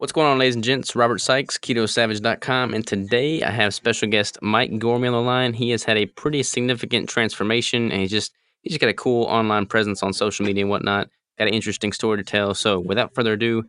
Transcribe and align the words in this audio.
What's 0.00 0.12
going 0.12 0.28
on, 0.28 0.38
ladies 0.38 0.54
and 0.54 0.64
gents? 0.64 0.96
Robert 0.96 1.18
Sykes, 1.18 1.58
KetoSavage.com, 1.58 2.72
and 2.72 2.86
today 2.86 3.42
I 3.42 3.50
have 3.50 3.74
special 3.74 4.08
guest 4.08 4.38
Mike 4.40 4.78
Gorman 4.78 5.12
on 5.12 5.24
the 5.24 5.26
line. 5.28 5.52
He 5.52 5.68
has 5.72 5.84
had 5.84 5.98
a 5.98 6.06
pretty 6.06 6.42
significant 6.42 7.06
transformation, 7.06 7.92
and 7.92 8.00
he's 8.00 8.10
just 8.10 8.32
he's 8.62 8.72
just 8.72 8.80
got 8.80 8.88
a 8.88 8.94
cool 8.94 9.24
online 9.24 9.66
presence 9.66 10.02
on 10.02 10.14
social 10.14 10.46
media 10.46 10.64
and 10.64 10.70
whatnot. 10.70 11.10
Got 11.36 11.48
an 11.48 11.52
interesting 11.52 11.92
story 11.92 12.16
to 12.16 12.24
tell. 12.24 12.54
So, 12.54 12.80
without 12.80 13.14
further 13.14 13.34
ado, 13.34 13.64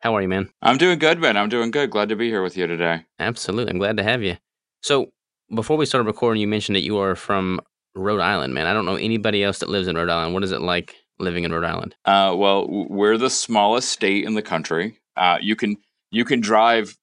how 0.00 0.16
are 0.16 0.22
you, 0.22 0.28
man? 0.28 0.48
I'm 0.62 0.78
doing 0.78 0.98
good, 0.98 1.18
man. 1.18 1.36
I'm 1.36 1.50
doing 1.50 1.70
good. 1.70 1.90
Glad 1.90 2.08
to 2.08 2.16
be 2.16 2.30
here 2.30 2.42
with 2.42 2.56
you 2.56 2.66
today. 2.66 3.04
Absolutely, 3.18 3.72
I'm 3.72 3.78
glad 3.78 3.98
to 3.98 4.02
have 4.02 4.22
you. 4.22 4.38
So, 4.80 5.12
before 5.52 5.76
we 5.76 5.86
started 5.86 6.06
recording, 6.06 6.40
you 6.40 6.48
mentioned 6.48 6.76
that 6.76 6.82
you 6.84 6.98
are 6.98 7.14
from 7.14 7.60
Rhode 7.94 8.20
Island, 8.20 8.54
man. 8.54 8.66
I 8.66 8.72
don't 8.72 8.86
know 8.86 8.96
anybody 8.96 9.42
else 9.44 9.58
that 9.60 9.68
lives 9.68 9.88
in 9.88 9.96
Rhode 9.96 10.08
Island. 10.10 10.34
What 10.34 10.44
is 10.44 10.52
it 10.52 10.60
like 10.60 10.94
living 11.18 11.44
in 11.44 11.52
Rhode 11.52 11.64
Island? 11.64 11.94
Uh, 12.04 12.34
well, 12.36 12.66
we're 12.68 13.18
the 13.18 13.30
smallest 13.30 13.90
state 13.90 14.24
in 14.24 14.34
the 14.34 14.42
country. 14.42 14.98
Uh, 15.16 15.38
you 15.40 15.54
can 15.56 15.76
you 16.10 16.24
can 16.24 16.40
drive 16.40 16.96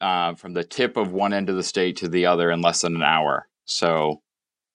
uh, 0.00 0.34
from 0.34 0.52
the 0.54 0.64
tip 0.64 0.96
of 0.96 1.12
one 1.12 1.32
end 1.32 1.48
of 1.48 1.56
the 1.56 1.62
state 1.62 1.96
to 1.98 2.08
the 2.08 2.26
other 2.26 2.50
in 2.50 2.60
less 2.60 2.82
than 2.82 2.96
an 2.96 3.02
hour. 3.02 3.48
So 3.64 4.20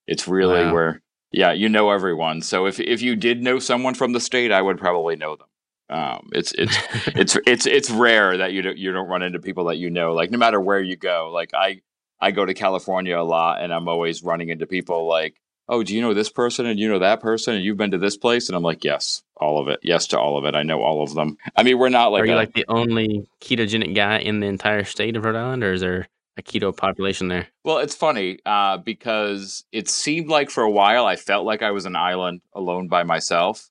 it's 0.07 0.27
really 0.27 0.63
Wow. 0.65 0.73
where 0.73 1.01
yeah, 1.31 1.51
you 1.51 1.69
know 1.69 1.91
everyone. 1.91 2.41
So 2.41 2.65
if 2.65 2.79
if 2.79 3.01
you 3.03 3.15
did 3.15 3.43
know 3.43 3.59
someone 3.59 3.93
from 3.93 4.13
the 4.13 4.19
state, 4.19 4.51
I 4.51 4.61
would 4.61 4.79
probably 4.79 5.15
know 5.15 5.35
them. 5.35 5.47
Um, 5.91 6.29
it's 6.31 6.51
it's 6.53 6.75
it's 7.15 7.37
it's 7.45 7.65
it's 7.67 7.91
rare 7.91 8.37
that 8.37 8.53
you 8.53 8.63
don't 8.63 8.77
you 8.77 8.91
don't 8.91 9.07
run 9.07 9.21
into 9.21 9.37
people 9.39 9.65
that 9.65 9.77
you 9.77 9.91
know. 9.91 10.13
Like 10.13 10.31
no 10.31 10.39
matter 10.39 10.59
where 10.59 10.81
you 10.81 10.95
go, 10.95 11.29
like 11.31 11.51
I 11.53 11.81
I 12.21 12.31
go 12.31 12.45
to 12.45 12.53
California 12.53 13.17
a 13.19 13.23
lot, 13.23 13.61
and 13.61 13.73
I'm 13.73 13.87
always 13.87 14.23
running 14.23 14.49
into 14.49 14.65
people 14.67 15.07
like, 15.07 15.35
oh, 15.67 15.83
do 15.83 15.95
you 15.95 16.01
know 16.01 16.13
this 16.13 16.29
person 16.29 16.65
and 16.65 16.79
you 16.79 16.89
know 16.89 16.99
that 16.99 17.21
person 17.21 17.53
and 17.55 17.63
you've 17.63 17.77
been 17.77 17.91
to 17.91 17.97
this 17.97 18.17
place? 18.17 18.49
And 18.49 18.55
I'm 18.55 18.63
like, 18.63 18.83
yes, 18.83 19.21
all 19.37 19.59
of 19.59 19.67
it, 19.67 19.79
yes 19.83 20.07
to 20.07 20.19
all 20.19 20.37
of 20.37 20.45
it. 20.45 20.55
I 20.55 20.63
know 20.63 20.81
all 20.81 21.03
of 21.03 21.13
them. 21.13 21.37
I 21.55 21.63
mean, 21.63 21.77
we're 21.77 21.89
not 21.89 22.11
like 22.11 22.23
are 22.23 22.25
you 22.27 22.33
a- 22.33 22.35
like 22.35 22.53
the 22.53 22.65
only 22.67 23.27
ketogenic 23.41 23.93
guy 23.95 24.17
in 24.19 24.39
the 24.39 24.47
entire 24.47 24.83
state 24.83 25.15
of 25.15 25.23
Rhode 25.23 25.35
Island, 25.35 25.63
or 25.63 25.73
is 25.73 25.81
there 25.81 26.07
a 26.37 26.41
keto 26.41 26.75
population 26.75 27.27
there? 27.27 27.47
Well, 27.63 27.77
it's 27.77 27.95
funny 27.95 28.39
uh, 28.45 28.77
because 28.77 29.63
it 29.71 29.89
seemed 29.89 30.27
like 30.29 30.49
for 30.49 30.63
a 30.63 30.71
while 30.71 31.05
I 31.05 31.15
felt 31.15 31.45
like 31.45 31.61
I 31.61 31.71
was 31.71 31.85
an 31.85 31.95
island 31.95 32.41
alone 32.53 32.87
by 32.87 33.03
myself. 33.03 33.69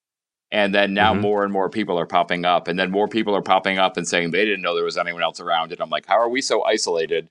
And 0.50 0.74
then 0.74 0.94
now 0.94 1.12
Mhm. 1.14 1.20
more 1.20 1.44
and 1.44 1.52
more 1.52 1.68
people 1.68 1.98
are 1.98 2.06
popping 2.06 2.44
up. 2.46 2.68
And 2.68 2.78
then 2.78 2.90
more 2.90 3.06
people 3.08 3.34
are 3.36 3.42
popping 3.42 3.78
up 3.78 3.96
and 3.98 4.08
saying 4.08 4.30
they 4.30 4.44
didn't 4.46 4.62
know 4.62 4.74
there 4.74 4.84
was 4.84 4.96
anyone 4.96 5.22
else 5.22 5.40
around. 5.40 5.72
And 5.72 5.80
I'm 5.80 5.90
like, 5.90 6.06
how 6.06 6.18
are 6.18 6.28
we 6.28 6.40
so 6.40 6.62
isolated? 6.64 7.28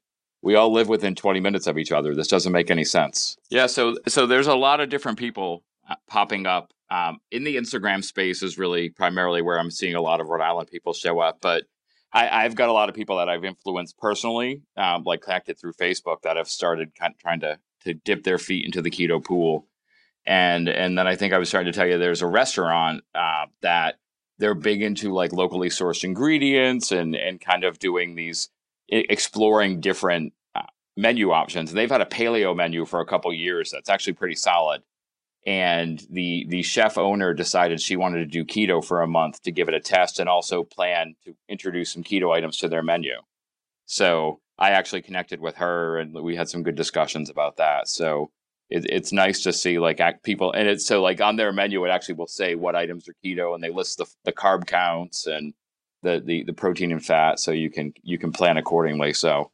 We 0.48 0.56
all 0.56 0.72
live 0.72 0.88
within 0.88 1.14
20 1.14 1.42
minutes 1.42 1.68
of 1.68 1.78
each 1.78 1.92
other. 1.92 2.16
This 2.16 2.30
doesn't 2.30 2.54
make 2.54 2.72
any 2.72 2.86
sense. 2.86 3.36
Yeah, 3.50 3.68
so 3.68 3.98
so 4.08 4.26
there's 4.26 4.48
a 4.48 4.56
lot 4.56 4.80
of 4.80 4.88
different 4.88 5.20
people 5.20 5.66
uh, 5.90 5.96
popping 6.08 6.46
up. 6.46 6.72
Um, 6.90 7.18
in 7.32 7.44
the 7.44 7.58
Instagram 7.58 8.02
space 8.02 8.42
is 8.42 8.58
really 8.58 8.88
primarily 8.88 9.42
where 9.42 9.60
I'm 9.60 9.70
seeing 9.70 9.96
a 9.96 10.02
lot 10.02 10.22
of 10.22 10.30
Rhode 10.30 10.42
Island 10.42 10.70
people 10.70 10.94
show 10.94 11.20
up. 11.20 11.40
But 11.42 11.66
I, 12.14 12.46
I've 12.46 12.56
got 12.56 12.70
a 12.70 12.72
lot 12.72 12.88
of 12.88 12.96
people 12.96 13.18
that 13.18 13.28
I've 13.28 13.44
influenced 13.44 13.98
personally, 13.98 14.62
um, 14.78 15.04
like 15.04 15.20
connected 15.20 15.60
through 15.60 15.74
Facebook, 15.74 16.22
that 16.22 16.38
have 16.38 16.48
started 16.48 16.96
kind 16.96 17.14
of 17.14 17.20
trying 17.20 17.42
to 17.42 17.60
to 17.82 17.94
dip 17.94 18.24
their 18.24 18.38
feet 18.38 18.64
into 18.64 18.82
the 18.82 18.90
keto 18.90 19.22
pool. 19.22 19.68
And 20.26 20.70
and 20.70 20.98
then 20.98 21.08
I 21.08 21.18
think 21.18 21.34
I 21.34 21.40
was 21.40 21.50
starting 21.50 21.74
to 21.74 21.78
tell 21.78 21.90
you 21.90 21.98
there's 21.98 22.22
a 22.22 22.26
restaurant 22.26 23.04
uh, 23.14 23.48
that 23.64 23.96
they're 24.38 24.56
big 24.56 24.82
into 24.82 25.14
like 25.14 25.34
locally 25.34 25.68
sourced 25.68 26.06
ingredients 26.06 26.94
and 26.94 27.18
and 27.18 27.42
kind 27.42 27.66
of 27.66 27.80
doing 27.80 28.16
these 28.16 28.48
exploring 28.90 29.82
different 29.82 30.32
menu 30.98 31.32
options. 31.32 31.72
They've 31.72 31.90
had 31.90 32.02
a 32.02 32.06
paleo 32.06 32.56
menu 32.56 32.86
for 32.86 33.00
a 33.00 33.06
couple 33.06 33.32
years 33.34 33.72
that's 33.72 33.90
actually 33.90 34.14
pretty 34.14 34.36
solid. 34.36 34.82
And 35.46 36.06
the 36.10 36.46
the 36.50 36.64
chef 36.64 36.98
owner 36.98 37.34
decided 37.34 37.80
she 37.80 37.96
wanted 37.96 38.20
to 38.20 38.26
do 38.26 38.44
keto 38.44 38.84
for 38.84 39.02
a 39.02 39.08
month 39.08 39.42
to 39.44 39.52
give 39.52 39.70
it 39.70 39.74
a 39.74 39.80
test 39.80 40.20
and 40.20 40.28
also 40.28 40.64
plan 40.64 41.16
to 41.24 41.36
introduce 41.48 41.94
some 41.94 42.04
keto 42.04 42.36
items 42.36 42.58
to 42.58 42.68
their 42.68 42.84
menu. 42.84 43.14
So 43.86 44.42
I 44.58 44.72
actually 44.72 45.04
connected 45.04 45.40
with 45.40 45.56
her 45.58 46.00
and 46.00 46.14
we 46.14 46.36
had 46.36 46.50
some 46.50 46.64
good 46.64 46.76
discussions 46.76 47.30
about 47.30 47.58
that. 47.58 47.88
So 47.88 48.32
it, 48.70 48.86
it's 48.90 49.14
nice 49.14 49.44
to 49.44 49.54
see 49.54 49.80
like 49.80 50.02
people 50.24 50.52
and 50.52 50.68
it's 50.68 50.86
so 50.86 51.02
like 51.02 51.22
on 51.22 51.38
their 51.38 51.54
menu 51.54 51.86
it 51.86 51.90
actually 51.90 52.16
will 52.16 52.28
say 52.28 52.56
what 52.56 52.76
items 52.76 53.08
are 53.08 53.16
keto 53.24 53.56
and 53.56 53.64
they 53.64 53.70
list 53.70 54.00
the, 54.00 54.06
the 54.26 54.34
carb 54.34 54.66
counts 54.66 55.28
and 55.28 55.54
the, 56.04 56.22
the 56.24 56.44
the 56.44 56.54
protein 56.54 56.92
and 56.92 57.06
fat 57.06 57.40
so 57.40 57.52
you 57.52 57.70
can 57.70 57.94
you 58.02 58.18
can 58.18 58.34
plan 58.34 58.58
accordingly. 58.58 59.14
So 59.14 59.52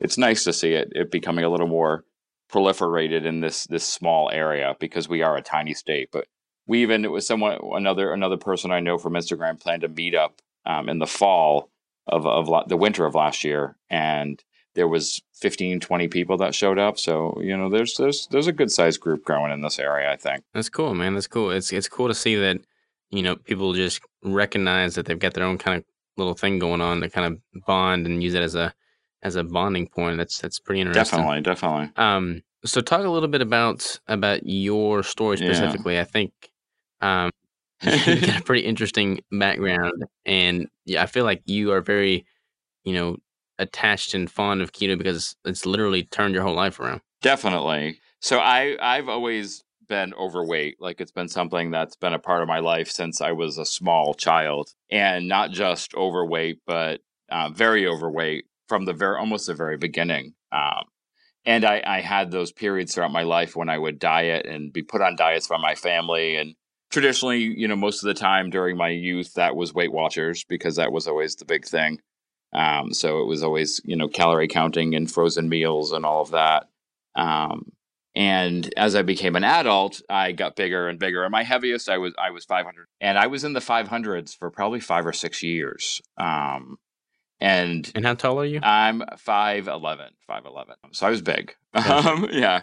it's 0.00 0.18
nice 0.18 0.44
to 0.44 0.52
see 0.52 0.72
it 0.72 0.92
it 0.94 1.10
becoming 1.10 1.44
a 1.44 1.48
little 1.48 1.68
more 1.68 2.04
proliferated 2.50 3.24
in 3.24 3.40
this 3.40 3.66
this 3.66 3.84
small 3.84 4.30
area 4.30 4.76
because 4.78 5.08
we 5.08 5.22
are 5.22 5.36
a 5.36 5.42
tiny 5.42 5.74
state. 5.74 6.08
But 6.12 6.26
we 6.66 6.82
even 6.82 7.04
it 7.04 7.10
was 7.10 7.26
someone 7.26 7.58
another 7.74 8.12
another 8.12 8.36
person 8.36 8.70
I 8.70 8.80
know 8.80 8.98
from 8.98 9.14
Instagram 9.14 9.60
planned 9.60 9.84
a 9.84 9.88
meetup 9.88 10.32
um, 10.64 10.88
in 10.88 10.98
the 10.98 11.06
fall 11.06 11.70
of 12.06 12.26
of 12.26 12.48
la- 12.48 12.64
the 12.64 12.76
winter 12.76 13.04
of 13.04 13.14
last 13.14 13.44
year, 13.44 13.76
and 13.90 14.42
there 14.74 14.88
was 14.88 15.22
15, 15.34 15.80
20 15.80 16.08
people 16.08 16.36
that 16.36 16.54
showed 16.54 16.78
up. 16.78 16.98
So 16.98 17.40
you 17.42 17.56
know, 17.56 17.68
there's 17.68 17.94
there's 17.94 18.26
there's 18.30 18.46
a 18.46 18.52
good 18.52 18.70
sized 18.70 19.00
group 19.00 19.24
growing 19.24 19.52
in 19.52 19.62
this 19.62 19.78
area. 19.78 20.10
I 20.12 20.16
think. 20.16 20.44
That's 20.54 20.68
cool, 20.68 20.94
man. 20.94 21.14
That's 21.14 21.26
cool. 21.26 21.50
It's 21.50 21.72
it's 21.72 21.88
cool 21.88 22.08
to 22.08 22.14
see 22.14 22.36
that 22.36 22.58
you 23.10 23.22
know 23.22 23.36
people 23.36 23.72
just 23.72 24.00
recognize 24.22 24.94
that 24.94 25.06
they've 25.06 25.18
got 25.18 25.34
their 25.34 25.44
own 25.44 25.58
kind 25.58 25.78
of 25.78 25.84
little 26.16 26.34
thing 26.34 26.58
going 26.58 26.80
on 26.80 27.00
to 27.00 27.10
kind 27.10 27.34
of 27.34 27.64
bond 27.66 28.06
and 28.06 28.22
use 28.22 28.34
it 28.34 28.42
as 28.42 28.54
a 28.54 28.72
as 29.26 29.34
a 29.36 29.42
bonding 29.42 29.88
point. 29.88 30.16
That's 30.18 30.38
that's 30.38 30.60
pretty 30.60 30.80
interesting. 30.80 31.18
Definitely, 31.18 31.42
definitely. 31.42 31.90
Um, 31.96 32.42
so 32.64 32.80
talk 32.80 33.04
a 33.04 33.08
little 33.10 33.28
bit 33.28 33.42
about 33.42 33.98
about 34.06 34.40
your 34.46 35.02
story 35.02 35.36
Yeah. 35.38 35.46
specifically. 35.48 35.98
I 35.98 36.04
think 36.04 36.32
um, 37.00 37.30
you 37.82 38.20
got 38.20 38.40
a 38.40 38.44
pretty 38.44 38.64
interesting 38.64 39.20
background, 39.32 40.04
and 40.24 40.68
yeah, 40.84 41.02
I 41.02 41.06
feel 41.06 41.24
like 41.24 41.42
you 41.44 41.72
are 41.72 41.80
very, 41.80 42.24
you 42.84 42.94
know, 42.94 43.16
attached 43.58 44.14
and 44.14 44.30
fond 44.30 44.62
of 44.62 44.72
keto 44.72 44.96
because 44.96 45.34
it's 45.44 45.66
literally 45.66 46.04
turned 46.04 46.34
your 46.34 46.44
whole 46.44 46.54
life 46.54 46.78
around. 46.78 47.00
Definitely. 47.22 47.98
So 48.20 48.38
I 48.38 48.76
I've 48.80 49.08
always 49.08 49.64
been 49.88 50.14
overweight. 50.14 50.76
Like 50.80 51.00
it's 51.00 51.12
been 51.12 51.28
something 51.28 51.70
that's 51.72 51.96
been 51.96 52.12
a 52.14 52.18
part 52.18 52.42
of 52.42 52.48
my 52.48 52.60
life 52.60 52.90
since 52.90 53.20
I 53.20 53.32
was 53.32 53.58
a 53.58 53.64
small 53.66 54.14
child, 54.14 54.70
and 54.90 55.26
not 55.28 55.50
just 55.50 55.94
overweight, 55.94 56.60
but 56.66 57.00
uh, 57.28 57.48
very 57.50 57.86
overweight 57.88 58.44
from 58.68 58.84
the 58.84 58.92
very 58.92 59.18
almost 59.18 59.46
the 59.46 59.54
very 59.54 59.76
beginning. 59.76 60.34
Um, 60.52 60.84
and 61.44 61.64
I, 61.64 61.82
I 61.86 62.00
had 62.00 62.30
those 62.30 62.50
periods 62.50 62.94
throughout 62.94 63.12
my 63.12 63.22
life 63.22 63.54
when 63.54 63.68
I 63.68 63.78
would 63.78 63.98
diet 63.98 64.46
and 64.46 64.72
be 64.72 64.82
put 64.82 65.00
on 65.00 65.16
diets 65.16 65.46
by 65.46 65.58
my 65.58 65.76
family. 65.76 66.36
And 66.36 66.56
traditionally, 66.90 67.38
you 67.38 67.68
know, 67.68 67.76
most 67.76 68.02
of 68.02 68.08
the 68.08 68.14
time 68.14 68.50
during 68.50 68.76
my 68.76 68.88
youth, 68.88 69.34
that 69.34 69.54
was 69.54 69.72
Weight 69.72 69.92
Watchers 69.92 70.44
because 70.44 70.76
that 70.76 70.90
was 70.90 71.06
always 71.06 71.36
the 71.36 71.44
big 71.44 71.64
thing. 71.64 72.00
Um, 72.52 72.92
so 72.92 73.20
it 73.20 73.26
was 73.26 73.44
always, 73.44 73.80
you 73.84 73.96
know, 73.96 74.08
calorie 74.08 74.48
counting 74.48 74.94
and 74.94 75.10
frozen 75.10 75.48
meals 75.48 75.92
and 75.92 76.04
all 76.04 76.22
of 76.22 76.32
that. 76.32 76.68
Um, 77.14 77.72
and 78.16 78.72
as 78.78 78.96
I 78.96 79.02
became 79.02 79.36
an 79.36 79.44
adult, 79.44 80.00
I 80.08 80.32
got 80.32 80.56
bigger 80.56 80.88
and 80.88 80.98
bigger. 80.98 81.22
And 81.22 81.30
my 81.30 81.42
heaviest, 81.42 81.88
I 81.88 81.98
was 81.98 82.14
I 82.18 82.30
was 82.30 82.46
500, 82.46 82.86
and 83.00 83.18
I 83.18 83.26
was 83.26 83.44
in 83.44 83.52
the 83.52 83.60
500s 83.60 84.36
for 84.36 84.50
probably 84.50 84.80
five 84.80 85.06
or 85.06 85.12
six 85.12 85.42
years. 85.42 86.00
Um, 86.16 86.78
and 87.40 87.90
And 87.94 88.04
how 88.04 88.14
tall 88.14 88.40
are 88.40 88.44
you? 88.44 88.60
I'm 88.62 89.00
5'11, 89.00 90.08
5'11. 90.28 90.64
So 90.92 91.06
I 91.06 91.10
was 91.10 91.22
big. 91.22 91.54
Gotcha. 91.74 92.08
Um, 92.08 92.28
yeah. 92.32 92.62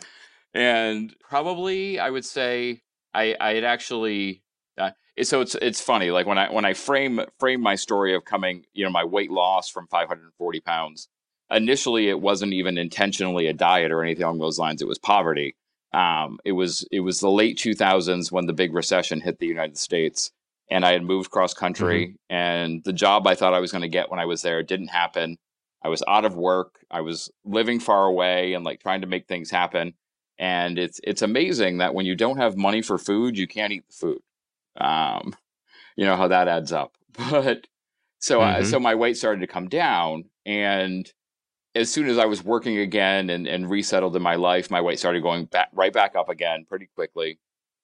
And 0.54 1.14
probably 1.20 2.00
I 2.00 2.10
would 2.10 2.26
say 2.26 2.82
I 3.14 3.36
I 3.40 3.56
had 3.56 3.64
actually 3.64 4.44
uh, 4.78 4.92
so 5.22 5.42
it's 5.42 5.56
it's 5.56 5.82
funny 5.82 6.12
like 6.12 6.26
when 6.26 6.38
I 6.38 6.52
when 6.52 6.66
I 6.66 6.74
frame 6.74 7.22
frame 7.40 7.62
my 7.62 7.76
story 7.76 8.16
of 8.16 8.26
coming 8.26 8.66
you 8.74 8.84
know 8.84 8.92
my 8.92 9.04
weight 9.04 9.32
loss 9.32 9.70
from 9.70 9.88
540 9.88 10.60
pounds 10.62 11.08
initially 11.52 12.10
it 12.10 12.20
wasn't 12.20 12.54
even 12.54 12.78
intentionally 12.78 13.48
a 13.48 13.54
diet 13.54 13.92
or 13.92 14.04
anything 14.04 14.24
along 14.24 14.40
those 14.40 14.58
lines 14.58 14.82
it 14.82 14.88
was 14.88 14.98
poverty 14.98 15.56
um, 15.94 16.40
it 16.44 16.54
was 16.54 16.88
it 16.92 17.02
was 17.02 17.20
the 17.20 17.30
late 17.30 17.58
2000s 17.58 18.32
when 18.32 18.48
the 18.48 18.54
big 18.54 18.74
recession 18.74 19.22
hit 19.22 19.38
the 19.38 19.46
United 19.46 19.78
States 19.78 20.32
and 20.74 20.86
I 20.86 20.92
had 20.94 21.04
moved 21.04 21.32
cross 21.32 21.54
country 21.54 22.16
and 22.30 22.84
the 22.84 22.94
job 22.94 23.28
I 23.28 23.36
thought 23.36 23.54
I 23.54 23.60
was 23.60 23.72
going 23.72 23.84
to 23.84 23.98
get 23.98 24.10
when 24.10 24.20
I 24.20 24.26
was 24.26 24.42
there 24.42 24.64
didn't 24.64 24.88
happen. 24.90 25.38
I 25.84 25.90
was 25.90 26.04
out 26.08 26.26
of 26.26 26.36
work 26.36 26.72
I 26.92 27.02
was 27.02 27.32
living 27.46 27.80
far 27.80 28.06
away 28.06 28.54
and 28.56 28.66
like 28.66 28.80
trying 28.82 29.02
to 29.02 29.08
make 29.08 29.28
things 29.28 29.52
happen 29.52 29.94
and 30.40 30.80
it's 30.80 31.00
it's 31.04 31.22
amazing 31.22 31.78
that 31.80 31.94
when 31.96 32.06
you 32.06 32.16
don't 32.16 32.38
have 32.38 32.58
money 32.58 32.82
for 32.82 32.98
food 32.98 33.38
you 33.38 33.48
can't 33.48 33.74
eat 33.74 33.86
the 33.88 33.94
food. 33.94 34.22
Um 34.78 35.36
you 35.96 36.06
know 36.06 36.16
how 36.16 36.28
that 36.30 36.48
adds 36.48 36.72
up. 36.72 36.92
But 37.32 37.68
so 38.20 38.42
I, 38.42 38.62
Mhm. 38.62 38.66
so 38.66 38.80
my 38.80 38.96
weight 38.96 39.18
started 39.18 39.42
to 39.42 39.48
come 39.56 39.68
down 39.70 40.26
and 40.46 41.12
as 41.76 41.92
soon 41.92 42.08
as 42.08 42.18
i 42.18 42.26
was 42.26 42.44
working 42.44 42.78
again 42.80 43.30
and, 43.30 43.48
and 43.48 43.70
resettled 43.70 44.16
in 44.16 44.22
my 44.22 44.36
life 44.36 44.72
my 44.72 44.82
weight 44.82 45.00
started 45.00 45.24
going 45.24 45.46
back 45.46 45.70
right 45.74 45.94
back 45.94 46.16
up 46.16 46.30
again 46.30 46.66
pretty 46.70 46.88
quickly 46.96 47.40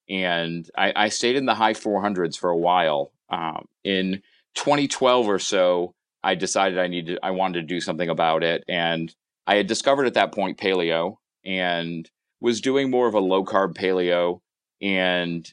and 0.09 0.69
i, 0.77 0.93
I 0.95 1.09
stayed 1.09 1.35
in 1.35 1.45
the 1.45 1.55
high 1.55 1.73
400s 1.73 2.37
for 2.37 2.49
a 2.49 2.57
while 2.57 3.11
um, 3.29 3.65
in 3.83 4.21
2012 4.55 5.27
or 5.27 5.39
so 5.39 5.93
i 6.23 6.35
decided 6.35 6.79
i 6.79 6.87
needed 6.87 7.19
i 7.23 7.31
wanted 7.31 7.61
to 7.61 7.67
do 7.67 7.79
something 7.79 8.09
about 8.09 8.43
it 8.43 8.63
and 8.67 9.13
i 9.47 9.55
had 9.55 9.67
discovered 9.67 10.05
at 10.05 10.15
that 10.15 10.33
point 10.33 10.57
paleo 10.57 11.17
and 11.45 12.09
was 12.41 12.61
doing 12.61 12.89
more 12.89 13.07
of 13.07 13.13
a 13.13 13.19
low 13.19 13.43
carb 13.43 13.75
paleo. 13.75 14.39
And 14.81 15.51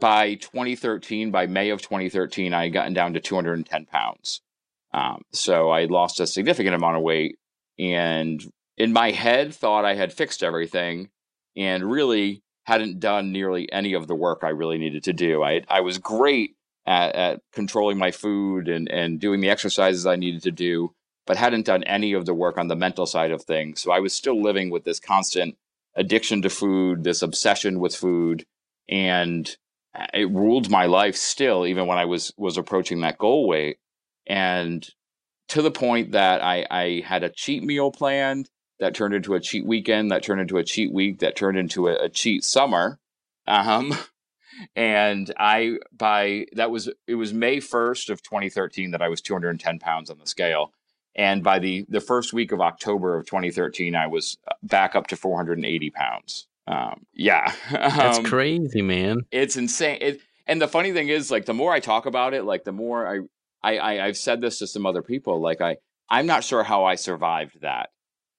by 0.00 0.34
2013, 0.34 1.30
by 1.30 1.46
May 1.46 1.70
of 1.70 1.82
2013, 1.82 2.52
I 2.52 2.64
had 2.64 2.72
gotten 2.72 2.94
down 2.94 3.14
to 3.14 3.20
210 3.20 3.86
pounds. 3.86 4.40
Um, 4.92 5.22
so 5.32 5.70
I 5.70 5.84
lost 5.84 6.20
a 6.20 6.26
significant 6.26 6.74
amount 6.74 6.96
of 6.96 7.02
weight 7.02 7.36
and 7.78 8.42
in 8.76 8.92
my 8.92 9.10
head 9.10 9.54
thought 9.54 9.84
I 9.84 9.94
had 9.94 10.12
fixed 10.12 10.42
everything 10.42 11.10
and 11.56 11.90
really 11.90 12.42
hadn't 12.68 13.00
done 13.00 13.32
nearly 13.32 13.72
any 13.72 13.94
of 13.94 14.06
the 14.06 14.14
work 14.14 14.40
I 14.42 14.50
really 14.50 14.76
needed 14.76 15.02
to 15.04 15.14
do. 15.14 15.42
I, 15.42 15.62
I 15.68 15.80
was 15.80 15.96
great 15.96 16.54
at, 16.84 17.14
at 17.14 17.40
controlling 17.50 17.96
my 17.96 18.10
food 18.10 18.68
and, 18.68 18.90
and 18.90 19.18
doing 19.18 19.40
the 19.40 19.48
exercises 19.48 20.04
I 20.04 20.16
needed 20.16 20.42
to 20.42 20.50
do, 20.50 20.92
but 21.26 21.38
hadn't 21.38 21.64
done 21.64 21.82
any 21.84 22.12
of 22.12 22.26
the 22.26 22.34
work 22.34 22.58
on 22.58 22.68
the 22.68 22.76
mental 22.76 23.06
side 23.06 23.30
of 23.30 23.42
things. 23.42 23.80
So 23.80 23.90
I 23.90 24.00
was 24.00 24.12
still 24.12 24.42
living 24.42 24.68
with 24.68 24.84
this 24.84 25.00
constant 25.00 25.56
addiction 25.94 26.42
to 26.42 26.50
food, 26.50 27.04
this 27.04 27.22
obsession 27.22 27.80
with 27.80 27.96
food, 27.96 28.44
and 28.86 29.56
uh, 29.94 30.04
it 30.12 30.30
ruled 30.30 30.68
my 30.70 30.84
life 30.84 31.16
still, 31.16 31.66
even 31.66 31.86
when 31.86 31.96
I 31.96 32.04
was 32.04 32.34
was 32.36 32.58
approaching 32.58 33.00
that 33.00 33.16
goal 33.16 33.48
weight. 33.48 33.78
And 34.26 34.86
to 35.48 35.62
the 35.62 35.70
point 35.70 36.12
that 36.12 36.44
I, 36.44 36.66
I 36.70 37.02
had 37.06 37.24
a 37.24 37.30
cheat 37.30 37.62
meal 37.62 37.90
planned 37.90 38.50
that 38.80 38.94
turned 38.94 39.14
into 39.14 39.34
a 39.34 39.40
cheat 39.40 39.66
weekend, 39.66 40.10
that 40.10 40.22
turned 40.22 40.40
into 40.40 40.58
a 40.58 40.64
cheat 40.64 40.92
week, 40.92 41.20
that 41.20 41.36
turned 41.36 41.58
into 41.58 41.88
a, 41.88 42.04
a 42.04 42.08
cheat 42.08 42.44
summer. 42.44 42.98
Um, 43.46 43.96
and 44.76 45.32
I 45.38 45.78
by 45.96 46.46
that 46.52 46.70
was 46.70 46.90
it 47.06 47.14
was 47.14 47.32
May 47.32 47.60
first 47.60 48.10
of 48.10 48.22
2013 48.22 48.92
that 48.92 49.02
I 49.02 49.08
was 49.08 49.20
210 49.20 49.78
pounds 49.78 50.10
on 50.10 50.18
the 50.18 50.26
scale, 50.26 50.72
and 51.14 51.42
by 51.42 51.58
the 51.58 51.86
the 51.88 52.00
first 52.00 52.32
week 52.32 52.52
of 52.52 52.60
October 52.60 53.16
of 53.16 53.26
2013, 53.26 53.94
I 53.94 54.06
was 54.06 54.36
uh, 54.46 54.54
back 54.62 54.94
up 54.94 55.08
to 55.08 55.16
480 55.16 55.90
pounds. 55.90 56.46
Um, 56.66 57.06
yeah, 57.14 57.52
That's 57.70 58.18
um, 58.18 58.24
crazy, 58.24 58.82
man. 58.82 59.22
it's 59.30 59.56
insane. 59.56 59.98
It, 60.00 60.20
and 60.46 60.60
the 60.60 60.68
funny 60.68 60.92
thing 60.92 61.08
is, 61.08 61.30
like, 61.30 61.44
the 61.44 61.54
more 61.54 61.72
I 61.72 61.80
talk 61.80 62.06
about 62.06 62.32
it, 62.32 62.44
like, 62.44 62.64
the 62.64 62.72
more 62.72 63.06
I, 63.06 63.18
I, 63.62 63.78
I, 63.78 64.06
I've 64.06 64.16
said 64.16 64.40
this 64.40 64.58
to 64.60 64.66
some 64.66 64.86
other 64.86 65.02
people. 65.02 65.40
Like, 65.40 65.60
I, 65.60 65.76
I'm 66.08 66.26
not 66.26 66.42
sure 66.42 66.62
how 66.62 66.84
I 66.84 66.94
survived 66.94 67.60
that 67.60 67.90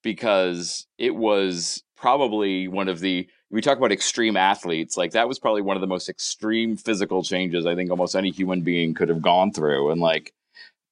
because 0.04 0.88
it 0.98 1.16
was 1.16 1.84
probably 1.96 2.68
one 2.68 2.88
of 2.88 3.00
the. 3.00 3.28
We 3.52 3.62
talk 3.62 3.80
about 3.80 3.92
extreme 3.92 4.38
athletes, 4.38 4.96
like 4.96 5.12
that 5.12 5.28
was 5.28 5.40
probably 5.40 5.64
one 5.64 5.76
of 5.76 5.82
the 5.82 5.88
most 5.88 6.08
extreme 6.08 6.78
physical 6.78 7.24
changes 7.24 7.66
I 7.66 7.76
think 7.76 7.90
almost 7.90 8.16
any 8.16 8.30
human 8.30 8.62
being 8.62 8.94
could 8.94 9.10
have 9.10 9.22
gone 9.22 9.52
through, 9.52 9.90
and 9.92 10.00
like 10.00 10.34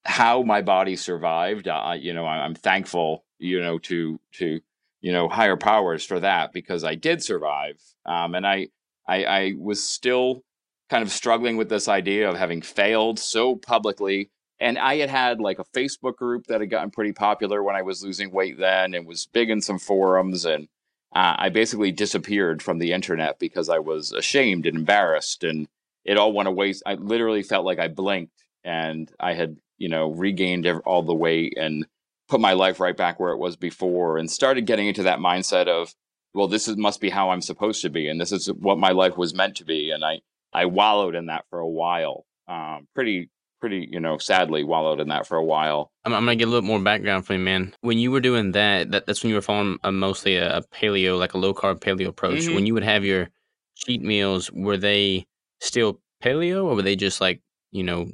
how 0.05 0.41
my 0.41 0.61
body 0.61 0.95
survived. 0.95 1.67
Uh, 1.67 1.95
you 1.97 2.13
know, 2.13 2.25
I, 2.25 2.37
I'm 2.37 2.55
thankful, 2.55 3.25
you 3.37 3.61
know, 3.61 3.77
to 3.79 4.19
to 4.33 4.59
you 5.01 5.13
know 5.13 5.29
higher 5.29 5.57
powers 5.57 6.03
for 6.03 6.19
that 6.19 6.53
because 6.53 6.83
I 6.83 6.95
did 6.95 7.23
survive, 7.23 7.79
um, 8.05 8.33
and 8.33 8.47
I, 8.47 8.69
I 9.07 9.25
I 9.25 9.53
was 9.57 9.87
still 9.87 10.43
kind 10.89 11.03
of 11.03 11.11
struggling 11.11 11.57
with 11.57 11.69
this 11.69 11.87
idea 11.87 12.29
of 12.29 12.37
having 12.37 12.61
failed 12.61 13.19
so 13.19 13.55
publicly. 13.55 14.31
And 14.59 14.77
I 14.77 14.97
had 14.97 15.09
had 15.09 15.39
like 15.39 15.59
a 15.59 15.65
Facebook 15.65 16.15
group 16.15 16.47
that 16.47 16.61
had 16.61 16.69
gotten 16.69 16.91
pretty 16.91 17.13
popular 17.13 17.61
when 17.61 17.75
I 17.75 17.83
was 17.83 18.03
losing 18.03 18.31
weight 18.31 18.57
then 18.57 18.93
and 18.93 19.05
was 19.05 19.27
big 19.27 19.49
in 19.49 19.61
some 19.61 19.79
forums. 19.79 20.45
And 20.45 20.67
uh, 21.15 21.35
I 21.37 21.49
basically 21.49 21.91
disappeared 21.91 22.63
from 22.63 22.79
the 22.79 22.91
internet 22.91 23.39
because 23.39 23.69
I 23.69 23.79
was 23.79 24.11
ashamed 24.11 24.65
and 24.65 24.77
embarrassed. 24.77 25.43
And 25.43 25.67
it 26.05 26.17
all 26.17 26.33
went 26.33 26.47
away. 26.47 26.73
I 26.85 26.95
literally 26.95 27.43
felt 27.43 27.65
like 27.65 27.79
I 27.79 27.87
blinked 27.87 28.43
and 28.63 29.11
I 29.19 29.33
had, 29.33 29.57
you 29.77 29.89
know, 29.89 30.11
regained 30.11 30.65
all 30.67 31.03
the 31.03 31.13
weight 31.13 31.53
and 31.57 31.85
put 32.27 32.41
my 32.41 32.53
life 32.53 32.79
right 32.79 32.97
back 32.97 33.19
where 33.19 33.31
it 33.31 33.37
was 33.37 33.55
before 33.55 34.17
and 34.17 34.29
started 34.29 34.65
getting 34.65 34.87
into 34.87 35.03
that 35.03 35.19
mindset 35.19 35.67
of, 35.67 35.93
well, 36.33 36.47
this 36.47 36.67
is, 36.67 36.77
must 36.77 36.99
be 36.99 37.09
how 37.09 37.29
I'm 37.29 37.41
supposed 37.41 37.81
to 37.83 37.89
be. 37.89 38.09
And 38.09 38.19
this 38.19 38.31
is 38.31 38.47
what 38.47 38.77
my 38.77 38.91
life 38.91 39.17
was 39.17 39.33
meant 39.33 39.55
to 39.57 39.65
be. 39.65 39.91
And 39.91 40.03
I, 40.03 40.21
I 40.51 40.65
wallowed 40.65 41.15
in 41.15 41.27
that 41.27 41.45
for 41.49 41.59
a 41.59 41.67
while. 41.67 42.25
Um, 42.47 42.87
pretty, 42.93 43.29
pretty, 43.59 43.87
you 43.91 43.99
know, 43.99 44.17
sadly 44.17 44.63
wallowed 44.63 44.99
in 44.99 45.09
that 45.09 45.27
for 45.27 45.37
a 45.37 45.43
while. 45.43 45.91
I'm, 46.05 46.13
I'm 46.13 46.23
gonna 46.25 46.35
get 46.35 46.47
a 46.47 46.51
little 46.51 46.67
more 46.67 46.79
background 46.79 47.25
for 47.25 47.33
you, 47.33 47.39
man. 47.39 47.73
When 47.81 47.97
you 47.97 48.11
were 48.11 48.19
doing 48.19 48.51
that, 48.53 48.91
that 48.91 49.05
that's 49.05 49.23
when 49.23 49.29
you 49.29 49.35
were 49.35 49.41
following 49.41 49.77
a, 49.83 49.91
mostly 49.91 50.35
a, 50.37 50.57
a 50.57 50.61
paleo, 50.61 51.17
like 51.17 51.33
a 51.33 51.37
low 51.37 51.53
carb 51.53 51.79
paleo 51.79 52.07
approach. 52.07 52.41
Mhm. 52.41 52.55
When 52.55 52.65
you 52.65 52.73
would 52.73 52.83
have 52.83 53.03
your 53.03 53.29
cheat 53.75 54.01
meals, 54.01 54.51
were 54.51 54.77
they 54.77 55.25
still 55.59 55.99
paleo, 56.23 56.65
or 56.65 56.75
were 56.75 56.81
they 56.81 56.95
just 56.95 57.21
like 57.21 57.41
you 57.71 57.83
know, 57.83 58.09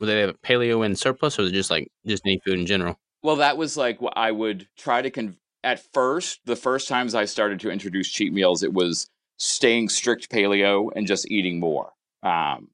were 0.00 0.06
they 0.06 0.22
a 0.24 0.32
paleo 0.34 0.84
in 0.84 0.94
surplus, 0.96 1.38
or 1.38 1.42
was 1.42 1.50
it 1.52 1.54
just 1.54 1.70
like 1.70 1.88
just 2.06 2.22
any 2.26 2.40
food 2.44 2.58
in 2.58 2.66
general? 2.66 2.98
Well, 3.22 3.36
that 3.36 3.56
was 3.56 3.76
like 3.76 4.00
what 4.00 4.14
I 4.16 4.30
would 4.32 4.68
try 4.76 5.02
to 5.02 5.10
con. 5.10 5.36
At 5.64 5.80
first, 5.92 6.40
the 6.44 6.56
first 6.56 6.88
times 6.88 7.14
I 7.14 7.24
started 7.24 7.60
to 7.60 7.70
introduce 7.70 8.10
cheat 8.10 8.32
meals, 8.32 8.64
it 8.64 8.72
was 8.72 9.06
staying 9.38 9.88
strict 9.88 10.28
paleo 10.28 10.90
and 10.96 11.06
just 11.06 11.30
eating 11.30 11.60
more. 11.60 11.92
Um, 12.24 12.68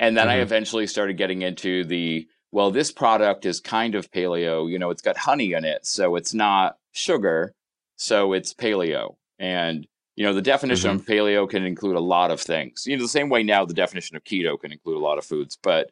and 0.00 0.16
then 0.16 0.28
I 0.28 0.38
Mhm. 0.38 0.42
eventually 0.42 0.86
started 0.88 1.16
getting 1.16 1.42
into 1.42 1.84
the 1.84 2.26
well, 2.52 2.72
this 2.72 2.90
product 2.90 3.46
is 3.46 3.60
kind 3.60 3.94
of 3.94 4.10
paleo. 4.10 4.68
You 4.68 4.80
know, 4.80 4.90
it's 4.90 5.02
got 5.02 5.16
honey 5.16 5.52
in 5.52 5.64
it, 5.64 5.86
so 5.86 6.16
it's 6.16 6.34
not 6.34 6.78
sugar, 6.90 7.54
so 7.94 8.32
it's 8.32 8.52
paleo. 8.54 9.16
And 9.38 9.86
you 10.16 10.24
know, 10.26 10.34
the 10.34 10.42
definition 10.42 10.90
of 10.90 11.06
paleo 11.06 11.48
can 11.48 11.64
include 11.64 11.96
a 11.96 12.00
lot 12.00 12.30
of 12.32 12.40
things. 12.40 12.86
You 12.86 12.96
know, 12.96 13.02
the 13.04 13.08
same 13.08 13.28
way 13.30 13.44
now 13.44 13.64
the 13.64 13.72
definition 13.74 14.16
of 14.16 14.24
keto 14.24 14.58
can 14.60 14.72
include 14.72 14.96
a 14.96 15.00
lot 15.00 15.18
of 15.18 15.24
foods, 15.24 15.56
but 15.62 15.90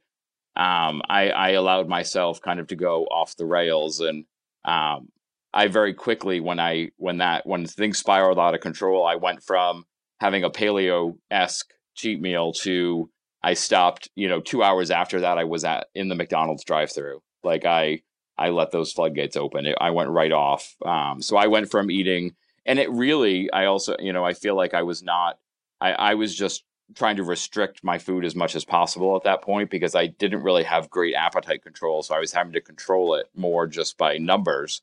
um, 0.57 1.03
I, 1.09 1.31
I 1.31 1.51
allowed 1.51 1.89
myself 1.89 2.41
kind 2.41 2.59
of 2.61 2.67
to 2.69 2.77
go 2.77 3.05
off 3.05 3.37
the 3.37 3.47
rails, 3.47 4.01
and 4.01 4.25
um, 4.65 5.09
I 5.55 5.69
very 5.69 5.95
quickly 5.95 6.41
when 6.41 6.59
I 6.59 6.91
when 6.97 7.19
that 7.19 7.47
when 7.47 7.67
things 7.67 7.99
spiraled 7.99 8.39
out 8.41 8.55
of 8.55 8.61
control, 8.61 9.07
I 9.07 9.15
went 9.15 9.43
from 9.45 9.85
having 10.21 10.43
a 10.45 10.51
paleo 10.51 11.17
esque 11.31 11.73
cheat 11.95 12.21
meal 12.21 12.53
to 12.53 13.09
I 13.49 13.55
stopped. 13.55 14.11
You 14.15 14.29
know, 14.29 14.41
two 14.41 14.63
hours 14.63 14.91
after 14.91 15.21
that, 15.21 15.39
I 15.39 15.45
was 15.45 15.65
at 15.65 15.87
in 15.95 16.09
the 16.09 16.15
McDonald's 16.15 16.65
drive 16.65 16.93
through. 16.93 17.23
Like 17.43 17.65
I 17.65 18.03
I 18.37 18.51
let 18.51 18.73
those 18.73 18.93
floodgates 18.93 19.39
open. 19.39 19.65
It, 19.65 19.79
I 19.81 19.91
went 19.91 20.11
right 20.11 20.33
off. 20.33 20.77
Um, 20.85 21.23
so 21.23 21.39
I 21.39 21.47
went 21.47 21.71
from 21.71 21.91
eating, 21.91 22.35
and 22.67 22.79
it 22.79 22.91
really 22.91 23.51
I 23.51 23.65
also 23.65 23.97
you 24.01 24.13
know 24.13 24.23
I 24.23 24.35
feel 24.35 24.55
like 24.55 24.75
I 24.75 24.83
was 24.83 25.03
not. 25.03 25.39
I, 25.81 25.93
I 25.93 26.15
was 26.15 26.35
just 26.35 26.65
trying 26.95 27.17
to 27.17 27.25
restrict 27.25 27.83
my 27.83 27.97
food 27.97 28.27
as 28.27 28.37
much 28.37 28.55
as 28.55 28.67
possible 28.67 29.17
at 29.17 29.23
that 29.23 29.41
point 29.41 29.71
because 29.71 29.95
I 29.95 30.09
didn't 30.09 30.43
really 30.43 30.65
have 30.65 30.91
great 30.91 31.15
appetite 31.15 31.63
control. 31.63 32.03
So 32.03 32.15
I 32.15 32.19
was 32.19 32.33
having 32.33 32.53
to 32.53 32.61
control 32.61 33.15
it 33.15 33.31
more 33.35 33.67
just 33.67 33.97
by 33.97 34.19
numbers. 34.19 34.83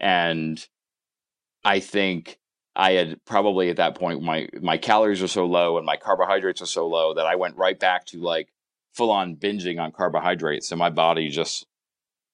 And 0.00 0.64
I 1.64 1.78
think 1.78 2.40
I 2.80 2.92
had 2.92 3.22
probably 3.26 3.68
at 3.68 3.76
that 3.76 3.94
point 3.94 4.22
my 4.22 4.48
my 4.62 4.78
calories 4.78 5.20
were 5.20 5.28
so 5.28 5.44
low 5.44 5.76
and 5.76 5.84
my 5.84 5.96
carbohydrates 5.96 6.62
were 6.62 6.66
so 6.66 6.86
low 6.88 7.12
that 7.12 7.26
I 7.26 7.36
went 7.36 7.56
right 7.56 7.78
back 7.78 8.06
to 8.06 8.20
like 8.20 8.48
full 8.94 9.10
on 9.10 9.36
binging 9.36 9.78
on 9.78 9.92
carbohydrates. 9.92 10.66
So 10.66 10.76
my 10.76 10.88
body 10.88 11.28
just 11.28 11.66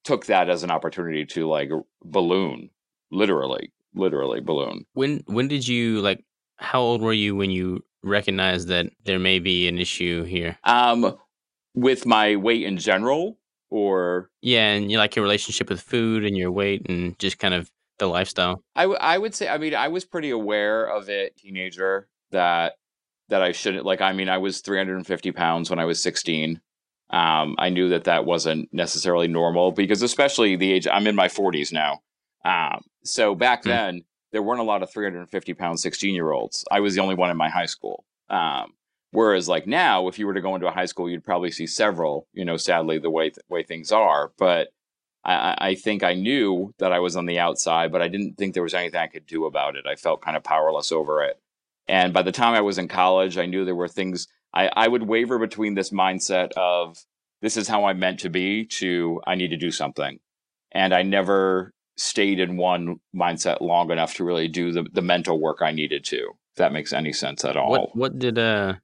took 0.04 0.26
that 0.26 0.48
as 0.48 0.62
an 0.62 0.70
opportunity 0.70 1.26
to 1.26 1.48
like 1.48 1.70
balloon, 2.04 2.70
literally, 3.10 3.72
literally 3.92 4.40
balloon. 4.40 4.86
When 4.92 5.24
when 5.26 5.48
did 5.48 5.66
you 5.66 6.00
like? 6.00 6.24
How 6.58 6.80
old 6.80 7.02
were 7.02 7.12
you 7.12 7.34
when 7.34 7.50
you 7.50 7.84
recognized 8.04 8.68
that 8.68 8.86
there 9.04 9.18
may 9.18 9.40
be 9.40 9.66
an 9.66 9.78
issue 9.78 10.22
here? 10.22 10.58
Um, 10.62 11.18
with 11.74 12.06
my 12.06 12.36
weight 12.36 12.62
in 12.62 12.78
general, 12.78 13.36
or 13.68 14.30
Yeah, 14.42 14.70
and 14.74 14.92
you 14.92 14.98
like 14.98 15.16
your 15.16 15.24
relationship 15.24 15.68
with 15.68 15.80
food 15.80 16.24
and 16.24 16.36
your 16.36 16.52
weight 16.52 16.88
and 16.88 17.18
just 17.18 17.40
kind 17.40 17.52
of 17.52 17.68
the 17.98 18.06
lifestyle. 18.06 18.62
I, 18.74 18.82
w- 18.82 18.98
I 19.00 19.18
would 19.18 19.34
say 19.34 19.48
I 19.48 19.58
mean 19.58 19.74
I 19.74 19.88
was 19.88 20.04
pretty 20.04 20.30
aware 20.30 20.84
of 20.84 21.08
it 21.08 21.36
teenager 21.36 22.08
that 22.30 22.74
that 23.28 23.42
I 23.42 23.52
shouldn't 23.52 23.84
like 23.84 24.00
I 24.00 24.12
mean 24.12 24.28
I 24.28 24.38
was 24.38 24.60
350 24.60 25.32
pounds 25.32 25.70
when 25.70 25.78
I 25.78 25.84
was 25.84 26.02
16 26.02 26.60
um, 27.10 27.54
I 27.58 27.68
knew 27.70 27.88
that 27.90 28.04
that 28.04 28.24
wasn't 28.24 28.68
necessarily 28.72 29.28
normal 29.28 29.70
because 29.72 30.02
especially 30.02 30.56
the 30.56 30.72
age 30.72 30.86
I'm 30.86 31.06
in 31.06 31.14
my 31.14 31.28
40s 31.28 31.72
now 31.72 32.00
um, 32.44 32.82
so 33.04 33.34
back 33.34 33.62
Hmm. 33.62 33.68
then 33.70 34.04
there 34.32 34.42
weren't 34.42 34.60
a 34.60 34.64
lot 34.64 34.82
of 34.82 34.90
350 34.92 35.54
pound 35.54 35.80
16 35.80 36.14
year 36.14 36.30
olds 36.32 36.64
I 36.70 36.80
was 36.80 36.94
the 36.94 37.00
only 37.00 37.14
one 37.14 37.30
in 37.30 37.36
my 37.36 37.48
high 37.48 37.66
school 37.66 38.04
um, 38.28 38.72
whereas 39.12 39.48
like 39.48 39.66
now 39.66 40.08
if 40.08 40.18
you 40.18 40.26
were 40.26 40.34
to 40.34 40.40
go 40.42 40.54
into 40.54 40.66
a 40.66 40.72
high 40.72 40.84
school 40.86 41.08
you'd 41.08 41.24
probably 41.24 41.50
see 41.50 41.66
several 41.66 42.26
you 42.32 42.44
know 42.44 42.56
sadly 42.56 42.98
the 42.98 43.10
way 43.10 43.30
way 43.48 43.62
things 43.62 43.90
are 43.92 44.32
but 44.36 44.68
I, 45.26 45.54
I- 45.58 45.74
think 45.74 46.02
I 46.02 46.14
knew 46.14 46.72
that 46.78 46.92
I 46.92 47.00
was 47.00 47.16
on 47.16 47.26
the 47.26 47.38
outside, 47.38 47.92
but 47.92 48.00
I 48.02 48.08
didn't 48.08 48.36
think 48.38 48.54
there 48.54 48.62
was 48.62 48.74
anything 48.74 49.00
I 49.00 49.08
could 49.08 49.26
do 49.26 49.44
about 49.46 49.76
it. 49.76 49.84
I 49.86 49.96
felt 49.96 50.22
kind 50.22 50.36
of 50.36 50.44
powerless 50.44 50.92
over 50.92 51.22
it. 51.22 51.40
And 51.88 52.12
by 52.12 52.22
the 52.22 52.32
time 52.32 52.54
I 52.54 52.60
was 52.60 52.78
in 52.78 52.88
college, 52.88 53.36
I 53.38 53.46
knew 53.46 53.64
there 53.64 53.74
were 53.74 53.88
things 53.88 54.28
I, 54.54 54.70
I 54.74 54.88
would 54.88 55.02
waver 55.02 55.38
between 55.38 55.74
this 55.74 55.90
mindset 55.90 56.52
of 56.56 56.96
this 57.42 57.56
is 57.56 57.68
how 57.68 57.84
I'm 57.84 57.98
meant 57.98 58.20
to 58.20 58.30
be 58.30 58.64
to 58.66 59.20
I 59.26 59.34
need 59.34 59.48
to 59.50 59.56
do 59.56 59.70
something. 59.70 60.18
And 60.72 60.94
I 60.94 61.02
never 61.02 61.72
stayed 61.96 62.40
in 62.40 62.56
one 62.56 62.96
mindset 63.14 63.60
long 63.60 63.90
enough 63.90 64.14
to 64.14 64.24
really 64.24 64.48
do 64.48 64.72
the, 64.72 64.86
the 64.92 65.02
mental 65.02 65.40
work 65.40 65.58
I 65.62 65.72
needed 65.72 66.04
to, 66.06 66.16
if 66.18 66.56
that 66.56 66.72
makes 66.72 66.92
any 66.92 67.12
sense 67.12 67.44
at 67.44 67.56
all. 67.56 67.70
What 67.70 67.96
what 67.96 68.18
did 68.18 68.38
uh 68.38 68.74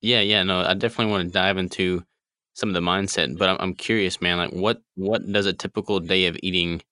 yeah, 0.00 0.20
yeah, 0.20 0.42
no, 0.42 0.60
I 0.60 0.74
definitely 0.74 1.12
want 1.12 1.28
to 1.28 1.32
dive 1.32 1.56
into 1.56 2.04
some 2.54 2.68
of 2.70 2.74
the 2.74 2.80
mindset, 2.80 3.36
but 3.38 3.48
I'm 3.48 3.56
I'm 3.60 3.74
curious, 3.74 4.20
man, 4.20 4.38
like 4.38 4.52
what 4.52 4.80
what 4.94 5.30
does 5.30 5.46
a 5.46 5.52
typical 5.52 6.00
day 6.00 6.26
of 6.26 6.36
eating 6.42 6.82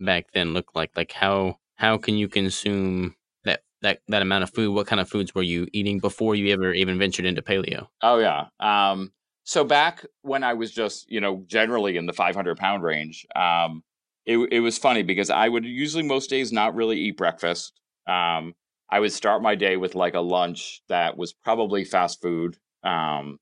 back 0.00 0.26
then 0.34 0.54
look 0.54 0.74
like? 0.74 0.90
Like 0.96 1.12
how 1.12 1.58
how 1.76 1.98
can 1.98 2.16
you 2.16 2.28
consume 2.28 3.14
that 3.44 3.62
that 3.82 4.00
that 4.08 4.22
amount 4.22 4.44
of 4.44 4.50
food, 4.50 4.74
what 4.74 4.86
kind 4.86 5.00
of 5.00 5.08
foods 5.08 5.34
were 5.34 5.42
you 5.42 5.68
eating 5.72 5.98
before 6.00 6.34
you 6.34 6.52
ever 6.52 6.72
even 6.72 6.98
ventured 6.98 7.26
into 7.26 7.42
paleo? 7.42 7.88
Oh 8.02 8.18
yeah. 8.18 8.46
Um, 8.60 9.12
so 9.44 9.64
back 9.64 10.04
when 10.22 10.44
I 10.44 10.54
was 10.54 10.72
just 10.72 11.10
you 11.10 11.20
know 11.20 11.44
generally 11.46 11.96
in 11.96 12.06
the 12.06 12.12
500 12.12 12.56
pound 12.56 12.82
range, 12.82 13.26
um, 13.36 13.82
it 14.26 14.38
it 14.50 14.60
was 14.60 14.78
funny 14.78 15.02
because 15.02 15.30
I 15.30 15.48
would 15.48 15.64
usually 15.64 16.04
most 16.04 16.30
days 16.30 16.52
not 16.52 16.74
really 16.74 16.98
eat 16.98 17.16
breakfast. 17.16 17.80
Um, 18.06 18.54
I 18.90 19.00
would 19.00 19.12
start 19.12 19.42
my 19.42 19.54
day 19.54 19.76
with 19.76 19.94
like 19.94 20.14
a 20.14 20.20
lunch 20.20 20.82
that 20.88 21.16
was 21.16 21.32
probably 21.32 21.84
fast 21.84 22.20
food 22.20 22.58
um, 22.84 23.38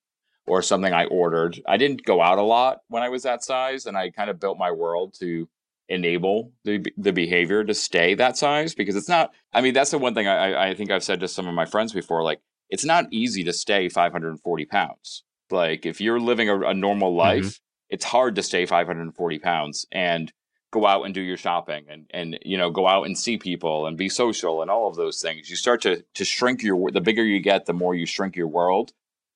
or 0.51 0.63
something 0.63 0.93
I 0.93 1.05
ordered. 1.05 1.61
I 1.69 1.77
didn't 1.77 2.05
go 2.05 2.21
out 2.21 2.39
a 2.39 2.43
lot 2.43 2.81
when 2.89 3.05
I 3.05 3.09
was 3.09 3.23
that 3.23 3.45
size, 3.45 3.87
and 3.87 3.97
I 3.97 4.11
kind 4.11 4.29
of 4.29 4.41
built 4.41 4.59
my 4.59 4.73
world 4.73 5.15
to 5.21 5.49
enable 5.89 6.53
the 6.65 6.85
the 6.97 7.13
behavior 7.13 7.63
to 7.65 7.73
stay 7.73 8.15
that 8.15 8.37
size 8.37 8.75
because 8.75 8.97
it's 8.97 9.09
not. 9.09 9.31
I 9.53 9.61
mean, 9.61 9.75
that's 9.75 9.93
the 9.93 9.99
one 9.99 10.15
thing 10.15 10.27
I, 10.27 10.71
I 10.71 10.75
think 10.75 10.91
I've 10.91 11.05
said 11.05 11.21
to 11.21 11.29
some 11.29 11.47
of 11.47 11.55
my 11.55 11.67
friends 11.67 11.93
before. 11.93 12.25
Like, 12.25 12.41
it's 12.69 12.85
not 12.85 13.07
easy 13.13 13.45
to 13.45 13.53
stay 13.53 13.89
540 13.89 14.65
pounds. 14.67 15.23
Like, 15.53 15.87
if 15.87 16.01
you're 16.01 16.21
living 16.21 16.49
a, 16.49 16.61
a 16.61 16.75
normal 16.75 17.11
mm-hmm. 17.11 17.19
life, 17.19 17.45
mm-hmm. 17.45 17.95
it's 17.95 18.05
hard 18.05 18.35
to 18.35 18.43
stay 18.43 18.67
540 18.67 19.39
pounds 19.39 19.87
and 19.93 20.33
go 20.73 20.85
out 20.85 21.05
and 21.05 21.15
do 21.15 21.21
your 21.21 21.37
shopping 21.37 21.85
and 21.89 22.11
and 22.11 22.39
you 22.43 22.59
know 22.59 22.71
go 22.71 22.89
out 22.89 23.07
and 23.07 23.17
see 23.17 23.37
people 23.37 23.87
and 23.87 23.97
be 23.97 24.09
social 24.09 24.63
and 24.63 24.71
all 24.71 24.89
of 24.89 24.97
those 24.97 25.21
things 25.21 25.51
you 25.51 25.57
start 25.57 25.83
to 25.83 26.05
to 26.15 26.25
shrink 26.25 26.63
your 26.63 26.91
the 26.93 27.01
bigger 27.01 27.25
you 27.25 27.41
get 27.41 27.67
the 27.67 27.73
more 27.73 27.95
you 27.95 28.07
shrink 28.07 28.37
your 28.37 28.47
world 28.47 28.93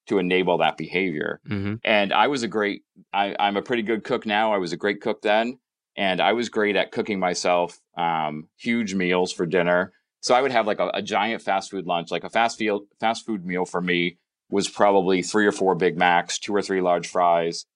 to 0.06 0.18
enable 0.18 0.58
that 0.58 0.76
behavior 0.76 1.40
mm-hmm. 1.48 1.74
and 1.84 2.12
i 2.12 2.26
was 2.28 2.42
a 2.42 2.48
great 2.48 2.82
I, 3.12 3.36
i'm 3.38 3.56
a 3.56 3.62
pretty 3.62 3.82
good 3.82 4.04
cook 4.04 4.26
now 4.26 4.52
i 4.52 4.58
was 4.58 4.72
a 4.72 4.76
great 4.76 5.00
cook 5.00 5.22
then 5.22 5.58
and 5.96 6.20
i 6.20 6.32
was 6.32 6.48
great 6.48 6.76
at 6.76 6.92
cooking 6.92 7.18
myself 7.18 7.78
um, 7.96 8.48
huge 8.56 8.94
meals 8.94 9.32
for 9.32 9.46
dinner 9.46 9.92
so 10.20 10.34
i 10.34 10.42
would 10.42 10.52
have 10.52 10.66
like 10.66 10.80
a, 10.80 10.90
a 10.94 11.02
giant 11.02 11.42
fast 11.42 11.70
food 11.70 11.86
lunch 11.86 12.10
like 12.10 12.24
a 12.24 12.30
fast 12.30 12.58
field 12.58 12.86
fast 13.00 13.24
food 13.26 13.44
meal 13.44 13.64
for 13.64 13.80
me 13.80 14.18
was 14.50 14.68
probably 14.68 15.22
three 15.22 15.46
or 15.46 15.52
four 15.52 15.74
big 15.74 15.96
macs 15.96 16.38
two 16.38 16.54
or 16.54 16.62
three 16.62 16.80
large 16.80 17.08
fries 17.08 17.66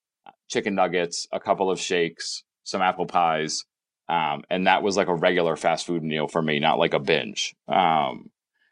chicken 0.48 0.74
nuggets 0.74 1.26
a 1.32 1.40
couple 1.40 1.70
of 1.70 1.80
shakes 1.80 2.44
some 2.68 2.82
apple 2.82 3.06
pies, 3.06 3.64
um, 4.08 4.44
and 4.50 4.66
that 4.66 4.82
was 4.82 4.96
like 4.96 5.08
a 5.08 5.14
regular 5.14 5.56
fast 5.56 5.86
food 5.86 6.02
meal 6.02 6.28
for 6.28 6.42
me, 6.42 6.60
not 6.60 6.78
like 6.78 6.94
a 6.94 6.98
binge. 6.98 7.56
Um, 7.66 8.30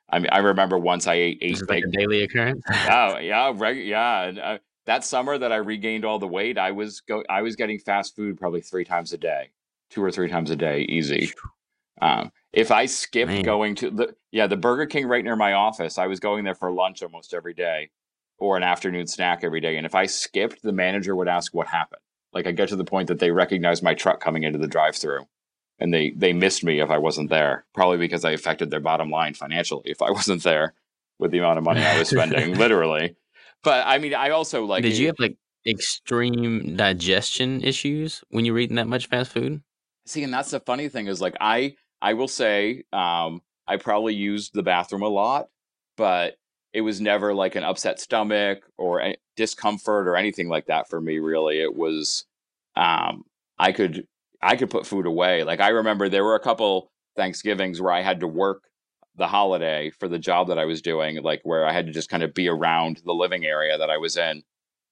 I 0.09 0.19
mean, 0.19 0.29
I 0.31 0.39
remember 0.39 0.79
once 0.79 1.07
I 1.07 1.15
ate 1.15 1.39
eight. 1.43 1.69
Like 1.69 1.85
a 1.85 1.89
daily 1.89 2.23
occurrence. 2.23 2.63
oh 2.69 3.19
yeah, 3.19 3.53
reg- 3.55 3.87
yeah. 3.87 4.23
And, 4.23 4.39
uh, 4.39 4.59
that 4.87 5.05
summer 5.05 5.37
that 5.37 5.53
I 5.53 5.57
regained 5.57 6.05
all 6.05 6.19
the 6.19 6.29
weight, 6.29 6.59
I 6.59 6.71
was 6.71 7.01
go 7.01 7.25
I 7.29 7.43
was 7.43 7.57
getting 7.57 7.79
fast 7.79 8.17
food 8.17 8.39
probably 8.39 8.61
three 8.61 8.85
times 8.85 9.13
a 9.13 9.19
day, 9.19 9.51
two 9.91 10.03
or 10.03 10.11
three 10.11 10.29
times 10.29 10.51
a 10.51 10.57
day, 10.57 10.83
easy. 10.83 11.33
Um, 12.01 12.31
if 12.53 12.71
I 12.71 12.87
skipped 12.87 13.33
Man. 13.33 13.43
going 13.43 13.75
to 13.77 13.91
the 13.91 14.15
yeah 14.31 14.47
the 14.47 14.57
Burger 14.57 14.87
King 14.87 15.07
right 15.07 15.25
near 15.25 15.37
my 15.37 15.55
office, 15.55 15.99
I 15.99 16.07
was 16.07 16.21
going 16.21 16.45
there 16.45 16.55
for 16.55 16.71
lunch 16.71 17.03
almost 17.03 17.35
every 17.35 17.55
day, 17.55 17.91
or 18.39 18.57
an 18.57 18.63
afternoon 18.63 19.07
snack 19.07 19.41
every 19.43 19.61
day. 19.61 19.77
And 19.77 19.87
if 19.87 19.95
I 19.95 20.07
skipped, 20.07 20.63
the 20.63 20.73
manager 20.73 21.17
would 21.17 21.29
ask 21.29 21.53
what 21.53 21.67
happened. 21.67 22.01
Like 22.33 22.47
I 22.47 22.53
get 22.53 22.69
to 22.69 22.77
the 22.77 22.85
point 22.85 23.09
that 23.09 23.19
they 23.19 23.31
recognize 23.31 23.83
my 23.83 23.95
truck 23.95 24.21
coming 24.21 24.45
into 24.45 24.59
the 24.59 24.69
drive-through, 24.69 25.27
and 25.79 25.93
they 25.93 26.11
they 26.11 26.33
missed 26.33 26.65
me 26.65 26.81
if 26.81 26.91
I 26.91 26.99
wasn't 26.99 27.31
there. 27.31 27.65
Probably 27.75 27.99
because 27.99 28.25
I 28.25 28.33
affected 28.33 28.71
their 28.71 28.81
bottom 28.81 29.11
line 29.11 29.35
financially 29.35 29.91
if 29.91 30.03
I 30.03 30.11
wasn't 30.11 30.43
there 30.43 30.75
with 31.19 31.31
the 31.31 31.39
amount 31.39 31.59
of 31.59 31.65
money 31.65 31.81
I 31.83 31.99
was 31.99 32.09
spending, 32.09 32.55
literally. 32.59 33.17
But 33.63 33.87
I 33.87 33.99
mean, 33.99 34.15
I 34.15 34.31
also 34.31 34.65
like. 34.65 34.83
Did 34.83 34.97
you 34.97 35.07
have 35.07 35.19
like 35.19 35.37
extreme 35.67 36.77
digestion 36.77 37.63
issues 37.63 38.23
when 38.31 38.45
you're 38.45 38.59
eating 38.59 38.77
that 38.77 38.89
much 38.89 39.09
fast 39.09 39.33
food? 39.33 39.63
See, 40.07 40.23
and 40.23 40.33
that's 40.33 40.51
the 40.51 40.61
funny 40.61 40.89
thing 40.89 41.09
is 41.09 41.21
like 41.21 41.37
I 41.41 41.77
I 42.01 42.15
will 42.15 42.29
say 42.29 42.85
um, 42.93 43.43
I 43.67 43.77
probably 43.77 44.15
used 44.15 44.55
the 44.55 44.63
bathroom 44.63 45.03
a 45.03 45.09
lot, 45.09 45.49
but 45.97 46.37
it 46.73 46.83
was 46.83 47.01
never 47.01 47.33
like 47.33 47.57
an 47.57 47.65
upset 47.65 47.99
stomach 47.99 48.59
or 48.77 49.15
discomfort 49.35 50.07
or 50.07 50.15
anything 50.15 50.49
like 50.49 50.67
that 50.67 50.89
for 50.89 51.01
me 51.01 51.19
really 51.19 51.61
it 51.61 51.75
was 51.75 52.27
um 52.77 53.25
i 53.59 53.73
could 53.73 54.07
i 54.47 54.57
could 54.57 54.71
put 54.71 54.87
food 54.87 55.07
away 55.07 55.43
like 55.45 55.61
i 55.61 55.69
remember 55.69 56.09
there 56.09 56.25
were 56.25 56.35
a 56.35 56.41
couple 56.41 56.91
thanksgivings 57.17 57.81
where 57.81 57.93
i 57.93 58.03
had 58.03 58.21
to 58.21 58.29
work 58.29 58.65
the 59.17 59.27
holiday 59.27 59.91
for 59.91 60.09
the 60.09 60.19
job 60.19 60.49
that 60.49 60.59
i 60.59 60.65
was 60.65 60.83
doing 60.83 61.23
like 61.23 61.41
where 61.45 61.67
i 61.67 61.73
had 61.73 61.87
to 61.87 61.93
just 61.93 62.11
kind 62.11 62.23
of 62.23 62.35
be 62.35 62.49
around 62.49 63.01
the 63.05 63.15
living 63.15 63.45
area 63.45 63.79
that 63.79 63.91
i 63.91 63.97
was 63.97 64.17
in 64.17 64.43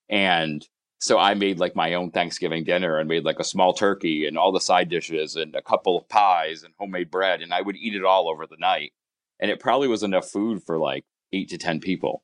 and 0.08 0.68
so 0.99 1.18
i 1.18 1.34
made 1.34 1.58
like 1.58 1.76
my 1.76 1.94
own 1.94 2.11
thanksgiving 2.11 2.64
dinner 2.64 2.99
and 2.99 3.08
made 3.08 3.25
like 3.25 3.38
a 3.38 3.44
small 3.44 3.73
turkey 3.73 4.26
and 4.26 4.38
all 4.38 4.52
the 4.52 4.61
side 4.61 4.88
dishes 4.88 5.37
and 5.37 5.54
a 5.54 5.62
couple 5.62 5.99
of 5.99 6.08
pies 6.08 6.62
and 6.62 6.73
homemade 6.78 7.11
bread 7.11 7.42
and 7.42 7.52
i 7.52 7.61
would 7.61 7.76
eat 7.76 7.94
it 7.94 8.04
all 8.04 8.28
over 8.28 8.46
the 8.46 8.56
night 8.58 8.92
and 9.40 9.50
it 9.50 9.61
probably 9.61 9.88
was 9.88 10.02
enough 10.02 10.28
food 10.28 10.62
for 10.62 10.78
like 10.78 11.04
eight 11.32 11.50
to 11.50 11.58
10 11.58 11.80
people. 11.80 12.23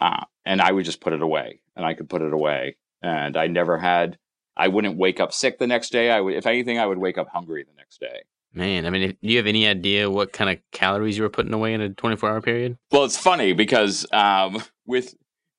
Uh, 0.00 0.24
and 0.44 0.60
I 0.60 0.72
would 0.72 0.84
just 0.84 1.00
put 1.00 1.12
it 1.12 1.22
away 1.22 1.60
and 1.74 1.84
I 1.84 1.94
could 1.94 2.08
put 2.08 2.22
it 2.22 2.32
away. 2.32 2.76
And 3.02 3.36
I 3.36 3.46
never 3.46 3.78
had, 3.78 4.18
I 4.56 4.68
wouldn't 4.68 4.96
wake 4.96 5.20
up 5.20 5.32
sick 5.32 5.58
the 5.58 5.66
next 5.66 5.90
day. 5.90 6.10
I 6.10 6.20
would, 6.20 6.34
if 6.34 6.46
anything, 6.46 6.78
I 6.78 6.86
would 6.86 6.98
wake 6.98 7.18
up 7.18 7.28
hungry 7.28 7.64
the 7.64 7.76
next 7.76 8.00
day. 8.00 8.22
Man, 8.54 8.86
I 8.86 8.90
mean, 8.90 9.10
do 9.10 9.16
you 9.20 9.36
have 9.36 9.46
any 9.46 9.66
idea 9.66 10.10
what 10.10 10.32
kind 10.32 10.48
of 10.48 10.58
calories 10.72 11.18
you 11.18 11.22
were 11.22 11.28
putting 11.28 11.52
away 11.52 11.74
in 11.74 11.80
a 11.80 11.90
24 11.90 12.30
hour 12.30 12.40
period? 12.40 12.78
Well, 12.90 13.04
it's 13.04 13.18
funny 13.18 13.52
because 13.52 14.06
um, 14.12 14.62
with 14.86 15.14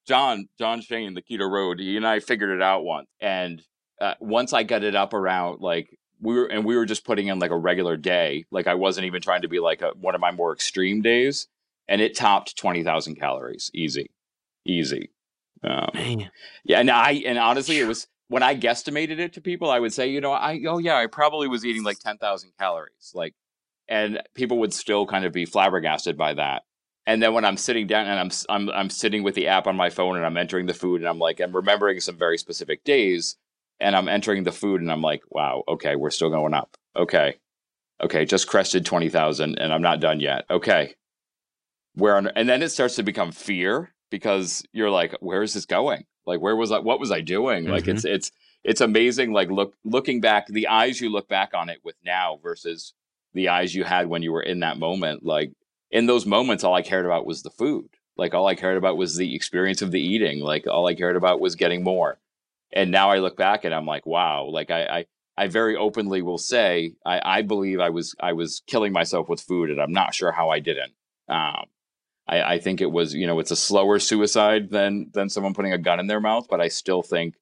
John, 0.07 0.47
John 0.57 0.81
Shane, 0.81 1.13
the 1.13 1.21
Keto 1.21 1.49
Road, 1.49 1.79
he 1.79 1.95
and 1.95 2.07
I 2.07 2.19
figured 2.19 2.49
it 2.49 2.61
out 2.61 2.83
once. 2.83 3.07
And 3.19 3.61
uh, 4.01 4.15
once 4.19 4.53
I 4.53 4.63
got 4.63 4.83
it 4.83 4.95
up 4.95 5.13
around 5.13 5.61
like 5.61 5.95
we 6.19 6.33
were, 6.33 6.47
and 6.47 6.65
we 6.65 6.75
were 6.75 6.85
just 6.85 7.05
putting 7.05 7.27
in 7.27 7.37
like 7.37 7.51
a 7.51 7.57
regular 7.57 7.97
day. 7.97 8.45
Like 8.49 8.65
I 8.65 8.73
wasn't 8.73 9.05
even 9.05 9.21
trying 9.21 9.43
to 9.43 9.47
be 9.47 9.59
like 9.59 9.83
a, 9.83 9.89
one 9.99 10.15
of 10.15 10.21
my 10.21 10.31
more 10.31 10.51
extreme 10.51 11.01
days 11.03 11.47
and 11.87 12.01
it 12.01 12.15
topped 12.15 12.57
20,000 12.57 13.15
calories. 13.15 13.71
Easy, 13.73 14.11
easy. 14.65 15.11
Um, 15.63 15.89
yeah, 16.63 16.79
and 16.79 16.91
I 16.91 17.23
and 17.25 17.39
honestly, 17.39 17.79
it 17.79 17.87
was 17.87 18.07
when 18.29 18.43
I 18.43 18.55
guesstimated 18.55 19.19
it 19.19 19.33
to 19.33 19.41
people, 19.41 19.69
I 19.69 19.79
would 19.79 19.93
say, 19.93 20.07
you 20.09 20.21
know, 20.21 20.33
I 20.33 20.61
oh 20.67 20.77
yeah, 20.79 20.97
I 20.97 21.07
probably 21.07 21.47
was 21.47 21.65
eating 21.65 21.83
like 21.83 21.99
10,000 21.99 22.51
calories, 22.59 23.11
like, 23.13 23.33
and 23.87 24.21
people 24.35 24.59
would 24.59 24.73
still 24.73 25.05
kind 25.05 25.25
of 25.25 25.33
be 25.33 25.45
flabbergasted 25.45 26.17
by 26.17 26.33
that. 26.35 26.63
And 27.05 27.23
then 27.23 27.33
when 27.33 27.45
I'm 27.45 27.57
sitting 27.57 27.87
down 27.87 28.07
and 28.07 28.19
I'm 28.19 28.31
I'm 28.49 28.69
I'm 28.75 28.89
sitting 28.89 29.23
with 29.23 29.35
the 29.35 29.47
app 29.47 29.67
on 29.67 29.75
my 29.77 29.89
phone 29.89 30.17
and 30.17 30.25
I'm 30.25 30.37
entering 30.37 30.65
the 30.65 30.73
food 30.73 31.01
and 31.01 31.09
I'm 31.09 31.19
like 31.19 31.39
I'm 31.39 31.55
remembering 31.55 31.99
some 32.01 32.17
very 32.17 32.37
specific 32.37 32.83
days 32.83 33.37
and 33.79 33.95
I'm 33.95 34.09
entering 34.09 34.43
the 34.43 34.51
food 34.51 34.81
and 34.81 34.91
I'm 34.91 35.01
like, 35.01 35.21
wow, 35.29 35.63
okay, 35.67 35.95
we're 35.95 36.09
still 36.09 36.29
going 36.29 36.53
up. 36.53 36.77
Okay. 36.95 37.35
Okay, 38.01 38.25
just 38.25 38.47
crested 38.47 38.85
20,000 38.85 39.57
and 39.57 39.73
I'm 39.73 39.81
not 39.81 39.99
done 39.99 40.19
yet. 40.19 40.45
Okay 40.49 40.95
where 41.97 42.17
and 42.17 42.47
then 42.47 42.61
it 42.61 42.69
starts 42.69 42.95
to 42.95 43.03
become 43.03 43.31
fear 43.31 43.91
because 44.11 44.63
you're 44.71 44.89
like 44.89 45.13
where 45.19 45.41
is 45.41 45.53
this 45.53 45.65
going 45.65 46.05
like 46.27 46.39
where 46.41 46.55
was 46.55 46.71
i 46.71 46.79
what 46.79 46.99
was 46.99 47.11
i 47.11 47.21
doing? 47.21 47.63
Mm-hmm. 47.63 47.73
like 47.73 47.87
it's 47.87 48.03
mm-hmm. 48.03 48.15
it's 48.15 48.31
it's 48.63 48.81
amazing 48.81 49.31
like 49.31 49.49
look 49.49 49.73
looking 49.83 50.21
back 50.21 50.47
the 50.47 50.67
eyes 50.67 51.01
you 51.01 51.09
look 51.09 51.27
back 51.27 51.51
on 51.53 51.69
it 51.69 51.79
with 51.83 51.95
now 52.05 52.39
versus 52.43 52.93
the 53.33 53.49
eyes 53.49 53.73
you 53.73 53.83
had 53.83 54.07
when 54.07 54.21
you 54.21 54.31
were 54.31 54.41
in 54.41 54.59
that 54.59 54.77
moment 54.77 55.25
like 55.25 55.51
in 55.91 56.05
those 56.05 56.25
moments 56.25 56.63
all 56.63 56.73
i 56.73 56.81
cared 56.81 57.05
about 57.05 57.25
was 57.25 57.43
the 57.43 57.49
food. 57.49 57.89
Like 58.17 58.33
all 58.33 58.47
i 58.47 58.55
cared 58.55 58.77
about 58.77 58.97
was 58.97 59.15
the 59.15 59.35
experience 59.35 59.81
of 59.81 59.91
the 59.91 60.01
eating. 60.01 60.41
Like 60.41 60.67
all 60.67 60.87
i 60.87 60.95
cared 60.95 61.15
about 61.15 61.39
was 61.39 61.55
getting 61.55 61.83
more. 61.83 62.19
And 62.73 62.91
now 62.91 63.09
i 63.09 63.19
look 63.19 63.37
back 63.37 63.63
and 63.63 63.73
i'm 63.73 63.85
like 63.85 64.05
wow. 64.05 64.45
Like 64.45 64.71
i 64.71 64.83
i, 64.85 65.05
I 65.37 65.47
very 65.47 65.75
openly 65.75 66.21
will 66.21 66.37
say 66.37 66.93
I, 67.05 67.21
I 67.23 67.41
believe 67.41 67.79
i 67.79 67.89
was 67.89 68.15
i 68.19 68.33
was 68.33 68.63
killing 68.67 68.91
myself 68.91 69.29
with 69.29 69.41
food 69.41 69.69
and 69.69 69.79
i'm 69.79 69.93
not 69.93 70.13
sure 70.13 70.31
how 70.31 70.49
i 70.49 70.59
didn't. 70.59 70.93
Um, 71.29 71.65
I, 72.27 72.41
I 72.41 72.59
think 72.59 72.81
it 72.81 72.91
was, 72.91 73.13
you 73.13 73.25
know, 73.25 73.39
it's 73.39 73.51
a 73.51 73.55
slower 73.55 73.99
suicide 73.99 74.69
than 74.69 75.09
than 75.13 75.29
someone 75.29 75.53
putting 75.53 75.73
a 75.73 75.77
gun 75.77 75.99
in 75.99 76.07
their 76.07 76.19
mouth, 76.19 76.47
but 76.49 76.61
I 76.61 76.67
still 76.67 77.01
think 77.01 77.35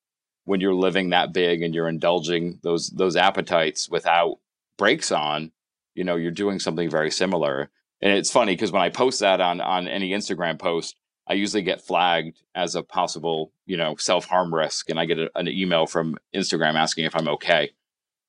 when 0.45 0.61
you're 0.61 0.75
living 0.75 1.09
that 1.09 1.33
big 1.33 1.61
and 1.61 1.73
you're 1.73 1.89
indulging 1.89 2.59
those 2.63 2.89
those 2.89 3.15
appetites 3.15 3.89
without 3.89 4.37
brakes 4.77 5.11
on, 5.11 5.51
you 5.95 6.03
know, 6.03 6.15
you're 6.15 6.31
doing 6.31 6.59
something 6.59 6.89
very 6.89 7.11
similar. 7.11 7.69
And 8.01 8.11
it's 8.11 8.31
funny 8.31 8.53
because 8.53 8.71
when 8.71 8.81
I 8.81 8.89
post 8.89 9.19
that 9.21 9.41
on 9.41 9.61
on 9.61 9.87
any 9.87 10.11
Instagram 10.11 10.59
post, 10.59 10.95
I 11.27 11.33
usually 11.33 11.63
get 11.63 11.81
flagged 11.81 12.43
as 12.53 12.75
a 12.75 12.83
possible, 12.83 13.51
you 13.65 13.77
know, 13.77 13.95
self 13.95 14.25
harm 14.25 14.53
risk, 14.53 14.89
and 14.89 14.99
I 14.99 15.05
get 15.05 15.17
a, 15.17 15.31
an 15.35 15.47
email 15.47 15.87
from 15.87 16.17
Instagram 16.33 16.75
asking 16.75 17.05
if 17.05 17.15
I'm 17.15 17.27
okay. 17.29 17.71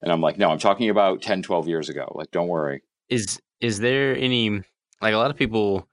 And 0.02 0.12
I'm 0.12 0.20
like, 0.20 0.38
no, 0.38 0.50
I'm 0.50 0.58
talking 0.58 0.90
about 0.90 1.22
10, 1.22 1.42
12 1.42 1.68
years 1.68 1.88
ago. 1.88 2.12
Like, 2.14 2.30
don't 2.30 2.48
worry. 2.48 2.82
Is 3.08 3.40
is 3.60 3.78
there 3.78 4.16
any 4.16 4.62
like 5.00 5.14
a 5.14 5.18
lot 5.18 5.30
of 5.30 5.36
people 5.36 5.86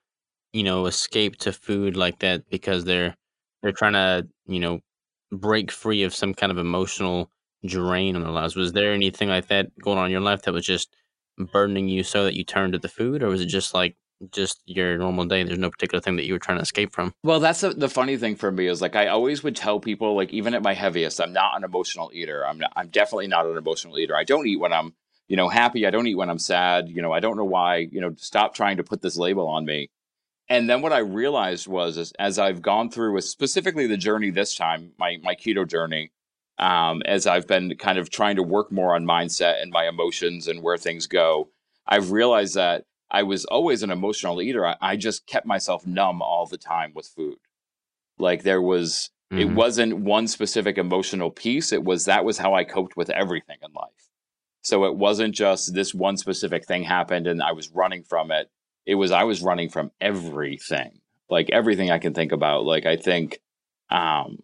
you 0.53 0.63
know, 0.63 0.85
escape 0.85 1.37
to 1.37 1.51
food 1.51 1.97
like 1.97 2.19
that 2.19 2.49
because 2.49 2.85
they're 2.85 3.15
they're 3.61 3.71
trying 3.71 3.93
to, 3.93 4.27
you 4.45 4.59
know, 4.59 4.79
break 5.31 5.71
free 5.71 6.03
of 6.03 6.13
some 6.13 6.33
kind 6.33 6.51
of 6.51 6.57
emotional 6.57 7.29
drain 7.65 8.15
on 8.15 8.21
their 8.21 8.31
lives. 8.31 8.55
Was 8.55 8.73
there 8.73 8.93
anything 8.93 9.29
like 9.29 9.47
that 9.47 9.67
going 9.81 9.97
on 9.97 10.05
in 10.05 10.11
your 10.11 10.21
life 10.21 10.43
that 10.43 10.53
was 10.53 10.65
just 10.65 10.95
burdening 11.51 11.87
you 11.87 12.03
so 12.03 12.23
that 12.23 12.35
you 12.35 12.43
turned 12.43 12.73
to 12.73 12.79
the 12.79 12.87
food, 12.87 13.23
or 13.23 13.29
was 13.29 13.41
it 13.41 13.47
just 13.47 13.73
like 13.73 13.95
just 14.31 14.61
your 14.65 14.97
normal 14.97 15.25
day? 15.25 15.43
There's 15.43 15.57
no 15.57 15.71
particular 15.71 16.01
thing 16.01 16.17
that 16.17 16.25
you 16.25 16.33
were 16.33 16.39
trying 16.39 16.59
to 16.59 16.63
escape 16.63 16.93
from. 16.93 17.13
Well, 17.23 17.39
that's 17.39 17.61
the, 17.61 17.69
the 17.71 17.89
funny 17.89 18.17
thing 18.17 18.35
for 18.35 18.51
me 18.51 18.67
is 18.67 18.81
like 18.81 18.95
I 18.95 19.07
always 19.07 19.43
would 19.43 19.55
tell 19.55 19.79
people 19.79 20.15
like 20.15 20.31
even 20.31 20.53
at 20.53 20.61
my 20.61 20.73
heaviest, 20.73 21.19
I'm 21.19 21.33
not 21.33 21.57
an 21.57 21.63
emotional 21.63 22.11
eater. 22.13 22.45
I'm 22.45 22.59
not, 22.59 22.73
I'm 22.75 22.89
definitely 22.89 23.27
not 23.27 23.45
an 23.45 23.57
emotional 23.57 23.97
eater. 23.97 24.15
I 24.15 24.23
don't 24.23 24.47
eat 24.47 24.59
when 24.59 24.73
I'm 24.73 24.93
you 25.27 25.37
know, 25.37 25.49
happy. 25.49 25.87
I 25.87 25.89
don't 25.89 26.05
eat 26.05 26.15
when 26.15 26.29
I'm 26.29 26.37
sad. 26.37 26.89
You 26.89 27.01
know, 27.01 27.11
I 27.11 27.19
don't 27.19 27.37
know 27.37 27.45
why. 27.45 27.77
You 27.77 28.01
know, 28.01 28.13
stop 28.17 28.53
trying 28.53 28.77
to 28.77 28.83
put 28.83 29.01
this 29.01 29.17
label 29.17 29.47
on 29.47 29.65
me. 29.65 29.89
And 30.49 30.69
then 30.69 30.81
what 30.81 30.93
I 30.93 30.99
realized 30.99 31.67
was, 31.67 31.97
as, 31.97 32.11
as 32.19 32.37
I've 32.37 32.61
gone 32.61 32.89
through, 32.89 33.13
with 33.13 33.23
specifically 33.23 33.87
the 33.87 33.97
journey 33.97 34.29
this 34.29 34.55
time, 34.55 34.91
my 34.97 35.17
my 35.23 35.35
keto 35.35 35.67
journey, 35.67 36.11
um, 36.59 37.01
as 37.05 37.25
I've 37.25 37.47
been 37.47 37.75
kind 37.77 37.97
of 37.97 38.09
trying 38.09 38.35
to 38.35 38.43
work 38.43 38.71
more 38.71 38.95
on 38.95 39.05
mindset 39.05 39.61
and 39.61 39.71
my 39.71 39.87
emotions 39.87 40.47
and 40.47 40.61
where 40.61 40.77
things 40.77 41.07
go, 41.07 41.49
I've 41.87 42.11
realized 42.11 42.55
that 42.55 42.85
I 43.09 43.23
was 43.23 43.45
always 43.45 43.83
an 43.83 43.91
emotional 43.91 44.41
eater. 44.41 44.65
I, 44.65 44.75
I 44.81 44.95
just 44.95 45.27
kept 45.27 45.45
myself 45.45 45.85
numb 45.85 46.21
all 46.21 46.45
the 46.45 46.57
time 46.57 46.93
with 46.95 47.07
food. 47.07 47.37
Like 48.17 48.43
there 48.43 48.61
was, 48.61 49.11
mm-hmm. 49.31 49.41
it 49.41 49.53
wasn't 49.53 49.99
one 49.99 50.27
specific 50.27 50.77
emotional 50.77 51.31
piece. 51.31 51.71
It 51.71 51.83
was 51.83 52.05
that 52.05 52.25
was 52.25 52.37
how 52.37 52.53
I 52.53 52.63
coped 52.63 52.97
with 52.97 53.09
everything 53.09 53.57
in 53.63 53.71
life. 53.73 54.09
So 54.61 54.85
it 54.85 54.95
wasn't 54.95 55.35
just 55.35 55.73
this 55.73 55.93
one 55.93 56.17
specific 56.17 56.65
thing 56.65 56.83
happened 56.83 57.27
and 57.27 57.43
I 57.43 57.51
was 57.51 57.69
running 57.71 58.03
from 58.03 58.31
it. 58.31 58.49
It 58.85 58.95
was 58.95 59.11
I 59.11 59.23
was 59.23 59.41
running 59.41 59.69
from 59.69 59.91
everything, 60.01 60.99
like 61.29 61.49
everything 61.51 61.91
I 61.91 61.99
can 61.99 62.13
think 62.13 62.31
about. 62.31 62.65
Like 62.65 62.85
I 62.85 62.97
think 62.97 63.39
um, 63.89 64.39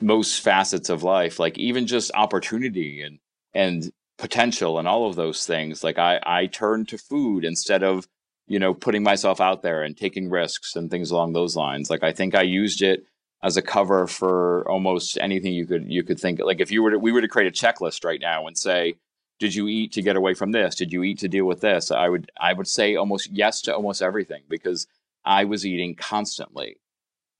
most 0.00 0.40
facets 0.40 0.88
of 0.88 1.02
life, 1.02 1.38
like 1.38 1.58
even 1.58 1.86
just 1.86 2.10
opportunity 2.14 3.02
and 3.02 3.18
and 3.54 3.92
potential 4.18 4.78
and 4.78 4.88
all 4.88 5.08
of 5.08 5.16
those 5.16 5.46
things. 5.46 5.84
Like 5.84 5.98
I 5.98 6.20
I 6.24 6.46
turned 6.46 6.88
to 6.88 6.98
food 6.98 7.44
instead 7.44 7.82
of 7.82 8.06
you 8.46 8.58
know 8.58 8.74
putting 8.74 9.02
myself 9.02 9.40
out 9.40 9.62
there 9.62 9.82
and 9.82 9.96
taking 9.96 10.30
risks 10.30 10.76
and 10.76 10.90
things 10.90 11.10
along 11.10 11.32
those 11.32 11.56
lines. 11.56 11.90
Like 11.90 12.02
I 12.02 12.12
think 12.12 12.34
I 12.34 12.42
used 12.42 12.82
it 12.82 13.04
as 13.42 13.56
a 13.56 13.62
cover 13.62 14.06
for 14.06 14.68
almost 14.68 15.18
anything 15.20 15.52
you 15.54 15.66
could 15.66 15.90
you 15.90 16.02
could 16.02 16.18
think. 16.18 16.40
Like 16.40 16.60
if 16.60 16.70
you 16.72 16.82
were 16.82 16.92
to, 16.92 16.98
we 16.98 17.12
were 17.12 17.20
to 17.20 17.28
create 17.28 17.48
a 17.48 17.66
checklist 17.66 18.04
right 18.04 18.20
now 18.20 18.46
and 18.46 18.58
say 18.58 18.96
did 19.38 19.54
you 19.54 19.68
eat 19.68 19.92
to 19.92 20.02
get 20.02 20.16
away 20.16 20.34
from 20.34 20.52
this? 20.52 20.74
Did 20.74 20.92
you 20.92 21.02
eat 21.02 21.18
to 21.20 21.28
deal 21.28 21.44
with 21.44 21.60
this? 21.60 21.90
I 21.90 22.08
would 22.08 22.30
i 22.40 22.52
would 22.52 22.68
say 22.68 22.96
almost 22.96 23.30
yes 23.30 23.60
to 23.62 23.74
almost 23.74 24.02
everything 24.02 24.42
because 24.48 24.86
i 25.24 25.44
was 25.44 25.66
eating 25.66 25.94
constantly. 25.94 26.80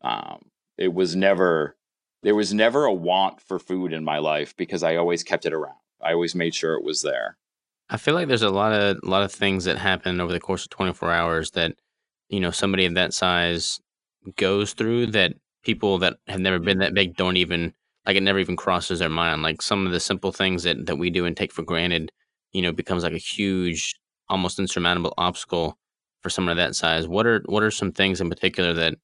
Um, 0.02 0.50
it 0.76 0.94
was 0.94 1.16
never 1.16 1.76
there 2.22 2.34
was 2.34 2.52
never 2.52 2.84
a 2.84 2.92
want 2.92 3.40
for 3.40 3.58
food 3.58 3.92
in 3.92 4.04
my 4.04 4.18
life 4.18 4.56
because 4.56 4.82
i 4.82 4.96
always 4.96 5.22
kept 5.22 5.46
it 5.46 5.52
around. 5.52 5.76
I 6.00 6.12
always 6.12 6.34
made 6.34 6.54
sure 6.54 6.74
it 6.74 6.84
was 6.84 7.02
there. 7.02 7.36
I 7.90 7.96
feel 7.96 8.14
like 8.14 8.28
there's 8.28 8.42
a 8.42 8.50
lot 8.50 8.72
of 8.72 8.98
lot 9.02 9.22
of 9.22 9.32
things 9.32 9.64
that 9.64 9.78
happen 9.78 10.20
over 10.20 10.32
the 10.32 10.40
course 10.40 10.64
of 10.64 10.70
24 10.70 11.10
hours 11.10 11.50
that 11.52 11.74
you 12.28 12.40
know 12.40 12.50
somebody 12.50 12.84
of 12.84 12.94
that 12.94 13.14
size 13.14 13.80
goes 14.36 14.74
through 14.74 15.06
that 15.06 15.34
people 15.64 15.98
that 15.98 16.16
have 16.26 16.40
never 16.40 16.58
been 16.58 16.78
that 16.78 16.94
big 16.94 17.16
don't 17.16 17.36
even 17.36 17.74
like 18.08 18.16
it 18.16 18.22
never 18.22 18.38
even 18.38 18.56
crosses 18.56 19.00
their 19.00 19.10
mind. 19.10 19.42
Like 19.42 19.60
some 19.60 19.84
of 19.86 19.92
the 19.92 20.00
simple 20.00 20.32
things 20.32 20.62
that 20.62 20.86
that 20.86 20.96
we 20.96 21.10
do 21.10 21.26
and 21.26 21.36
take 21.36 21.52
for 21.52 21.62
granted, 21.62 22.10
you 22.52 22.62
know, 22.62 22.72
becomes 22.72 23.04
like 23.04 23.12
a 23.12 23.18
huge, 23.18 23.94
almost 24.30 24.58
insurmountable 24.58 25.12
obstacle 25.18 25.78
for 26.22 26.30
someone 26.30 26.52
of 26.52 26.56
that 26.56 26.74
size. 26.74 27.06
What 27.06 27.26
are 27.26 27.42
what 27.44 27.62
are 27.62 27.70
some 27.70 27.92
things 27.92 28.22
in 28.22 28.30
particular 28.30 28.72
that 28.72 28.94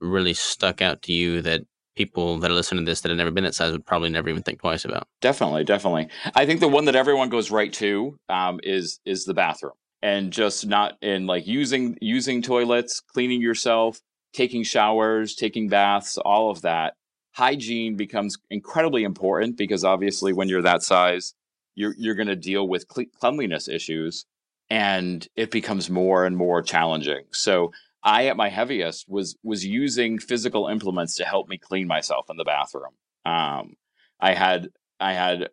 really 0.00 0.32
stuck 0.32 0.80
out 0.80 1.02
to 1.02 1.12
you 1.12 1.42
that 1.42 1.60
people 1.94 2.38
that 2.38 2.50
are 2.50 2.54
listening 2.54 2.86
to 2.86 2.90
this 2.90 3.02
that 3.02 3.10
have 3.10 3.18
never 3.18 3.30
been 3.30 3.44
that 3.44 3.54
size 3.54 3.72
would 3.72 3.84
probably 3.84 4.08
never 4.08 4.30
even 4.30 4.42
think 4.42 4.60
twice 4.60 4.86
about? 4.86 5.06
Definitely, 5.20 5.64
definitely. 5.64 6.08
I 6.34 6.46
think 6.46 6.60
the 6.60 6.68
one 6.68 6.86
that 6.86 6.96
everyone 6.96 7.28
goes 7.28 7.50
right 7.50 7.72
to 7.74 8.18
um, 8.30 8.60
is 8.62 8.98
is 9.04 9.24
the 9.24 9.34
bathroom, 9.34 9.74
and 10.00 10.32
just 10.32 10.66
not 10.66 10.94
in 11.02 11.26
like 11.26 11.46
using 11.46 11.98
using 12.00 12.40
toilets, 12.40 13.02
cleaning 13.12 13.42
yourself, 13.42 14.00
taking 14.32 14.62
showers, 14.62 15.34
taking 15.34 15.68
baths, 15.68 16.16
all 16.16 16.50
of 16.50 16.62
that 16.62 16.94
hygiene 17.38 17.94
becomes 17.94 18.36
incredibly 18.50 19.04
important 19.04 19.56
because 19.56 19.84
obviously 19.84 20.32
when 20.32 20.48
you're 20.48 20.62
that 20.62 20.82
size, 20.82 21.34
you're 21.76 21.94
you're 21.96 22.16
going 22.16 22.26
to 22.28 22.36
deal 22.36 22.66
with 22.66 22.88
cleanliness 22.88 23.68
issues, 23.68 24.26
and 24.68 25.26
it 25.36 25.52
becomes 25.52 25.88
more 25.88 26.26
and 26.26 26.36
more 26.36 26.62
challenging. 26.62 27.24
So 27.32 27.70
I, 28.02 28.26
at 28.26 28.36
my 28.36 28.48
heaviest, 28.48 29.08
was 29.08 29.36
was 29.44 29.64
using 29.64 30.18
physical 30.18 30.66
implements 30.66 31.14
to 31.16 31.24
help 31.24 31.48
me 31.48 31.58
clean 31.58 31.86
myself 31.86 32.26
in 32.28 32.36
the 32.36 32.44
bathroom. 32.44 32.94
Um, 33.24 33.76
I 34.18 34.34
had 34.34 34.70
I 34.98 35.12
had 35.12 35.50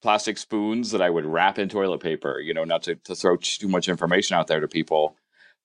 plastic 0.00 0.38
spoons 0.38 0.92
that 0.92 1.02
I 1.02 1.10
would 1.10 1.26
wrap 1.26 1.58
in 1.58 1.68
toilet 1.68 2.00
paper. 2.00 2.38
You 2.38 2.54
know, 2.54 2.64
not 2.64 2.84
to, 2.84 2.94
to 2.94 3.16
throw 3.16 3.36
too 3.36 3.68
much 3.68 3.88
information 3.88 4.36
out 4.36 4.46
there 4.46 4.60
to 4.60 4.68
people, 4.68 5.16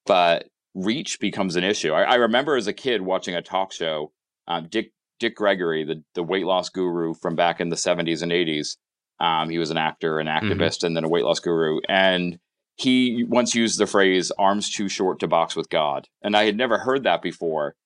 but 0.08 0.49
reach 0.73 1.19
becomes 1.19 1.56
an 1.56 1.63
issue. 1.63 1.91
I, 1.93 2.02
I 2.02 2.15
remember 2.15 2.56
as 2.56 2.65
a 2.65 2.73
kid 2.73 3.04
watching 3.04 3.36
a 3.36 3.43
talk 3.43 3.71
show. 3.71 4.12
Um, 4.47 4.67
Dick 4.67 4.91
Dick 5.24 5.38
Gregory, 5.38 5.86
the, 5.86 6.04
the 6.16 6.22
weight 6.22 6.46
loss 6.46 6.68
guru 6.68 7.14
from 7.14 7.38
back 7.38 7.62
in 7.62 7.70
the 7.70 7.78
70s 7.78 8.22
and 8.22 8.32
80s. 8.34 8.76
Um, 9.22 9.50
he 9.50 9.58
was 9.58 9.72
an 9.72 9.78
actor, 9.78 10.20
an 10.20 10.28
mm-hmm. 10.28 10.52
activist, 10.52 10.80
mm-hmm. 10.80 10.88
and 10.88 10.98
then 10.98 11.06
a 11.06 11.08
weight 11.08 11.24
loss 11.24 11.40
guru. 11.40 11.80
And 11.88 12.40
he 12.76 13.24
once 13.24 13.56
used 13.56 13.80
the 13.80 13.88
phrase 13.88 14.34
arms 14.38 14.70
too 14.70 14.90
short 14.90 15.22
to 15.22 15.30
box 15.30 15.56
with 15.56 15.70
God. 15.70 16.10
And 16.22 16.36
I 16.36 16.44
had 16.44 16.58
never 16.58 16.78
heard 16.78 17.04
that 17.04 17.22
before. 17.22 17.78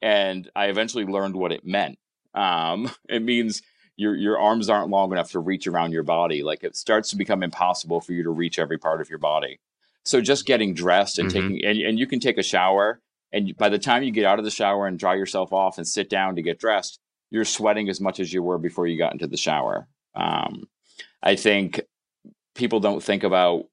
And 0.00 0.50
I 0.56 0.68
eventually 0.68 1.04
learned 1.04 1.36
what 1.36 1.52
it 1.52 1.66
meant. 1.66 1.98
Um, 2.32 2.90
it 3.10 3.22
means 3.22 3.60
your 3.98 4.16
your 4.16 4.38
arms 4.38 4.70
aren't 4.70 4.88
long 4.88 5.12
enough 5.12 5.32
to 5.32 5.38
reach 5.38 5.66
around 5.66 5.92
your 5.92 6.02
body. 6.02 6.42
Like 6.42 6.64
it 6.64 6.76
starts 6.76 7.10
to 7.10 7.16
become 7.16 7.42
impossible 7.42 8.00
for 8.00 8.14
you 8.14 8.22
to 8.22 8.30
reach 8.30 8.58
every 8.58 8.78
part 8.78 9.02
of 9.02 9.10
your 9.10 9.18
body. 9.18 9.60
So 10.06 10.22
just 10.22 10.46
getting 10.46 10.72
dressed 10.72 11.18
and 11.18 11.28
mm-hmm. 11.28 11.48
taking 11.48 11.64
and, 11.66 11.78
and 11.78 11.98
you 11.98 12.06
can 12.06 12.20
take 12.20 12.38
a 12.38 12.42
shower 12.42 13.02
and 13.32 13.56
by 13.56 13.68
the 13.68 13.78
time 13.78 14.02
you 14.02 14.10
get 14.10 14.24
out 14.24 14.38
of 14.38 14.44
the 14.44 14.50
shower 14.50 14.86
and 14.86 14.98
dry 14.98 15.14
yourself 15.14 15.52
off 15.52 15.78
and 15.78 15.86
sit 15.86 16.08
down 16.08 16.36
to 16.36 16.42
get 16.42 16.58
dressed, 16.58 17.00
you're 17.30 17.44
sweating 17.44 17.88
as 17.88 18.00
much 18.00 18.20
as 18.20 18.32
you 18.32 18.42
were 18.42 18.58
before 18.58 18.86
you 18.86 18.98
got 18.98 19.12
into 19.12 19.26
the 19.26 19.36
shower. 19.36 19.88
Um, 20.14 20.68
I 21.22 21.36
think 21.36 21.80
people 22.54 22.80
don't 22.80 23.02
think 23.02 23.24
about, 23.24 23.64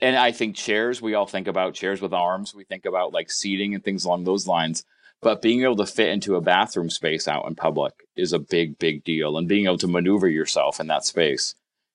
and 0.00 0.16
I 0.16 0.32
think 0.32 0.56
chairs, 0.56 1.02
we 1.02 1.14
all 1.14 1.26
think 1.26 1.48
about 1.48 1.74
chairs 1.74 2.00
with 2.00 2.12
arms. 2.12 2.54
We 2.54 2.64
think 2.64 2.86
about 2.86 3.12
like 3.12 3.30
seating 3.30 3.74
and 3.74 3.84
things 3.84 4.04
along 4.04 4.24
those 4.24 4.46
lines. 4.46 4.84
But 5.20 5.42
being 5.42 5.62
able 5.62 5.76
to 5.76 5.86
fit 5.86 6.10
into 6.10 6.36
a 6.36 6.40
bathroom 6.40 6.90
space 6.90 7.26
out 7.26 7.46
in 7.46 7.54
public 7.54 7.92
is 8.14 8.32
a 8.32 8.38
big, 8.38 8.78
big 8.78 9.02
deal. 9.02 9.36
And 9.36 9.48
being 9.48 9.64
able 9.64 9.78
to 9.78 9.88
maneuver 9.88 10.28
yourself 10.28 10.78
in 10.78 10.86
that 10.88 11.04
space. 11.04 11.54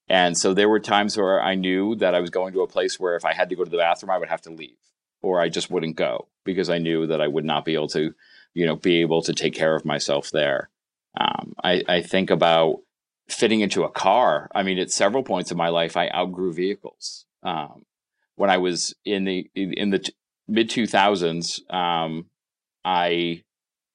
And 0.10 0.38
so 0.38 0.54
there 0.54 0.68
were 0.68 0.80
times 0.80 1.16
where 1.16 1.42
I 1.42 1.56
knew 1.56 1.96
that 1.96 2.16
I 2.16 2.20
was 2.20 2.32
going 2.32 2.54
to 2.54 2.62
a 2.62 2.68
place 2.68 3.00
where 3.00 3.16
if 3.16 3.24
I 3.24 3.34
had 3.34 3.50
to 3.50 3.56
go 3.56 3.64
to 3.64 3.70
the 3.70 3.78
bathroom, 3.78 4.10
I 4.10 4.18
would 4.18 4.30
have 4.30 4.42
to 4.42 4.52
leave 4.52 4.76
or 5.22 5.40
I 5.40 5.50
just 5.50 5.70
wouldn't 5.70 5.96
go 5.96 6.28
because 6.44 6.70
I 6.70 6.78
knew 6.78 7.08
that 7.08 7.22
I 7.22 7.28
would 7.28 7.46
not 7.46 7.66
be 7.66 7.74
able 7.74 7.90
to, 7.90 8.14
you 8.54 8.66
know, 8.66 8.76
be 8.76 9.02
able 9.02 9.22
to 9.24 9.34
take 9.34 9.54
care 9.54 9.76
of 9.76 9.86
myself 9.86 10.32
there. 10.32 10.70
Um, 11.20 11.54
I, 11.64 11.84
I 11.88 12.02
think 12.02 12.30
about 12.30 12.80
fitting 13.28 13.62
into 13.62 13.84
a 13.84 13.92
car. 13.92 14.50
I 14.54 14.64
mean, 14.64 14.78
at 14.78 14.92
several 14.92 15.24
points 15.24 15.52
in 15.52 15.58
my 15.58 15.70
life, 15.70 15.98
I 15.98 16.10
outgrew 16.10 16.54
vehicles. 16.54 17.26
Um, 17.44 17.86
when 18.36 18.50
I 18.50 18.58
was 18.58 18.96
in 19.06 19.26
the 19.26 19.50
in 19.56 19.90
the 19.90 20.00
t- 20.00 20.14
mid 20.48 20.70
two 20.70 20.88
thousands, 20.88 21.62
um, 21.70 22.26
I 22.84 23.44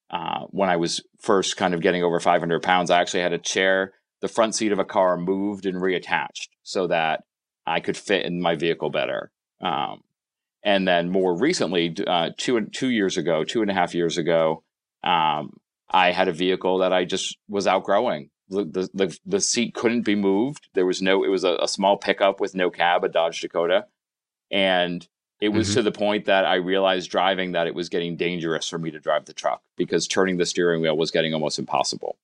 uh, 0.09 0.45
when 0.49 0.69
I 0.69 0.77
was 0.77 1.01
first 1.19 1.57
kind 1.57 1.73
of 1.73 1.81
getting 1.81 2.03
over 2.03 2.19
500 2.19 2.61
pounds, 2.61 2.89
I 2.89 3.01
actually 3.01 3.23
had 3.23 3.33
a 3.33 3.37
chair, 3.37 3.93
the 4.21 4.27
front 4.27 4.55
seat 4.55 4.71
of 4.71 4.79
a 4.79 4.85
car 4.85 5.17
moved 5.17 5.65
and 5.65 5.77
reattached 5.77 6.47
so 6.63 6.87
that 6.87 7.23
I 7.65 7.81
could 7.81 7.97
fit 7.97 8.25
in 8.25 8.41
my 8.41 8.55
vehicle 8.55 8.89
better. 8.89 9.31
Um, 9.59 10.03
and 10.67 10.85
then 10.85 11.09
more 11.09 11.33
recently, 11.33 11.95
uh, 12.05 12.31
two 12.37 12.59
two 12.65 12.89
years 12.89 13.15
ago, 13.15 13.45
two 13.45 13.61
and 13.61 13.71
a 13.71 13.73
half 13.73 13.95
years 13.95 14.17
ago, 14.17 14.63
um, 15.01 15.55
I 15.89 16.11
had 16.11 16.27
a 16.27 16.33
vehicle 16.33 16.79
that 16.79 16.91
I 16.91 17.05
just 17.05 17.37
was 17.47 17.67
outgrowing. 17.67 18.31
The, 18.49 18.89
the, 18.93 19.17
the, 19.25 19.39
seat 19.39 19.73
couldn't 19.73 20.03
be 20.03 20.15
moved. 20.15 20.67
There 20.73 20.85
was 20.85 21.01
no, 21.01 21.23
it 21.23 21.29
was 21.29 21.43
a, 21.43 21.57
a, 21.61 21.67
small 21.67 21.97
pickup 21.97 22.39
with 22.39 22.55
no 22.55 22.69
cab, 22.69 23.03
a 23.03 23.09
Dodge 23.09 23.41
Dakota. 23.41 23.85
And 24.49 25.05
it 25.41 25.49
was 25.49 25.67
mm-hmm. 25.67 25.75
to 25.75 25.81
the 25.83 25.91
point 25.91 26.25
that 26.25 26.45
I 26.45 26.55
realized 26.55 27.11
driving 27.11 27.51
that 27.53 27.67
it 27.67 27.75
was 27.75 27.89
getting 27.89 28.15
dangerous 28.15 28.69
for 28.69 28.77
me 28.77 28.91
to 28.91 28.99
drive 28.99 29.25
the 29.25 29.33
truck 29.33 29.61
because 29.75 30.07
turning 30.07 30.37
the 30.37 30.45
steering 30.45 30.81
wheel 30.81 30.95
was 30.95 31.11
getting 31.11 31.33
almost 31.33 31.59
impossible 31.59 32.17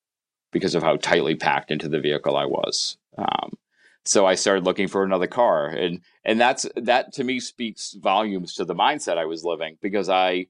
because 0.53 0.75
of 0.75 0.83
how 0.83 0.95
tightly 0.95 1.35
packed 1.35 1.71
into 1.71 1.89
the 1.89 1.99
vehicle 1.99 2.37
I 2.37 2.45
was. 2.45 2.97
Um, 3.17 3.57
so 4.05 4.25
I 4.25 4.35
started 4.35 4.65
looking 4.65 4.87
for 4.87 5.03
another 5.03 5.27
car, 5.27 5.67
and 5.67 6.01
and 6.25 6.39
that's 6.39 6.65
that 6.75 7.13
to 7.13 7.23
me 7.23 7.39
speaks 7.39 7.93
volumes 7.93 8.53
to 8.55 8.65
the 8.65 8.75
mindset 8.75 9.17
I 9.17 9.25
was 9.25 9.43
living 9.43 9.77
because 9.81 10.09
I, 10.09 10.47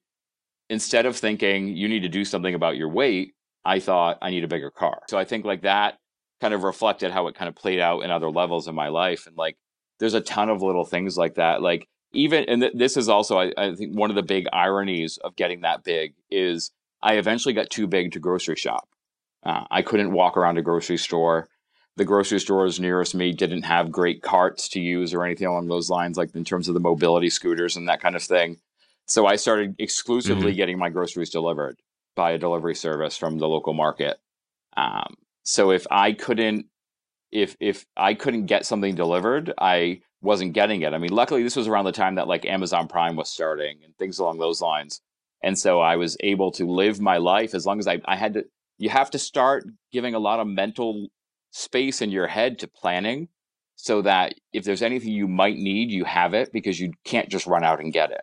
instead 0.69 1.05
of 1.05 1.15
thinking 1.15 1.69
you 1.69 1.87
need 1.87 2.01
to 2.01 2.09
do 2.09 2.25
something 2.25 2.55
about 2.55 2.77
your 2.77 2.89
weight, 2.89 3.33
I 3.63 3.79
thought 3.79 4.17
I 4.21 4.31
need 4.31 4.43
a 4.43 4.47
bigger 4.47 4.71
car. 4.71 5.01
So 5.07 5.17
I 5.17 5.25
think 5.25 5.45
like 5.45 5.61
that 5.61 5.97
kind 6.41 6.53
of 6.53 6.63
reflected 6.63 7.11
how 7.11 7.27
it 7.27 7.35
kind 7.35 7.47
of 7.47 7.55
played 7.55 7.79
out 7.79 8.01
in 8.01 8.11
other 8.11 8.29
levels 8.29 8.67
in 8.67 8.75
my 8.75 8.87
life, 8.87 9.27
and 9.27 9.37
like 9.37 9.57
there's 9.99 10.15
a 10.15 10.21
ton 10.21 10.49
of 10.49 10.61
little 10.61 10.85
things 10.85 11.17
like 11.17 11.35
that, 11.35 11.61
like 11.61 11.87
even 12.13 12.45
and 12.45 12.61
th- 12.61 12.73
this 12.75 12.97
is 12.97 13.07
also 13.07 13.37
I, 13.37 13.53
I 13.57 13.75
think 13.75 13.97
one 13.97 14.09
of 14.09 14.15
the 14.15 14.23
big 14.23 14.47
ironies 14.51 15.17
of 15.17 15.35
getting 15.35 15.61
that 15.61 15.83
big 15.83 16.15
is 16.31 16.71
I 17.03 17.15
eventually 17.15 17.53
got 17.53 17.69
too 17.69 17.85
big 17.85 18.13
to 18.13 18.19
grocery 18.19 18.55
shop. 18.55 18.87
Uh, 19.43 19.65
I 19.69 19.81
couldn't 19.81 20.13
walk 20.13 20.37
around 20.37 20.57
a 20.57 20.61
grocery 20.61 20.97
store 20.97 21.49
the 21.95 22.05
grocery 22.05 22.39
stores 22.39 22.79
nearest 22.79 23.13
me 23.13 23.31
didn't 23.31 23.63
have 23.63 23.91
great 23.91 24.21
carts 24.21 24.67
to 24.69 24.79
use 24.79 25.13
or 25.13 25.23
anything 25.23 25.47
along 25.47 25.67
those 25.67 25.89
lines, 25.89 26.17
like 26.17 26.33
in 26.35 26.43
terms 26.43 26.67
of 26.67 26.73
the 26.73 26.79
mobility 26.79 27.29
scooters 27.29 27.75
and 27.75 27.87
that 27.87 28.01
kind 28.01 28.15
of 28.15 28.23
thing. 28.23 28.57
So 29.05 29.25
I 29.25 29.35
started 29.35 29.75
exclusively 29.79 30.51
mm-hmm. 30.51 30.57
getting 30.57 30.79
my 30.79 30.89
groceries 30.89 31.29
delivered 31.29 31.77
by 32.15 32.31
a 32.31 32.37
delivery 32.37 32.75
service 32.75 33.17
from 33.17 33.37
the 33.37 33.47
local 33.47 33.73
market. 33.73 34.17
Um, 34.75 35.15
so 35.43 35.71
if 35.71 35.85
I 35.91 36.13
couldn't, 36.13 36.67
if 37.31 37.55
if 37.59 37.85
I 37.97 38.13
couldn't 38.13 38.45
get 38.45 38.65
something 38.65 38.95
delivered, 38.95 39.53
I 39.57 40.01
wasn't 40.21 40.53
getting 40.53 40.81
it. 40.81 40.93
I 40.93 40.97
mean, 40.97 41.11
luckily 41.11 41.43
this 41.43 41.55
was 41.55 41.67
around 41.67 41.85
the 41.85 41.91
time 41.91 42.15
that 42.15 42.27
like 42.27 42.45
Amazon 42.45 42.87
Prime 42.87 43.15
was 43.15 43.29
starting 43.29 43.79
and 43.83 43.95
things 43.97 44.19
along 44.19 44.39
those 44.39 44.61
lines. 44.61 45.01
And 45.43 45.59
so 45.59 45.81
I 45.81 45.97
was 45.97 46.15
able 46.21 46.51
to 46.53 46.65
live 46.65 47.01
my 47.01 47.17
life 47.17 47.53
as 47.53 47.65
long 47.65 47.79
as 47.79 47.87
I, 47.87 47.99
I 48.05 48.15
had 48.15 48.35
to 48.35 48.45
you 48.77 48.89
have 48.89 49.11
to 49.11 49.19
start 49.19 49.65
giving 49.91 50.15
a 50.15 50.19
lot 50.19 50.39
of 50.39 50.47
mental 50.47 51.07
space 51.53 52.01
in 52.01 52.09
your 52.09 52.25
head 52.25 52.57
to 52.57 52.67
planning 52.67 53.29
so 53.75 54.01
that 54.01 54.33
if 54.51 54.63
there's 54.63 54.81
anything 54.81 55.11
you 55.11 55.27
might 55.27 55.55
need, 55.55 55.91
you 55.91 56.03
have 56.03 56.33
it 56.33 56.51
because 56.51 56.79
you 56.79 56.91
can't 57.05 57.29
just 57.29 57.45
run 57.45 57.63
out 57.63 57.79
and 57.79 57.93
get 57.93 58.11
it. 58.11 58.21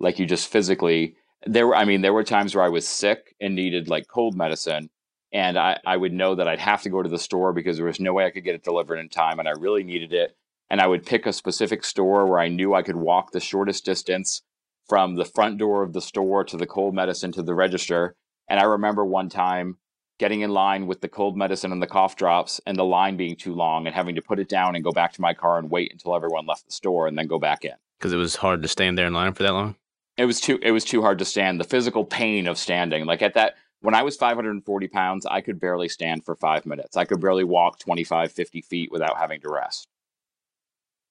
Like 0.00 0.18
you 0.18 0.26
just 0.26 0.48
physically 0.48 1.16
there 1.46 1.68
were 1.68 1.76
I 1.76 1.84
mean, 1.84 2.02
there 2.02 2.12
were 2.12 2.24
times 2.24 2.54
where 2.54 2.64
I 2.64 2.68
was 2.68 2.86
sick 2.86 3.34
and 3.40 3.54
needed 3.54 3.88
like 3.88 4.08
cold 4.08 4.36
medicine 4.36 4.90
and 5.32 5.56
I, 5.56 5.78
I 5.86 5.96
would 5.96 6.12
know 6.12 6.34
that 6.34 6.48
I'd 6.48 6.58
have 6.58 6.82
to 6.82 6.90
go 6.90 7.00
to 7.00 7.08
the 7.08 7.18
store 7.18 7.52
because 7.52 7.76
there 7.76 7.86
was 7.86 8.00
no 8.00 8.12
way 8.12 8.26
I 8.26 8.30
could 8.30 8.44
get 8.44 8.56
it 8.56 8.64
delivered 8.64 8.98
in 8.98 9.08
time 9.08 9.38
and 9.38 9.48
I 9.48 9.52
really 9.52 9.84
needed 9.84 10.12
it. 10.12 10.36
And 10.68 10.80
I 10.80 10.88
would 10.88 11.06
pick 11.06 11.26
a 11.26 11.32
specific 11.32 11.84
store 11.84 12.26
where 12.26 12.40
I 12.40 12.48
knew 12.48 12.74
I 12.74 12.82
could 12.82 12.96
walk 12.96 13.30
the 13.30 13.40
shortest 13.40 13.84
distance 13.84 14.42
from 14.88 15.14
the 15.14 15.24
front 15.24 15.58
door 15.58 15.84
of 15.84 15.92
the 15.92 16.00
store 16.00 16.42
to 16.44 16.56
the 16.56 16.66
cold 16.66 16.94
medicine 16.94 17.30
to 17.32 17.42
the 17.42 17.54
register. 17.54 18.16
And 18.48 18.58
I 18.58 18.64
remember 18.64 19.04
one 19.04 19.28
time 19.28 19.78
getting 20.18 20.40
in 20.40 20.50
line 20.50 20.86
with 20.86 21.00
the 21.00 21.08
cold 21.08 21.36
medicine 21.36 21.72
and 21.72 21.82
the 21.82 21.86
cough 21.86 22.16
drops 22.16 22.60
and 22.66 22.76
the 22.76 22.84
line 22.84 23.16
being 23.16 23.36
too 23.36 23.54
long 23.54 23.86
and 23.86 23.94
having 23.94 24.14
to 24.14 24.22
put 24.22 24.38
it 24.38 24.48
down 24.48 24.74
and 24.74 24.84
go 24.84 24.92
back 24.92 25.12
to 25.12 25.20
my 25.20 25.34
car 25.34 25.58
and 25.58 25.70
wait 25.70 25.92
until 25.92 26.14
everyone 26.14 26.46
left 26.46 26.64
the 26.64 26.72
store 26.72 27.06
and 27.06 27.18
then 27.18 27.26
go 27.26 27.38
back 27.38 27.64
in. 27.64 27.74
Because 27.98 28.12
it 28.12 28.16
was 28.16 28.36
hard 28.36 28.62
to 28.62 28.68
stand 28.68 28.96
there 28.96 29.06
in 29.06 29.14
line 29.14 29.34
for 29.34 29.42
that 29.42 29.52
long? 29.52 29.76
It 30.16 30.24
was 30.24 30.40
too 30.40 30.58
it 30.62 30.70
was 30.70 30.84
too 30.84 31.02
hard 31.02 31.18
to 31.18 31.24
stand. 31.24 31.60
The 31.60 31.64
physical 31.64 32.04
pain 32.04 32.46
of 32.46 32.56
standing. 32.56 33.04
Like 33.04 33.22
at 33.22 33.34
that 33.34 33.56
when 33.80 33.94
I 33.94 34.02
was 34.02 34.16
540 34.16 34.88
pounds, 34.88 35.26
I 35.26 35.40
could 35.42 35.60
barely 35.60 35.88
stand 35.88 36.24
for 36.24 36.34
five 36.34 36.64
minutes. 36.64 36.96
I 36.96 37.04
could 37.04 37.20
barely 37.20 37.44
walk 37.44 37.78
25, 37.78 38.32
50 38.32 38.60
feet 38.62 38.90
without 38.90 39.18
having 39.18 39.40
to 39.42 39.50
rest. 39.50 39.88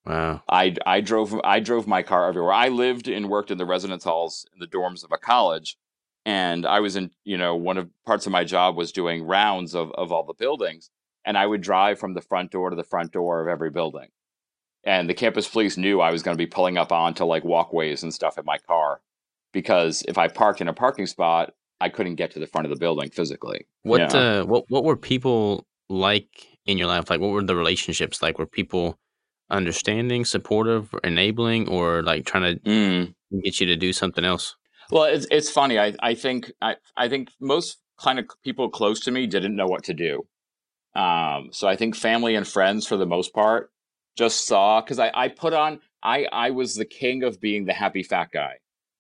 Wow. 0.06 0.44
I, 0.50 0.76
I 0.86 1.02
drove 1.02 1.39
I 1.44 1.60
drove 1.60 1.88
my 1.88 2.04
car 2.04 2.28
everywhere. 2.28 2.54
I 2.54 2.70
lived 2.70 3.08
and 3.08 3.30
worked 3.30 3.52
in 3.52 3.58
the 3.58 3.65
residence 3.65 4.04
halls 4.04 4.46
in 4.54 4.60
the 4.60 4.68
dorms 4.68 5.04
of 5.04 5.12
a 5.12 5.18
college, 5.18 5.78
and 6.25 6.65
I 6.65 6.79
was 6.79 6.95
in 6.95 7.11
you 7.23 7.38
know 7.38 7.55
one 7.55 7.77
of 7.77 7.89
parts 8.05 8.25
of 8.25 8.31
my 8.31 8.43
job 8.43 8.75
was 8.75 8.91
doing 8.91 9.23
rounds 9.23 9.75
of 9.75 9.91
of 9.91 10.11
all 10.11 10.23
the 10.23 10.33
buildings, 10.33 10.89
and 11.23 11.38
I 11.38 11.45
would 11.45 11.61
drive 11.61 11.99
from 11.99 12.13
the 12.13 12.21
front 12.21 12.51
door 12.51 12.69
to 12.69 12.75
the 12.75 12.83
front 12.83 13.11
door 13.11 13.41
of 13.41 13.47
every 13.47 13.69
building, 13.69 14.09
and 14.83 15.09
the 15.09 15.13
campus 15.13 15.47
police 15.47 15.77
knew 15.77 16.01
I 16.01 16.11
was 16.11 16.23
going 16.23 16.35
to 16.35 16.41
be 16.41 16.47
pulling 16.47 16.77
up 16.77 16.91
onto 16.91 17.23
like 17.23 17.43
walkways 17.43 18.03
and 18.03 18.13
stuff 18.13 18.38
in 18.38 18.45
my 18.45 18.57
car, 18.57 19.01
because 19.53 20.03
if 20.07 20.17
I 20.17 20.27
parked 20.27 20.61
in 20.61 20.67
a 20.67 20.73
parking 20.73 21.07
spot, 21.07 21.53
I 21.79 21.89
couldn't 21.89 22.15
get 22.15 22.31
to 22.31 22.39
the 22.39 22.47
front 22.47 22.65
of 22.65 22.71
the 22.71 22.79
building 22.79 23.09
physically. 23.09 23.67
What 23.83 24.13
yeah. 24.13 24.19
uh, 24.19 24.45
what 24.45 24.65
what 24.69 24.83
were 24.83 24.97
people 24.97 25.65
like 25.89 26.47
in 26.65 26.77
your 26.77 26.88
life? 26.88 27.09
Like, 27.09 27.19
what 27.19 27.31
were 27.31 27.43
the 27.43 27.55
relationships 27.55 28.21
like? 28.21 28.39
Were 28.39 28.47
people 28.47 28.97
understanding, 29.49 30.25
supportive, 30.25 30.93
enabling, 31.03 31.69
or 31.69 32.01
like 32.01 32.25
trying 32.25 32.55
to 32.55 32.61
mm. 32.61 33.15
get 33.43 33.59
you 33.59 33.67
to 33.67 33.75
do 33.75 33.93
something 33.93 34.25
else? 34.25 34.55
Well, 34.91 35.06
it's 35.06 35.28
it's 35.32 35.50
funny. 35.50 35.80
I 35.80 35.93
I 36.00 36.15
think 36.15 36.52
I 36.62 36.76
I 36.95 37.10
think 37.10 37.30
most 37.39 37.78
kind 38.00 38.19
of 38.19 38.26
people 38.43 38.69
close 38.69 39.00
to 39.02 39.12
me 39.12 39.28
didn't 39.28 39.56
know 39.56 39.67
what 39.67 39.84
to 39.86 39.93
do. 39.93 40.26
Um, 40.95 41.50
so 41.52 41.67
I 41.67 41.76
think 41.76 41.95
family 41.95 42.36
and 42.36 42.48
friends, 42.48 42.88
for 42.88 42.98
the 42.98 43.06
most 43.06 43.34
part, 43.34 43.71
just 44.17 44.48
saw 44.48 44.82
because 44.82 45.00
I 45.00 45.12
I 45.13 45.28
put 45.30 45.54
on 45.54 45.80
I 46.04 46.26
I 46.32 46.52
was 46.52 46.76
the 46.76 46.86
king 46.86 47.24
of 47.24 47.41
being 47.41 47.65
the 47.65 47.74
happy 47.74 48.04
fat 48.04 48.30
guy. 48.32 48.56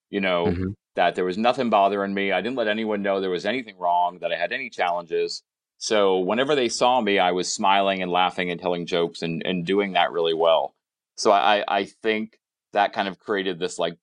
You 0.09 0.21
know 0.21 0.45
mm-hmm. 0.47 0.69
that 0.95 1.15
there 1.15 1.25
was 1.25 1.37
nothing 1.37 1.69
bothering 1.69 2.13
me. 2.13 2.31
I 2.31 2.41
didn't 2.41 2.57
let 2.57 2.67
anyone 2.67 3.01
know 3.01 3.19
there 3.19 3.29
was 3.29 3.45
anything 3.45 3.77
wrong. 3.77 4.19
That 4.19 4.31
I 4.31 4.37
had 4.37 4.51
any 4.51 4.69
challenges. 4.69 5.43
So 5.77 6.19
whenever 6.19 6.55
they 6.55 6.69
saw 6.69 7.01
me, 7.01 7.19
I 7.19 7.31
was 7.31 7.51
smiling 7.51 8.01
and 8.01 8.11
laughing 8.11 8.49
and 8.49 8.59
telling 8.59 8.85
jokes 8.85 9.21
and, 9.21 9.41
and 9.45 9.65
doing 9.65 9.93
that 9.93 10.11
really 10.11 10.33
well. 10.33 10.73
So 11.17 11.31
I, 11.31 11.63
I 11.67 11.85
think 11.85 12.39
that 12.73 12.93
kind 12.93 13.07
of 13.07 13.19
created 13.19 13.59
this 13.59 13.77
like 13.77 13.97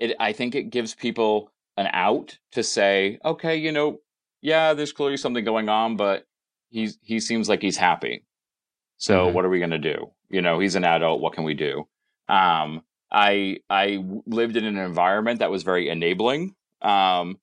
it 0.00 0.16
I 0.18 0.32
think 0.32 0.54
it 0.54 0.64
gives 0.64 0.94
people 0.94 1.52
an 1.76 1.88
out 1.92 2.38
to 2.52 2.62
say, 2.62 3.18
okay, 3.24 3.56
you 3.56 3.72
know, 3.72 4.00
yeah, 4.42 4.74
there's 4.74 4.92
clearly 4.92 5.16
something 5.16 5.44
going 5.44 5.68
on, 5.68 5.96
but 5.96 6.26
he's 6.70 6.98
he 7.02 7.20
seems 7.20 7.48
like 7.48 7.62
he's 7.62 7.76
happy. 7.76 8.24
So 8.96 9.26
mm-hmm. 9.26 9.34
what 9.34 9.44
are 9.44 9.48
we 9.50 9.60
gonna 9.60 9.78
do? 9.78 10.10
You 10.28 10.42
know, 10.42 10.58
he's 10.58 10.74
an 10.74 10.84
adult. 10.84 11.20
What 11.20 11.34
can 11.34 11.44
we 11.44 11.54
do? 11.54 11.86
Um, 12.28 12.82
I 13.12 13.58
I 13.68 14.04
lived 14.26 14.56
in 14.56 14.64
an 14.64 14.78
environment 14.78 15.38
that 15.38 15.50
was 15.50 15.62
very 15.62 15.88
enabling. 15.88 16.54
Um, 16.82 17.38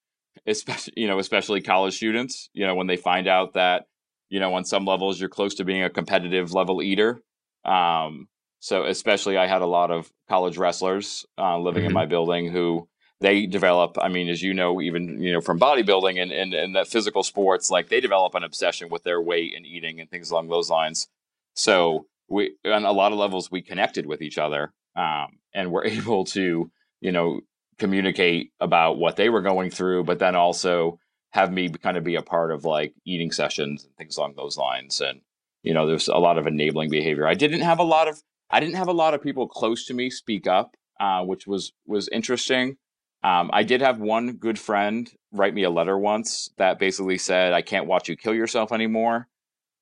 especially 0.48 0.94
you 0.96 1.08
know 1.08 1.20
especially 1.20 1.62
college 1.62 1.96
students 1.96 2.50
you 2.54 2.66
know 2.66 2.76
when 2.76 2.88
they 2.88 2.98
find 2.98 3.28
out 3.28 3.54
that 3.54 3.86
you 4.30 4.40
know 4.40 4.54
on 4.54 4.64
some 4.66 4.86
levels 4.86 5.20
you're 5.20 5.30
close 5.30 5.56
to 5.56 5.66
being 5.66 5.84
a 5.84 5.90
competitive 5.90 6.54
level 6.54 6.82
eater 6.82 7.22
um, 7.66 8.28
so 8.60 8.86
especially 8.86 9.38
i 9.38 9.48
had 9.48 9.62
a 9.62 9.68
lot 9.68 9.92
of 9.92 10.12
college 10.30 10.58
wrestlers 10.58 11.26
uh, 11.38 11.58
living 11.58 11.82
mm-hmm. 11.82 11.88
in 11.88 11.94
my 11.94 12.06
building 12.06 12.52
who 12.52 12.88
they 13.22 13.46
develop 13.46 13.98
i 14.02 14.08
mean 14.08 14.30
as 14.30 14.42
you 14.42 14.54
know 14.54 14.82
even 14.82 15.22
you 15.22 15.32
know 15.32 15.42
from 15.42 15.60
bodybuilding 15.60 16.22
and, 16.22 16.32
and 16.32 16.54
and 16.54 16.76
that 16.76 16.88
physical 16.88 17.24
sports 17.24 17.70
like 17.70 17.90
they 17.90 18.00
develop 18.00 18.36
an 18.36 18.44
obsession 18.44 18.90
with 18.90 19.04
their 19.04 19.22
weight 19.22 19.54
and 19.56 19.66
eating 19.66 20.00
and 20.00 20.10
things 20.10 20.32
along 20.32 20.48
those 20.48 20.70
lines 20.70 21.08
so 21.56 22.06
we 22.30 22.56
on 22.66 22.86
a 22.86 22.92
lot 22.92 23.12
of 23.12 23.18
levels 23.18 23.52
we 23.52 23.62
connected 23.62 24.06
with 24.06 24.22
each 24.22 24.38
other 24.38 24.74
um, 24.96 25.40
and 25.54 25.72
we're 25.72 25.86
able 26.00 26.26
to 26.26 26.72
you 27.02 27.12
know 27.12 27.42
communicate 27.78 28.52
about 28.60 28.98
what 28.98 29.16
they 29.16 29.30
were 29.30 29.42
going 29.42 29.70
through, 29.70 30.04
but 30.04 30.20
then 30.20 30.36
also 30.36 31.00
have 31.32 31.52
me 31.52 31.70
kind 31.70 31.98
of 31.98 32.04
be 32.04 32.16
a 32.16 32.22
part 32.22 32.52
of 32.52 32.66
like 32.66 32.94
eating 33.06 33.32
sessions 33.32 33.84
and 33.84 33.96
things 33.96 34.18
along 34.18 34.34
those 34.36 34.58
lines. 34.58 35.02
And 35.02 35.22
you 35.64 35.74
know, 35.74 35.86
there's 35.86 36.08
a 36.08 36.18
lot 36.18 36.38
of 36.38 36.48
enabling 36.48 36.90
behavior. 36.90 37.28
I 37.28 37.34
didn't 37.34 37.62
have 37.62 37.80
a 37.80 37.84
lot 37.84 38.08
of 38.08 38.22
I 38.50 38.60
didn't 38.60 38.76
have 38.76 38.88
a 38.88 38.94
lot 38.94 39.14
of 39.14 39.22
people 39.22 39.48
close 39.48 39.86
to 39.86 39.94
me 39.94 40.10
speak 40.10 40.48
up, 40.48 40.76
uh, 41.00 41.24
which 41.24 41.48
was 41.48 41.74
was 41.86 42.08
interesting. 42.10 42.78
Um, 43.24 43.50
I 43.52 43.64
did 43.64 43.82
have 43.82 44.00
one 44.00 44.34
good 44.34 44.60
friend 44.60 45.10
write 45.32 45.54
me 45.54 45.64
a 45.64 45.70
letter 45.70 45.98
once 45.98 46.50
that 46.58 46.80
basically 46.80 47.18
said, 47.18 47.54
"I 47.54 47.62
can't 47.62 47.88
watch 47.88 48.10
you 48.10 48.16
kill 48.16 48.34
yourself 48.34 48.72
anymore." 48.72 49.28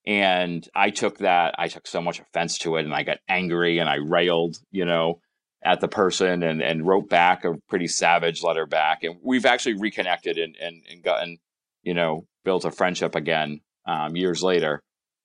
And 0.08 0.68
I 0.76 0.92
took 0.92 1.20
that. 1.20 1.56
I 1.58 1.68
took 1.68 1.88
so 1.88 2.02
much 2.02 2.20
offense 2.20 2.58
to 2.60 2.78
it, 2.78 2.86
and 2.86 2.94
I 2.94 3.04
got 3.04 3.18
angry 3.28 3.80
and 3.80 3.90
I 3.90 3.96
railed. 3.96 4.58
You 4.72 4.86
know, 4.86 5.20
at 5.66 5.82
the 5.82 5.88
person 5.88 6.44
and, 6.44 6.62
and 6.62 6.86
wrote 6.86 7.10
back 7.10 7.44
a 7.44 7.56
pretty 7.68 7.88
savage 7.88 8.44
letter 8.44 8.68
back. 8.68 9.04
And 9.04 9.16
we've 9.24 9.48
actually 9.48 9.80
reconnected 9.80 10.38
and, 10.38 10.56
and, 10.62 10.84
and 10.90 11.04
gotten, 11.04 11.40
you 11.82 11.96
know, 11.96 12.28
built 12.46 12.66
a 12.66 12.72
friendship 12.72 13.16
again 13.16 13.62
um, 13.88 14.16
years 14.16 14.44
later. 14.44 14.80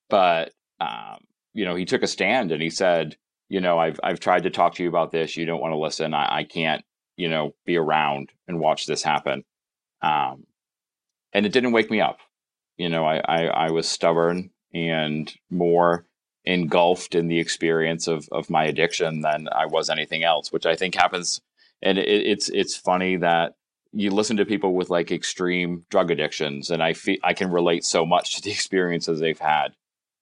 But, 0.09 0.53
um, 0.81 1.19
you 1.53 1.67
know, 1.67 1.75
he 1.75 1.85
took 1.85 2.03
a 2.03 2.07
stand 2.07 2.53
and 2.53 2.63
he 2.63 2.71
said, 2.71 3.17
you 3.51 3.61
know, 3.61 3.79
I've, 3.79 3.99
I've 4.03 4.21
tried 4.21 4.45
to 4.45 4.51
talk 4.51 4.77
to 4.77 4.83
you 4.83 4.89
about 4.89 5.11
this. 5.11 5.37
You 5.37 5.45
don't 5.45 5.61
want 5.61 5.73
to 5.73 5.79
listen. 5.79 6.15
I, 6.15 6.39
I 6.39 6.45
can't, 6.45 6.83
you 7.17 7.29
know, 7.29 7.53
be 7.67 7.77
around 7.77 8.31
and 8.47 8.61
watch 8.61 8.87
this 8.87 9.03
happen. 9.03 9.45
Um, 10.01 10.47
and 11.33 11.45
it 11.45 11.53
didn't 11.53 11.73
wake 11.73 11.91
me 11.91 12.01
up. 12.01 12.21
You 12.77 12.89
know, 12.89 13.05
I, 13.05 13.19
I, 13.19 13.47
I 13.47 13.71
was 13.73 13.89
stubborn 13.89 14.51
and 14.73 15.31
more 15.51 16.07
engulfed 16.45 17.15
in 17.17 17.27
the 17.27 17.39
experience 17.39 18.07
of 18.07 18.27
of 18.33 18.49
my 18.49 18.65
addiction 18.65 19.21
than 19.21 19.49
I 19.53 19.67
was 19.67 19.91
anything 19.91 20.23
else, 20.23 20.51
which 20.53 20.65
I 20.65 20.77
think 20.77 20.95
happens. 20.95 21.41
And 21.83 21.99
it, 21.99 22.09
it's 22.09 22.49
it's 22.49 22.77
funny 22.77 23.17
that 23.17 23.55
you 23.93 24.11
listen 24.11 24.37
to 24.39 24.47
people 24.47 24.75
with 24.75 24.91
like 24.91 25.11
extreme 25.11 25.85
drug 25.91 26.11
addictions, 26.11 26.71
and 26.71 26.83
I 26.83 26.95
feel 26.95 27.19
I 27.25 27.35
can 27.35 27.51
relate 27.51 27.85
so 27.85 28.07
much 28.07 28.37
to 28.37 28.43
the 28.43 28.51
experiences 28.53 29.21
they've 29.21 29.39
had 29.39 29.75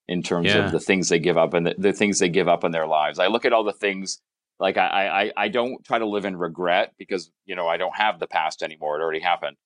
in 0.09 0.23
terms 0.23 0.47
yeah. 0.47 0.65
of 0.65 0.73
the 0.73 0.81
things 0.81 1.09
they 1.09 1.19
give 1.19 1.37
up 1.37 1.55
and 1.55 1.67
the, 1.67 1.75
the, 1.77 1.93
things 1.93 2.19
they 2.19 2.29
give 2.29 2.49
up 2.49 2.65
in 2.65 2.73
their 2.73 2.87
lives. 2.87 3.19
I 3.19 3.27
look 3.27 3.45
at 3.45 3.53
all 3.53 3.65
the 3.65 3.73
things 3.73 4.21
like 4.59 4.77
I, 4.77 5.31
I 5.37 5.45
I 5.45 5.49
don't 5.49 5.85
try 5.85 5.99
to 5.99 6.07
live 6.07 6.25
in 6.25 6.37
regret 6.37 6.95
because 6.99 7.31
you 7.45 7.55
know 7.55 7.69
I 7.69 7.77
don't 7.77 7.95
have 7.95 8.19
the 8.19 8.27
past 8.27 8.63
anymore. 8.63 8.99
It 8.99 9.03
already 9.03 9.21
happened. 9.21 9.57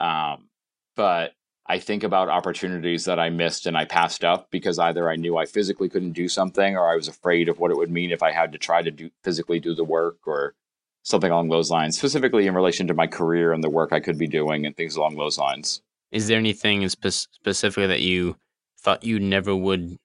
Um, 0.00 0.48
but 0.96 1.32
I 1.66 1.78
think 1.78 2.02
about 2.02 2.30
opportunities 2.30 3.04
that 3.04 3.18
I 3.18 3.28
missed 3.28 3.66
and 3.66 3.76
I 3.76 3.84
passed 3.84 4.24
up 4.24 4.50
because 4.50 4.78
either 4.78 5.10
I 5.10 5.16
knew 5.16 5.36
I 5.36 5.44
physically 5.44 5.90
couldn't 5.90 6.12
do 6.12 6.28
something 6.28 6.76
or 6.76 6.90
I 6.90 6.96
was 6.96 7.08
afraid 7.08 7.48
of 7.48 7.58
what 7.58 7.70
it 7.70 7.76
would 7.76 7.90
mean 7.90 8.10
if 8.10 8.22
I 8.22 8.32
had 8.32 8.52
to 8.52 8.58
try 8.58 8.80
to 8.80 8.90
do 8.90 9.10
physically 9.22 9.60
do 9.60 9.74
the 9.74 9.84
work 9.84 10.16
or 10.26 10.54
something 11.02 11.30
along 11.30 11.48
those 11.50 11.70
lines, 11.70 11.98
specifically 11.98 12.46
in 12.46 12.54
relation 12.54 12.86
to 12.86 12.94
my 12.94 13.06
career 13.06 13.52
and 13.52 13.62
the 13.62 13.70
work 13.70 13.92
I 13.92 14.00
could 14.00 14.18
be 14.18 14.26
doing 14.26 14.64
and 14.64 14.76
things 14.76 14.96
along 14.96 15.16
those 15.16 15.38
lines. 15.38 15.82
Is 16.10 16.26
there 16.26 16.38
anything 16.38 16.88
spe- 16.88 17.08
specifically 17.08 17.86
that 17.86 18.00
you 18.00 18.36
thought 18.80 19.04
you 19.04 19.18
never 19.18 19.54
would 19.54 19.98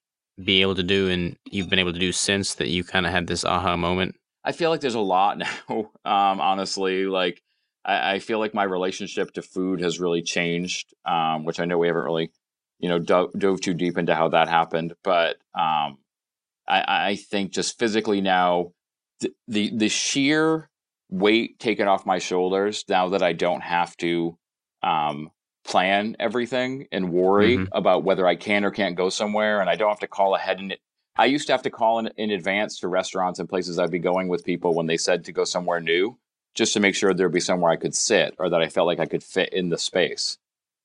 be 0.43 0.61
able 0.61 0.75
to 0.75 0.83
do 0.83 1.09
and 1.09 1.37
you've 1.49 1.69
been 1.69 1.79
able 1.79 1.93
to 1.93 1.99
do 1.99 2.11
since 2.11 2.55
that 2.55 2.69
you 2.69 2.83
kind 2.83 3.05
of 3.05 3.11
had 3.11 3.27
this 3.27 3.45
aha 3.45 3.77
moment? 3.77 4.15
I 4.43 4.51
feel 4.51 4.69
like 4.69 4.81
there's 4.81 4.95
a 4.95 4.99
lot 4.99 5.37
now, 5.69 5.91
um, 6.05 6.41
honestly. 6.41 7.05
Like, 7.05 7.41
I, 7.85 8.13
I, 8.13 8.19
feel 8.19 8.39
like 8.39 8.53
my 8.53 8.63
relationship 8.63 9.31
to 9.33 9.41
food 9.41 9.81
has 9.81 9.99
really 9.99 10.21
changed, 10.21 10.93
um, 11.05 11.45
which 11.45 11.59
I 11.59 11.65
know 11.65 11.77
we 11.77 11.87
haven't 11.87 12.03
really, 12.03 12.31
you 12.79 12.89
know, 12.89 12.99
dove, 12.99 13.31
dove 13.37 13.61
too 13.61 13.73
deep 13.73 13.97
into 13.97 14.15
how 14.15 14.29
that 14.29 14.49
happened. 14.49 14.93
But 15.03 15.37
um, 15.53 15.97
I, 16.67 17.07
I, 17.07 17.15
think 17.15 17.51
just 17.51 17.77
physically 17.77 18.21
now, 18.21 18.71
the, 19.19 19.33
the, 19.47 19.71
the 19.75 19.89
sheer 19.89 20.69
weight 21.09 21.59
taken 21.59 21.87
off 21.87 22.05
my 22.05 22.19
shoulders 22.19 22.83
now 22.89 23.09
that 23.09 23.21
I 23.21 23.33
don't 23.33 23.61
have 23.61 23.95
to 23.97 24.37
um, 24.81 25.29
plan 25.63 26.15
everything 26.19 26.87
and 26.91 27.11
worry 27.11 27.55
hmm 27.57 27.63
about 27.71 28.03
whether 28.03 28.27
I 28.27 28.35
can 28.35 28.65
or 28.65 28.71
can't 28.71 28.95
go 28.95 29.09
somewhere, 29.09 29.61
and 29.61 29.69
I 29.69 29.75
don't 29.75 29.89
have 29.89 29.99
to 29.99 30.07
call 30.07 30.35
ahead. 30.35 30.59
And 30.59 30.75
I 31.15 31.25
used 31.25 31.47
to 31.47 31.53
have 31.53 31.63
to 31.63 31.69
call 31.69 31.99
in, 31.99 32.07
in 32.17 32.31
advance 32.31 32.79
to 32.79 32.87
restaurants 32.87 33.39
and 33.39 33.47
places 33.47 33.79
I'd 33.79 33.91
be 33.91 33.99
going 33.99 34.27
with 34.27 34.43
people 34.43 34.73
when 34.73 34.87
they 34.87 34.97
said 34.97 35.25
to 35.25 35.31
go 35.31 35.43
somewhere 35.43 35.79
new, 35.79 36.17
just 36.55 36.73
to 36.73 36.79
make 36.79 36.95
sure 36.95 37.13
there'd 37.13 37.31
be 37.31 37.39
somewhere 37.39 37.71
I 37.71 37.77
could 37.77 37.95
sit 37.95 38.35
or 38.39 38.49
that 38.49 38.61
I 38.61 38.69
felt 38.69 38.87
like 38.87 38.99
I 38.99 39.05
could 39.05 39.23
fit 39.23 39.53
in 39.53 39.69
the 39.69 39.77
space. 39.77 40.37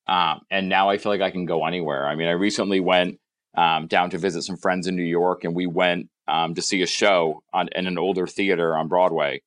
Um, 0.07 0.43
and 0.51 0.69
now 0.69 0.89
I 0.89 0.99
feel 0.99 1.13
like 1.13 1.21
I 1.21 1.31
can 1.31 1.45
go 1.45 1.67
anywhere. 1.67 2.07
I 2.07 2.15
mean, 2.15 2.29
I 2.29 2.33
recently 2.33 2.81
went 2.81 3.21
um, 3.57 3.87
down 3.87 4.11
to 4.11 4.19
visit 4.19 4.43
some 4.43 4.57
friends 4.57 4.87
in 4.87 4.97
New 4.97 5.03
York, 5.03 5.45
and 5.45 5.55
we 5.55 5.67
went 5.67 6.09
um, 6.27 6.55
to 6.55 6.63
see 6.63 6.83
a 6.83 6.87
show 6.87 7.43
on 7.53 7.69
in 7.75 7.87
an 7.87 7.99
older 7.99 8.27
theater 8.27 8.77
on 8.77 8.89
Broadway, 8.89 9.43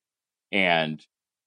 and 0.50 1.04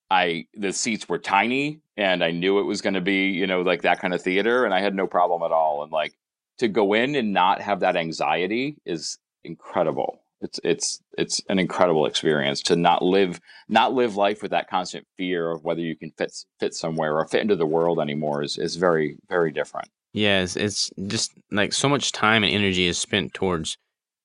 I 0.10 0.48
the 0.54 0.74
seats 0.74 1.10
were 1.10 1.20
tiny, 1.20 1.80
and 1.98 2.24
I 2.24 2.32
knew 2.32 2.60
it 2.60 2.64
was 2.64 2.82
going 2.82 2.94
to 2.94 3.02
be 3.02 3.30
you 3.30 3.48
know 3.48 3.62
like 3.62 3.82
that 3.84 4.00
kind 4.00 4.14
of 4.14 4.22
theater, 4.22 4.66
and 4.66 4.74
I 4.74 4.82
had 4.82 4.96
no 4.96 5.08
problem 5.08 5.44
at 5.44 5.52
all. 5.52 5.84
And 5.84 5.92
like 5.92 6.14
to 6.60 6.68
go 6.68 6.94
in 6.94 7.16
and 7.16 7.34
not 7.34 7.62
have 7.62 7.80
that 7.82 7.96
anxiety 7.96 8.78
is 8.86 9.18
incredible. 9.44 10.22
It's 10.42 10.60
it's 10.64 11.00
it's 11.18 11.42
an 11.50 11.60
incredible 11.60 12.06
experience 12.06 12.62
to 12.64 12.76
not 12.76 13.02
live 13.02 13.40
not 13.68 13.94
live 13.94 14.16
life 14.16 14.42
with 14.42 14.52
that 14.52 14.70
constant 14.70 15.08
fear 15.18 15.50
of 15.50 15.64
whether 15.64 15.82
you 15.82 15.96
can 15.96 16.12
fit 16.12 16.34
fit 16.60 16.74
somewhere 16.74 17.18
or 17.18 17.26
fit 17.28 17.42
into 17.42 17.56
the 17.56 17.66
world 17.66 18.00
anymore 18.00 18.44
is 18.44 18.58
is 18.58 18.76
very 18.76 19.18
very 19.30 19.52
different. 19.52 19.90
Yeah, 20.14 20.42
it's, 20.44 20.56
it's 20.56 20.92
just 21.08 21.34
like 21.52 21.74
so 21.74 21.90
much 21.90 22.12
time 22.12 22.44
and 22.44 22.54
energy 22.54 22.86
is 22.86 22.98
spent 22.98 23.34
towards 23.34 23.78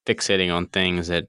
fixating 0.07 0.53
on 0.55 0.67
things 0.67 1.09
that 1.09 1.27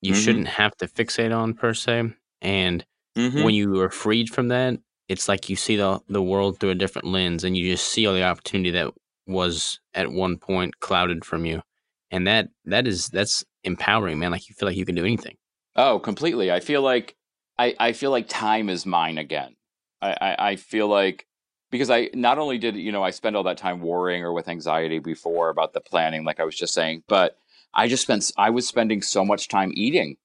you 0.00 0.14
hmm 0.14 0.20
shouldn't 0.20 0.48
have 0.48 0.76
to 0.78 0.86
fixate 0.86 1.36
on 1.36 1.54
per 1.54 1.74
se. 1.74 2.12
And 2.40 2.84
hmm 3.16 3.42
when 3.42 3.54
you 3.54 3.80
are 3.80 3.90
freed 3.90 4.28
from 4.28 4.48
that, 4.48 4.78
it's 5.08 5.28
like 5.28 5.48
you 5.48 5.56
see 5.56 5.76
the 5.76 6.00
the 6.08 6.22
world 6.22 6.60
through 6.60 6.70
a 6.70 6.74
different 6.74 7.08
lens, 7.08 7.44
and 7.44 7.56
you 7.56 7.72
just 7.72 7.88
see 7.88 8.06
all 8.06 8.14
the 8.14 8.22
opportunity 8.22 8.70
that 8.72 8.92
was 9.26 9.80
at 9.94 10.12
one 10.12 10.38
point 10.38 10.78
clouded 10.80 11.24
from 11.24 11.44
you, 11.44 11.62
and 12.10 12.26
that 12.26 12.48
that 12.64 12.86
is 12.86 13.08
that's 13.08 13.44
empowering, 13.64 14.18
man. 14.18 14.30
Like 14.30 14.48
you 14.48 14.54
feel 14.58 14.68
like 14.68 14.76
you 14.76 14.86
can 14.86 14.94
do 14.94 15.04
anything. 15.04 15.36
Oh, 15.74 15.98
completely. 15.98 16.50
I 16.50 16.60
feel 16.60 16.82
like 16.82 17.16
I, 17.58 17.74
I 17.78 17.92
feel 17.92 18.10
like 18.10 18.28
time 18.28 18.68
is 18.68 18.86
mine 18.86 19.18
again. 19.18 19.56
I, 20.00 20.16
I, 20.20 20.48
I 20.50 20.56
feel 20.56 20.88
like 20.88 21.26
because 21.70 21.90
I 21.90 22.10
not 22.14 22.38
only 22.38 22.58
did 22.58 22.76
you 22.76 22.92
know 22.92 23.02
I 23.02 23.10
spend 23.10 23.36
all 23.36 23.42
that 23.44 23.58
time 23.58 23.80
worrying 23.80 24.22
or 24.22 24.32
with 24.32 24.48
anxiety 24.48 24.98
before 24.98 25.48
about 25.50 25.72
the 25.72 25.80
planning, 25.80 26.24
like 26.24 26.40
I 26.40 26.44
was 26.44 26.56
just 26.56 26.74
saying, 26.74 27.02
but 27.08 27.36
I 27.74 27.88
just 27.88 28.02
spent 28.02 28.30
I 28.36 28.50
was 28.50 28.66
spending 28.66 29.02
so 29.02 29.24
much 29.24 29.48
time 29.48 29.72
eating. 29.74 30.16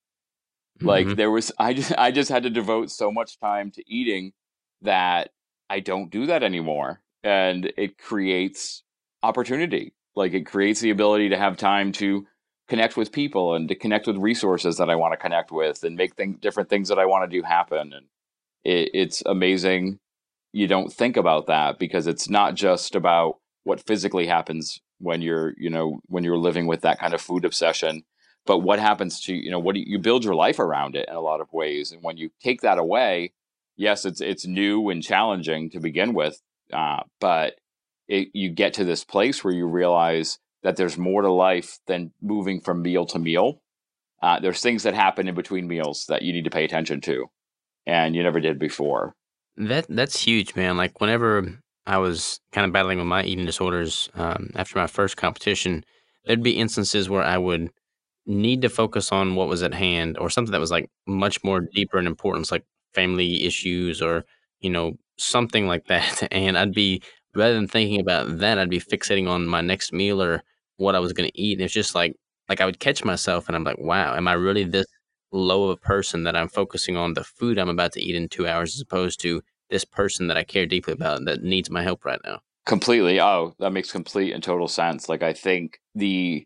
Like 0.84 1.08
hmm 1.08 1.16
there 1.16 1.32
was 1.32 1.52
I 1.60 1.74
just 1.74 1.94
I 1.98 2.12
just 2.12 2.30
had 2.30 2.44
to 2.44 2.50
devote 2.50 2.92
so 2.92 3.12
much 3.12 3.40
time 3.40 3.72
to 3.72 3.84
eating 3.88 4.34
that 4.82 5.32
I 5.70 5.80
don't 5.80 6.12
do 6.12 6.26
that 6.28 6.44
anymore. 6.44 7.02
And 7.24 7.72
it 7.78 7.98
creates 7.98 8.84
opportunity. 9.24 9.94
Like 10.16 10.34
it 10.34 10.46
creates 10.46 10.82
the 10.82 10.90
ability 10.90 11.30
to 11.30 11.38
have 11.38 11.58
time 11.58 11.92
to 11.94 12.26
connect 12.68 12.98
with 12.98 13.12
people 13.12 13.54
and 13.56 13.68
to 13.70 13.76
connect 13.76 14.08
with 14.08 14.18
resources 14.18 14.78
that 14.78 14.90
I 14.90 14.96
want 14.96 15.14
to 15.14 15.18
connect 15.18 15.52
with 15.52 15.84
and 15.84 15.96
make 15.96 16.16
thing, 16.16 16.38
different 16.42 16.70
things 16.70 16.90
that 16.90 17.00
I 17.00 17.06
want 17.06 17.30
to 17.30 17.38
do 17.38 17.44
happen. 17.44 17.94
And 17.94 18.08
it, 18.64 18.92
it's 18.94 19.24
amazing. 19.26 20.00
You 20.54 20.68
don't 20.68 20.92
think 20.92 21.18
about 21.18 21.48
that 21.48 21.80
because 21.80 22.08
it's 22.08 22.30
not 22.30 22.56
just 22.56 22.96
about 22.96 23.38
what 23.64 23.86
physically 23.86 24.28
happens 24.28 24.80
when 25.00 25.22
you're, 25.22 25.54
you 25.58 25.70
know, 25.70 26.00
when 26.08 26.24
you're 26.24 26.38
living 26.38 26.68
with 26.68 26.82
that 26.82 27.00
kind 27.00 27.14
of 27.14 27.22
food 27.22 27.46
obsession, 27.46 28.04
but 28.46 28.60
what 28.60 28.80
happens 28.80 29.22
to, 29.22 29.34
you 29.34 29.52
know, 29.52 29.60
what 29.60 29.76
do 29.76 29.82
you, 29.82 29.86
you 29.88 30.00
build 30.00 30.24
your 30.24 30.36
life 30.36 30.60
around 30.60 30.96
it 30.96 31.08
in 31.08 31.16
a 31.16 31.22
lot 31.22 31.42
of 31.42 31.52
ways. 31.54 31.92
And 31.92 32.02
when 32.04 32.18
you 32.18 32.32
take 32.42 32.62
that 32.62 32.78
away, 32.78 33.34
yes, 33.76 34.06
it's, 34.06 34.22
it's 34.22 34.46
new 34.46 34.90
and 34.90 35.04
challenging 35.04 35.70
to 35.72 35.80
begin 35.80 36.14
with. 36.14 36.42
Uh, 36.74 37.04
but 37.20 37.56
it, 38.08 38.30
you 38.34 38.50
get 38.50 38.74
to 38.76 38.84
this 38.84 39.04
place 39.04 39.44
where 39.44 39.54
you 39.54 39.68
realize 39.68 40.40
that 40.64 40.76
there's 40.76 40.98
more 40.98 41.22
to 41.22 41.32
life 41.32 41.80
than 41.88 42.12
moving 42.22 42.62
from 42.62 42.82
meal 42.82 43.06
to 43.08 43.20
meal. 43.20 43.62
Uh, 44.22 44.40
there's 44.40 44.62
things 44.62 44.84
that 44.84 44.94
happen 44.94 45.28
in 45.28 45.36
between 45.36 45.68
meals 45.68 46.06
that 46.08 46.22
you 46.22 46.32
need 46.32 46.44
to 46.44 46.52
pay 46.52 46.64
attention 46.64 47.02
to, 47.02 47.26
and 47.88 48.16
you 48.16 48.22
never 48.22 48.40
did 48.40 48.60
before. 48.60 49.16
That 49.58 49.88
that's 49.90 50.22
huge, 50.22 50.56
man. 50.56 50.78
Like 50.78 51.02
whenever 51.02 51.58
I 51.88 51.98
was 51.98 52.40
kind 52.52 52.66
of 52.66 52.72
battling 52.72 53.00
with 53.00 53.08
my 53.08 53.24
eating 53.24 53.46
disorders 53.46 54.10
um, 54.14 54.52
after 54.56 54.78
my 54.78 54.88
first 54.88 55.18
competition, 55.18 55.84
there'd 56.26 56.44
be 56.44 56.52
instances 56.58 57.10
where 57.10 57.24
I 57.24 57.38
would 57.38 57.72
need 58.26 58.62
to 58.62 58.70
focus 58.70 59.12
on 59.12 59.36
what 59.36 59.48
was 59.48 59.64
at 59.64 59.74
hand 59.74 60.18
or 60.18 60.30
something 60.30 60.52
that 60.52 60.60
was 60.60 60.72
like 60.72 60.90
much 61.08 61.44
more 61.44 61.62
deeper 61.74 62.00
in 62.00 62.08
importance, 62.08 62.52
like 62.52 62.66
family 62.94 63.44
issues 63.46 64.02
or 64.02 64.26
you 64.60 64.70
know 64.70 64.94
something 65.18 65.68
like 65.68 65.88
that. 65.88 66.28
And 66.32 66.58
I'd 66.58 66.74
be 66.74 67.02
rather 67.36 67.54
than 67.54 67.68
thinking 67.68 68.00
about 68.00 68.40
that, 68.40 68.60
I'd 68.60 68.70
be 68.70 68.80
fixating 68.80 69.28
on 69.28 69.48
my 69.48 69.62
next 69.62 69.94
meal 69.94 70.22
or 70.22 70.44
what 70.78 70.96
I 70.96 71.00
was 71.00 71.14
going 71.14 71.30
to 71.30 71.42
eat. 71.42 71.58
And 71.58 71.66
it's 71.66 71.74
just 71.74 71.96
like 71.96 72.16
like 72.50 72.62
I 72.62 72.66
would 72.66 72.80
catch 72.80 73.06
myself 73.06 73.48
and 73.48 73.56
I'm 73.56 73.64
like, 73.64 73.80
wow, 73.80 74.16
am 74.16 74.28
I 74.28 74.34
really 74.34 74.64
this 74.64 74.88
low 75.32 75.66
of 75.66 75.70
a 75.72 75.78
person 75.78 76.24
that 76.24 76.36
I'm 76.36 76.50
focusing 76.50 76.98
on 76.98 77.14
the 77.14 77.24
food 77.24 77.58
I'm 77.58 77.70
about 77.70 77.94
to 77.94 78.02
eat 78.02 78.16
in 78.16 78.28
two 78.28 78.48
hours 78.48 78.76
as 78.76 78.82
opposed 78.82 79.22
to 79.22 79.42
this 79.70 79.86
person 79.86 80.28
that 80.28 80.38
I 80.38 80.44
care 80.44 80.66
deeply 80.66 80.94
about 80.94 81.24
that 81.26 81.44
needs 81.44 81.70
my 81.70 81.82
help 81.82 82.04
right 82.04 82.20
now? 82.26 82.42
Completely. 82.66 83.20
Oh, 83.22 83.56
that 83.60 83.72
makes 83.72 83.92
complete 83.92 84.34
and 84.34 84.44
total 84.44 84.68
sense. 84.68 85.08
Like 85.08 85.24
I 85.24 85.34
think 85.34 85.80
the 85.96 86.46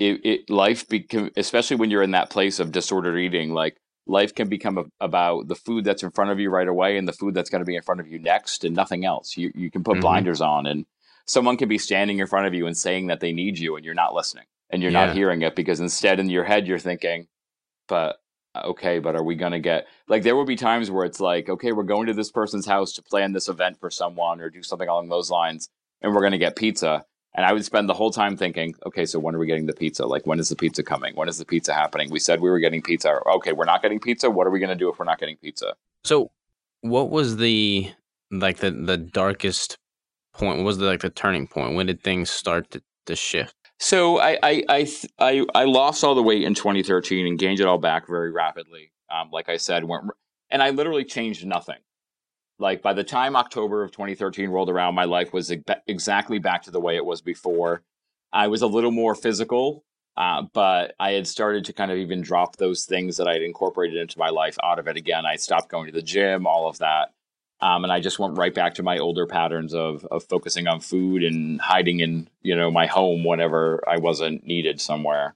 it, 0.00 0.20
it 0.24 0.50
life 0.50 0.88
become 0.88 1.30
especially 1.36 1.76
when 1.76 1.90
you're 1.90 2.02
in 2.02 2.12
that 2.12 2.30
place 2.30 2.58
of 2.58 2.72
disordered 2.72 3.18
eating 3.18 3.52
like 3.54 3.76
life 4.06 4.34
can 4.34 4.48
become 4.48 4.78
a, 4.78 4.84
about 5.00 5.46
the 5.48 5.54
food 5.54 5.84
that's 5.84 6.02
in 6.02 6.10
front 6.10 6.30
of 6.32 6.40
you 6.40 6.50
right 6.50 6.66
away 6.68 6.96
and 6.96 7.06
the 7.06 7.12
food 7.12 7.34
that's 7.34 7.50
going 7.50 7.60
to 7.60 7.66
be 7.66 7.76
in 7.76 7.82
front 7.82 8.00
of 8.00 8.08
you 8.08 8.18
next 8.18 8.64
and 8.64 8.74
nothing 8.74 9.04
else. 9.04 9.36
You 9.36 9.52
you 9.54 9.70
can 9.70 9.84
put 9.84 10.00
hmm 10.00 10.00
blinders 10.00 10.40
on 10.40 10.66
and 10.66 10.86
someone 11.26 11.56
can 11.56 11.68
be 11.68 11.78
standing 11.78 12.18
in 12.18 12.26
front 12.26 12.46
of 12.48 12.54
you 12.54 12.66
and 12.66 12.76
saying 12.76 13.08
that 13.08 13.20
they 13.20 13.32
need 13.32 13.58
you 13.58 13.76
and 13.76 13.84
you're 13.84 13.94
not 13.94 14.14
listening 14.14 14.46
and 14.70 14.82
you're 14.82 14.90
not 14.90 15.10
hearing 15.10 15.42
it 15.42 15.54
because 15.54 15.80
instead 15.80 16.18
in 16.18 16.30
your 16.30 16.44
head 16.44 16.66
you're 16.66 16.78
thinking 16.78 17.28
but 17.88 18.16
okay 18.56 18.98
but 18.98 19.14
are 19.14 19.22
we 19.22 19.36
going 19.36 19.52
to 19.52 19.60
get 19.60 19.86
like 20.08 20.24
there 20.24 20.34
will 20.34 20.44
be 20.46 20.56
times 20.56 20.90
where 20.90 21.04
it's 21.04 21.20
like 21.20 21.48
okay 21.48 21.72
we're 21.72 21.84
going 21.84 22.06
to 22.06 22.14
this 22.14 22.32
person's 22.32 22.66
house 22.66 22.92
to 22.94 23.02
plan 23.02 23.32
this 23.32 23.48
event 23.48 23.78
for 23.78 23.90
someone 23.90 24.40
or 24.40 24.50
do 24.50 24.62
something 24.62 24.88
along 24.88 25.08
those 25.08 25.30
lines 25.30 25.68
and 26.02 26.12
we're 26.12 26.20
going 26.20 26.32
to 26.32 26.38
get 26.38 26.56
pizza 26.56 27.04
and 27.34 27.46
I 27.46 27.52
would 27.52 27.64
spend 27.64 27.88
the 27.88 27.94
whole 27.94 28.10
time 28.10 28.36
thinking, 28.36 28.74
okay, 28.86 29.06
so 29.06 29.18
when 29.18 29.34
are 29.34 29.38
we 29.38 29.46
getting 29.46 29.66
the 29.66 29.72
pizza? 29.72 30.04
Like, 30.04 30.26
when 30.26 30.40
is 30.40 30.48
the 30.48 30.56
pizza 30.56 30.82
coming? 30.82 31.14
When 31.14 31.28
is 31.28 31.38
the 31.38 31.44
pizza 31.44 31.72
happening? 31.72 32.10
We 32.10 32.18
said 32.18 32.40
we 32.40 32.50
were 32.50 32.58
getting 32.58 32.82
pizza. 32.82 33.20
Okay, 33.34 33.52
we're 33.52 33.64
not 33.64 33.82
getting 33.82 34.00
pizza. 34.00 34.30
What 34.30 34.46
are 34.46 34.50
we 34.50 34.58
going 34.58 34.70
to 34.70 34.76
do 34.76 34.90
if 34.90 34.98
we're 34.98 35.04
not 35.04 35.20
getting 35.20 35.36
pizza? 35.36 35.74
So, 36.04 36.30
what 36.80 37.10
was 37.10 37.36
the 37.36 37.90
like 38.30 38.58
the 38.58 38.70
the 38.70 38.96
darkest 38.96 39.78
point? 40.32 40.58
What 40.58 40.64
was 40.64 40.78
the 40.78 40.86
like 40.86 41.00
the 41.00 41.10
turning 41.10 41.46
point? 41.46 41.76
When 41.76 41.86
did 41.86 42.02
things 42.02 42.30
start 42.30 42.70
to, 42.72 42.82
to 43.06 43.14
shift? 43.14 43.54
So 43.78 44.18
I 44.18 44.38
I, 44.42 44.64
I 44.68 44.82
th- 44.84 45.06
I 45.18 45.46
I 45.54 45.64
lost 45.64 46.02
all 46.04 46.14
the 46.14 46.22
weight 46.22 46.42
in 46.42 46.54
2013 46.54 47.26
and 47.26 47.38
gained 47.38 47.60
it 47.60 47.66
all 47.66 47.78
back 47.78 48.08
very 48.08 48.32
rapidly. 48.32 48.92
Um, 49.10 49.30
like 49.32 49.48
I 49.48 49.56
said, 49.56 49.84
went, 49.84 50.04
and 50.50 50.62
I 50.62 50.70
literally 50.70 51.04
changed 51.04 51.46
nothing. 51.46 51.78
Like 52.60 52.82
by 52.82 52.92
the 52.92 53.02
time 53.02 53.36
October 53.36 53.82
of 53.82 53.90
2013 53.90 54.50
rolled 54.50 54.68
around, 54.68 54.94
my 54.94 55.04
life 55.04 55.32
was 55.32 55.50
ex- 55.50 55.64
exactly 55.86 56.38
back 56.38 56.62
to 56.62 56.70
the 56.70 56.80
way 56.80 56.96
it 56.96 57.04
was 57.04 57.22
before. 57.22 57.82
I 58.32 58.48
was 58.48 58.62
a 58.62 58.66
little 58.66 58.90
more 58.90 59.14
physical, 59.14 59.84
uh, 60.16 60.42
but 60.52 60.94
I 61.00 61.12
had 61.12 61.26
started 61.26 61.64
to 61.64 61.72
kind 61.72 61.90
of 61.90 61.96
even 61.96 62.20
drop 62.20 62.56
those 62.56 62.84
things 62.84 63.16
that 63.16 63.26
I 63.26 63.32
had 63.32 63.42
incorporated 63.42 63.96
into 63.98 64.18
my 64.18 64.28
life 64.28 64.58
out 64.62 64.78
of 64.78 64.88
it 64.88 64.96
again. 64.98 65.24
I 65.24 65.36
stopped 65.36 65.70
going 65.70 65.86
to 65.86 65.92
the 65.92 66.02
gym, 66.02 66.46
all 66.46 66.68
of 66.68 66.78
that. 66.78 67.14
Um, 67.62 67.84
and 67.84 67.92
I 67.92 68.00
just 68.00 68.18
went 68.18 68.38
right 68.38 68.54
back 68.54 68.74
to 68.74 68.82
my 68.82 68.98
older 68.98 69.26
patterns 69.26 69.74
of 69.74 70.04
of 70.06 70.24
focusing 70.24 70.66
on 70.66 70.80
food 70.80 71.22
and 71.22 71.60
hiding 71.60 72.00
in 72.00 72.28
you 72.42 72.56
know 72.56 72.70
my 72.70 72.86
home 72.86 73.24
whenever 73.24 73.82
I 73.86 73.98
wasn't 73.98 74.46
needed 74.46 74.80
somewhere. 74.80 75.34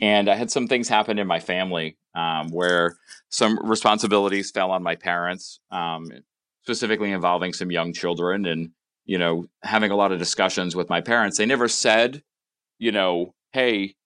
And 0.00 0.30
I 0.30 0.36
had 0.36 0.50
some 0.50 0.66
things 0.66 0.88
happen 0.88 1.18
in 1.18 1.26
my 1.26 1.40
family 1.40 1.98
um, 2.14 2.50
where 2.50 2.96
some 3.28 3.58
responsibilities 3.62 4.50
fell 4.50 4.70
on 4.70 4.82
my 4.82 4.96
parents, 4.96 5.60
um, 5.70 6.10
specifically 6.70 7.12
involving 7.12 7.52
some 7.52 7.72
young 7.72 7.92
children, 7.92 8.46
and 8.46 8.70
you 9.06 9.18
know 9.18 9.46
having 9.62 9.90
a 9.90 9.96
lot 9.96 10.12
of 10.12 10.18
discussions 10.18 10.76
with 10.76 10.88
my 10.88 11.00
parents. 11.00 11.38
They 11.38 11.46
never 11.46 11.68
said, 11.68 12.22
you 12.78 12.92
know, 12.92 13.34
hey, 13.52 13.96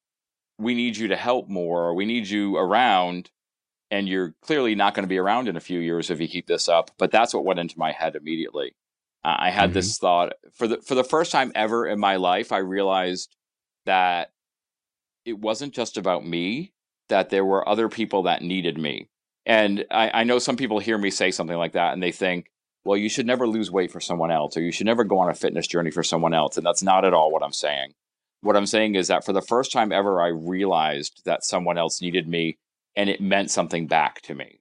we 0.58 0.74
need 0.74 0.96
you 0.96 1.08
to 1.08 1.16
help 1.16 1.48
more, 1.48 1.84
or 1.84 1.94
we 1.94 2.06
need 2.06 2.28
you 2.28 2.56
around 2.56 3.30
and 3.90 4.08
you're 4.08 4.34
clearly 4.42 4.74
not 4.74 4.94
going 4.94 5.04
to 5.04 5.08
be 5.08 5.18
around 5.18 5.48
in 5.48 5.56
a 5.56 5.60
few 5.60 5.78
years 5.78 6.10
if 6.10 6.20
you 6.20 6.28
keep 6.28 6.46
this 6.46 6.68
up. 6.68 6.90
But 6.98 7.10
that's 7.12 7.34
what 7.34 7.44
went 7.44 7.60
into 7.60 7.78
my 7.78 7.92
head 7.92 8.16
immediately. 8.16 8.74
Uh, 9.24 9.36
I 9.38 9.50
had 9.50 9.72
hmm 9.72 9.72
this 9.72 9.98
thought 9.98 10.32
for 10.52 10.66
the 10.66 10.78
for 10.82 10.94
the 10.94 11.04
first 11.04 11.32
time 11.32 11.52
ever 11.54 11.86
in 11.86 12.00
my 12.00 12.16
life. 12.16 12.52
I 12.52 12.58
realized 12.58 13.36
that 13.86 14.32
it 15.24 15.38
wasn't 15.38 15.74
just 15.74 15.96
about 15.96 16.26
me; 16.26 16.72
that 17.08 17.30
there 17.30 17.44
were 17.44 17.68
other 17.68 17.88
people 17.88 18.24
that 18.24 18.42
needed 18.42 18.78
me. 18.78 19.08
And 19.46 19.84
I, 19.90 20.22
I 20.22 20.24
know 20.24 20.38
some 20.38 20.56
people 20.56 20.78
hear 20.78 20.98
me 20.98 21.10
say 21.10 21.30
something 21.30 21.56
like 21.56 21.72
that, 21.72 21.92
and 21.92 22.02
they 22.02 22.12
think, 22.12 22.50
"Well, 22.84 22.96
you 22.96 23.08
should 23.08 23.26
never 23.26 23.46
lose 23.46 23.70
weight 23.70 23.90
for 23.90 24.00
someone 24.00 24.30
else, 24.30 24.56
or 24.56 24.62
you 24.62 24.72
should 24.72 24.86
never 24.86 25.04
go 25.04 25.18
on 25.18 25.30
a 25.30 25.34
fitness 25.34 25.66
journey 25.66 25.90
for 25.90 26.02
someone 26.02 26.34
else." 26.34 26.56
And 26.56 26.66
that's 26.66 26.82
not 26.82 27.04
at 27.04 27.14
all 27.14 27.30
what 27.30 27.42
I'm 27.42 27.52
saying. 27.52 27.94
What 28.40 28.56
I'm 28.56 28.66
saying 28.66 28.94
is 28.94 29.08
that 29.08 29.24
for 29.24 29.32
the 29.32 29.40
first 29.40 29.72
time 29.72 29.90
ever, 29.90 30.20
I 30.20 30.28
realized 30.28 31.22
that 31.24 31.44
someone 31.44 31.78
else 31.78 32.02
needed 32.02 32.28
me 32.28 32.58
and 32.94 33.08
it 33.08 33.20
meant 33.20 33.50
something 33.50 33.86
back 33.86 34.20
to 34.22 34.34
me. 34.34 34.60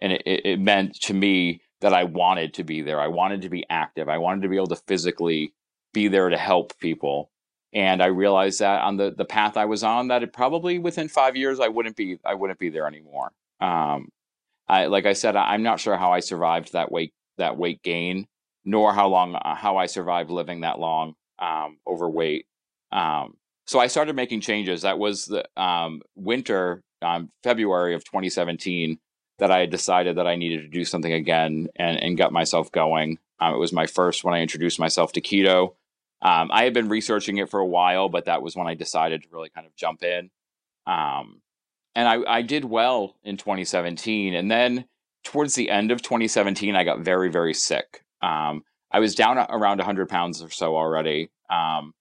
And 0.00 0.12
it, 0.12 0.22
it, 0.24 0.60
meant 0.60 0.94
to 1.02 1.14
me 1.14 1.62
that 1.80 1.92
I 1.92 2.04
wanted 2.04 2.54
to 2.54 2.64
be 2.64 2.82
there. 2.82 3.00
I 3.00 3.08
wanted 3.08 3.42
to 3.42 3.48
be 3.48 3.64
active. 3.70 4.08
I 4.08 4.18
wanted 4.18 4.42
to 4.42 4.48
be 4.48 4.56
able 4.56 4.66
to 4.68 4.82
physically 4.88 5.52
be 5.92 6.08
there 6.08 6.28
to 6.28 6.36
help 6.36 6.78
people. 6.78 7.30
And 7.72 8.02
I 8.02 8.06
realized 8.06 8.60
that 8.60 8.82
on 8.82 8.96
the 8.96 9.10
the 9.10 9.24
path 9.24 9.56
I 9.56 9.64
was 9.66 9.82
on, 9.82 10.08
that 10.08 10.22
it 10.22 10.32
probably 10.32 10.78
within 10.78 11.08
five 11.08 11.36
years 11.36 11.60
I 11.60 11.68
wouldn't 11.68 11.96
be 11.96 12.18
I 12.24 12.34
wouldn't 12.34 12.58
be 12.58 12.70
there 12.70 12.86
anymore. 12.86 13.32
Um, 13.60 14.08
I 14.68 14.86
like 14.86 15.06
I 15.06 15.12
said, 15.14 15.36
I'm 15.36 15.62
not 15.62 15.80
sure 15.80 15.96
how 15.96 16.12
I 16.12 16.20
survived 16.20 16.72
that 16.72 16.92
weight 16.92 17.12
that 17.38 17.56
weight 17.56 17.82
gain, 17.82 18.26
nor 18.64 18.92
how 18.92 19.08
long 19.08 19.34
uh, 19.34 19.54
how 19.54 19.76
I 19.76 19.86
survived 19.86 20.30
living 20.30 20.60
that 20.60 20.78
long 20.78 21.14
um, 21.38 21.78
overweight. 21.86 22.46
Um, 22.92 23.36
so 23.66 23.78
I 23.78 23.88
started 23.88 24.16
making 24.16 24.40
changes. 24.40 24.82
That 24.82 24.98
was 24.98 25.26
the 25.26 25.44
um, 25.60 26.02
winter, 26.14 26.82
um, 27.02 27.30
February 27.42 27.94
of 27.94 28.04
2017, 28.04 28.98
that 29.38 29.50
I 29.50 29.66
decided 29.66 30.16
that 30.16 30.26
I 30.26 30.36
needed 30.36 30.62
to 30.62 30.68
do 30.68 30.84
something 30.84 31.12
again 31.12 31.68
and, 31.76 32.02
and 32.02 32.16
got 32.16 32.32
myself 32.32 32.70
going. 32.72 33.18
Um, 33.40 33.54
it 33.54 33.58
was 33.58 33.72
my 33.72 33.86
first 33.86 34.24
when 34.24 34.34
I 34.34 34.40
introduced 34.40 34.78
myself 34.78 35.12
to 35.12 35.20
keto. 35.20 35.74
Um, 36.22 36.50
I 36.50 36.64
had 36.64 36.72
been 36.72 36.88
researching 36.88 37.36
it 37.36 37.50
for 37.50 37.60
a 37.60 37.66
while, 37.66 38.08
but 38.08 38.24
that 38.24 38.40
was 38.40 38.56
when 38.56 38.66
I 38.66 38.74
decided 38.74 39.22
to 39.22 39.28
really 39.30 39.50
kind 39.50 39.66
of 39.66 39.76
jump 39.76 40.02
in. 40.02 40.30
And 41.96 42.06
I, 42.06 42.18
I 42.26 42.42
did 42.42 42.64
well 42.64 43.16
in 43.24 43.38
2017. 43.38 44.34
And 44.34 44.50
then 44.50 44.84
towards 45.26 45.56
the 45.56 45.70
end 45.70 45.90
of 45.90 46.02
2017, 46.02 46.76
I 46.76 46.84
got 46.84 47.00
very, 47.00 47.28
very 47.30 47.52
sick. 47.52 48.04
Um, 48.22 48.62
I 48.92 49.00
was 49.00 49.16
down 49.16 49.38
around 49.38 49.78
100 49.78 50.08
pounds 50.08 50.40
or 50.40 50.50
so 50.50 50.76
already, 50.76 51.30
um, 51.50 51.92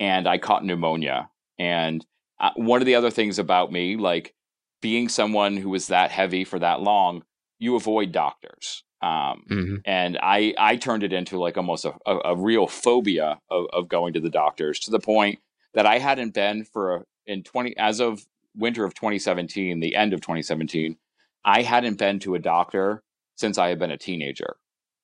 and 0.00 0.26
I 0.26 0.38
caught 0.38 0.64
pneumonia. 0.64 1.30
And 1.60 2.04
uh, 2.40 2.50
one 2.56 2.82
of 2.82 2.86
the 2.86 2.96
other 2.96 3.10
things 3.10 3.38
about 3.38 3.70
me, 3.70 3.96
like 3.96 4.34
being 4.80 5.08
someone 5.08 5.56
who 5.56 5.70
was 5.70 5.86
that 5.86 6.10
heavy 6.10 6.42
for 6.42 6.58
that 6.58 6.80
long, 6.80 7.22
you 7.60 7.76
avoid 7.76 8.10
doctors. 8.10 8.82
Um, 9.00 9.44
mm-hmm. 9.48 9.76
And 9.84 10.18
I, 10.20 10.52
I 10.58 10.74
turned 10.74 11.04
it 11.04 11.12
into 11.12 11.38
like 11.38 11.56
almost 11.56 11.84
a, 11.84 11.94
a, 12.04 12.32
a 12.32 12.36
real 12.36 12.66
phobia 12.66 13.40
of, 13.48 13.66
of, 13.72 13.88
going 13.88 14.12
to 14.14 14.20
the 14.20 14.30
doctors 14.30 14.80
to 14.80 14.90
the 14.90 15.00
point 15.00 15.38
that 15.74 15.86
I 15.86 15.98
hadn't 15.98 16.34
been 16.34 16.64
for 16.64 16.96
a, 16.96 17.04
in 17.26 17.42
20 17.42 17.76
as 17.76 18.00
of 18.00 18.24
winter 18.56 18.84
of 18.84 18.94
2017, 18.94 19.80
the 19.80 19.94
end 19.94 20.12
of 20.12 20.20
2017, 20.20 20.96
I 21.44 21.62
hadn't 21.62 21.98
been 21.98 22.18
to 22.20 22.34
a 22.34 22.38
doctor 22.38 23.02
since 23.36 23.58
I 23.58 23.68
had 23.68 23.78
been 23.78 23.90
a 23.90 23.98
teenager 23.98 24.56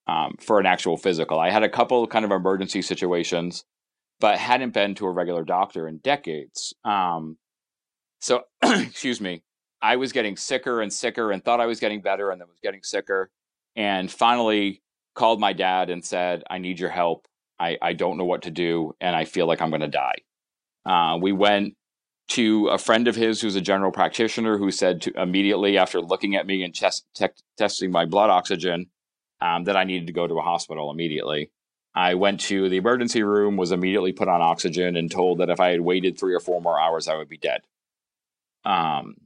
um, 0.06 0.36
for 0.40 0.58
an 0.58 0.66
actual 0.66 0.96
physical. 0.96 1.38
I 1.38 1.50
had 1.50 1.62
a 1.62 1.68
couple 1.68 2.06
kind 2.06 2.24
of 2.24 2.30
emergency 2.30 2.82
situations, 2.82 3.64
but 4.20 4.38
hadn't 4.38 4.74
been 4.74 4.94
to 4.96 5.06
a 5.06 5.10
regular 5.10 5.44
doctor 5.44 5.88
in 5.88 5.98
decades. 5.98 6.74
Um, 6.84 7.36
so, 8.20 8.42
excuse 8.62 9.20
me, 9.20 9.42
I 9.80 9.96
was 9.96 10.12
getting 10.12 10.36
sicker 10.36 10.80
and 10.80 10.92
sicker 10.92 11.30
and 11.30 11.44
thought 11.44 11.60
I 11.60 11.66
was 11.66 11.80
getting 11.80 12.00
better 12.00 12.30
and 12.30 12.40
then 12.40 12.48
was 12.48 12.60
getting 12.62 12.82
sicker. 12.82 13.30
And 13.76 14.10
finally 14.10 14.82
called 15.14 15.40
my 15.40 15.52
dad 15.52 15.90
and 15.90 16.04
said, 16.04 16.42
I 16.50 16.58
need 16.58 16.80
your 16.80 16.90
help. 16.90 17.26
I, 17.60 17.76
I 17.82 17.92
don't 17.92 18.18
know 18.18 18.24
what 18.24 18.42
to 18.42 18.50
do 18.50 18.94
and 19.00 19.14
I 19.14 19.24
feel 19.24 19.46
like 19.46 19.60
I'm 19.60 19.70
going 19.70 19.80
to 19.80 19.88
die. 19.88 20.16
Uh, 20.86 21.18
we 21.20 21.32
went 21.32 21.74
to 22.28 22.68
a 22.68 22.78
friend 22.78 23.08
of 23.08 23.16
his 23.16 23.40
who's 23.40 23.56
a 23.56 23.60
general 23.60 23.90
practitioner 23.90 24.58
who 24.58 24.70
said 24.70 25.02
to 25.02 25.12
immediately 25.20 25.78
after 25.78 26.00
looking 26.00 26.36
at 26.36 26.46
me 26.46 26.62
and 26.62 26.74
chest, 26.74 27.06
te- 27.14 27.28
testing 27.56 27.90
my 27.90 28.04
blood 28.04 28.30
oxygen 28.30 28.86
um, 29.40 29.64
that 29.64 29.76
I 29.76 29.84
needed 29.84 30.06
to 30.08 30.12
go 30.12 30.26
to 30.26 30.38
a 30.38 30.42
hospital 30.42 30.90
immediately. 30.90 31.50
I 31.94 32.14
went 32.14 32.40
to 32.42 32.68
the 32.68 32.76
emergency 32.76 33.22
room, 33.22 33.56
was 33.56 33.72
immediately 33.72 34.12
put 34.12 34.28
on 34.28 34.42
oxygen, 34.42 34.94
and 34.94 35.10
told 35.10 35.38
that 35.38 35.48
if 35.48 35.58
I 35.58 35.70
had 35.70 35.80
waited 35.80 36.18
three 36.18 36.34
or 36.34 36.40
four 36.40 36.60
more 36.60 36.78
hours, 36.78 37.08
I 37.08 37.16
would 37.16 37.28
be 37.28 37.38
dead. 37.38 37.62
Um, 38.64 39.16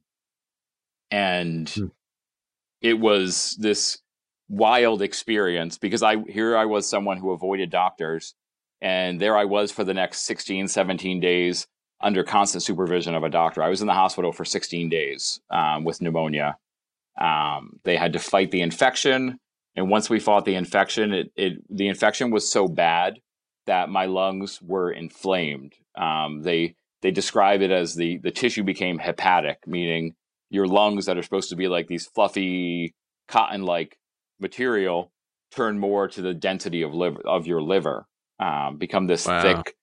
and 1.10 1.68
hmm. 1.68 1.86
it 2.80 2.98
was 2.98 3.56
this 3.58 3.98
wild 4.48 5.02
experience 5.02 5.76
because 5.78 6.02
I 6.02 6.18
here 6.28 6.56
I 6.56 6.66
was 6.66 6.88
someone 6.88 7.16
who 7.16 7.32
avoided 7.32 7.70
doctors, 7.70 8.34
and 8.80 9.20
there 9.20 9.36
I 9.36 9.44
was 9.44 9.72
for 9.72 9.82
the 9.82 9.94
next 9.94 10.20
16, 10.20 10.68
17 10.68 11.20
days 11.20 11.66
under 12.02 12.24
constant 12.24 12.62
supervision 12.62 13.14
of 13.14 13.22
a 13.22 13.30
doctor. 13.30 13.62
I 13.62 13.68
was 13.68 13.80
in 13.80 13.86
the 13.86 13.94
hospital 13.94 14.32
for 14.32 14.44
16 14.44 14.88
days 14.88 15.40
um, 15.50 15.84
with 15.84 16.00
pneumonia. 16.00 16.56
Um, 17.20 17.80
they 17.84 17.96
had 17.96 18.14
to 18.14 18.18
fight 18.18 18.50
the 18.50 18.62
infection, 18.62 19.38
and 19.76 19.90
once 19.90 20.10
we 20.10 20.20
fought 20.20 20.44
the 20.44 20.54
infection, 20.54 21.12
it, 21.12 21.32
it 21.36 21.52
the 21.70 21.88
infection 21.88 22.30
was 22.30 22.50
so 22.50 22.68
bad 22.68 23.18
that 23.66 23.88
my 23.88 24.06
lungs 24.06 24.60
were 24.62 24.90
inflamed. 24.90 25.74
Um, 25.96 26.42
they 26.42 26.74
they 27.02 27.10
describe 27.10 27.60
it 27.60 27.70
as 27.70 27.94
the 27.94 28.18
the 28.18 28.30
tissue 28.30 28.64
became 28.64 28.98
hepatic, 28.98 29.58
meaning 29.66 30.14
your 30.50 30.66
lungs 30.66 31.06
that 31.06 31.18
are 31.18 31.22
supposed 31.22 31.50
to 31.50 31.56
be 31.56 31.68
like 31.68 31.86
these 31.86 32.06
fluffy 32.06 32.94
cotton 33.28 33.62
like 33.62 33.98
material 34.40 35.12
turn 35.54 35.78
more 35.78 36.08
to 36.08 36.22
the 36.22 36.34
density 36.34 36.82
of 36.82 36.94
liver 36.94 37.20
of 37.26 37.46
your 37.46 37.62
liver, 37.62 38.06
um, 38.38 38.76
become 38.76 39.06
this 39.06 39.26
wow. 39.26 39.42
thick, 39.42 39.74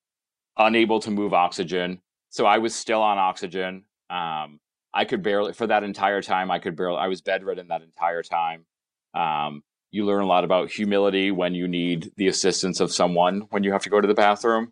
unable 0.58 0.99
to 0.99 1.12
move 1.12 1.34
oxygen. 1.34 2.01
So 2.30 2.46
I 2.46 2.60
was 2.60 2.76
still 2.76 3.02
on 3.02 3.18
oxygen. 3.18 3.86
Um, 4.10 4.60
I 4.94 5.06
could 5.06 5.22
barely 5.24 5.54
for 5.54 5.68
that 5.68 5.84
entire 5.84 6.22
time. 6.22 6.52
I 6.52 6.60
could 6.60 6.76
barely. 6.76 6.98
I 6.98 7.08
was 7.08 7.22
bedridden 7.22 7.68
that 7.68 7.82
entire 7.82 8.24
time. 8.24 8.65
Um, 9.13 9.63
you 9.92 10.06
learn 10.06 10.24
a 10.24 10.28
lot 10.28 10.44
about 10.44 10.72
humility 10.72 11.32
when 11.32 11.56
you 11.56 11.68
need 11.68 12.12
the 12.15 12.28
assistance 12.28 12.80
of 12.80 12.92
someone 12.92 13.48
when 13.50 13.63
you 13.63 13.72
have 13.72 13.84
to 13.84 13.89
go 13.89 14.00
to 14.00 14.08
the 14.08 14.13
bathroom, 14.13 14.72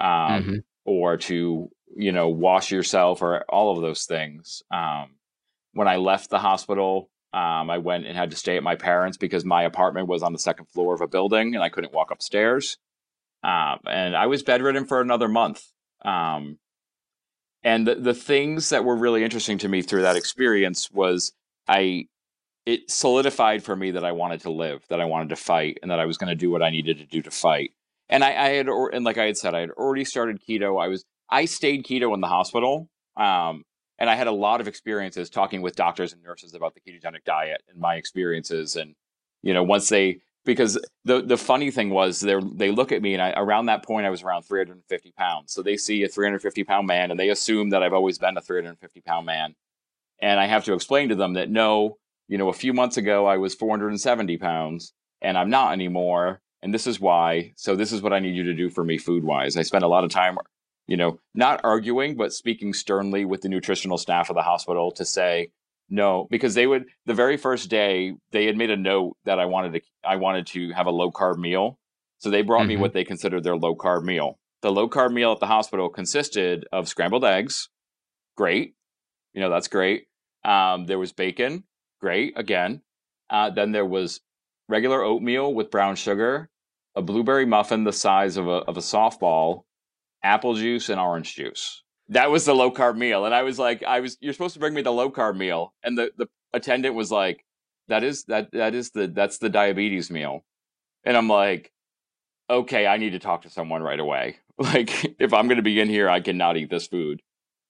um, 0.00 0.08
mm-hmm. 0.08 0.56
or 0.84 1.16
to 1.18 1.70
you 1.96 2.12
know 2.12 2.28
wash 2.28 2.70
yourself, 2.70 3.22
or 3.22 3.44
all 3.48 3.74
of 3.74 3.82
those 3.82 4.04
things. 4.04 4.62
Um, 4.70 5.16
when 5.72 5.88
I 5.88 5.96
left 5.96 6.30
the 6.30 6.38
hospital, 6.38 7.10
um, 7.34 7.68
I 7.68 7.78
went 7.78 8.06
and 8.06 8.16
had 8.16 8.30
to 8.30 8.36
stay 8.36 8.56
at 8.56 8.62
my 8.62 8.76
parents 8.76 9.16
because 9.16 9.44
my 9.44 9.64
apartment 9.64 10.08
was 10.08 10.22
on 10.22 10.32
the 10.32 10.38
second 10.38 10.66
floor 10.66 10.94
of 10.94 11.00
a 11.00 11.08
building 11.08 11.54
and 11.54 11.64
I 11.64 11.68
couldn't 11.68 11.92
walk 11.92 12.12
upstairs. 12.12 12.78
Um, 13.42 13.80
and 13.86 14.16
I 14.16 14.26
was 14.26 14.44
bedridden 14.44 14.86
for 14.86 15.00
another 15.00 15.26
month. 15.26 15.64
Um, 16.04 16.58
and 17.64 17.86
the, 17.86 17.94
the 17.94 18.14
things 18.14 18.68
that 18.68 18.84
were 18.84 18.94
really 18.94 19.24
interesting 19.24 19.58
to 19.58 19.68
me 19.68 19.82
through 19.82 20.02
that 20.02 20.16
experience 20.16 20.90
was 20.90 21.32
I 21.66 22.06
it 22.66 22.90
solidified 22.90 23.62
for 23.62 23.76
me 23.76 23.90
that 23.90 24.04
I 24.04 24.12
wanted 24.12 24.40
to 24.42 24.50
live, 24.50 24.84
that 24.88 25.00
I 25.00 25.04
wanted 25.04 25.30
to 25.30 25.36
fight, 25.36 25.78
and 25.82 25.90
that 25.90 26.00
I 26.00 26.06
was 26.06 26.16
going 26.16 26.28
to 26.28 26.34
do 26.34 26.50
what 26.50 26.62
I 26.62 26.70
needed 26.70 26.98
to 26.98 27.04
do 27.04 27.20
to 27.22 27.30
fight. 27.30 27.72
And 28.08 28.24
I, 28.24 28.28
I 28.28 28.48
had, 28.50 28.68
or, 28.68 28.94
and 28.94 29.04
like 29.04 29.18
I 29.18 29.24
had 29.24 29.36
said, 29.36 29.54
I 29.54 29.60
had 29.60 29.70
already 29.70 30.04
started 30.04 30.40
keto. 30.40 30.82
I 30.82 30.88
was, 30.88 31.04
I 31.28 31.44
stayed 31.44 31.84
keto 31.84 32.14
in 32.14 32.20
the 32.20 32.26
hospital, 32.26 32.88
um, 33.16 33.64
and 33.98 34.08
I 34.08 34.14
had 34.14 34.26
a 34.26 34.32
lot 34.32 34.60
of 34.60 34.68
experiences 34.68 35.30
talking 35.30 35.62
with 35.62 35.76
doctors 35.76 36.12
and 36.12 36.22
nurses 36.22 36.54
about 36.54 36.74
the 36.74 36.80
ketogenic 36.80 37.24
diet 37.24 37.62
and 37.68 37.78
my 37.78 37.96
experiences. 37.96 38.76
And 38.76 38.94
you 39.42 39.52
know, 39.52 39.62
once 39.62 39.88
they 39.88 40.20
because 40.44 40.78
the 41.04 41.22
the 41.22 41.36
funny 41.36 41.70
thing 41.70 41.90
was 41.90 42.20
they 42.20 42.38
they 42.54 42.70
look 42.70 42.92
at 42.92 43.02
me 43.02 43.14
and 43.14 43.22
I, 43.22 43.32
around 43.36 43.66
that 43.66 43.84
point 43.84 44.06
I 44.06 44.10
was 44.10 44.22
around 44.22 44.42
350 44.42 45.12
pounds. 45.12 45.52
So 45.52 45.62
they 45.62 45.76
see 45.76 46.02
a 46.02 46.08
350 46.08 46.64
pound 46.64 46.86
man 46.86 47.10
and 47.10 47.18
they 47.18 47.30
assume 47.30 47.70
that 47.70 47.82
I've 47.82 47.92
always 47.92 48.18
been 48.18 48.36
a 48.36 48.42
350 48.42 49.00
pound 49.00 49.26
man. 49.26 49.54
And 50.20 50.38
I 50.38 50.46
have 50.46 50.64
to 50.64 50.74
explain 50.74 51.08
to 51.08 51.14
them 51.14 51.34
that 51.34 51.50
no, 51.50 51.96
you 52.28 52.38
know, 52.38 52.48
a 52.48 52.54
few 52.54 52.72
months 52.72 52.96
ago 52.96 53.26
I 53.26 53.38
was 53.38 53.54
470 53.54 54.36
pounds 54.36 54.92
and 55.22 55.38
I'm 55.38 55.50
not 55.50 55.72
anymore. 55.72 56.40
And 56.62 56.72
this 56.72 56.86
is 56.86 57.00
why. 57.00 57.52
So 57.56 57.76
this 57.76 57.92
is 57.92 58.00
what 58.00 58.12
I 58.12 58.20
need 58.20 58.34
you 58.34 58.44
to 58.44 58.54
do 58.54 58.70
for 58.70 58.84
me 58.84 58.96
food 58.98 59.24
wise. 59.24 59.56
I 59.56 59.62
spend 59.62 59.84
a 59.84 59.88
lot 59.88 60.04
of 60.04 60.10
time, 60.10 60.38
you 60.86 60.96
know, 60.96 61.18
not 61.34 61.60
arguing, 61.62 62.16
but 62.16 62.32
speaking 62.32 62.72
sternly 62.72 63.24
with 63.24 63.42
the 63.42 63.50
nutritional 63.50 63.98
staff 63.98 64.30
of 64.30 64.36
the 64.36 64.42
hospital 64.42 64.90
to 64.92 65.04
say, 65.04 65.50
no, 65.88 66.26
because 66.30 66.54
they 66.54 66.66
would 66.66 66.86
the 67.06 67.14
very 67.14 67.36
first 67.36 67.68
day 67.68 68.14
they 68.32 68.46
had 68.46 68.56
made 68.56 68.70
a 68.70 68.76
note 68.76 69.16
that 69.24 69.38
I 69.38 69.46
wanted 69.46 69.74
to 69.74 69.80
I 70.04 70.16
wanted 70.16 70.46
to 70.48 70.72
have 70.72 70.86
a 70.86 70.90
low 70.90 71.10
carb 71.10 71.38
meal. 71.38 71.78
So 72.18 72.30
they 72.30 72.42
brought 72.42 72.60
mm-hmm. 72.60 72.68
me 72.68 72.76
what 72.78 72.94
they 72.94 73.04
considered 73.04 73.44
their 73.44 73.56
low 73.56 73.74
carb 73.74 74.02
meal. 74.02 74.38
The 74.62 74.72
low 74.72 74.88
carb 74.88 75.12
meal 75.12 75.32
at 75.32 75.40
the 75.40 75.46
hospital 75.46 75.90
consisted 75.90 76.66
of 76.72 76.88
scrambled 76.88 77.24
eggs, 77.24 77.68
great, 78.36 78.74
you 79.34 79.40
know 79.40 79.50
that's 79.50 79.68
great. 79.68 80.06
Um, 80.42 80.86
there 80.86 80.98
was 80.98 81.12
bacon, 81.12 81.64
great 82.00 82.32
again. 82.36 82.80
Uh, 83.28 83.50
then 83.50 83.72
there 83.72 83.86
was 83.86 84.20
regular 84.68 85.02
oatmeal 85.02 85.52
with 85.52 85.70
brown 85.70 85.96
sugar, 85.96 86.48
a 86.94 87.02
blueberry 87.02 87.44
muffin 87.44 87.84
the 87.84 87.92
size 87.92 88.38
of 88.38 88.48
a 88.48 88.62
of 88.64 88.78
a 88.78 88.80
softball, 88.80 89.64
apple 90.22 90.54
juice, 90.54 90.88
and 90.88 90.98
orange 90.98 91.34
juice 91.34 91.83
that 92.08 92.30
was 92.30 92.44
the 92.44 92.54
low 92.54 92.70
carb 92.70 92.96
meal 92.96 93.24
and 93.24 93.34
i 93.34 93.42
was 93.42 93.58
like 93.58 93.82
i 93.82 94.00
was 94.00 94.16
you're 94.20 94.32
supposed 94.32 94.54
to 94.54 94.60
bring 94.60 94.74
me 94.74 94.82
the 94.82 94.92
low 94.92 95.10
carb 95.10 95.36
meal 95.36 95.72
and 95.82 95.96
the 95.96 96.10
the 96.16 96.26
attendant 96.52 96.94
was 96.94 97.10
like 97.10 97.44
that 97.88 98.04
is 98.04 98.24
that 98.24 98.50
that 98.52 98.74
is 98.74 98.90
the 98.90 99.06
that's 99.08 99.38
the 99.38 99.48
diabetes 99.48 100.10
meal 100.10 100.44
and 101.04 101.16
i'm 101.16 101.28
like 101.28 101.72
okay 102.50 102.86
i 102.86 102.96
need 102.96 103.10
to 103.10 103.18
talk 103.18 103.42
to 103.42 103.50
someone 103.50 103.82
right 103.82 104.00
away. 104.00 104.36
Like 104.56 105.16
if 105.18 105.32
i'm 105.34 105.48
going 105.48 105.56
to 105.56 105.64
be 105.64 105.80
in 105.80 105.88
here 105.88 106.08
i 106.08 106.20
cannot 106.20 106.56
eat 106.56 106.70
this 106.70 106.86
food. 106.86 107.20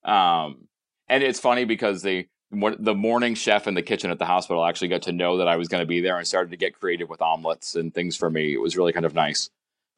Um 0.05 0.69
and 1.09 1.23
it's 1.23 1.41
funny 1.41 1.65
because 1.65 2.03
the 2.03 2.27
the 2.51 2.95
morning 2.95 3.35
chef 3.35 3.67
in 3.67 3.73
the 3.73 3.81
kitchen 3.81 4.11
at 4.11 4.19
the 4.19 4.27
hospital 4.27 4.63
actually 4.63 4.89
got 4.89 5.01
to 5.03 5.13
know 5.13 5.39
that 5.39 5.49
i 5.49 5.57
was 5.57 5.69
going 5.69 5.81
to 5.81 5.87
be 5.87 6.03
there 6.03 6.19
and 6.19 6.27
started 6.27 6.51
to 6.51 6.59
get 6.59 6.79
creative 6.79 7.09
with 7.09 7.23
omelets 7.23 7.75
and 7.75 7.95
things 7.95 8.19
for 8.19 8.29
me. 8.29 8.53
It 8.53 8.61
was 8.61 8.77
really 8.77 8.93
kind 8.93 9.07
of 9.07 9.15
nice. 9.15 9.49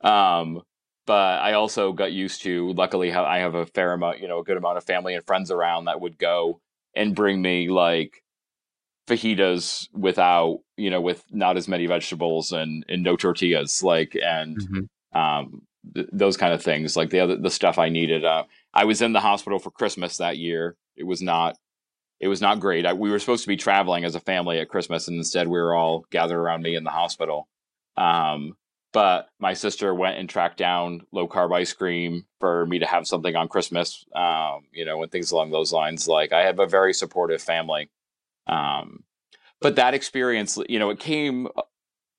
Um 0.01 0.63
but 1.07 1.41
I 1.41 1.53
also 1.55 1.93
got 1.93 2.13
used 2.13 2.43
to. 2.43 2.73
Luckily, 2.73 3.13
I 3.13 3.39
have 3.39 3.55
a 3.55 3.67
fair 3.67 3.93
amount, 3.93 4.21
you 4.21 4.29
know, 4.29 4.41
a 4.41 4.45
good 4.45 4.57
amount 4.57 4.79
of 4.79 4.85
family 4.85 5.15
and 5.15 5.25
friends 5.27 5.51
around 5.51 5.87
that 5.87 6.01
would 6.01 6.19
go 6.19 6.61
and 6.95 7.15
bring 7.15 7.41
me 7.41 7.69
like 7.69 8.23
fajitas 9.09 9.89
without 9.93 10.59
you 10.77 10.91
know 10.91 11.01
with 11.01 11.23
not 11.31 11.57
as 11.57 11.69
many 11.69 11.87
vegetables 11.87 12.51
and 12.53 12.85
and 12.89 13.03
no 13.05 13.15
tortillas 13.17 13.83
like 13.83 14.17
and 14.21 14.57
Mhm. 14.59 14.89
um 15.17 15.63
th- 15.95 16.09
those 16.13 16.37
kind 16.37 16.53
of 16.53 16.61
things 16.63 16.97
like 16.97 17.11
the 17.11 17.21
other 17.21 17.37
the 17.37 17.51
stuff 17.51 17.79
I 17.79 17.89
needed. 17.89 18.25
Uh, 18.25 18.45
I 18.75 18.85
was 18.85 19.01
in 19.03 19.13
the 19.13 19.21
hospital 19.21 19.59
for 19.61 19.71
Christmas 19.71 20.17
that 20.17 20.39
year. 20.39 20.77
It 20.97 21.05
was 21.05 21.23
not 21.23 21.57
it 22.19 22.29
was 22.29 22.41
not 22.41 22.61
great. 22.61 22.87
I, 22.87 22.95
we 22.95 23.11
were 23.11 23.19
supposed 23.19 23.45
to 23.45 23.49
be 23.49 23.57
traveling 23.57 24.05
as 24.05 24.15
a 24.15 24.21
family 24.21 24.59
at 24.59 24.69
Christmas, 24.71 25.07
and 25.07 25.19
instead 25.19 25.47
we 25.49 25.59
were 25.61 25.75
all 25.75 26.05
gathered 26.11 26.39
around 26.41 26.63
me 26.63 26.75
in 26.75 26.83
the 26.83 26.91
hospital. 26.91 27.47
Um, 27.97 28.57
but 28.97 29.29
my 29.39 29.53
sister 29.53 29.95
went 29.95 30.17
and 30.17 30.27
tracked 30.27 30.57
down 30.57 31.03
low 31.13 31.29
carb 31.29 31.55
ice 31.55 31.75
cream 31.75 32.25
for 32.41 32.65
me 32.65 32.79
to 32.79 32.87
have 32.87 33.07
something 33.07 33.37
on 33.37 33.47
Christmas, 33.47 34.07
um, 34.15 34.63
you 34.73 34.87
know, 34.87 35.03
and 35.03 35.13
things 35.13 35.33
along 35.33 35.51
those 35.51 35.71
lines. 35.71 36.09
Like 36.09 36.33
I 36.33 36.47
have 36.47 36.59
a 36.59 36.67
very 36.67 36.95
supportive 36.95 37.43
family. 37.43 37.91
Um, 38.47 39.05
but 39.61 39.77
that 39.77 39.93
experience, 39.93 40.59
you 40.71 40.79
know, 40.79 40.89
it 40.89 40.99
came, 40.99 41.47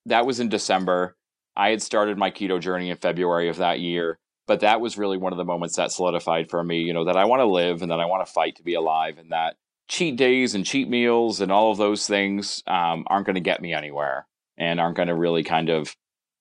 that 0.06 0.28
was 0.28 0.40
in 0.40 0.50
December. 0.50 1.18
I 1.56 1.72
had 1.72 1.82
started 1.82 2.16
my 2.16 2.30
keto 2.30 2.62
journey 2.62 2.92
in 2.92 2.98
February 2.98 3.50
of 3.50 3.58
that 3.58 3.80
year, 3.80 4.20
but 4.46 4.60
that 4.60 4.80
was 4.80 5.00
really 5.00 5.18
one 5.18 5.34
of 5.34 5.38
the 5.38 5.46
moments 5.46 5.78
that 5.78 5.92
solidified 5.92 6.52
for 6.52 6.64
me, 6.64 6.82
you 6.82 6.94
know, 6.94 7.06
that 7.06 7.18
I 7.18 7.26
want 7.26 7.40
to 7.40 7.48
live 7.48 7.82
and 7.82 7.90
that 7.90 8.00
I 8.00 8.06
want 8.06 8.24
to 8.24 8.32
fight 8.32 8.58
to 8.58 8.64
be 8.64 8.76
alive 8.76 9.18
and 9.18 9.32
that 9.32 9.56
cheat 9.88 10.16
days 10.16 10.54
and 10.54 10.64
cheat 10.64 10.88
meals 10.88 11.42
and 11.42 11.52
all 11.52 11.72
of 11.72 11.80
those 11.80 12.06
things 12.06 12.62
um, 12.68 13.04
aren't 13.08 13.26
going 13.26 13.34
to 13.34 13.42
get 13.42 13.64
me 13.64 13.74
anywhere 13.74 14.28
and 14.60 14.80
aren't 14.80 14.96
going 14.96 15.08
to 15.08 15.16
really 15.16 15.44
kind 15.44 15.70
of 15.70 15.96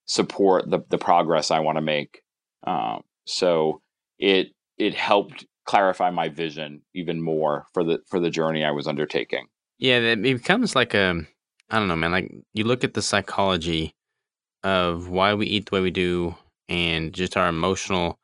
support 0.06 0.70
the, 0.70 0.80
the 0.88 0.98
progress 0.98 1.50
I 1.50 1.60
want 1.60 1.76
to 1.76 1.82
make. 1.82 2.22
Um, 2.66 3.02
so 3.26 3.80
it 4.18 4.48
it 4.78 4.94
helped 4.94 5.46
clarify 5.66 6.10
my 6.10 6.28
vision 6.28 6.82
even 6.94 7.20
more 7.20 7.66
for 7.74 7.84
the 7.84 7.98
for 8.08 8.20
the 8.20 8.30
journey 8.30 8.64
I 8.64 8.70
was 8.70 8.86
undertaking. 8.86 9.46
Yeah, 9.78 9.98
it 9.98 10.22
becomes 10.22 10.74
like 10.74 10.94
a 10.94 11.22
I 11.70 11.78
don't 11.78 11.88
know, 11.88 11.96
man. 11.96 12.12
Like 12.12 12.32
you 12.54 12.64
look 12.64 12.84
at 12.84 12.94
the 12.94 13.02
psychology 13.02 13.94
of 14.64 15.08
why 15.08 15.34
we 15.34 15.46
eat 15.46 15.68
the 15.68 15.74
way 15.76 15.80
we 15.80 15.90
do, 15.90 16.34
and 16.68 17.12
just 17.12 17.36
our 17.36 17.48
emotional 17.48 18.18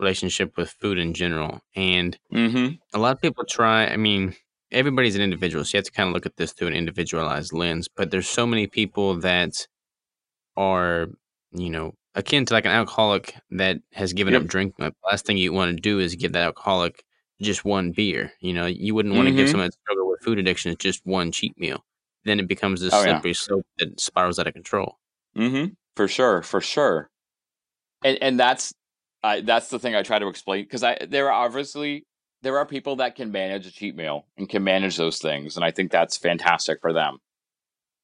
relationship 0.00 0.56
with 0.56 0.70
food 0.70 0.98
in 0.98 1.12
general. 1.14 1.60
And 1.74 2.16
Mm-hmm. 2.32 2.74
a 2.94 2.98
lot 2.98 3.16
of 3.16 3.20
people 3.22 3.44
try. 3.44 3.86
I 3.86 3.96
mean, 3.96 4.34
everybody's 4.70 5.16
an 5.16 5.22
individual, 5.22 5.64
so 5.64 5.76
you 5.76 5.78
have 5.78 5.86
to 5.86 5.92
kind 5.92 6.08
of 6.08 6.14
look 6.14 6.26
at 6.26 6.36
this 6.36 6.52
through 6.52 6.68
an 6.68 6.74
individualized 6.74 7.52
lens. 7.52 7.88
But 7.88 8.10
there's 8.10 8.28
so 8.28 8.46
many 8.46 8.66
people 8.66 9.16
that 9.20 9.66
are, 10.56 11.08
you 11.52 11.70
know, 11.70 11.94
akin 12.14 12.44
to 12.46 12.54
like 12.54 12.64
an 12.64 12.70
alcoholic 12.72 13.34
that 13.50 13.78
has 13.92 14.12
given 14.12 14.34
Yep. 14.34 14.42
up 14.42 14.48
drinking. 14.48 14.84
Like, 14.84 14.94
the 15.02 15.08
last 15.08 15.26
thing 15.26 15.36
you 15.36 15.52
want 15.52 15.74
to 15.76 15.80
do 15.80 15.98
is 15.98 16.14
give 16.14 16.32
that 16.32 16.42
alcoholic 16.44 17.04
just 17.40 17.64
one 17.64 17.92
beer. 17.92 18.32
You 18.40 18.52
know, 18.52 18.66
you 18.66 18.94
wouldn't 18.94 19.14
want 19.14 19.28
to 19.28 19.34
give 19.34 19.46
Mhm. 19.46 19.50
someone 19.50 19.66
that 19.68 19.74
struggle 19.74 20.08
with 20.08 20.20
food 20.22 20.38
addiction 20.38 20.74
just 20.78 21.04
one 21.06 21.30
cheat 21.32 21.58
meal. 21.58 21.84
Then 22.24 22.40
it 22.40 22.48
becomes 22.48 22.80
this 22.80 22.92
Oh, 22.92 22.98
yeah. 23.02 23.12
slippery 23.14 23.34
slope 23.34 23.66
that 23.78 24.00
spirals 24.00 24.38
out 24.38 24.46
of 24.46 24.54
control. 24.54 24.98
Mm-hmm. 25.36 25.72
For 25.96 26.08
sure, 26.08 26.42
for 26.42 26.60
sure. 26.60 27.10
And 28.04 28.18
and 28.22 28.38
that's 28.38 28.72
I 29.22 29.40
that's 29.40 29.68
the 29.70 29.78
thing 29.78 29.94
I 29.94 30.02
try 30.02 30.18
to 30.18 30.28
explain 30.28 30.64
because 30.64 30.82
I 30.84 30.98
there 31.08 31.26
are 31.32 31.44
obviously 31.44 32.04
there 32.42 32.56
are 32.58 32.66
people 32.66 32.96
that 32.96 33.16
can 33.16 33.32
manage 33.32 33.66
a 33.66 33.72
cheat 33.72 33.96
meal 33.96 34.26
and 34.36 34.48
can 34.48 34.62
manage 34.62 34.96
those 34.96 35.18
things, 35.18 35.56
and 35.56 35.64
I 35.64 35.70
think 35.72 35.90
that's 35.90 36.16
fantastic 36.16 36.80
for 36.80 36.92
them. 36.92 37.18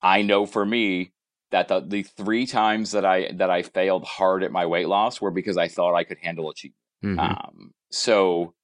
I 0.02 0.22
know 0.22 0.44
for 0.46 0.66
me 0.66 1.12
that 1.54 1.68
the, 1.68 1.80
the 1.80 2.02
three 2.02 2.46
times 2.46 2.90
that 2.92 3.04
I 3.04 3.30
that 3.36 3.48
I 3.48 3.62
failed 3.62 4.04
hard 4.04 4.42
at 4.42 4.50
my 4.52 4.66
weight 4.66 4.88
loss 4.88 5.20
were 5.20 5.30
because 5.30 5.56
I 5.56 5.68
thought 5.68 5.94
I 5.94 6.02
could 6.04 6.18
handle 6.18 6.50
a 6.50 6.54
cheat. 6.54 6.74
Mhm. 7.04 7.18
Um, 7.18 7.70
so 7.92 8.54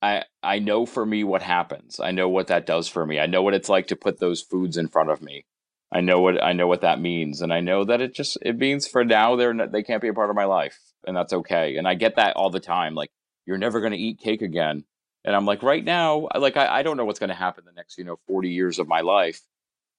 I 0.00 0.24
I 0.42 0.60
know 0.60 0.86
for 0.86 1.04
me 1.04 1.24
what 1.24 1.42
happens. 1.42 1.98
I 1.98 2.12
know 2.12 2.28
what 2.28 2.46
that 2.46 2.64
does 2.64 2.86
for 2.88 3.04
me. 3.04 3.18
I 3.18 3.26
know 3.26 3.42
what 3.42 3.54
it's 3.54 3.68
like 3.68 3.88
to 3.88 3.96
put 3.96 4.20
those 4.20 4.42
foods 4.42 4.76
in 4.76 4.86
front 4.88 5.10
of 5.10 5.20
me. 5.20 5.44
I 5.90 6.00
know 6.00 6.20
what 6.20 6.42
I 6.42 6.52
know 6.52 6.66
what 6.68 6.82
that 6.82 7.00
means, 7.00 7.42
and 7.42 7.52
I 7.52 7.60
know 7.60 7.84
that 7.84 8.00
it 8.00 8.14
just 8.14 8.38
it 8.42 8.56
means 8.58 8.86
for 8.86 9.04
now 9.04 9.34
they're 9.36 9.54
not, 9.54 9.72
they 9.72 9.82
can't 9.82 10.02
be 10.02 10.08
a 10.08 10.14
part 10.14 10.30
of 10.30 10.36
my 10.36 10.44
life, 10.44 10.78
and 11.06 11.16
that's 11.16 11.32
okay. 11.32 11.76
And 11.76 11.88
I 11.88 11.94
get 11.94 12.16
that 12.16 12.36
all 12.36 12.50
the 12.50 12.60
time. 12.60 12.94
Like 12.94 13.10
you're 13.46 13.58
never 13.58 13.80
going 13.80 13.92
to 13.92 13.98
eat 13.98 14.18
cake 14.20 14.42
again, 14.42 14.84
and 15.24 15.34
I'm 15.34 15.46
like 15.46 15.62
right 15.62 15.84
now, 15.84 16.28
I- 16.32 16.38
like 16.38 16.56
I, 16.56 16.66
I 16.78 16.82
don't 16.84 16.96
know 16.96 17.04
what's 17.04 17.18
going 17.20 17.30
to 17.36 17.42
happen 17.46 17.64
the 17.64 17.72
next 17.72 17.98
you 17.98 18.04
know 18.04 18.18
40 18.28 18.50
years 18.50 18.78
of 18.78 18.86
my 18.88 19.00
life, 19.00 19.40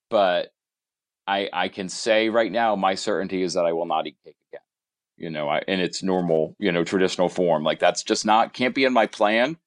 but 0.09 0.49
I 1.27 1.49
I 1.53 1.67
can 1.69 1.89
say 1.89 2.29
right 2.29 2.51
now 2.51 2.75
my 2.75 2.95
certainty 2.95 3.43
is 3.43 3.53
that 3.53 3.65
I 3.65 3.73
will 3.73 3.85
not 3.85 4.07
eat 4.07 4.17
cake 4.23 4.37
again. 4.51 4.61
You 5.17 5.29
know, 5.31 5.49
I, 5.49 5.59
in 5.67 5.79
its 5.79 6.03
normal 6.03 6.55
you 6.59 6.71
know 6.71 6.83
traditional 6.83 7.29
form. 7.29 7.63
Like 7.63 7.79
that's 7.79 8.03
just 8.03 8.25
not 8.25 8.53
can't 8.53 8.75
be 8.75 8.85
in 8.85 8.93
my 8.93 9.07
plan 9.07 9.57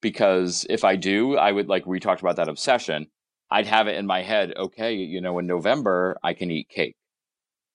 because 0.00 0.66
if 0.68 0.84
I 0.84 0.96
do, 0.96 1.36
I 1.36 1.52
would 1.52 1.68
like 1.68 1.86
we 1.86 2.00
talked 2.00 2.20
about 2.20 2.36
that 2.36 2.48
obsession. 2.48 3.08
I'd 3.50 3.66
have 3.66 3.88
it 3.88 3.96
in 3.96 4.06
my 4.06 4.22
head. 4.22 4.52
Okay, 4.56 4.94
you 4.94 5.20
know, 5.20 5.38
in 5.38 5.46
November 5.46 6.16
I 6.22 6.34
can 6.34 6.50
eat 6.50 6.68
cake. 6.68 6.96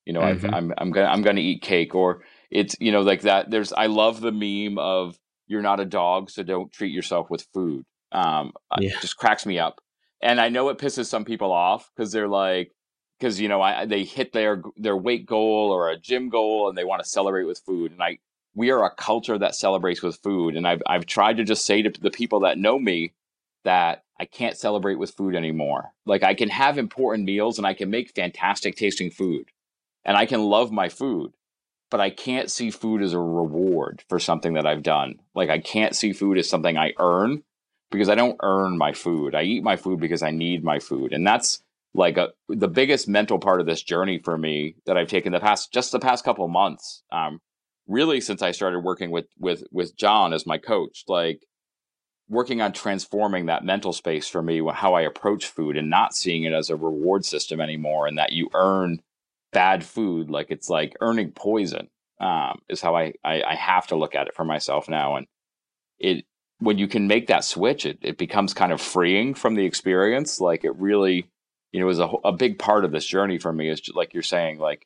You 0.06 0.14
know, 0.14 0.22
I've, 0.22 0.42
Mhm. 0.42 0.54
I'm 0.54 0.74
I'm 0.78 0.92
gonna 0.92 1.08
I'm 1.08 1.22
gonna 1.22 1.42
eat 1.42 1.62
cake, 1.62 1.94
or 1.96 2.24
it's 2.50 2.76
you 2.80 2.92
know 2.92 3.02
like 3.02 3.22
that. 3.22 3.52
There's 3.52 3.72
I 3.74 3.88
love 3.88 4.22
the 4.22 4.32
meme 4.32 4.80
of 4.80 5.18
you're 5.48 5.62
not 5.62 5.80
a 5.80 5.86
dog, 5.86 6.30
so 6.30 6.44
don't 6.44 6.72
treat 6.72 6.92
yourself 6.94 7.30
with 7.30 7.46
food. 7.54 7.86
Um, 8.12 8.54
Yeah. 8.80 8.90
it 8.96 9.02
just 9.02 9.18
cracks 9.18 9.46
me 9.46 9.60
up, 9.60 9.80
and 10.22 10.42
I 10.42 10.50
know 10.50 10.70
it 10.70 10.78
pisses 10.80 11.06
some 11.08 11.26
people 11.26 11.52
off 11.52 11.92
because 11.96 12.12
they're 12.12 12.28
like, 12.28 12.72
because 13.20 13.40
you 13.40 13.48
know 13.48 13.62
I 13.62 13.86
they 13.86 14.04
hit 14.04 14.32
their 14.32 14.62
their 14.78 14.98
weight 14.98 15.26
goal 15.26 15.72
or 15.72 15.90
a 15.90 15.98
gym 15.98 16.30
goal 16.30 16.70
and 16.70 16.78
they 16.78 16.84
want 16.84 17.04
to 17.04 17.10
celebrate 17.10 17.46
with 17.46 17.60
food, 17.60 17.92
and 17.92 18.02
I 18.02 18.20
we 18.56 18.72
are 18.72 18.84
a 18.84 18.90
culture 18.90 19.38
that 19.38 19.56
celebrates 19.56 20.02
with 20.02 20.18
food, 20.18 20.56
and 20.56 20.68
I've 20.68 20.82
I've 20.88 21.06
tried 21.06 21.38
to 21.38 21.44
just 21.44 21.66
say 21.66 21.82
to 21.82 22.02
the 22.02 22.12
people 22.12 22.42
that 22.42 22.58
know 22.58 22.80
me 22.80 23.14
that 23.66 24.04
I 24.20 24.26
can't 24.26 24.58
celebrate 24.58 24.96
with 24.96 25.12
food 25.12 25.36
anymore. 25.36 25.92
Like 26.06 26.24
I 26.24 26.34
can 26.34 26.50
have 26.50 26.78
important 26.78 27.26
meals 27.26 27.58
and 27.58 27.68
I 27.68 27.74
can 27.74 27.90
make 27.90 28.16
fantastic 28.16 28.76
tasting 28.76 29.12
food, 29.12 29.50
and 30.06 30.18
I 30.18 30.26
can 30.26 30.42
love 30.42 30.72
my 30.72 30.90
food, 30.90 31.34
but 31.92 32.00
I 32.00 32.10
can't 32.10 32.50
see 32.50 32.72
food 32.72 33.02
as 33.02 33.14
a 33.14 33.20
reward 33.20 34.04
for 34.08 34.20
something 34.20 34.54
that 34.54 34.66
I've 34.66 34.84
done. 34.84 35.20
Like 35.36 35.50
I 35.50 35.60
can't 35.60 35.96
see 35.96 36.14
food 36.14 36.38
as 36.38 36.50
something 36.50 36.78
I 36.78 36.94
earn 37.00 37.44
because 37.92 38.10
I 38.10 38.16
don't 38.16 38.38
earn 38.44 38.78
my 38.78 38.94
food. 38.94 39.36
I 39.36 39.44
eat 39.44 39.64
my 39.64 39.76
food 39.76 40.00
because 40.00 40.22
I 40.22 40.32
need 40.32 40.64
my 40.64 40.80
food, 40.80 41.12
and 41.12 41.28
that's 41.28 41.62
like 41.94 42.18
a, 42.18 42.30
the 42.48 42.68
biggest 42.68 43.08
mental 43.08 43.40
part 43.40 43.60
of 43.60 43.66
this 43.66 43.82
journey 43.82 44.20
for 44.24 44.38
me 44.38 44.76
that 44.86 44.98
I've 44.98 45.08
taken 45.08 45.32
the 45.32 45.40
past 45.40 45.74
just 45.74 45.92
the 45.92 46.00
past 46.00 46.24
couple 46.24 46.48
months. 46.48 47.04
Um, 47.12 47.40
really, 47.88 48.22
since 48.22 48.42
I 48.42 48.52
started 48.52 48.80
working 48.80 49.12
with 49.12 49.26
with 49.38 49.64
with 49.72 49.98
John 49.98 50.34
as 50.34 50.46
my 50.46 50.58
coach, 50.58 51.04
like 51.08 51.42
working 52.30 52.62
on 52.62 52.72
transforming 52.74 53.48
that 53.48 53.66
mental 53.66 53.92
space 53.92 54.28
for 54.28 54.42
me, 54.42 54.62
how 54.74 54.94
I 54.94 55.02
approach 55.02 55.48
food, 55.48 55.78
and 55.78 55.90
not 55.90 56.16
seeing 56.16 56.44
it 56.44 56.54
as 56.54 56.70
a 56.70 56.76
reward 56.76 57.26
system 57.26 57.60
anymore, 57.60 58.08
and 58.08 58.18
that 58.18 58.34
you 58.34 58.50
earn 58.54 59.02
bad 59.52 59.84
food 59.84 60.30
like 60.30 60.52
it's 60.52 60.70
like 60.70 60.96
earning 61.02 61.32
poison 61.32 61.90
um, 62.20 62.60
is 62.70 62.82
how 62.82 62.96
I, 62.96 63.14
I 63.24 63.42
I 63.44 63.56
have 63.56 63.88
to 63.88 63.96
look 63.96 64.16
at 64.16 64.28
it 64.28 64.36
for 64.36 64.46
myself 64.46 64.88
now, 64.90 65.16
and 65.16 65.28
it 66.00 66.26
when 66.60 66.78
you 66.78 66.88
can 66.88 67.08
make 67.08 67.28
that 67.28 67.44
switch, 67.44 67.86
it 67.86 68.00
it 68.02 68.18
becomes 68.18 68.54
kind 68.54 68.72
of 68.72 68.82
freeing 68.82 69.34
from 69.34 69.56
the 69.56 69.66
experience. 69.66 70.40
Like 70.40 70.64
it 70.64 70.76
really, 70.76 71.30
you 71.72 71.80
know, 71.80 71.90
is 71.90 72.00
a 72.00 72.10
a 72.24 72.32
big 72.32 72.60
part 72.60 72.86
of 72.86 72.92
this 72.92 73.06
journey 73.06 73.38
for 73.38 73.54
me 73.54 73.70
is 73.70 73.82
just, 73.82 73.96
like 73.96 74.14
you're 74.14 74.24
saying, 74.24 74.60
like 74.60 74.86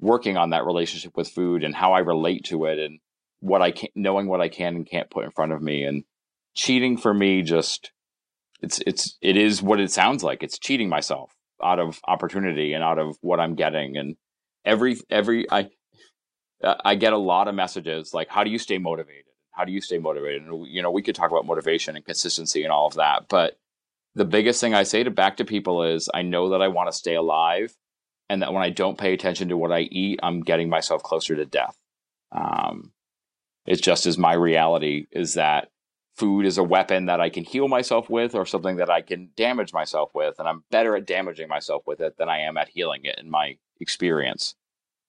working 0.00 0.36
on 0.36 0.50
that 0.50 0.66
relationship 0.66 1.16
with 1.16 1.28
food 1.28 1.62
and 1.62 1.74
how 1.74 1.92
I 1.92 2.00
relate 2.00 2.44
to 2.46 2.64
it 2.66 2.78
and 2.78 2.98
what 3.40 3.62
I 3.62 3.70
can 3.70 3.88
knowing 3.94 4.26
what 4.28 4.40
I 4.40 4.48
can 4.48 4.76
and 4.76 4.86
can't 4.86 5.10
put 5.10 5.24
in 5.24 5.30
front 5.30 5.52
of 5.52 5.62
me 5.62 5.84
and 5.84 6.04
cheating 6.54 6.96
for 6.96 7.14
me 7.14 7.42
just 7.42 7.92
it's 8.60 8.80
it's 8.86 9.16
it 9.20 9.36
is 9.36 9.62
what 9.62 9.80
it 9.80 9.90
sounds 9.90 10.22
like. 10.22 10.42
It's 10.42 10.58
cheating 10.58 10.88
myself 10.88 11.32
out 11.62 11.78
of 11.78 12.00
opportunity 12.06 12.72
and 12.72 12.82
out 12.82 12.98
of 12.98 13.16
what 13.20 13.40
I'm 13.40 13.54
getting 13.54 13.96
and 13.96 14.16
every 14.64 14.98
every 15.10 15.50
I 15.50 15.70
I 16.62 16.94
get 16.94 17.12
a 17.12 17.18
lot 17.18 17.48
of 17.48 17.54
messages 17.54 18.14
like 18.14 18.28
how 18.28 18.44
do 18.44 18.50
you 18.50 18.58
stay 18.58 18.78
motivated? 18.78 19.24
How 19.52 19.64
do 19.64 19.72
you 19.72 19.80
stay 19.80 19.98
motivated? 19.98 20.42
And 20.42 20.66
you 20.66 20.82
know 20.82 20.90
we 20.90 21.02
could 21.02 21.14
talk 21.14 21.30
about 21.30 21.46
motivation 21.46 21.96
and 21.96 22.04
consistency 22.04 22.62
and 22.64 22.72
all 22.72 22.86
of 22.86 22.94
that 22.94 23.26
but 23.28 23.58
the 24.14 24.24
biggest 24.24 24.60
thing 24.60 24.74
I 24.74 24.82
say 24.82 25.02
to 25.02 25.10
back 25.10 25.38
to 25.38 25.44
people 25.44 25.82
is 25.84 26.08
I 26.12 26.22
know 26.22 26.50
that 26.50 26.62
I 26.62 26.68
want 26.68 26.90
to 26.90 26.96
stay 26.96 27.14
alive 27.14 27.74
and 28.28 28.42
that 28.42 28.52
when 28.52 28.62
I 28.62 28.70
don't 28.70 28.98
pay 28.98 29.12
attention 29.12 29.48
to 29.48 29.56
what 29.56 29.72
I 29.72 29.80
eat 29.80 30.20
I'm 30.22 30.40
getting 30.40 30.68
myself 30.68 31.02
closer 31.02 31.36
to 31.36 31.46
death 31.46 31.76
um 32.32 32.92
it's 33.66 33.80
just 33.80 34.06
as 34.06 34.18
my 34.18 34.32
reality 34.32 35.06
is 35.12 35.34
that 35.34 35.68
food 36.14 36.44
is 36.44 36.58
a 36.58 36.62
weapon 36.62 37.06
that 37.06 37.20
I 37.20 37.30
can 37.30 37.44
heal 37.44 37.68
myself 37.68 38.10
with 38.10 38.34
or 38.34 38.44
something 38.44 38.76
that 38.76 38.90
I 38.90 39.00
can 39.00 39.30
damage 39.36 39.72
myself 39.72 40.10
with. 40.14 40.38
And 40.38 40.48
I'm 40.48 40.64
better 40.70 40.96
at 40.96 41.06
damaging 41.06 41.48
myself 41.48 41.82
with 41.86 42.00
it 42.00 42.16
than 42.18 42.28
I 42.28 42.40
am 42.40 42.56
at 42.56 42.68
healing 42.68 43.02
it 43.04 43.18
in 43.18 43.30
my 43.30 43.56
experience. 43.80 44.54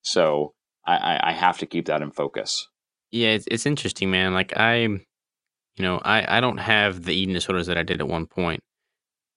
So 0.01 0.53
I, 0.85 1.19
I, 1.21 1.31
have 1.31 1.57
to 1.59 1.65
keep 1.65 1.85
that 1.85 2.01
in 2.01 2.11
focus. 2.11 2.67
Yeah, 3.11 3.29
it's, 3.29 3.47
it's 3.49 3.65
interesting, 3.65 4.11
man. 4.11 4.33
Like 4.33 4.57
I, 4.57 4.75
you 4.81 4.99
know, 5.79 6.01
I 6.03 6.37
I 6.37 6.41
don't 6.41 6.57
have 6.57 7.03
the 7.03 7.13
eating 7.13 7.33
disorders 7.33 7.67
that 7.67 7.77
I 7.77 7.83
did 7.83 8.01
at 8.01 8.07
one 8.07 8.25
point, 8.25 8.61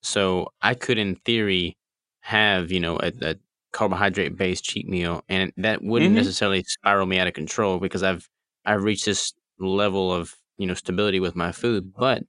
so 0.07 0.49
I 0.63 0.75
could, 0.75 0.99
in 0.99 1.17
theory, 1.17 1.79
have 2.23 2.73
you 2.73 2.81
know 2.81 2.99
a, 3.01 3.13
a 3.23 3.37
carbohydrate 3.73 4.37
based 4.37 4.65
cheat 4.65 4.89
meal, 4.89 5.25
and 5.29 5.53
that 5.59 5.83
wouldn't 5.83 6.15
Mhm. 6.15 6.17
necessarily 6.17 6.63
spiral 6.65 7.07
me 7.07 7.19
out 7.19 7.29
of 7.29 7.35
control 7.35 7.79
because 7.81 8.03
I've 8.03 8.29
I've 8.67 8.85
reached 8.85 9.07
this 9.07 9.33
level 9.61 10.13
of 10.13 10.35
you 10.59 10.67
know 10.67 10.75
stability 10.75 11.21
with 11.21 11.37
my 11.37 11.53
food, 11.53 11.93
but 11.95 12.25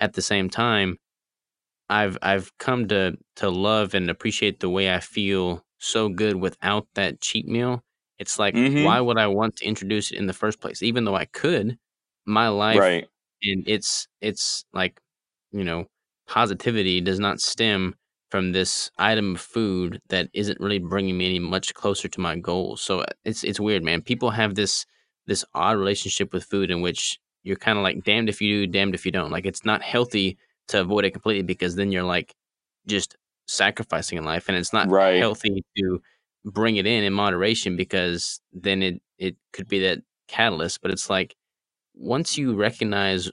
at 0.00 0.14
the 0.14 0.22
same 0.22 0.50
time, 0.50 0.98
I've 1.88 2.18
I've 2.22 2.56
come 2.58 2.88
to 2.88 3.16
to 3.36 3.50
love 3.50 3.94
and 3.94 4.10
appreciate 4.10 4.60
the 4.60 4.68
way 4.70 4.94
I 4.94 5.00
feel 5.00 5.64
so 5.78 6.08
good 6.08 6.36
without 6.36 6.86
that 6.94 7.20
cheat 7.20 7.46
meal. 7.46 7.82
It's 8.18 8.38
like, 8.38 8.54
Mm-hmm. 8.54 8.98
why 8.98 9.00
would 9.00 9.18
I 9.18 9.28
want 9.28 9.56
to 9.56 9.64
introduce 9.66 10.10
it 10.12 10.18
in 10.18 10.26
the 10.26 10.32
first 10.34 10.60
place? 10.60 10.82
Even 10.82 11.04
though 11.04 11.14
I 11.16 11.24
could, 11.26 11.78
my 12.26 12.48
life 12.48 12.90
Right. 12.90 13.08
and 13.42 13.64
it's 13.68 14.08
it's 14.20 14.64
like, 14.72 15.00
you 15.52 15.64
know, 15.64 15.86
positivity 16.28 17.00
does 17.00 17.20
not 17.20 17.40
stem 17.40 17.94
from 18.30 18.52
this 18.52 18.90
item 18.98 19.36
of 19.36 19.40
food 19.40 20.00
that 20.10 20.28
isn't 20.34 20.60
really 20.60 20.78
bringing 20.78 21.16
me 21.18 21.26
any 21.26 21.38
much 21.38 21.74
closer 21.74 22.08
to 22.08 22.20
my 22.20 22.36
goals. 22.36 22.82
So 22.82 23.00
uh, 23.00 23.06
it's 23.24 23.44
it's 23.44 23.60
weird, 23.60 23.84
man. 23.84 24.02
People 24.02 24.30
have 24.30 24.54
this 24.54 24.86
this 25.26 25.44
odd 25.54 25.78
relationship 25.78 26.32
with 26.32 26.44
food 26.44 26.70
in 26.70 26.80
which 26.82 27.18
you're 27.44 27.56
kind 27.56 27.78
of 27.78 27.84
like 27.84 28.04
damned 28.04 28.28
if 28.28 28.40
you 28.40 28.66
do, 28.66 28.72
damned 28.72 28.94
if 28.94 29.06
you 29.06 29.12
don't. 29.12 29.30
Like 29.32 29.46
it's 29.46 29.64
not 29.64 29.82
healthy 29.82 30.38
to 30.68 30.80
avoid 30.82 31.04
it 31.06 31.12
completely 31.12 31.42
because 31.42 31.76
then 31.76 31.92
you're 31.92 32.02
like 32.04 32.34
just 32.86 33.16
sacrificing 33.46 34.18
in 34.18 34.24
life 34.24 34.48
and 34.48 34.56
it's 34.58 34.72
not 34.72 34.90
Right. 34.90 35.18
healthy 35.18 35.64
to 35.78 36.02
bring 36.44 36.76
it 36.76 36.86
in 36.86 37.04
in 37.04 37.12
moderation 37.12 37.76
because 37.76 38.40
then 38.52 38.82
it 38.82 39.02
it 39.18 39.36
could 39.52 39.68
be 39.68 39.80
that 39.80 39.98
catalyst 40.28 40.80
but 40.82 40.90
it's 40.90 41.08
like 41.10 41.34
once 41.94 42.38
you 42.38 42.54
recognize 42.54 43.30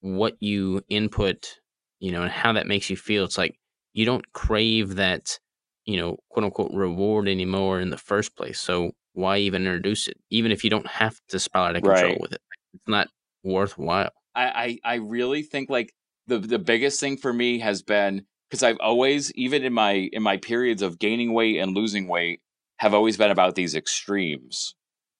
what 0.00 0.36
you 0.40 0.82
input 0.88 1.60
you 2.04 2.12
know 2.12 2.22
and 2.22 2.30
how 2.30 2.52
that 2.52 2.66
makes 2.66 2.90
you 2.90 2.96
feel 2.96 3.24
it's 3.24 3.38
like 3.38 3.56
you 3.94 4.04
don't 4.04 4.32
crave 4.32 4.96
that 4.96 5.38
you 5.86 5.96
know 5.96 6.18
quote 6.28 6.44
unquote 6.44 6.72
reward 6.74 7.28
anymore 7.28 7.80
in 7.80 7.90
the 7.90 7.98
first 7.98 8.36
place 8.36 8.60
so 8.60 8.92
why 9.14 9.38
even 9.38 9.62
introduce 9.62 10.08
it 10.08 10.16
even 10.30 10.52
if 10.52 10.64
you 10.64 10.70
don't 10.70 10.86
have 10.86 11.16
to 11.28 11.38
spiral 11.38 11.68
out 11.68 11.76
of 11.76 11.82
control 11.82 12.16
Right. 12.16 12.20
with 12.20 12.32
it 12.32 12.42
it's 12.74 12.88
not 12.88 13.08
worthwhile. 13.42 14.10
I, 14.34 14.78
I 14.84 14.94
I 14.94 14.94
really 14.96 15.42
think 15.42 15.70
like 15.70 15.92
the 16.26 16.38
the 16.38 16.58
biggest 16.58 17.00
thing 17.00 17.16
for 17.16 17.32
me 17.32 17.58
has 17.60 17.82
been 17.82 18.26
because 18.48 18.62
I've 18.62 18.78
always 18.80 19.32
even 19.34 19.62
in 19.64 19.72
my 19.72 20.08
in 20.12 20.22
my 20.22 20.36
periods 20.38 20.82
of 20.82 20.98
gaining 20.98 21.32
weight 21.32 21.58
and 21.60 21.74
losing 21.74 22.08
weight 22.08 22.40
have 22.78 22.94
always 22.94 23.16
been 23.16 23.30
about 23.30 23.54
these 23.54 23.74
extremes 23.74 24.74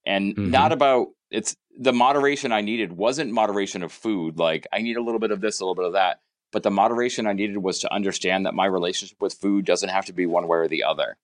and 0.06 0.36
not 0.42 0.72
hmm 0.72 0.72
about 0.72 1.08
it's 1.30 1.56
the 1.78 1.92
moderation 1.92 2.52
I 2.52 2.60
needed 2.60 2.92
wasn't 2.92 3.32
moderation 3.32 3.82
of 3.82 3.92
food 3.92 4.38
like 4.38 4.66
I 4.72 4.80
need 4.82 4.96
a 4.96 5.02
little 5.02 5.20
bit 5.20 5.30
of 5.30 5.40
this 5.40 5.60
a 5.60 5.64
little 5.64 5.76
bit 5.76 5.86
of 5.86 5.92
that 5.92 6.18
but 6.54 6.62
the 6.62 6.70
moderation 6.70 7.26
I 7.26 7.34
needed 7.34 7.58
was 7.58 7.80
to 7.80 7.92
understand 7.92 8.46
that 8.46 8.54
my 8.54 8.64
relationship 8.64 9.20
with 9.20 9.34
food 9.34 9.66
doesn't 9.66 9.90
have 9.90 10.06
to 10.06 10.14
be 10.14 10.24
one 10.24 10.48
way 10.48 10.58
or 10.58 10.68
the 10.68 10.84
other 10.84 11.18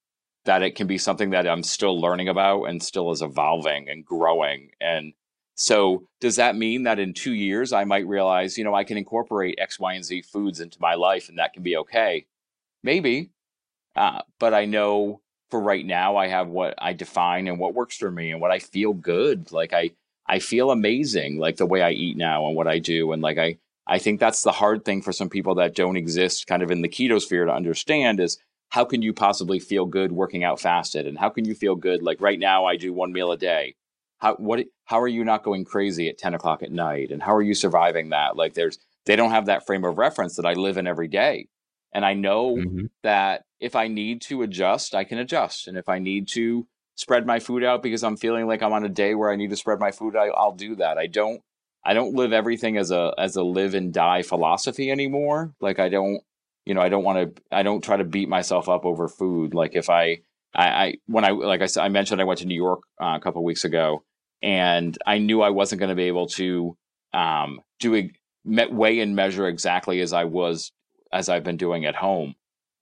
that 0.44 0.62
it 0.62 0.74
can 0.74 0.86
be 0.86 0.98
something 0.98 1.30
that 1.30 1.46
I'm 1.46 1.62
still 1.62 2.00
learning 2.00 2.28
about 2.28 2.64
and 2.64 2.82
still 2.82 3.10
is 3.12 3.22
evolving 3.22 3.88
and 3.88 4.04
growing 4.04 4.72
and 4.80 5.14
so 5.60 6.04
does 6.20 6.36
that 6.36 6.56
mean 6.56 6.84
that 6.84 6.98
in 6.98 7.12
two 7.12 7.34
years 7.34 7.74
I 7.74 7.84
might 7.84 8.08
realize, 8.08 8.56
you 8.56 8.64
know, 8.64 8.74
I 8.74 8.84
can 8.84 8.96
incorporate 8.96 9.58
X, 9.60 9.78
Y, 9.78 9.92
and 9.92 10.02
Z 10.02 10.22
foods 10.22 10.58
into 10.58 10.80
my 10.80 10.94
life 10.94 11.28
and 11.28 11.38
that 11.38 11.52
can 11.52 11.62
be 11.62 11.76
okay? 11.76 12.24
Maybe. 12.82 13.30
Uh, 13.94 14.22
but 14.38 14.54
I 14.54 14.64
know 14.64 15.20
for 15.50 15.60
right 15.60 15.84
now 15.84 16.16
I 16.16 16.28
have 16.28 16.48
what 16.48 16.74
I 16.78 16.94
define 16.94 17.46
and 17.46 17.58
what 17.58 17.74
works 17.74 17.98
for 17.98 18.10
me 18.10 18.30
and 18.32 18.40
what 18.40 18.50
I 18.50 18.58
feel 18.58 18.94
good. 18.94 19.52
Like 19.52 19.74
I 19.74 19.90
I 20.26 20.38
feel 20.38 20.70
amazing 20.70 21.38
like 21.38 21.56
the 21.56 21.66
way 21.66 21.82
I 21.82 21.90
eat 21.90 22.16
now 22.16 22.46
and 22.46 22.56
what 22.56 22.66
I 22.66 22.78
do. 22.78 23.12
And 23.12 23.20
like 23.20 23.36
I 23.36 23.58
I 23.90 23.98
think 23.98 24.20
that's 24.20 24.44
the 24.44 24.52
hard 24.52 24.84
thing 24.84 25.02
for 25.02 25.12
some 25.12 25.28
people 25.28 25.56
that 25.56 25.74
don't 25.74 25.96
exist 25.96 26.46
kind 26.46 26.62
of 26.62 26.70
in 26.70 26.80
the 26.80 26.88
keto 26.88 27.20
sphere 27.20 27.44
to 27.44 27.52
understand 27.52 28.20
is 28.20 28.38
how 28.68 28.84
can 28.84 29.02
you 29.02 29.12
possibly 29.12 29.58
feel 29.58 29.84
good 29.84 30.12
working 30.12 30.44
out 30.44 30.60
fasted? 30.60 31.08
And 31.08 31.18
how 31.18 31.28
can 31.28 31.44
you 31.44 31.56
feel 31.56 31.74
good? 31.74 32.00
Like 32.00 32.20
right 32.20 32.38
now 32.38 32.66
I 32.66 32.76
do 32.76 32.92
one 32.92 33.12
meal 33.12 33.32
a 33.32 33.36
day. 33.36 33.74
How 34.18 34.36
what 34.36 34.64
how 34.84 35.00
are 35.00 35.08
you 35.08 35.24
not 35.24 35.42
going 35.42 35.64
crazy 35.64 36.08
at 36.08 36.18
10 36.18 36.34
o'clock 36.34 36.62
at 36.62 36.70
night? 36.70 37.10
And 37.10 37.20
how 37.20 37.34
are 37.34 37.42
you 37.42 37.52
surviving 37.52 38.10
that? 38.10 38.36
Like 38.36 38.54
there's 38.54 38.78
they 39.06 39.16
don't 39.16 39.32
have 39.32 39.46
that 39.46 39.66
frame 39.66 39.84
of 39.84 39.98
reference 39.98 40.36
that 40.36 40.46
i 40.46 40.52
live 40.52 40.76
in 40.76 40.86
every 40.86 41.08
day. 41.08 41.48
And 41.92 42.06
i 42.06 42.14
know 42.14 42.56
hmm 42.60 42.86
that 43.02 43.42
if 43.58 43.74
i 43.74 43.88
need 43.88 44.20
to 44.22 44.42
adjust 44.42 44.94
i 44.94 45.02
can 45.02 45.18
adjust. 45.18 45.66
And 45.66 45.76
if 45.76 45.88
i 45.88 45.98
need 45.98 46.28
to 46.28 46.68
spread 46.94 47.26
my 47.26 47.40
food 47.40 47.64
out 47.64 47.82
because 47.82 48.04
i'm 48.04 48.16
feeling 48.16 48.46
like 48.46 48.62
i'm 48.62 48.72
on 48.72 48.84
a 48.84 48.88
day 48.88 49.14
where 49.16 49.32
i 49.32 49.36
need 49.36 49.50
to 49.50 49.56
spread 49.56 49.80
my 49.80 49.90
food 49.90 50.14
I, 50.14 50.26
i'll 50.28 50.52
do 50.52 50.76
that. 50.76 50.96
I 50.96 51.08
don't 51.08 51.42
i 51.84 51.94
don't 51.94 52.14
live 52.14 52.32
everything 52.32 52.76
as 52.76 52.90
a 52.90 53.12
as 53.18 53.36
a 53.36 53.42
live 53.42 53.74
and 53.74 53.92
die 53.92 54.22
philosophy 54.22 54.90
anymore 54.90 55.54
like 55.60 55.78
i 55.78 55.88
don't 55.88 56.20
you 56.66 56.74
know 56.74 56.80
i 56.80 56.88
don't 56.88 57.04
want 57.04 57.36
to 57.36 57.42
i 57.50 57.62
don't 57.62 57.82
try 57.82 57.96
to 57.96 58.04
beat 58.04 58.28
myself 58.28 58.68
up 58.68 58.84
over 58.84 59.08
food 59.08 59.54
like 59.54 59.74
if 59.74 59.90
i 59.90 60.20
I, 60.54 60.68
I 60.68 60.94
when 61.06 61.24
I 61.24 61.30
like 61.30 61.62
I 61.62 61.66
said 61.66 61.84
I 61.84 61.88
mentioned 61.88 62.20
I 62.20 62.24
went 62.24 62.40
to 62.40 62.46
New 62.46 62.56
York 62.56 62.82
uh, 63.00 63.16
a 63.16 63.20
couple 63.20 63.44
weeks 63.44 63.64
ago, 63.64 64.02
and 64.42 64.96
I 65.06 65.18
knew 65.18 65.42
I 65.42 65.50
wasn't 65.50 65.80
going 65.80 65.90
to 65.90 65.94
be 65.94 66.04
able 66.04 66.26
to 66.28 66.76
um, 67.12 67.60
do 67.78 68.10
me- 68.44 68.66
weigh 68.66 69.00
and 69.00 69.14
measure 69.14 69.46
exactly 69.46 70.00
as 70.00 70.12
I 70.12 70.24
was 70.24 70.72
as 71.12 71.28
I've 71.28 71.44
been 71.44 71.56
doing 71.56 71.84
at 71.86 71.96
home, 71.96 72.34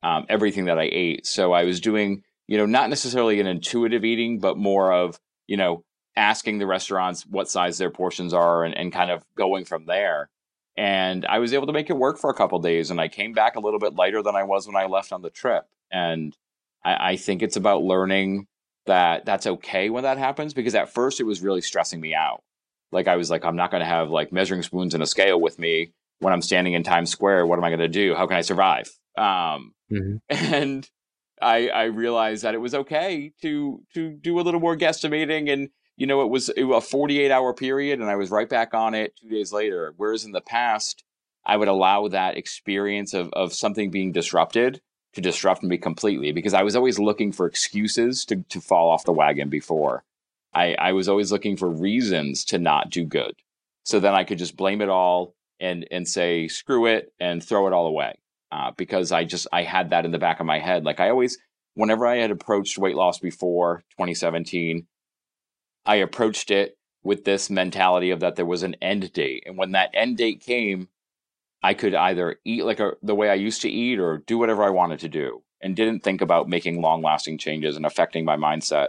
um, 0.03 0.27
everything 0.29 0.67
that 0.67 0.79
I 0.79 0.89
ate. 0.91 1.27
So 1.27 1.53
I 1.53 1.65
was 1.65 1.81
doing, 1.81 2.23
you 2.47 2.59
know, 2.59 2.67
not 2.67 2.91
necessarily 2.91 3.41
an 3.41 3.47
intuitive 3.47 4.05
eating, 4.05 4.39
but 4.39 4.59
more 4.59 4.93
of, 4.93 5.19
you 5.47 5.57
know, 5.57 5.85
asking 6.19 6.59
the 6.59 6.67
restaurants 6.67 7.25
what 7.25 7.49
size 7.49 7.79
their 7.79 7.91
portions 7.91 8.35
are 8.35 8.65
and, 8.65 8.77
and 8.77 8.93
kind 8.93 9.11
of 9.11 9.25
going 9.37 9.65
from 9.65 9.87
there. 9.87 10.29
And 10.77 11.25
I 11.25 11.39
was 11.39 11.55
able 11.55 11.67
to 11.69 11.73
make 11.73 11.89
it 11.89 11.97
work 11.97 12.19
for 12.19 12.29
a 12.29 12.35
couple 12.35 12.59
days, 12.59 12.91
and 12.91 13.01
I 13.01 13.09
came 13.09 13.33
back 13.33 13.57
a 13.57 13.61
little 13.61 13.81
bit 13.81 13.95
lighter 13.95 14.23
than 14.23 14.37
I 14.37 14.45
was 14.45 14.67
when 14.67 14.77
I 14.77 14.87
left 14.87 15.13
on 15.13 15.23
the 15.23 15.31
trip. 15.31 15.65
And 15.91 16.37
I, 16.85 17.13
I 17.13 17.17
think 17.17 17.43
it's 17.43 17.57
about 17.57 17.83
learning 17.83 18.47
that 18.87 19.25
that's 19.25 19.47
okay 19.47 19.91
when 19.91 20.03
that 20.03 20.19
happens 20.19 20.55
because 20.55 20.75
at 20.75 20.93
first 20.93 21.21
it 21.21 21.25
was 21.25 21.43
really 21.43 21.61
stressing 21.61 22.01
me 22.01 22.15
out. 22.15 22.43
Like 22.91 23.07
I 23.07 23.17
was 23.17 23.31
like, 23.31 23.45
I'm 23.45 23.57
not 23.57 23.71
going 23.71 23.81
to 23.81 23.87
have 23.87 24.11
like 24.11 24.33
measuring 24.33 24.63
spoons 24.63 24.95
and 24.95 25.03
a 25.03 25.07
scale 25.07 25.41
with 25.41 25.59
me 25.59 25.93
when 26.21 26.33
I'm 26.33 26.43
standing 26.43 26.73
in 26.73 26.83
Times 26.83 27.11
Square. 27.11 27.47
What 27.47 27.59
am 27.59 27.65
I 27.65 27.71
going 27.71 27.81
to 27.81 27.89
do? 27.89 28.15
How 28.15 28.27
can 28.27 28.37
I 28.37 28.43
survive? 28.43 28.91
Um, 29.17 29.73
hmm 29.91 30.17
and 30.29 30.89
I 31.41 31.69
I 31.69 31.85
realized 31.85 32.45
that 32.45 32.55
it 32.55 32.61
was 32.61 32.75
okay 32.75 33.33
to 33.43 33.83
to 33.95 34.11
do 34.11 34.41
a 34.41 34.43
little 34.43 34.61
more 34.61 34.77
guesstimating 34.77 35.53
and 35.53 35.69
you 35.99 36.07
know 36.07 36.23
it 36.23 36.31
was, 36.31 36.49
a 36.49 36.81
48 36.81 37.31
hour 37.31 37.53
period 37.53 38.01
and 38.01 38.09
I 38.09 38.17
was 38.17 38.31
right 38.31 38.49
back 38.49 38.73
on 38.73 38.95
it 38.95 39.15
2 39.21 39.29
days 39.29 39.53
later. 39.53 39.93
Whereas 39.97 40.25
in 40.25 40.33
the 40.33 40.41
past 40.41 41.05
I 41.45 41.57
would 41.57 41.69
allow 41.69 42.09
that 42.09 42.37
experience 42.37 43.13
of 43.13 43.31
of 43.33 43.53
something 43.53 43.91
being 43.91 44.13
disrupted 44.13 44.81
to 45.15 45.21
disrupt 45.21 45.63
me 45.63 45.77
completely 45.79 46.33
because 46.33 46.55
I 46.55 46.63
was 46.63 46.77
always 46.77 46.99
looking 46.99 47.33
for 47.33 47.47
excuses 47.47 48.25
to 48.27 48.45
to 48.49 48.61
fall 48.61 48.91
off 48.91 49.05
the 49.05 49.13
wagon 49.13 49.51
before. 49.51 50.05
I 50.55 50.75
I 50.79 50.93
was 50.93 51.09
always 51.09 51.33
looking 51.33 51.57
for 51.57 51.69
reasons 51.69 52.45
to 52.47 52.59
not 52.59 52.91
do 52.91 53.05
good. 53.05 53.35
So 53.85 54.01
then 54.01 54.15
I 54.15 54.25
could 54.25 54.39
just 54.39 54.57
blame 54.57 54.81
it 54.81 54.89
all 54.89 55.35
and 55.61 55.87
and 55.91 56.07
say 56.07 56.49
screw 56.49 56.87
it 56.87 57.13
and 57.19 57.43
throw 57.43 57.67
it 57.67 57.73
all 57.73 57.87
away 57.87 58.15
uh, 58.53 58.71
because 58.77 59.13
I 59.13 59.25
just 59.25 59.47
I 59.53 59.63
had 59.63 59.91
that 59.91 60.05
in 60.05 60.11
the 60.11 60.19
back 60.19 60.41
of 60.41 60.47
my 60.47 60.59
head. 60.59 60.85
Like 60.85 61.01
I 61.01 61.11
always, 61.11 61.39
whenever 61.75 62.07
I 62.07 62.17
had 62.17 62.31
approached 62.31 62.79
weight 62.79 62.97
loss 62.97 63.19
before 63.19 63.83
2017, 63.93 64.87
I 65.89 65.97
approached 65.97 66.51
it 66.51 66.77
with 67.03 67.25
this 67.25 67.49
mentality 67.49 68.11
of 68.11 68.21
that 68.21 68.37
there 68.37 68.47
was 68.47 68.63
an 68.63 68.77
end 68.83 69.13
date, 69.15 69.45
and 69.47 69.57
when 69.57 69.73
that 69.73 69.91
end 69.95 70.19
date 70.19 70.41
came, 70.41 70.89
I 71.63 71.73
could 71.73 71.95
either 71.95 72.37
eat 72.45 72.65
like 72.65 72.79
a, 72.79 72.93
the 73.03 73.15
way 73.15 73.31
I 73.31 73.35
used 73.35 73.63
to 73.63 73.71
eat 73.71 73.99
or 73.99 74.19
do 74.19 74.37
whatever 74.37 74.63
I 74.63 74.71
wanted 74.71 75.01
to 75.01 75.09
do, 75.09 75.43
and 75.63 75.75
didn't 75.75 76.05
think 76.05 76.21
about 76.21 76.49
making 76.49 76.83
long 76.83 77.03
lasting 77.03 77.39
changes 77.39 77.75
and 77.75 77.87
affecting 77.87 78.27
my 78.27 78.37
mindset. 78.37 78.89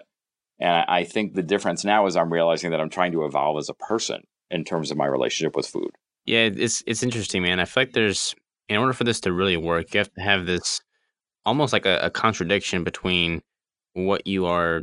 And 0.60 0.86
I, 0.90 1.06
think 1.06 1.34
the 1.34 1.42
difference 1.42 1.86
now 1.86 2.06
is 2.06 2.18
I'm 2.18 2.34
realizing 2.34 2.72
that 2.72 2.82
I'm 2.82 2.90
trying 2.90 3.14
to 3.14 3.24
evolve 3.24 3.58
as 3.58 3.70
a 3.70 3.74
person 3.74 4.28
in 4.52 4.66
terms 4.66 4.92
of 4.92 4.98
my 4.98 5.06
relationship 5.06 5.56
with 5.56 5.66
food. 5.66 5.92
Yeah, 6.26 6.50
it's 6.54 6.84
it's 6.86 7.02
interesting, 7.02 7.44
man. 7.44 7.62
I 7.62 7.66
feel 7.66 7.84
like 7.84 7.94
there's 7.94 8.36
in 8.68 8.76
order 8.76 8.92
for 8.92 9.06
this 9.06 9.22
to 9.22 9.32
really 9.32 9.56
work, 9.56 9.94
you 9.94 10.00
have 10.00 10.14
to 10.16 10.22
have 10.22 10.46
this 10.46 10.82
almost 11.46 11.72
like 11.72 11.86
a, 11.86 11.98
a 12.00 12.10
contradiction 12.10 12.84
between 12.84 13.42
what 13.94 14.28
you 14.28 14.46
are 14.46 14.82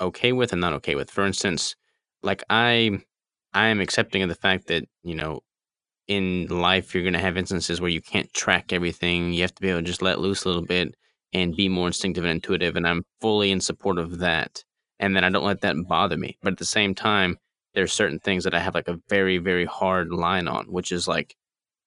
okay 0.00 0.32
with 0.32 0.52
and 0.52 0.60
not 0.60 0.72
okay 0.74 0.94
with. 0.94 1.10
For 1.10 1.26
instance, 1.26 1.76
like 2.22 2.42
I 2.50 3.00
I 3.54 3.68
am 3.68 3.80
accepting 3.80 4.22
of 4.22 4.28
the 4.28 4.34
fact 4.34 4.68
that, 4.68 4.84
you 5.02 5.14
know, 5.14 5.40
in 6.08 6.46
life 6.48 6.94
you're 6.94 7.04
gonna 7.04 7.18
have 7.20 7.36
instances 7.36 7.80
where 7.80 7.90
you 7.90 8.02
can't 8.02 8.32
track 8.34 8.72
everything. 8.72 9.32
You 9.32 9.42
have 9.42 9.54
to 9.54 9.62
be 9.62 9.70
able 9.70 9.80
to 9.80 9.86
just 9.86 10.02
let 10.02 10.20
loose 10.20 10.44
a 10.44 10.48
little 10.48 10.66
bit 10.66 10.94
and 11.32 11.56
be 11.56 11.68
more 11.68 11.86
instinctive 11.88 12.24
and 12.24 12.32
intuitive. 12.32 12.76
And 12.76 12.86
I'm 12.86 13.04
fully 13.20 13.50
in 13.52 13.60
support 13.60 13.98
of 13.98 14.18
that. 14.18 14.64
And 14.98 15.16
then 15.16 15.24
I 15.24 15.30
don't 15.30 15.44
let 15.44 15.62
that 15.62 15.76
bother 15.88 16.16
me. 16.16 16.36
But 16.42 16.54
at 16.54 16.58
the 16.58 16.64
same 16.64 16.94
time, 16.94 17.38
there's 17.74 17.92
certain 17.92 18.18
things 18.18 18.44
that 18.44 18.54
I 18.54 18.60
have 18.60 18.74
like 18.74 18.88
a 18.88 18.98
very, 19.08 19.38
very 19.38 19.64
hard 19.64 20.10
line 20.12 20.48
on, 20.48 20.66
which 20.66 20.92
is 20.92 21.06
like 21.08 21.36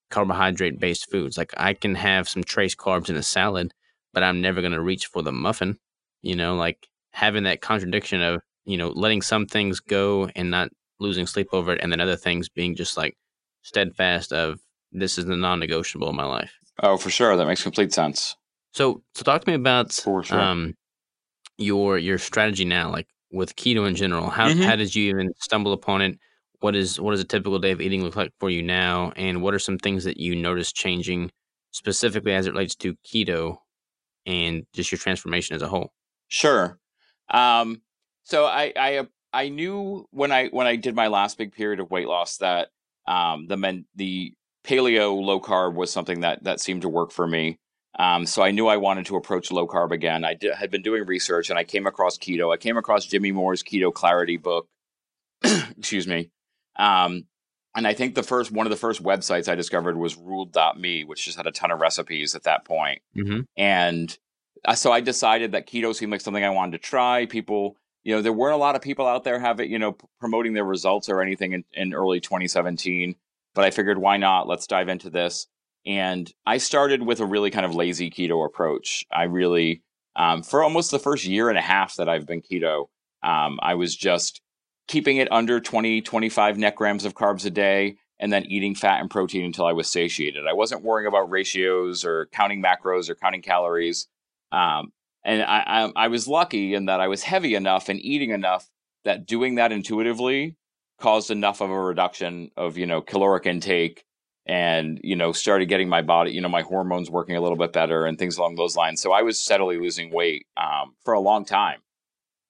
carbohydrate 0.10 0.80
based 0.80 1.10
foods. 1.12 1.38
Like 1.38 1.54
I 1.58 1.74
can 1.74 1.96
have 1.96 2.30
some 2.30 2.44
trace 2.44 2.76
carbs 2.76 3.10
in 3.10 3.16
a 3.16 3.24
salad, 3.24 3.74
but 4.14 4.24
I'm 4.24 4.42
never 4.42 4.62
going 4.62 4.74
to 4.74 4.82
reach 4.82 5.08
for 5.08 5.22
the 5.22 5.32
muffin. 5.32 5.78
You 6.22 6.36
know, 6.36 6.56
like 6.56 6.88
having 7.14 7.44
that 7.44 7.62
contradiction 7.62 8.22
of, 8.22 8.42
you 8.66 8.78
know, 8.78 8.90
letting 8.90 9.22
some 9.22 9.46
things 9.46 9.80
go 9.80 10.30
and 10.36 10.50
not 10.52 10.70
losing 11.00 11.28
sleep 11.28 11.48
over 11.54 11.74
it, 11.74 11.82
and 11.82 11.92
then 11.92 12.00
other 12.02 12.16
things 12.16 12.50
being 12.50 12.76
just 12.76 12.98
like 12.98 13.16
steadfast 13.62 14.34
of 14.34 14.60
this 14.92 15.18
is 15.18 15.26
the 15.26 15.36
non 15.36 15.60
negotiable 15.60 16.10
in 16.10 16.16
my 16.16 16.26
life. 16.26 16.54
Oh, 16.82 16.98
for 16.98 17.10
sure, 17.10 17.36
that 17.36 17.46
makes 17.48 17.64
complete 17.64 17.94
sense. 17.94 18.36
So, 18.74 19.04
so 19.16 19.24
talk 19.24 19.44
to 19.44 19.50
me 19.52 19.56
about 19.56 19.92
sure. 19.94 20.24
um, 20.32 20.74
your 21.58 21.98
your 21.98 22.18
strategy 22.18 22.66
now, 22.66 22.92
like 22.92 23.08
with 23.32 23.56
keto 23.56 23.88
in 23.88 23.96
general. 23.96 24.30
How 24.30 24.50
Mhm. 24.50 24.64
how 24.66 24.76
did 24.76 24.94
you 24.96 25.10
even 25.10 25.32
stumble 25.40 25.74
upon 25.74 26.02
it? 26.02 26.18
What 26.60 26.76
is 26.76 27.00
what 27.00 27.12
does 27.12 27.20
a 27.22 27.26
typical 27.26 27.60
day 27.60 27.72
of 27.72 27.82
eating 27.82 28.04
look 28.04 28.16
like 28.16 28.32
for 28.40 28.50
you 28.50 28.64
now? 28.64 29.12
And 29.16 29.42
what 29.42 29.54
are 29.54 29.60
some 29.60 29.78
things 29.78 30.04
that 30.06 30.18
you 30.18 30.36
notice 30.36 30.72
changing 30.72 31.32
specifically 31.72 32.34
as 32.34 32.48
it 32.48 32.52
relates 32.52 32.76
to 32.76 32.96
keto 33.06 33.58
and 34.26 34.66
just 34.74 34.92
your 34.92 35.00
transformation 35.00 35.56
as 35.56 35.62
a 35.62 35.68
whole. 35.68 35.92
Sure. 36.28 36.80
Um, 37.34 37.82
so 38.24 38.46
I, 38.46 38.72
I 38.76 39.08
I 39.34 39.50
knew 39.50 40.08
when 40.12 40.32
I 40.32 40.48
when 40.48 40.68
I 40.68 40.76
did 40.76 40.96
my 40.96 41.08
last 41.08 41.38
big 41.38 41.54
period 41.54 41.80
of 41.80 41.92
weight 41.92 42.08
loss 42.08 42.38
that 42.38 42.70
um, 43.08 43.48
the 43.48 43.58
men 43.58 43.86
the 43.96 44.34
paleo 44.64 45.22
low 45.22 45.42
carb 45.42 45.74
was 45.74 45.92
something 45.92 46.22
that 46.22 46.44
that 46.44 46.60
seemed 46.60 46.84
to 46.84 46.90
work 46.90 47.12
for 47.12 47.28
me. 47.28 47.58
Um, 48.00 48.26
so 48.26 48.42
I 48.42 48.52
knew 48.52 48.68
I 48.68 48.78
wanted 48.78 49.06
to 49.08 49.18
approach 49.18 49.52
low 49.52 49.68
carb 49.68 49.92
again. 49.92 50.24
I 50.24 50.34
did, 50.34 50.56
had 50.56 50.72
been 50.72 50.82
doing 50.82 51.06
research 51.06 51.50
and 51.50 51.60
I 51.60 51.64
came 51.64 51.86
across 51.86 52.18
keto. 52.18 52.54
I 52.54 52.58
came 52.58 52.78
across 52.78 53.06
Jimmy 53.06 53.32
Moore's 53.32 53.62
Keto 53.62 53.94
Clarity 53.94 54.38
book. 54.38 54.68
Excuse 55.44 56.08
me. 56.08 56.32
Um, 56.76 57.26
and 57.76 57.88
I 57.88 57.94
think 57.94 58.16
the 58.16 58.24
first 58.24 58.52
one 58.52 58.66
of 58.66 58.72
the 58.72 58.78
first 58.78 59.04
websites 59.04 59.48
I 59.48 59.56
discovered 59.56 59.98
was 59.98 60.16
ruled.me, 60.16 61.04
which 61.04 61.26
just 61.26 61.38
had 61.38 61.48
a 61.48 61.52
ton 61.52 61.72
of 61.72 61.80
recipes 61.80 62.36
at 62.36 62.44
that 62.44 62.66
point. 62.66 63.02
Mm-hmm. 63.16 63.42
And 63.58 64.10
uh, 64.12 64.16
so 64.76 64.92
I 64.92 65.02
decided 65.02 65.52
that 65.52 65.68
keto 65.68 65.94
seemed 65.94 66.12
like 66.12 66.22
something 66.22 66.44
I 66.44 66.50
wanted 66.50 66.74
to 66.82 66.88
try. 66.88 67.26
People, 67.26 67.78
you 68.04 68.16
know, 68.16 68.22
there 68.22 68.34
weren't 68.34 68.56
a 68.56 68.58
lot 68.58 68.76
of 68.76 68.82
people 68.82 69.08
out 69.08 69.24
there 69.24 69.40
having, 69.40 69.70
you 69.70 69.80
know, 69.80 69.98
promoting 70.20 70.54
their 70.54 70.64
results 70.64 71.10
or 71.10 71.22
anything 71.22 71.54
in, 71.54 71.64
in 71.74 71.94
early 71.94 72.20
2017. 72.20 73.16
But 73.54 73.66
I 73.66 73.72
figured, 73.72 73.98
why 73.98 74.18
not? 74.18 74.48
Let's 74.48 74.68
dive 74.68 74.90
into 74.90 75.10
this. 75.10 75.48
And 75.86 76.32
I 76.46 76.58
started 76.58 77.04
with 77.04 77.20
a 77.20 77.26
really 77.26 77.52
kind 77.52 77.66
of 77.66 77.76
lazy 77.76 78.10
keto 78.10 78.46
approach. 78.46 79.06
I 79.12 79.24
really, 79.24 79.84
um, 80.16 80.44
for 80.44 80.64
almost 80.64 80.92
the 80.92 81.00
first 81.00 81.26
year 81.26 81.50
and 81.50 81.58
a 81.58 81.62
half 81.62 81.96
that 81.96 82.08
I've 82.08 82.26
been 82.26 82.42
keto, 82.42 82.88
um, 83.22 83.60
I 83.62 83.76
was 83.76 83.96
just 83.96 84.42
keeping 84.88 85.18
it 85.18 85.32
under 85.32 85.60
20, 85.60 86.02
25 86.02 86.58
net 86.58 86.76
grams 86.76 87.06
of 87.06 87.16
carbs 87.16 87.46
a 87.46 87.50
day 87.50 87.98
and 88.20 88.32
then 88.32 88.46
eating 88.46 88.76
fat 88.76 89.02
and 89.02 89.10
protein 89.10 89.46
until 89.46 89.66
I 89.66 89.74
was 89.74 89.90
satiated. 89.90 90.48
I 90.48 90.54
wasn't 90.54 90.84
worrying 90.84 91.08
about 91.08 91.30
ratios 91.30 92.06
or 92.06 92.28
counting 92.28 92.64
macros 92.64 93.10
or 93.10 93.16
counting 93.16 93.42
calories. 93.42 94.08
Um, 94.54 94.94
and 95.26 95.42
I, 95.42 95.64
I, 95.66 95.92
I 96.06 96.08
was 96.10 96.28
lucky 96.28 96.76
in 96.76 96.86
that 96.86 97.02
I 97.02 97.08
was 97.08 97.24
heavy 97.24 97.56
enough 97.56 97.90
and 97.90 98.00
eating 98.00 98.30
enough 98.30 98.70
that 99.04 99.26
doing 99.26 99.56
that 99.56 99.72
intuitively 99.72 100.56
caused 101.00 101.32
enough 101.32 101.60
of 101.60 101.70
a 101.70 101.80
reduction 101.80 102.52
of 102.56 102.78
you 102.78 102.86
know 102.86 103.02
caloric 103.02 103.46
intake 103.46 104.06
and 104.46 105.00
you 105.04 105.16
know 105.16 105.32
started 105.32 105.66
getting 105.66 105.90
my 105.90 106.02
body 106.02 106.32
you 106.32 106.42
know 106.42 106.50
my 106.50 106.62
hormones 106.62 107.10
working 107.10 107.36
a 107.36 107.42
little 107.42 107.58
bit 107.58 107.74
better 107.74 108.06
and 108.06 108.18
things 108.18 108.38
along 108.38 108.56
those 108.56 108.76
lines. 108.76 109.02
So 109.02 109.12
i 109.12 109.22
was 109.22 109.40
steadily 109.40 109.80
losing 109.80 110.14
weight 110.14 110.46
um, 110.56 110.96
for 111.04 111.14
a 111.14 111.20
long 111.20 111.46
time. 111.46 111.80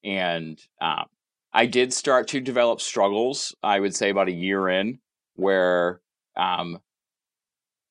And 0.03 0.59
um, 0.81 1.05
i 1.53 1.65
did 1.65 1.93
start 1.93 2.27
to 2.29 2.41
develop 2.41 2.81
struggles 2.81 3.55
i 3.63 3.79
would 3.79 3.95
say 3.95 4.09
about 4.09 4.27
a 4.27 4.33
year 4.33 4.67
in 4.67 4.99
where 5.35 6.01
um, 6.35 6.79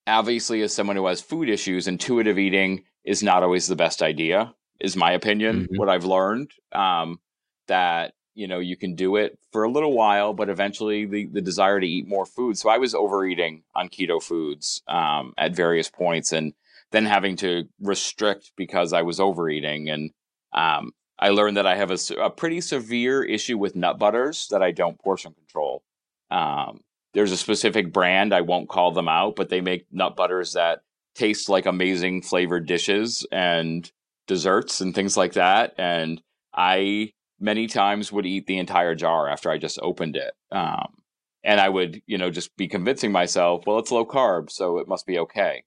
obviously 0.06 0.62
as 0.62 0.74
someone 0.74 0.96
who 0.96 1.06
has 1.06 1.20
food 1.20 1.48
issues 1.48 1.88
intuitive 1.88 2.38
eating 2.38 2.84
is 3.04 3.22
not 3.22 3.42
always 3.42 3.66
the 3.66 3.76
best 3.76 4.02
idea 4.02 4.54
is 4.80 4.96
my 4.96 5.12
opinion 5.12 5.66
Mhm. 5.70 5.78
what 5.78 5.88
i've 5.88 6.04
learned 6.04 6.50
um, 6.72 7.18
that 7.68 8.14
you 8.34 8.46
know 8.48 8.58
you 8.58 8.76
can 8.76 8.94
do 8.94 9.16
it 9.16 9.38
for 9.52 9.62
a 9.64 9.70
little 9.70 9.92
while 9.92 10.32
but 10.32 10.48
eventually 10.48 11.04
the, 11.06 11.26
the 11.26 11.40
desire 11.42 11.78
to 11.80 11.86
eat 11.86 12.08
more 12.08 12.26
food 12.26 12.56
so 12.58 12.68
i 12.68 12.78
was 12.78 12.94
overeating 12.94 13.62
on 13.74 13.88
keto 13.88 14.22
foods 14.22 14.82
um, 14.88 15.34
at 15.38 15.54
various 15.54 15.88
points 15.90 16.32
and 16.32 16.52
then 16.92 17.04
having 17.06 17.36
to 17.36 17.64
restrict 17.80 18.52
because 18.56 18.92
i 18.92 19.02
was 19.02 19.20
overeating 19.20 19.88
and 19.90 20.10
um, 20.54 20.92
i 21.18 21.28
learned 21.28 21.56
that 21.56 21.66
i 21.66 21.76
have 21.76 21.90
a, 21.90 21.98
a 22.20 22.30
pretty 22.30 22.60
severe 22.60 23.22
issue 23.22 23.58
with 23.58 23.76
nut 23.76 23.98
butters 23.98 24.48
that 24.50 24.62
i 24.62 24.70
don't 24.70 24.98
portion 25.00 25.32
control 25.34 25.82
um, 26.30 26.80
there's 27.14 27.32
a 27.32 27.36
specific 27.36 27.92
brand 27.92 28.32
i 28.34 28.40
won't 28.40 28.68
call 28.68 28.92
them 28.92 29.08
out 29.08 29.36
but 29.36 29.48
they 29.50 29.60
make 29.60 29.86
nut 29.92 30.16
butters 30.16 30.54
that 30.54 30.80
taste 31.14 31.48
like 31.48 31.66
amazing 31.66 32.22
flavored 32.22 32.66
dishes 32.66 33.26
and 33.30 33.90
desserts 34.26 34.80
and 34.80 34.94
things 34.94 35.16
like 35.16 35.32
that 35.32 35.74
and 35.78 36.22
i 36.54 37.12
many 37.42 37.66
times 37.66 38.12
would 38.12 38.24
eat 38.24 38.46
the 38.46 38.56
entire 38.56 38.94
jar 38.94 39.28
after 39.28 39.50
I 39.50 39.58
just 39.58 39.78
opened 39.82 40.16
it. 40.16 40.32
Um, 40.52 40.94
and 41.44 41.60
I 41.60 41.68
would, 41.68 42.00
you 42.06 42.16
know, 42.16 42.30
just 42.30 42.56
be 42.56 42.68
convincing 42.68 43.10
myself, 43.10 43.64
well, 43.66 43.80
it's 43.80 43.90
low 43.90 44.06
carb, 44.06 44.48
so 44.48 44.78
it 44.78 44.86
must 44.86 45.06
be 45.06 45.18
okay. 45.18 45.64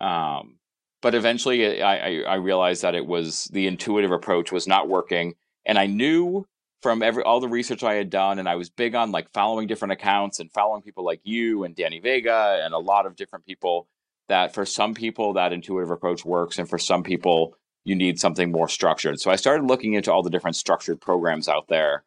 Um, 0.00 0.56
but 1.02 1.14
eventually 1.14 1.82
I, 1.82 1.96
I, 1.96 2.20
I 2.22 2.34
realized 2.36 2.82
that 2.82 2.94
it 2.94 3.06
was 3.06 3.44
the 3.52 3.66
intuitive 3.66 4.10
approach 4.10 4.50
was 4.50 4.66
not 4.66 4.88
working. 4.88 5.34
And 5.66 5.78
I 5.78 5.86
knew 5.86 6.46
from 6.80 7.02
every 7.02 7.22
all 7.22 7.40
the 7.40 7.48
research 7.48 7.82
I 7.82 7.94
had 7.94 8.08
done, 8.08 8.38
and 8.38 8.48
I 8.48 8.56
was 8.56 8.70
big 8.70 8.94
on 8.94 9.12
like 9.12 9.30
following 9.34 9.66
different 9.66 9.92
accounts 9.92 10.40
and 10.40 10.50
following 10.50 10.80
people 10.80 11.04
like 11.04 11.20
you 11.24 11.64
and 11.64 11.76
Danny 11.76 12.00
Vega 12.00 12.62
and 12.64 12.72
a 12.72 12.78
lot 12.78 13.04
of 13.04 13.16
different 13.16 13.44
people 13.44 13.86
that 14.28 14.54
for 14.54 14.64
some 14.64 14.94
people 14.94 15.34
that 15.34 15.52
intuitive 15.52 15.90
approach 15.90 16.24
works 16.24 16.58
and 16.58 16.68
for 16.68 16.78
some 16.78 17.02
people 17.02 17.54
you 17.84 17.94
need 17.94 18.20
something 18.20 18.52
more 18.52 18.68
structured. 18.68 19.18
So 19.18 19.30
I 19.30 19.36
started 19.36 19.66
looking 19.66 19.94
into 19.94 20.12
all 20.12 20.22
the 20.22 20.30
different 20.30 20.56
structured 20.56 21.00
programs 21.00 21.48
out 21.48 21.68
there. 21.68 22.04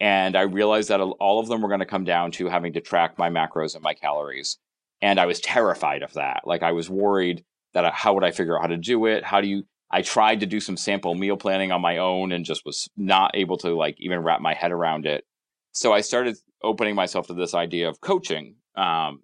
And 0.00 0.36
I 0.36 0.42
realized 0.42 0.90
that 0.90 1.00
all 1.00 1.40
of 1.40 1.48
them 1.48 1.60
were 1.60 1.68
going 1.68 1.80
to 1.80 1.86
come 1.86 2.04
down 2.04 2.30
to 2.32 2.48
having 2.48 2.72
to 2.74 2.80
track 2.80 3.18
my 3.18 3.30
macros 3.30 3.74
and 3.74 3.82
my 3.82 3.94
calories. 3.94 4.58
And 5.02 5.18
I 5.18 5.26
was 5.26 5.40
terrified 5.40 6.02
of 6.02 6.12
that. 6.14 6.42
Like 6.44 6.62
I 6.62 6.72
was 6.72 6.88
worried 6.88 7.44
that 7.74 7.84
I, 7.84 7.90
how 7.90 8.14
would 8.14 8.24
I 8.24 8.30
figure 8.30 8.56
out 8.56 8.62
how 8.62 8.68
to 8.68 8.76
do 8.76 9.06
it? 9.06 9.24
How 9.24 9.40
do 9.40 9.48
you? 9.48 9.64
I 9.90 10.02
tried 10.02 10.40
to 10.40 10.46
do 10.46 10.60
some 10.60 10.76
sample 10.76 11.14
meal 11.14 11.36
planning 11.36 11.70
on 11.70 11.80
my 11.80 11.98
own 11.98 12.32
and 12.32 12.44
just 12.44 12.64
was 12.64 12.88
not 12.96 13.32
able 13.34 13.56
to 13.58 13.76
like 13.76 13.96
even 13.98 14.20
wrap 14.20 14.40
my 14.40 14.54
head 14.54 14.72
around 14.72 15.06
it. 15.06 15.24
So 15.72 15.92
I 15.92 16.00
started 16.00 16.36
opening 16.62 16.94
myself 16.94 17.28
to 17.28 17.34
this 17.34 17.54
idea 17.54 17.88
of 17.88 18.00
coaching. 18.00 18.56
Um, 18.76 19.22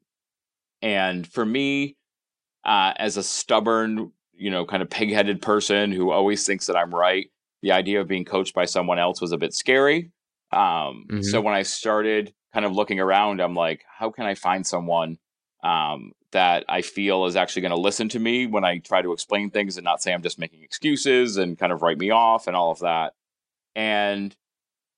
and 0.82 1.26
for 1.26 1.44
me, 1.44 1.96
uh, 2.64 2.92
as 2.96 3.16
a 3.16 3.22
stubborn, 3.22 4.12
you 4.34 4.50
know, 4.50 4.64
kind 4.64 4.82
of 4.82 4.90
pig-headed 4.90 5.42
person 5.42 5.92
who 5.92 6.10
always 6.10 6.46
thinks 6.46 6.66
that 6.66 6.76
I'm 6.76 6.94
right, 6.94 7.30
the 7.62 7.72
idea 7.72 8.00
of 8.00 8.08
being 8.08 8.24
coached 8.24 8.54
by 8.54 8.64
someone 8.64 8.98
else 8.98 9.20
was 9.20 9.32
a 9.32 9.38
bit 9.38 9.54
scary. 9.54 10.10
Um, 10.52 11.06
So 11.22 11.40
when 11.40 11.54
I 11.54 11.62
started 11.62 12.32
kind 12.52 12.66
of 12.66 12.72
looking 12.72 13.00
around, 13.00 13.40
I'm 13.40 13.54
like, 13.54 13.84
how 13.98 14.10
can 14.10 14.24
I 14.24 14.34
find 14.34 14.66
someone 14.66 15.18
um, 15.62 16.12
that 16.32 16.64
I 16.68 16.82
feel 16.82 17.26
is 17.26 17.36
actually 17.36 17.62
going 17.62 17.70
to 17.70 17.80
listen 17.80 18.08
to 18.10 18.18
me 18.18 18.46
when 18.46 18.64
I 18.64 18.78
try 18.78 19.02
to 19.02 19.12
explain 19.12 19.50
things 19.50 19.76
and 19.76 19.84
not 19.84 20.02
say 20.02 20.12
I'm 20.12 20.22
just 20.22 20.38
making 20.38 20.62
excuses 20.62 21.36
and 21.36 21.58
kind 21.58 21.72
of 21.72 21.82
write 21.82 21.98
me 21.98 22.10
off 22.10 22.46
and 22.46 22.56
all 22.56 22.70
of 22.70 22.80
that. 22.80 23.12
And 23.76 24.34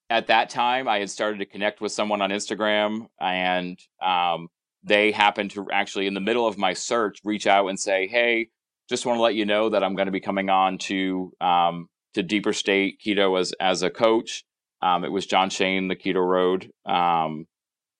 at 0.08 0.28
that 0.28 0.50
time, 0.50 0.88
I 0.88 1.00
had 1.00 1.10
started 1.10 1.38
to 1.38 1.46
connect 1.46 1.80
with 1.80 1.90
someone 1.90 2.22
on 2.22 2.30
Instagram, 2.30 3.08
and 3.18 3.78
um, 4.00 4.48
they 4.82 5.12
happened 5.12 5.52
to 5.52 5.66
actually, 5.70 6.06
in 6.06 6.14
the 6.14 6.20
middle 6.20 6.46
of 6.46 6.58
my 6.58 6.72
search, 6.72 7.18
reach 7.24 7.46
out 7.46 7.68
and 7.68 7.78
say, 7.78 8.06
"Hey, 8.06 8.48
just 8.88 9.06
want 9.06 9.18
to 9.18 9.22
let 9.22 9.34
you 9.34 9.46
know 9.46 9.68
that 9.70 9.84
I'm 9.84 9.94
going 9.94 10.06
to 10.06 10.12
be 10.12 10.20
coming 10.20 10.50
on 10.50 10.78
to 10.78 11.32
um, 11.40 11.88
to 12.14 12.22
Deeper 12.22 12.52
State 12.52 13.00
Keto 13.04 13.38
as 13.38 13.52
as 13.60 13.82
a 13.82 13.90
coach." 13.90 14.44
Um, 14.80 15.04
it 15.04 15.12
was 15.12 15.26
John 15.26 15.50
Shane, 15.50 15.88
the 15.88 15.96
Keto 15.96 16.26
Road, 16.26 16.70
um, 16.86 17.46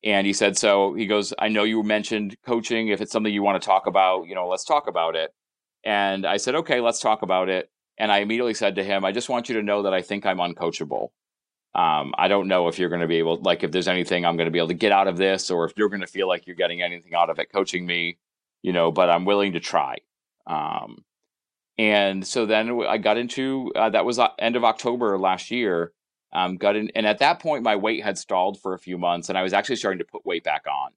and 0.03 0.27
he 0.27 0.33
said, 0.33 0.57
"So 0.59 0.95
he 0.95 1.07
goes, 1.07 1.33
I 1.39 1.49
know 1.49 1.65
you 1.65 1.83
mentioned 1.83 2.37
coaching. 2.45 2.89
If 2.89 3.01
it's 3.01 3.13
something 3.13 3.33
you 3.33 3.43
want 3.43 3.63
to 3.63 3.67
talk 3.67 3.87
about, 3.87 4.27
you 4.27 4.35
know, 4.35 4.49
let's 4.49 4.65
talk 4.65 4.89
about 4.89 5.17
it." 5.17 5.31
And 5.85 6.27
I 6.27 6.37
said, 6.39 6.55
"Okay, 6.57 6.81
let's 6.81 7.01
talk 7.01 7.23
about 7.23 7.49
it." 7.49 7.71
And 7.99 8.11
I 8.11 8.19
immediately 8.19 8.55
said 8.55 8.75
to 8.77 8.85
him, 8.85 9.05
"I 9.05 9.13
just 9.13 9.29
want 9.29 9.49
you 9.49 9.55
to 9.57 9.63
know 9.63 9.83
that 9.83 9.95
I 9.95 10.03
think 10.03 10.27
I'm 10.27 10.39
uncoachable." 10.39 11.09
Um, 11.75 12.15
I 12.19 12.29
don't 12.29 12.49
know 12.49 12.69
if 12.69 12.79
you're 12.79 12.91
going 12.91 13.01
to 13.01 13.07
be 13.07 13.17
able, 13.17 13.41
like, 13.41 13.65
if 13.65 13.71
there's 13.71 13.89
anything 13.89 14.27
I'm 14.27 14.37
going 14.37 14.47
to 14.47 14.51
be 14.51 14.59
able 14.59 14.69
to 14.69 14.75
get 14.75 14.93
out 14.93 15.09
of 15.09 15.17
this, 15.17 15.51
or 15.51 15.65
if 15.65 15.73
you're 15.77 15.89
going 15.89 16.03
to 16.03 16.07
feel 16.07 16.29
like 16.29 16.47
you're 16.47 16.57
getting 16.57 16.83
anything 16.83 17.15
out 17.15 17.31
of 17.31 17.39
it 17.39 17.51
coaching 17.51 17.87
me, 17.87 18.19
you 18.63 18.73
know. 18.73 18.93
But 18.93 19.09
I'm 19.09 19.25
willing 19.25 19.53
to 19.53 19.61
try. 19.61 19.97
Um, 20.47 21.05
and 21.79 22.27
so 22.27 22.45
then 22.45 22.83
I 22.87 22.99
got 22.99 23.17
into 23.17 23.73
uh, 23.75 23.91
that 23.91 24.05
was 24.05 24.19
uh, 24.19 24.29
end 24.39 24.57
of 24.57 24.65
October 24.65 25.19
last 25.19 25.51
year. 25.51 25.93
Um, 26.35 26.57
got 26.57 26.77
in, 26.77 26.91
and 26.95 27.07
at 27.07 27.19
that 27.19 27.41
point 27.41 27.63
my 27.63 27.77
weight 27.77 28.03
had 28.03 28.17
stalled 28.19 28.61
for 28.61 28.75
a 28.75 28.79
few 28.79 28.99
months, 28.99 29.29
and 29.29 29.39
I 29.39 29.43
was 29.43 29.53
actually 29.53 29.77
starting 29.77 29.99
to 29.99 30.05
put 30.05 30.25
weight 30.27 30.45
back 30.45 30.65
on. 30.71 30.91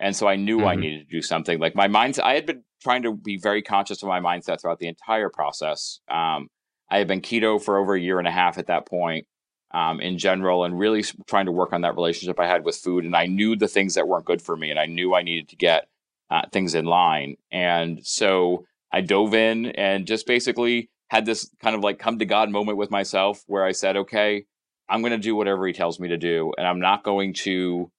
And 0.00 0.16
so 0.16 0.26
I 0.26 0.36
knew 0.36 0.66
I 0.66 0.74
Mhm. 0.74 0.80
needed 0.80 1.08
to 1.08 1.16
do 1.16 1.22
something. 1.22 1.58
Like 1.58 1.74
my 1.74 1.88
mindset, 1.88 2.24
I 2.24 2.34
had 2.34 2.46
been 2.46 2.64
trying 2.82 3.02
to 3.04 3.14
be 3.14 3.36
very 3.36 3.62
conscious 3.62 4.02
of 4.02 4.08
my 4.08 4.20
mindset 4.20 4.60
throughout 4.60 4.78
the 4.78 4.88
entire 4.88 5.28
process. 5.30 6.00
Um, 6.08 6.48
I 6.90 6.98
had 6.98 7.08
been 7.08 7.20
keto 7.20 7.62
for 7.62 7.78
over 7.78 7.94
a 7.94 8.00
year 8.00 8.18
and 8.18 8.28
a 8.28 8.32
half 8.32 8.58
at 8.58 8.66
that 8.66 8.86
point 8.86 9.26
um, 9.74 10.00
in 10.00 10.16
general, 10.16 10.64
and 10.64 10.78
really 10.78 11.04
trying 11.26 11.46
to 11.46 11.52
work 11.52 11.72
on 11.72 11.82
that 11.82 11.96
relationship 11.96 12.40
I 12.40 12.46
had 12.46 12.64
with 12.64 12.76
food. 12.76 13.04
And 13.04 13.14
I 13.14 13.26
knew 13.26 13.56
the 13.56 13.68
things 13.68 13.94
that 13.94 14.08
weren't 14.08 14.24
good 14.24 14.40
for 14.40 14.56
me, 14.56 14.70
and 14.70 14.78
I 14.78 14.86
knew 14.86 15.14
I 15.14 15.22
needed 15.22 15.48
to 15.50 15.56
get 15.56 15.88
uh, 16.30 16.42
things 16.52 16.74
in 16.74 16.86
line. 16.86 17.36
And 17.50 18.04
so 18.06 18.64
I 18.92 19.00
dove 19.00 19.34
in 19.34 19.66
and 19.66 20.06
just 20.06 20.26
basically 20.26 20.88
had 21.08 21.26
this 21.26 21.50
kind 21.60 21.76
of 21.76 21.82
like 21.82 21.98
come 21.98 22.18
to 22.18 22.24
God 22.24 22.50
moment 22.50 22.78
with 22.78 22.90
myself 22.90 23.42
where 23.46 23.64
I 23.64 23.72
said, 23.72 23.96
okay, 23.96 24.46
I'm 24.88 25.00
going 25.00 25.12
to 25.12 25.18
do 25.18 25.36
whatever 25.36 25.66
he 25.66 25.72
tells 25.72 25.98
me 25.98 26.08
to 26.08 26.16
do, 26.16 26.52
and 26.56 26.66
I'm 26.66 26.80
not 26.80 27.04
going 27.04 27.34
to 27.34 27.90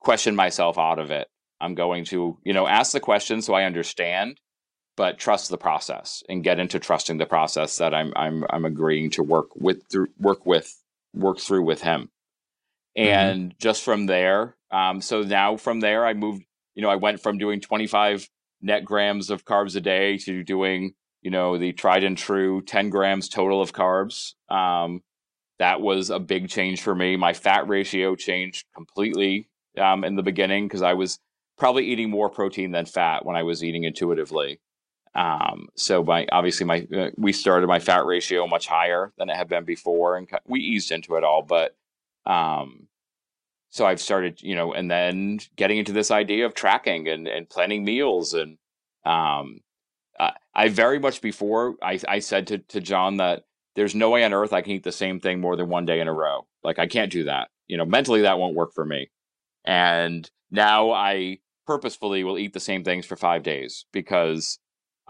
question 0.00 0.34
myself 0.34 0.78
out 0.78 0.98
of 0.98 1.10
it. 1.10 1.28
I'm 1.60 1.74
going 1.74 2.04
to, 2.06 2.38
you 2.44 2.52
know, 2.52 2.66
ask 2.66 2.92
the 2.92 3.00
question 3.00 3.40
so 3.40 3.54
I 3.54 3.64
understand, 3.64 4.40
but 4.96 5.18
trust 5.18 5.50
the 5.50 5.58
process 5.58 6.22
and 6.28 6.42
get 6.42 6.58
into 6.58 6.80
trusting 6.80 7.18
the 7.18 7.26
process 7.26 7.76
that 7.78 7.94
I'm 7.94 8.12
I'm 8.16 8.44
I'm 8.50 8.64
agreeing 8.64 9.10
to 9.10 9.22
work 9.22 9.54
with 9.54 9.86
through 9.90 10.08
work 10.18 10.44
with 10.44 10.81
work 11.14 11.38
through 11.38 11.64
with 11.64 11.82
him. 11.82 12.10
And 12.96 13.54
just 13.58 13.82
from 13.82 14.06
there, 14.06 14.56
um, 14.70 15.00
so 15.00 15.22
now 15.22 15.56
from 15.56 15.80
there 15.80 16.04
I 16.04 16.14
moved, 16.14 16.44
you 16.74 16.82
know, 16.82 16.90
I 16.90 16.96
went 16.96 17.20
from 17.20 17.38
doing 17.38 17.60
25 17.60 18.28
net 18.60 18.84
grams 18.84 19.30
of 19.30 19.44
carbs 19.44 19.76
a 19.76 19.80
day 19.80 20.18
to 20.18 20.44
doing, 20.44 20.94
you 21.22 21.30
know, 21.30 21.58
the 21.58 21.72
tried 21.72 22.04
and 22.04 22.16
true 22.16 22.62
10 22.62 22.90
grams 22.90 23.28
total 23.28 23.60
of 23.60 23.72
carbs. 23.72 24.34
Um, 24.48 25.02
that 25.58 25.80
was 25.80 26.10
a 26.10 26.18
big 26.18 26.48
change 26.48 26.82
for 26.82 26.94
me. 26.94 27.16
My 27.16 27.32
fat 27.32 27.68
ratio 27.68 28.14
changed 28.16 28.66
completely 28.74 29.48
um, 29.78 30.04
in 30.04 30.16
the 30.16 30.22
beginning 30.22 30.66
because 30.66 30.82
I 30.82 30.94
was 30.94 31.18
probably 31.58 31.86
eating 31.86 32.10
more 32.10 32.28
protein 32.28 32.72
than 32.72 32.86
fat 32.86 33.24
when 33.24 33.36
I 33.36 33.42
was 33.42 33.62
eating 33.62 33.84
intuitively. 33.84 34.60
Um, 35.14 35.68
so 35.76 36.02
my 36.02 36.26
obviously 36.32 36.64
my 36.66 36.86
uh, 36.96 37.10
we 37.16 37.32
started 37.32 37.66
my 37.66 37.80
fat 37.80 38.06
ratio 38.06 38.46
much 38.46 38.66
higher 38.66 39.12
than 39.18 39.28
it 39.28 39.36
had 39.36 39.48
been 39.48 39.64
before, 39.64 40.16
and 40.16 40.28
we 40.46 40.60
eased 40.60 40.90
into 40.90 41.16
it 41.16 41.24
all. 41.24 41.42
But 41.42 41.76
um, 42.24 42.88
so 43.70 43.86
I've 43.86 44.00
started, 44.00 44.42
you 44.42 44.54
know, 44.54 44.72
and 44.72 44.90
then 44.90 45.40
getting 45.56 45.78
into 45.78 45.92
this 45.92 46.10
idea 46.10 46.46
of 46.46 46.54
tracking 46.54 47.08
and 47.08 47.28
and 47.28 47.48
planning 47.48 47.84
meals, 47.84 48.32
and 48.32 48.56
um, 49.04 49.60
I, 50.18 50.32
I 50.54 50.68
very 50.68 50.98
much 50.98 51.20
before 51.20 51.76
I 51.82 51.98
I 52.08 52.18
said 52.20 52.46
to 52.48 52.58
to 52.58 52.80
John 52.80 53.18
that 53.18 53.44
there's 53.76 53.94
no 53.94 54.10
way 54.10 54.24
on 54.24 54.32
earth 54.32 54.52
I 54.52 54.62
can 54.62 54.72
eat 54.72 54.84
the 54.84 54.92
same 54.92 55.20
thing 55.20 55.40
more 55.40 55.56
than 55.56 55.68
one 55.68 55.86
day 55.86 56.00
in 56.00 56.08
a 56.08 56.12
row. 56.12 56.46
Like 56.64 56.78
I 56.78 56.86
can't 56.86 57.12
do 57.12 57.24
that. 57.24 57.48
You 57.66 57.76
know, 57.76 57.84
mentally 57.84 58.22
that 58.22 58.38
won't 58.38 58.56
work 58.56 58.72
for 58.74 58.84
me. 58.84 59.10
And 59.64 60.28
now 60.50 60.90
I 60.90 61.38
purposefully 61.66 62.24
will 62.24 62.38
eat 62.38 62.52
the 62.52 62.60
same 62.60 62.84
things 62.84 63.06
for 63.06 63.16
five 63.16 63.42
days 63.42 63.86
because 63.92 64.58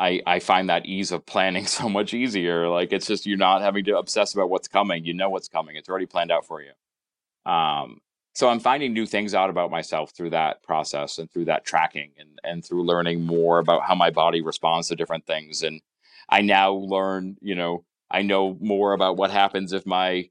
I 0.03 0.21
I 0.27 0.39
find 0.41 0.69
that 0.69 0.87
ease 0.87 1.13
of 1.13 1.25
planning 1.25 1.67
so 1.79 1.89
much 1.89 2.13
easier. 2.13 2.69
Like 2.69 2.93
it's 2.93 3.07
just 3.07 3.27
you're 3.27 3.39
not 3.39 3.63
having 3.63 3.85
to 3.85 3.99
obsess 3.99 4.35
about 4.35 4.51
what's 4.51 4.69
coming. 4.69 5.05
You 5.05 5.15
know 5.15 5.31
what's 5.31 5.49
coming. 5.49 5.77
It's 5.77 5.89
already 5.89 6.07
planned 6.07 6.33
out 6.33 6.47
for 6.47 6.61
you. 6.63 6.73
Um, 7.51 8.01
so 8.35 8.49
I'm 8.49 8.61
finding 8.61 8.93
new 8.93 9.07
things 9.07 9.35
out 9.35 9.51
about 9.51 9.71
myself 9.71 10.13
through 10.13 10.31
that 10.31 10.63
process 10.63 11.19
and 11.19 11.31
through 11.31 11.47
that 11.47 11.65
tracking 11.65 12.13
and 12.19 12.39
and 12.45 12.65
through 12.65 12.85
learning 12.85 13.23
more 13.23 13.59
about 13.59 13.85
how 13.85 13.95
my 13.95 14.11
body 14.11 14.43
responds 14.43 14.89
to 14.89 14.97
different 14.97 15.27
things. 15.27 15.63
And 15.63 15.81
I 16.29 16.41
now 16.43 16.73
learn, 16.73 17.37
you 17.41 17.55
know, 17.55 17.85
I 18.11 18.23
know 18.23 18.57
more 18.61 18.93
about 18.95 19.17
what 19.17 19.31
happens 19.31 19.73
if 19.73 19.87
my 19.87 20.29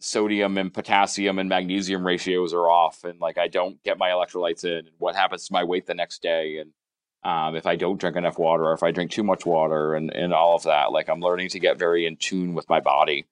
sodium 0.00 0.58
and 0.58 0.74
potassium 0.74 1.38
and 1.38 1.48
magnesium 1.48 2.06
ratios 2.06 2.52
are 2.52 2.68
off 2.68 3.04
and 3.04 3.20
like 3.20 3.38
I 3.38 3.48
don't 3.48 3.82
get 3.84 3.98
my 3.98 4.10
electrolytes 4.10 4.64
in 4.64 4.86
and 4.86 4.96
what 4.98 5.16
happens 5.16 5.46
to 5.46 5.52
my 5.52 5.64
weight 5.64 5.86
the 5.86 5.94
next 5.94 6.20
day 6.20 6.58
and 6.58 6.72
um, 7.24 7.56
if 7.56 7.66
I 7.66 7.76
don't 7.76 7.98
drink 7.98 8.16
enough 8.16 8.38
water 8.38 8.64
or 8.64 8.74
if 8.74 8.82
I 8.82 8.90
drink 8.90 9.10
too 9.10 9.22
much 9.22 9.46
water 9.46 9.94
and, 9.94 10.12
and 10.12 10.34
all 10.34 10.56
of 10.56 10.64
that. 10.64 10.92
Like 10.92 11.08
I'm 11.08 11.20
learning 11.20 11.48
to 11.50 11.60
get 11.60 11.78
very 11.78 12.06
in 12.06 12.16
tune 12.16 12.54
with 12.54 12.68
my 12.68 12.80
body 12.80 13.26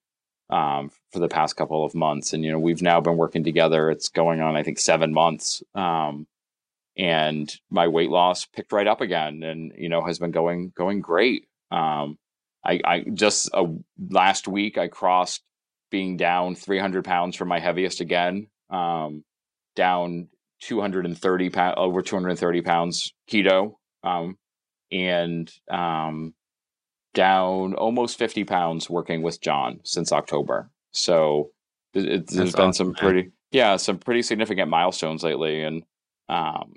um, 0.49 0.91
for 1.13 1.19
the 1.19 1.29
past 1.29 1.57
couple 1.57 1.85
of 1.85 1.95
months. 1.95 2.33
And, 2.33 2.45
you 2.45 2.51
know, 2.51 2.59
we've 2.59 2.83
now 2.83 3.01
been 3.01 3.17
working 3.17 3.45
together. 3.45 3.91
It's 3.91 4.09
going 4.09 4.41
on, 4.41 4.57
I 4.57 4.63
think, 4.63 4.79
seven 4.79 5.13
months. 5.13 5.63
Um, 5.75 6.27
and 6.97 7.55
my 7.71 7.89
weight 7.89 8.11
loss 8.11 8.47
picked 8.47 8.73
right 8.73 8.87
up 8.87 9.01
again 9.01 9.43
and, 9.43 9.73
you 9.77 9.89
know, 9.89 10.05
has 10.05 10.19
been 10.19 10.31
going, 10.31 10.73
going 10.75 11.01
great. 11.01 11.47
Um, 11.71 12.19
I, 12.65 12.81
I 12.85 13.01
just 13.01 13.51
uh, 13.53 13.67
last 14.11 14.49
week 14.49 14.79
I 14.79 14.89
crossed 14.89 15.43
being 15.91 16.17
down 16.17 16.55
300 16.55 17.05
pounds 17.05 17.37
from 17.37 17.49
my 17.49 17.59
heaviest 17.59 18.01
again, 18.01 18.49
um, 18.71 19.25
down 19.75 20.29
230 20.61 21.51
pounds, 21.51 21.75
over 21.77 22.03
230 22.03 22.63
pounds 22.63 23.13
keto, 23.29 23.75
um, 24.03 24.37
and 24.91 25.51
um, 25.71 26.35
down 27.15 27.75
almost 27.75 28.19
50 28.19 28.45
pounds 28.45 28.89
working 28.89 29.23
with 29.23 29.41
John 29.41 29.81
since 29.85 30.13
October. 30.13 30.71
So 30.93 31.51
it, 31.95 32.05
it, 32.07 32.27
there's 32.29 32.55
been 32.55 32.73
some 32.73 32.95
pretty, 32.95 33.33
yeah, 33.51 33.77
some 33.77 33.99
pretty 33.99 34.23
significant 34.23 34.71
milestones 34.71 35.23
lately. 35.23 35.63
And 35.63 35.83
um, 36.29 36.75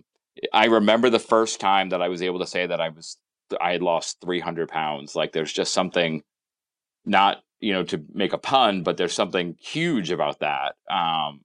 I 0.53 0.65
remember 0.65 1.09
the 1.09 1.19
first 1.19 1.59
time 1.59 1.89
that 1.89 2.01
I 2.01 2.09
was 2.09 2.21
able 2.21 2.39
to 2.39 2.47
say 2.47 2.65
that 2.65 2.81
I 2.81 2.89
was, 2.89 3.17
I 3.61 3.73
had 3.73 3.83
lost 3.83 4.21
300 4.21 4.69
pounds. 4.69 5.15
Like 5.15 5.31
there's 5.31 5.53
just 5.53 5.73
something 5.73 6.23
not, 7.05 7.43
you 7.59 7.73
know, 7.73 7.83
to 7.83 8.03
make 8.13 8.33
a 8.33 8.37
pun, 8.37 8.83
but 8.83 8.97
there's 8.97 9.13
something 9.13 9.55
huge 9.59 10.11
about 10.11 10.39
that. 10.39 10.75
Um, 10.89 11.41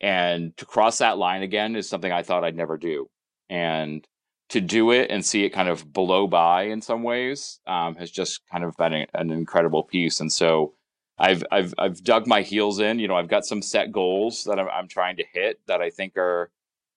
and 0.00 0.56
to 0.56 0.66
cross 0.66 0.98
that 0.98 1.18
line 1.18 1.42
again 1.42 1.76
is 1.76 1.88
something 1.88 2.10
I 2.10 2.22
thought 2.22 2.44
I'd 2.44 2.56
never 2.56 2.76
do. 2.76 3.08
And 3.48 4.06
to 4.52 4.60
do 4.60 4.90
it 4.90 5.10
and 5.10 5.24
see 5.24 5.44
it 5.44 5.50
kind 5.50 5.70
of 5.70 5.94
blow 5.94 6.26
by 6.26 6.64
in 6.64 6.82
some 6.82 7.02
ways 7.02 7.58
um, 7.66 7.94
has 7.96 8.10
just 8.10 8.42
kind 8.50 8.64
of 8.64 8.76
been 8.76 9.06
an 9.14 9.30
incredible 9.30 9.82
piece. 9.82 10.20
And 10.20 10.30
so 10.30 10.74
I've 11.18 11.42
I've 11.50 11.72
I've 11.78 12.04
dug 12.04 12.26
my 12.26 12.42
heels 12.42 12.78
in. 12.78 12.98
You 12.98 13.08
know, 13.08 13.16
I've 13.16 13.30
got 13.30 13.46
some 13.46 13.62
set 13.62 13.92
goals 13.92 14.44
that 14.44 14.58
I'm, 14.58 14.68
I'm 14.68 14.88
trying 14.88 15.16
to 15.16 15.24
hit 15.32 15.58
that 15.68 15.80
I 15.80 15.88
think 15.88 16.18
are, 16.18 16.50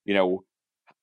you 0.03 0.13
know, 0.13 0.43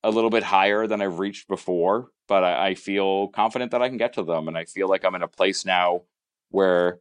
a 0.04 0.10
little 0.10 0.28
bit 0.28 0.42
higher 0.42 0.86
than 0.86 1.00
I've 1.00 1.18
reached 1.20 1.48
before. 1.48 2.10
But 2.28 2.44
I, 2.44 2.68
I 2.68 2.74
feel 2.74 3.28
confident 3.28 3.70
that 3.70 3.80
I 3.80 3.88
can 3.88 3.96
get 3.96 4.12
to 4.14 4.22
them, 4.22 4.46
and 4.46 4.58
I 4.58 4.66
feel 4.66 4.88
like 4.88 5.06
I'm 5.06 5.14
in 5.14 5.22
a 5.22 5.28
place 5.28 5.64
now 5.64 6.02
where 6.50 6.98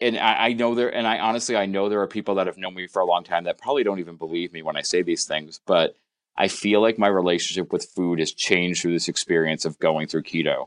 and 0.00 0.18
I, 0.18 0.48
I, 0.48 0.52
know 0.52 0.74
there 0.74 0.94
and 0.94 1.06
I 1.06 1.18
honestly 1.18 1.56
I 1.56 1.64
know 1.64 1.88
there 1.88 2.02
are 2.02 2.06
people 2.06 2.34
that 2.34 2.46
have 2.46 2.58
known 2.58 2.74
me 2.74 2.88
for 2.88 3.00
a 3.00 3.06
long 3.06 3.24
time 3.24 3.44
that 3.44 3.56
probably 3.56 3.84
don't 3.84 4.00
even 4.00 4.16
believe 4.16 4.52
me 4.52 4.60
when 4.60 4.76
I 4.76 4.82
say 4.82 5.00
these 5.00 5.24
things, 5.24 5.60
but 5.66 5.96
I 6.36 6.48
feel 6.48 6.80
like 6.80 6.98
my 6.98 7.08
relationship 7.08 7.72
with 7.72 7.88
food 7.94 8.18
has 8.18 8.32
changed 8.32 8.82
through 8.82 8.92
this 8.92 9.08
experience 9.08 9.64
of 9.64 9.78
going 9.78 10.08
through 10.08 10.24
keto. 10.24 10.66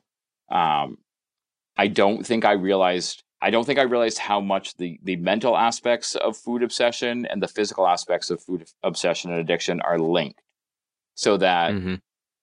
Um, 0.49 0.97
I 1.77 1.87
don't 1.87 2.25
think 2.25 2.45
I 2.45 2.53
realized 2.53 3.23
I 3.39 3.51
don't 3.51 3.65
think 3.65 3.77
I 3.77 3.83
realized 3.83 4.17
how 4.17 4.39
much 4.39 4.77
the 4.77 4.99
the 5.03 5.17
mental 5.17 5.57
aspects 5.57 6.15
of 6.15 6.37
food 6.37 6.63
obsession 6.63 7.25
and 7.25 7.41
the 7.41 7.47
physical 7.47 7.87
aspects 7.87 8.29
of 8.29 8.41
food 8.41 8.65
obsession 8.83 9.31
and 9.31 9.39
addiction 9.39 9.81
are 9.81 9.99
linked. 9.99 10.41
So 11.15 11.37
that 11.37 11.73
mm-hmm. 11.73 11.95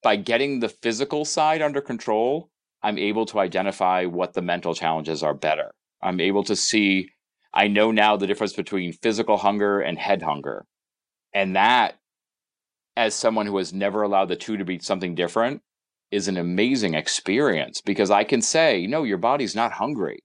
by 0.02 0.16
getting 0.16 0.60
the 0.60 0.68
physical 0.68 1.24
side 1.24 1.62
under 1.62 1.80
control, 1.80 2.50
I'm 2.82 2.98
able 2.98 3.26
to 3.26 3.40
identify 3.40 4.04
what 4.04 4.34
the 4.34 4.42
mental 4.42 4.74
challenges 4.74 5.22
are 5.22 5.34
better. 5.34 5.74
I'm 6.02 6.20
able 6.20 6.44
to 6.44 6.54
see 6.54 7.08
I 7.54 7.68
know 7.68 7.92
now 7.92 8.16
the 8.16 8.26
difference 8.26 8.52
between 8.52 8.92
physical 8.92 9.36
hunger 9.36 9.80
and 9.80 9.96
head 9.96 10.22
hunger. 10.22 10.66
And 11.32 11.56
that 11.56 11.98
as 12.96 13.14
someone 13.14 13.46
who 13.46 13.56
has 13.58 13.72
never 13.72 14.02
allowed 14.02 14.26
the 14.26 14.36
two 14.36 14.56
to 14.56 14.64
be 14.64 14.78
something 14.78 15.14
different 15.14 15.62
is 16.10 16.28
an 16.28 16.36
amazing 16.36 16.94
experience 16.94 17.80
because 17.80 18.10
I 18.10 18.24
can 18.24 18.40
say, 18.40 18.86
no, 18.86 19.02
your 19.02 19.18
body's 19.18 19.56
not 19.56 19.72
hungry. 19.72 20.22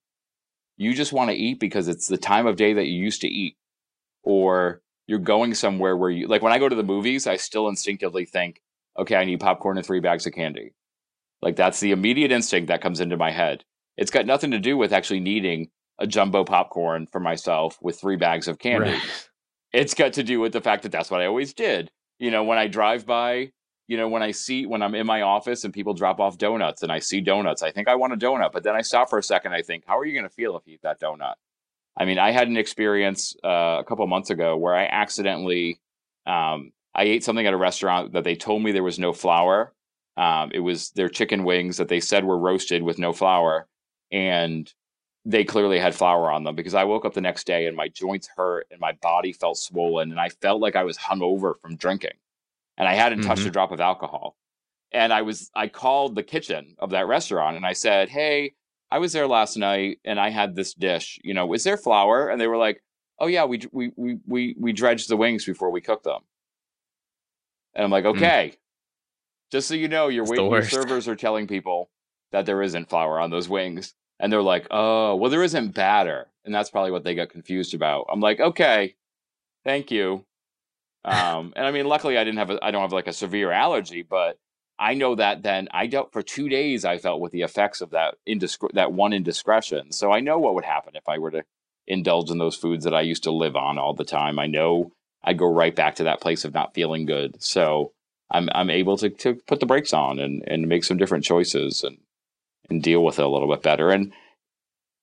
You 0.77 0.93
just 0.93 1.13
want 1.13 1.29
to 1.29 1.35
eat 1.35 1.59
because 1.59 1.87
it's 1.87 2.07
the 2.07 2.17
time 2.17 2.45
of 2.45 2.55
day 2.55 2.73
that 2.73 2.85
you 2.85 3.01
used 3.03 3.21
to 3.21 3.27
eat. 3.27 3.57
Or 4.23 4.81
you're 5.07 5.19
going 5.19 5.55
somewhere 5.55 5.97
where 5.97 6.11
you, 6.11 6.27
like 6.27 6.41
when 6.41 6.53
I 6.53 6.59
go 6.59 6.69
to 6.69 6.75
the 6.75 6.83
movies, 6.83 7.25
I 7.25 7.37
still 7.37 7.67
instinctively 7.67 8.25
think, 8.25 8.61
okay, 8.97 9.15
I 9.15 9.25
need 9.25 9.39
popcorn 9.39 9.77
and 9.77 9.85
three 9.85 9.99
bags 9.99 10.27
of 10.27 10.33
candy. 10.33 10.73
Like 11.41 11.55
that's 11.55 11.79
the 11.79 11.91
immediate 11.91 12.31
instinct 12.31 12.67
that 12.67 12.81
comes 12.81 12.99
into 12.99 13.17
my 13.17 13.31
head. 13.31 13.63
It's 13.97 14.11
got 14.11 14.25
nothing 14.25 14.51
to 14.51 14.59
do 14.59 14.77
with 14.77 14.93
actually 14.93 15.21
needing 15.21 15.69
a 15.97 16.05
jumbo 16.05 16.43
popcorn 16.43 17.07
for 17.07 17.19
myself 17.19 17.77
with 17.81 17.99
three 17.99 18.15
bags 18.15 18.47
of 18.47 18.59
candy. 18.59 18.91
Right. 18.91 19.29
It's 19.73 19.93
got 19.93 20.13
to 20.13 20.23
do 20.23 20.39
with 20.39 20.53
the 20.53 20.61
fact 20.61 20.83
that 20.83 20.91
that's 20.91 21.09
what 21.09 21.21
I 21.21 21.25
always 21.25 21.53
did 21.53 21.89
you 22.19 22.31
know, 22.31 22.43
when 22.43 22.57
I 22.57 22.67
drive 22.67 23.05
by, 23.05 23.51
you 23.87 23.97
know, 23.97 24.07
when 24.07 24.21
I 24.21 24.31
see 24.31 24.65
when 24.65 24.83
I'm 24.83 24.93
in 24.93 25.07
my 25.07 25.21
office 25.21 25.63
and 25.63 25.73
people 25.73 25.93
drop 25.93 26.19
off 26.19 26.37
donuts 26.37 26.83
and 26.83 26.91
I 26.91 26.99
see 26.99 27.21
donuts, 27.21 27.63
I 27.63 27.71
think 27.71 27.87
I 27.87 27.95
want 27.95 28.13
a 28.13 28.17
donut, 28.17 28.51
but 28.51 28.63
then 28.63 28.75
I 28.75 28.81
stop 28.81 29.09
for 29.09 29.17
a 29.17 29.23
second. 29.23 29.53
I 29.53 29.63
think, 29.63 29.83
how 29.87 29.97
are 29.97 30.05
you 30.05 30.13
going 30.13 30.29
to 30.29 30.33
feel 30.33 30.55
if 30.57 30.67
you 30.67 30.75
eat 30.75 30.81
that 30.83 31.01
donut? 31.01 31.33
I 31.97 32.05
mean, 32.05 32.19
I 32.19 32.31
had 32.31 32.47
an 32.47 32.57
experience 32.57 33.35
uh, 33.43 33.77
a 33.79 33.83
couple 33.83 34.05
months 34.05 34.29
ago 34.29 34.55
where 34.57 34.75
I 34.75 34.85
accidentally 34.85 35.79
um, 36.27 36.71
I 36.93 37.03
ate 37.03 37.23
something 37.23 37.47
at 37.47 37.53
a 37.53 37.57
restaurant 37.57 38.13
that 38.13 38.23
they 38.23 38.35
told 38.35 38.61
me 38.61 38.71
there 38.71 38.83
was 38.83 38.99
no 38.99 39.13
flour. 39.13 39.73
Um, 40.17 40.51
it 40.53 40.59
was 40.59 40.91
their 40.91 41.09
chicken 41.09 41.43
wings 41.43 41.77
that 41.77 41.87
they 41.87 41.99
said 41.99 42.25
were 42.25 42.37
roasted 42.37 42.83
with 42.83 42.99
no 42.99 43.13
flour, 43.13 43.67
and 44.11 44.71
they 45.25 45.43
clearly 45.43 45.79
had 45.79 45.95
flour 45.95 46.31
on 46.31 46.43
them 46.43 46.55
because 46.55 46.73
I 46.73 46.85
woke 46.85 47.05
up 47.05 47.13
the 47.13 47.21
next 47.21 47.45
day 47.45 47.65
and 47.65 47.75
my 47.75 47.89
joints 47.89 48.29
hurt 48.35 48.67
and 48.71 48.79
my 48.79 48.93
body 48.93 49.33
felt 49.33 49.57
swollen 49.57 50.11
and 50.11 50.19
I 50.19 50.29
felt 50.29 50.61
like 50.61 50.75
I 50.75 50.83
was 50.83 50.97
hungover 50.97 51.59
from 51.61 51.75
drinking. 51.75 52.17
And 52.77 52.87
I 52.87 52.93
hadn't 52.93 53.19
mm-hmm. 53.19 53.27
touched 53.27 53.41
a 53.41 53.45
mm-hmm. 53.45 53.53
drop 53.53 53.71
of 53.71 53.81
alcohol. 53.81 54.37
And 54.91 55.11
I 55.11 55.21
was 55.21 55.51
I 55.53 55.67
called 55.67 56.15
the 56.15 56.23
kitchen 56.23 56.75
of 56.79 56.91
that 56.91 57.07
restaurant 57.07 57.57
and 57.57 57.65
I 57.65 57.73
said, 57.73 58.09
"Hey, 58.09 58.53
I 58.89 58.97
was 58.97 59.13
there 59.13 59.27
last 59.27 59.55
night 59.57 59.99
and 60.03 60.19
I 60.19 60.29
had 60.29 60.55
this 60.55 60.73
dish. 60.73 61.19
You 61.23 61.33
know, 61.33 61.53
is 61.53 61.63
there 61.63 61.77
flour?" 61.77 62.29
And 62.29 62.41
they 62.41 62.47
were 62.47 62.57
like, 62.57 62.81
"Oh 63.19 63.27
yeah, 63.27 63.45
we 63.45 63.61
we 63.71 63.91
we 63.97 64.17
we 64.25 64.55
we 64.57 64.73
dredged 64.73 65.09
the 65.09 65.17
wings 65.17 65.45
before 65.45 65.69
we 65.69 65.81
cooked 65.81 66.05
them." 66.05 66.21
And 67.75 67.83
I'm 67.83 67.91
like, 67.91 68.05
mm. 68.05 68.15
"Okay." 68.15 68.53
Mm. 68.53 68.57
Just 69.51 69.67
so 69.67 69.73
you 69.73 69.87
know, 69.87 70.07
your, 70.09 70.25
wait, 70.25 70.37
your 70.37 70.63
servers 70.63 71.07
are 71.07 71.15
telling 71.15 71.47
people 71.47 71.89
that 72.31 72.45
there 72.45 72.61
isn't 72.61 72.89
flour 72.89 73.19
on 73.19 73.31
those 73.31 73.49
wings 73.49 73.95
and 74.19 74.31
they're 74.31 74.41
like, 74.41 74.67
"Oh, 74.71 75.15
well, 75.15 75.31
there 75.31 75.43
isn't 75.43 75.73
batter," 75.73 76.27
and 76.45 76.53
that's 76.53 76.69
probably 76.69 76.91
what 76.91 77.03
they 77.03 77.15
got 77.15 77.29
confused 77.29 77.73
about. 77.73 78.07
I'm 78.11 78.19
like, 78.19 78.39
"Okay, 78.39 78.95
thank 79.63 79.91
you." 79.91 80.25
Um, 81.05 81.53
and 81.55 81.65
I 81.65 81.71
mean, 81.71 81.87
luckily, 81.87 82.17
I 82.17 82.23
didn't 82.23 82.39
have 82.39 82.49
a, 82.51 82.59
I 82.63 82.71
don't 82.71 82.81
have 82.81 82.93
like 82.93 83.07
a 83.07 83.13
severe 83.13 83.51
allergy, 83.51 84.03
but 84.03 84.37
I 84.77 84.93
know 84.93 85.15
that 85.15 85.43
then 85.43 85.67
I 85.71 85.87
dealt 85.87 86.13
for 86.13 86.21
two 86.21 86.49
days. 86.49 86.85
I 86.85 86.97
felt 86.97 87.21
with 87.21 87.31
the 87.31 87.41
effects 87.41 87.81
of 87.81 87.91
that 87.91 88.15
indiscre- 88.25 88.73
that 88.73 88.93
one 88.93 89.13
indiscretion. 89.13 89.91
So 89.91 90.11
I 90.11 90.19
know 90.19 90.39
what 90.39 90.55
would 90.55 90.65
happen 90.65 90.95
if 90.95 91.07
I 91.07 91.17
were 91.17 91.31
to 91.31 91.43
indulge 91.87 92.29
in 92.31 92.37
those 92.37 92.55
foods 92.55 92.83
that 92.85 92.93
I 92.93 93.01
used 93.01 93.23
to 93.23 93.31
live 93.31 93.55
on 93.55 93.77
all 93.77 93.93
the 93.93 94.05
time. 94.05 94.39
I 94.39 94.47
know 94.47 94.91
I'd 95.23 95.37
go 95.37 95.51
right 95.51 95.75
back 95.75 95.95
to 95.95 96.03
that 96.05 96.21
place 96.21 96.45
of 96.45 96.53
not 96.53 96.73
feeling 96.73 97.05
good. 97.05 97.41
So 97.41 97.93
I'm 98.31 98.49
I'm 98.53 98.69
able 98.69 98.97
to 98.97 99.09
to 99.09 99.35
put 99.47 99.59
the 99.59 99.65
brakes 99.65 99.93
on 99.93 100.19
and 100.19 100.43
and 100.47 100.67
make 100.67 100.83
some 100.83 100.97
different 100.97 101.25
choices 101.25 101.83
and 101.83 101.97
and 102.69 102.83
deal 102.83 103.03
with 103.03 103.19
it 103.19 103.25
a 103.25 103.29
little 103.29 103.49
bit 103.49 103.63
better. 103.63 103.89
And 103.89 104.13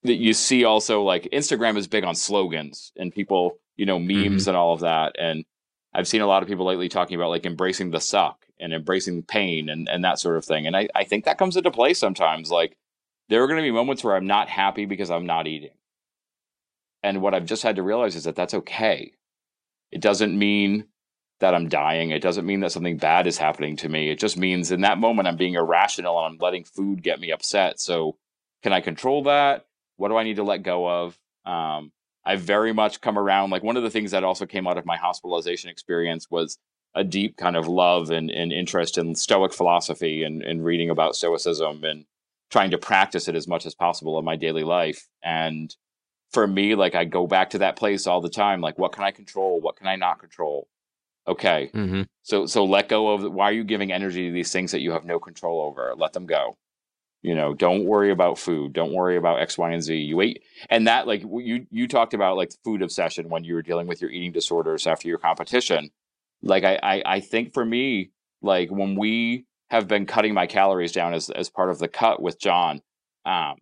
that 0.03 0.15
you 0.15 0.33
see 0.33 0.65
also 0.65 1.03
like 1.03 1.29
Instagram 1.33 1.77
is 1.77 1.87
big 1.87 2.05
on 2.05 2.15
slogans 2.15 2.93
and 2.97 3.13
people, 3.13 3.59
you 3.77 3.87
know, 3.87 3.99
memes 3.99 4.43
mm-hmm. 4.43 4.51
and 4.51 4.57
all 4.57 4.73
of 4.73 4.81
that. 4.81 5.17
And 5.19 5.45
I've 5.93 6.09
seen 6.09 6.21
a 6.21 6.27
lot 6.27 6.43
of 6.43 6.49
people 6.49 6.67
lately 6.67 6.89
talking 6.89 7.17
about 7.17 7.31
like 7.31 7.47
embracing 7.47 7.91
the 7.91 8.01
suck 8.01 8.45
and 8.61 8.73
embracing 8.73 9.23
pain 9.23 9.69
and, 9.69 9.89
and 9.89 10.05
that 10.05 10.19
sort 10.19 10.37
of 10.37 10.45
thing. 10.45 10.67
And 10.67 10.77
I, 10.77 10.89
I 10.95 11.05
think 11.05 11.25
that 11.25 11.39
comes 11.39 11.57
into 11.57 11.71
play 11.71 11.95
sometimes. 11.95 12.51
Like 12.51 12.77
there 13.29 13.43
are 13.43 13.47
going 13.47 13.59
to 13.59 13.63
be 13.63 13.71
moments 13.71 14.05
where 14.05 14.17
I'm 14.17 14.27
not 14.27 14.49
happy 14.49 14.87
because 14.87 15.11
I'm 15.11 15.27
not 15.27 15.47
eating. 15.47 15.71
And 17.03 17.23
what 17.23 17.35
I've 17.35 17.47
just 17.47 17.63
had 17.63 17.77
to 17.77 17.83
realize 17.83 18.17
is 18.17 18.25
that 18.25 18.37
that's 18.37 18.55
okay. 18.55 19.13
It 19.91 20.01
doesn't 20.01 20.39
mean 20.39 20.87
that 21.41 21.55
I'm 21.55 21.69
dying. 21.69 22.11
It 22.11 22.23
doesn't 22.23 22.47
mean 22.47 22.61
that 22.61 22.73
something 22.73 22.97
bad 22.97 23.27
is 23.27 23.37
happening 23.37 23.77
to 23.77 23.89
me. 23.89 24.11
It 24.11 24.19
just 24.19 24.37
means 24.37 24.71
in 24.71 24.81
that 24.83 24.99
moment 24.99 25.29
I'm 25.29 25.37
being 25.37 25.55
irrational 25.55 26.19
and 26.19 26.35
I'm 26.35 26.39
letting 26.41 26.65
food 26.65 27.03
get 27.03 27.21
me 27.21 27.31
upset. 27.31 27.79
So 27.79 28.17
can 28.63 28.73
I 28.73 28.81
control 28.81 29.25
that? 29.25 29.67
What 29.97 30.09
do 30.09 30.17
I 30.17 30.25
need 30.25 30.37
to 30.37 30.43
let 30.43 30.63
go 30.63 30.89
of? 30.89 31.19
Um, 31.45 31.93
I've 32.25 32.41
very 32.41 32.73
much 32.73 33.01
come 33.01 33.19
around. 33.19 33.51
Like 33.51 33.63
one 33.63 33.77
of 33.77 33.83
the 33.83 33.91
things 33.91 34.11
that 34.11 34.25
also 34.25 34.47
came 34.47 34.67
out 34.67 34.79
of 34.79 34.87
my 34.87 34.97
hospitalization 34.97 35.71
experience 35.71 36.27
was 36.31 36.59
a 36.95 37.05
deep 37.05 37.37
kind 37.37 37.57
of 37.57 37.69
love 37.69 38.11
and, 38.11 38.31
and 38.31 38.53
interest 38.53 38.97
in 38.97 39.15
Stoic 39.15 39.53
philosophy 39.53 40.23
and, 40.23 40.43
and 40.43 40.65
reading 40.65 40.91
about 40.91 41.15
Stoicism 41.15 41.85
and 41.85 42.07
trying 42.51 42.71
to 42.71 42.79
practice 42.79 43.29
it 43.29 43.35
as 43.35 43.47
much 43.47 43.67
as 43.67 43.75
possible 43.75 44.19
in 44.19 44.25
my 44.25 44.37
daily 44.37 44.65
life. 44.65 45.07
And 45.23 45.75
for 46.33 46.47
me, 46.47 46.75
like 46.75 46.95
I 46.95 47.05
go 47.05 47.27
back 47.27 47.51
to 47.51 47.59
that 47.59 47.77
place 47.77 48.07
all 48.07 48.21
the 48.21 48.31
time. 48.31 48.61
Like, 48.61 48.79
what 48.79 48.93
can 48.93 49.05
I 49.05 49.11
control? 49.11 49.61
What 49.61 49.77
can 49.77 49.87
I 49.87 49.97
not 49.97 50.19
control? 50.19 50.67
Okay. 51.29 51.71
Mm-hmm. 51.75 52.03
So 52.23 52.47
so 52.47 52.65
let 52.65 52.89
go 52.89 53.13
of 53.13 53.23
why 53.33 53.51
are 53.51 53.53
you 53.53 53.65
giving 53.65 53.93
energy 53.93 54.29
to 54.29 54.33
these 54.33 54.53
things 54.53 54.73
that 54.73 54.81
you 54.81 54.93
have 54.93 55.05
no 55.05 55.19
control 55.19 55.61
over? 55.61 55.93
Let 55.97 56.13
them 56.13 56.27
go. 56.27 56.57
You 57.23 57.35
know, 57.35 57.55
don't 57.55 57.85
worry 57.85 58.13
about 58.13 58.39
food. 58.39 58.73
Don't 58.73 58.93
worry 58.93 59.17
about 59.17 59.41
X, 59.41 59.59
Y, 59.59 59.73
and 59.73 59.83
Z. 59.83 59.97
You 59.97 60.21
ate, 60.21 60.43
and 60.71 60.87
that 60.87 61.09
like 61.09 61.23
you 61.23 61.67
you 61.71 61.89
talked 61.89 62.15
about 62.15 62.37
like 62.37 62.53
food 62.65 62.83
obsession 62.83 63.29
when 63.29 63.43
you 63.43 63.55
were 63.55 63.63
dealing 63.63 63.89
with 63.89 64.01
your 64.01 64.11
eating 64.11 64.33
disorders 64.33 64.87
after 64.87 65.09
your 65.09 65.19
competition. 65.19 65.91
Like 66.43 66.63
I 66.63 66.79
I, 66.83 67.03
I 67.05 67.21
think 67.21 67.53
for 67.53 67.65
me, 67.65 68.11
like 68.43 68.71
when 68.71 68.95
we 68.95 69.47
have 69.71 69.89
been 69.89 70.07
cutting 70.07 70.35
my 70.35 70.47
calories 70.47 70.93
down 70.93 71.15
as 71.15 71.29
as 71.31 71.51
part 71.51 71.71
of 71.71 71.81
the 71.81 71.89
cut 71.89 72.23
with 72.23 72.39
John, 72.39 72.81
um, 73.25 73.57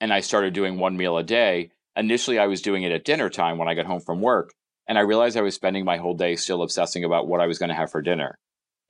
and 0.00 0.12
I 0.12 0.20
started 0.20 0.54
doing 0.54 0.78
one 0.78 0.96
meal 0.96 1.18
a 1.18 1.24
day. 1.24 1.70
Initially, 1.96 2.38
I 2.38 2.46
was 2.46 2.62
doing 2.62 2.84
it 2.84 2.92
at 2.92 3.04
dinner 3.04 3.28
time 3.28 3.58
when 3.58 3.66
I 3.66 3.74
got 3.74 3.86
home 3.86 4.00
from 4.00 4.20
work 4.20 4.54
and 4.90 4.98
I 4.98 5.02
realized 5.02 5.36
I 5.36 5.42
was 5.42 5.54
spending 5.54 5.84
my 5.84 5.98
whole 5.98 6.14
day 6.14 6.34
still 6.34 6.62
obsessing 6.64 7.04
about 7.04 7.28
what 7.28 7.40
I 7.40 7.46
was 7.46 7.60
going 7.60 7.68
to 7.68 7.76
have 7.76 7.92
for 7.92 8.02
dinner. 8.02 8.36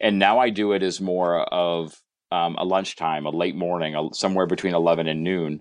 And 0.00 0.18
now 0.18 0.38
I 0.38 0.48
do 0.48 0.72
it 0.72 0.82
as 0.82 0.98
more 0.98 1.42
of 1.42 1.94
um, 2.32 2.56
a 2.56 2.64
lunchtime, 2.64 3.26
a 3.26 3.30
late 3.30 3.54
morning, 3.54 3.94
a, 3.94 4.08
somewhere 4.14 4.46
between 4.46 4.74
11 4.74 5.08
and 5.08 5.22
noon. 5.22 5.60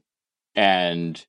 And 0.55 1.21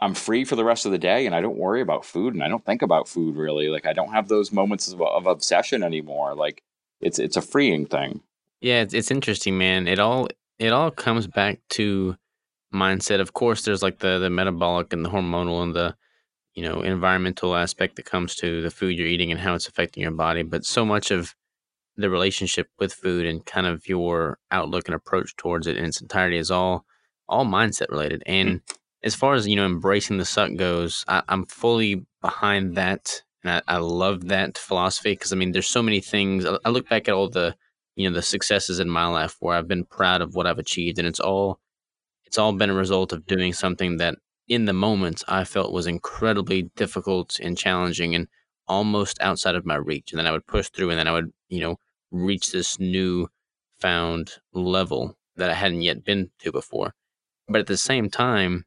I'm 0.00 0.14
free 0.14 0.44
for 0.44 0.56
the 0.56 0.64
rest 0.64 0.84
of 0.84 0.90
the 0.90 0.98
day 0.98 1.26
and 1.26 1.34
I 1.34 1.40
don't 1.40 1.56
worry 1.56 1.80
about 1.80 2.04
food 2.04 2.34
and 2.34 2.42
I 2.42 2.48
don't 2.48 2.64
think 2.64 2.82
about 2.82 3.06
food 3.06 3.36
really. 3.36 3.68
Like 3.68 3.86
I 3.86 3.92
don't 3.92 4.10
have 4.10 4.26
those 4.26 4.50
moments 4.50 4.92
of, 4.92 5.00
of 5.00 5.26
obsession 5.26 5.84
anymore. 5.84 6.34
Like 6.34 6.60
it's 7.00 7.20
it's 7.20 7.36
a 7.36 7.42
freeing 7.42 7.86
thing. 7.86 8.20
Yeah, 8.60 8.82
it's, 8.82 8.94
it's 8.94 9.12
interesting, 9.12 9.58
man. 9.58 9.86
It 9.86 10.00
all 10.00 10.26
it 10.58 10.72
all 10.72 10.90
comes 10.90 11.28
back 11.28 11.60
to 11.70 12.16
mindset. 12.74 13.20
Of 13.20 13.32
course, 13.32 13.62
there's 13.62 13.84
like 13.84 14.00
the 14.00 14.18
the 14.18 14.28
metabolic 14.28 14.92
and 14.92 15.04
the 15.04 15.10
hormonal 15.10 15.62
and 15.62 15.72
the 15.72 15.94
you 16.56 16.62
know 16.62 16.80
environmental 16.80 17.54
aspect 17.54 17.94
that 17.94 18.06
comes 18.06 18.34
to 18.34 18.62
the 18.62 18.70
food 18.70 18.98
you're 18.98 19.06
eating 19.06 19.30
and 19.30 19.38
how 19.38 19.54
it's 19.54 19.68
affecting 19.68 20.02
your 20.02 20.10
body 20.10 20.42
but 20.42 20.64
so 20.64 20.84
much 20.84 21.12
of 21.12 21.34
the 21.96 22.10
relationship 22.10 22.68
with 22.78 22.92
food 22.92 23.24
and 23.24 23.46
kind 23.46 23.66
of 23.66 23.86
your 23.86 24.38
outlook 24.50 24.88
and 24.88 24.94
approach 24.94 25.36
towards 25.36 25.66
it 25.66 25.76
in 25.76 25.84
its 25.84 26.00
entirety 26.00 26.36
is 26.36 26.50
all 26.50 26.84
all 27.28 27.44
mindset 27.44 27.90
related 27.90 28.22
and 28.26 28.48
mm. 28.48 28.76
as 29.04 29.14
far 29.14 29.34
as 29.34 29.46
you 29.46 29.54
know 29.54 29.66
embracing 29.66 30.18
the 30.18 30.24
suck 30.24 30.50
goes 30.56 31.04
I, 31.06 31.22
am 31.28 31.46
fully 31.46 32.06
behind 32.20 32.76
that 32.76 33.22
and 33.44 33.52
I, 33.52 33.76
I 33.76 33.78
love 33.78 34.28
that 34.28 34.58
philosophy 34.58 35.12
because 35.12 35.32
i 35.32 35.36
mean 35.36 35.52
there's 35.52 35.68
so 35.68 35.82
many 35.82 36.00
things 36.00 36.46
I, 36.46 36.58
I 36.64 36.70
look 36.70 36.88
back 36.88 37.06
at 37.08 37.14
all 37.14 37.28
the 37.28 37.54
you 37.96 38.08
know 38.08 38.14
the 38.14 38.22
successes 38.22 38.80
in 38.80 38.88
my 38.88 39.06
life 39.06 39.36
where 39.40 39.56
i've 39.56 39.68
been 39.68 39.84
proud 39.84 40.22
of 40.22 40.34
what 40.34 40.46
i've 40.46 40.58
achieved 40.58 40.98
and 40.98 41.06
it's 41.06 41.20
all 41.20 41.60
it's 42.24 42.38
all 42.38 42.52
been 42.52 42.70
a 42.70 42.74
result 42.74 43.12
of 43.12 43.26
doing 43.26 43.52
something 43.52 43.98
that 43.98 44.16
in 44.48 44.64
the 44.64 44.72
moment 44.72 45.22
I 45.28 45.44
felt 45.44 45.72
was 45.72 45.86
incredibly 45.86 46.70
difficult 46.76 47.38
and 47.40 47.58
challenging 47.58 48.14
and 48.14 48.28
almost 48.68 49.20
outside 49.20 49.54
of 49.54 49.66
my 49.66 49.76
reach. 49.76 50.12
And 50.12 50.18
then 50.18 50.26
I 50.26 50.32
would 50.32 50.46
push 50.46 50.68
through 50.68 50.90
and 50.90 50.98
then 50.98 51.08
I 51.08 51.12
would, 51.12 51.32
you 51.48 51.60
know, 51.60 51.76
reach 52.10 52.52
this 52.52 52.78
new 52.78 53.28
found 53.78 54.34
level 54.52 55.16
that 55.36 55.50
I 55.50 55.54
hadn't 55.54 55.82
yet 55.82 56.04
been 56.04 56.30
to 56.40 56.52
before. 56.52 56.94
But 57.48 57.60
at 57.60 57.66
the 57.66 57.76
same 57.76 58.10
time, 58.10 58.64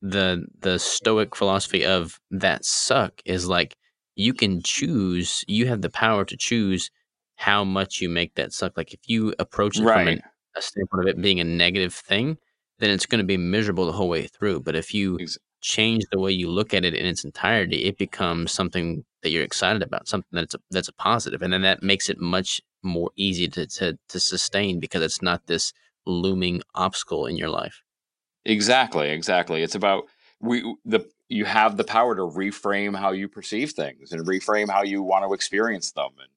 the 0.00 0.46
the 0.58 0.78
stoic 0.78 1.36
philosophy 1.36 1.84
of 1.84 2.18
that 2.30 2.64
suck 2.64 3.20
is 3.24 3.46
like 3.46 3.76
you 4.16 4.34
can 4.34 4.60
choose, 4.62 5.44
you 5.46 5.66
have 5.66 5.80
the 5.80 5.90
power 5.90 6.24
to 6.24 6.36
choose 6.36 6.90
how 7.36 7.64
much 7.64 8.00
you 8.00 8.08
make 8.08 8.34
that 8.34 8.52
suck. 8.52 8.76
Like 8.76 8.92
if 8.92 9.00
you 9.06 9.34
approach 9.38 9.78
it 9.78 9.84
right. 9.84 9.98
from 9.98 10.08
an, 10.08 10.22
a 10.56 10.62
standpoint 10.62 11.08
of 11.08 11.08
it 11.08 11.22
being 11.22 11.40
a 11.40 11.44
negative 11.44 11.94
thing, 11.94 12.36
then 12.82 12.90
it's 12.90 13.06
going 13.06 13.20
to 13.20 13.26
be 13.26 13.36
miserable 13.36 13.86
the 13.86 13.92
whole 13.92 14.08
way 14.08 14.26
through. 14.26 14.60
But 14.60 14.74
if 14.74 14.92
you 14.92 15.16
change 15.60 16.02
the 16.10 16.18
way 16.18 16.32
you 16.32 16.50
look 16.50 16.74
at 16.74 16.84
it 16.84 16.94
in 16.94 17.06
its 17.06 17.24
entirety, 17.24 17.84
it 17.84 17.96
becomes 17.96 18.50
something 18.50 19.04
that 19.22 19.30
you're 19.30 19.44
excited 19.44 19.82
about, 19.82 20.08
something 20.08 20.28
that's 20.32 20.54
a, 20.54 20.58
that's 20.72 20.88
a 20.88 20.92
positive, 20.94 21.42
and 21.42 21.52
then 21.52 21.62
that 21.62 21.84
makes 21.84 22.10
it 22.10 22.18
much 22.18 22.60
more 22.82 23.12
easy 23.14 23.46
to, 23.46 23.64
to 23.68 23.96
to 24.08 24.18
sustain 24.18 24.80
because 24.80 25.00
it's 25.02 25.22
not 25.22 25.46
this 25.46 25.72
looming 26.06 26.60
obstacle 26.74 27.26
in 27.26 27.36
your 27.36 27.48
life. 27.48 27.82
Exactly, 28.44 29.10
exactly. 29.10 29.62
It's 29.62 29.76
about 29.76 30.08
we 30.40 30.76
the 30.84 31.08
you 31.28 31.44
have 31.44 31.76
the 31.76 31.84
power 31.84 32.16
to 32.16 32.22
reframe 32.22 32.96
how 32.96 33.12
you 33.12 33.28
perceive 33.28 33.70
things 33.70 34.10
and 34.10 34.26
reframe 34.26 34.68
how 34.68 34.82
you 34.82 35.02
want 35.02 35.24
to 35.24 35.32
experience 35.32 35.92
them 35.92 36.10
and 36.18 36.28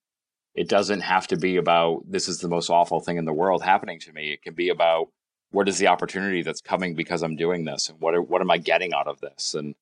it 0.53 0.69
doesn't 0.69 1.01
have 1.01 1.27
to 1.27 1.35
be 1.35 1.57
about 1.57 2.03
this 2.07 2.29
is 2.29 2.39
the 2.39 2.47
most 2.47 2.69
awful 2.69 3.01
thing 3.01 3.17
in 3.17 3.25
the 3.25 3.33
world 3.33 3.61
happening 3.61 3.99
to 3.99 4.13
me 4.13 4.31
it 4.31 4.41
can 4.41 4.53
be 4.53 4.69
about 4.69 5.09
what 5.55 5.69
is 5.69 5.77
the 5.77 5.87
opportunity 5.87 6.41
that's 6.41 6.61
coming 6.61 6.95
because 6.95 7.23
I'm 7.23 7.35
doing 7.35 7.63
this? 7.63 7.89
And 7.89 7.99
what 8.01 8.13
are, 8.13 8.21
what 8.21 8.41
am 8.41 8.51
I 8.51 8.57
getting 8.57 8.93
out 8.93 9.07
of 9.07 9.21
this? 9.21 9.53
And 9.53 9.75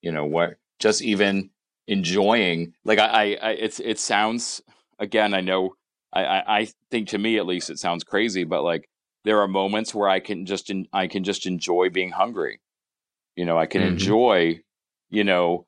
you 0.00 0.12
know 0.12 0.24
what 0.24 0.56
just 0.78 1.02
even 1.02 1.50
enjoying 1.86 2.74
like 2.84 2.98
I, 2.98 3.06
I, 3.06 3.38
I 3.42 3.50
it's 3.52 3.80
it 3.80 3.98
sounds 3.98 4.62
again 4.98 5.34
I 5.34 5.40
know 5.40 5.74
I, 6.12 6.24
I 6.24 6.58
I 6.58 6.68
think 6.90 7.08
to 7.08 7.18
me 7.18 7.38
at 7.38 7.46
least 7.46 7.70
it 7.70 7.78
sounds 7.78 8.04
crazy 8.04 8.44
but 8.44 8.62
like 8.62 8.88
there 9.24 9.40
are 9.40 9.48
moments 9.48 9.94
where 9.94 10.08
I 10.08 10.20
can 10.20 10.46
just 10.46 10.70
in, 10.70 10.86
I 10.92 11.06
can 11.06 11.24
just 11.24 11.46
enjoy 11.46 11.90
being 11.90 12.10
hungry. 12.10 12.60
You 13.36 13.44
know 13.44 13.58
I 13.58 13.66
can 13.66 13.82
mm-hmm. 13.82 13.92
enjoy 13.92 14.60
you 15.10 15.24
know 15.24 15.66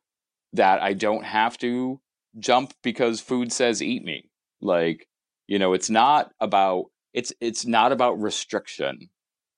that 0.52 0.82
I 0.82 0.92
don't 0.92 1.24
have 1.24 1.58
to 1.58 2.00
jump 2.38 2.72
because 2.82 3.20
food 3.20 3.52
says 3.52 3.82
eat 3.82 4.04
me. 4.04 4.30
Like 4.60 5.08
you 5.48 5.58
know 5.58 5.72
it's 5.72 5.90
not 5.90 6.32
about 6.38 6.86
it's 7.12 7.32
it's 7.40 7.66
not 7.66 7.92
about 7.92 8.20
restriction 8.20 9.10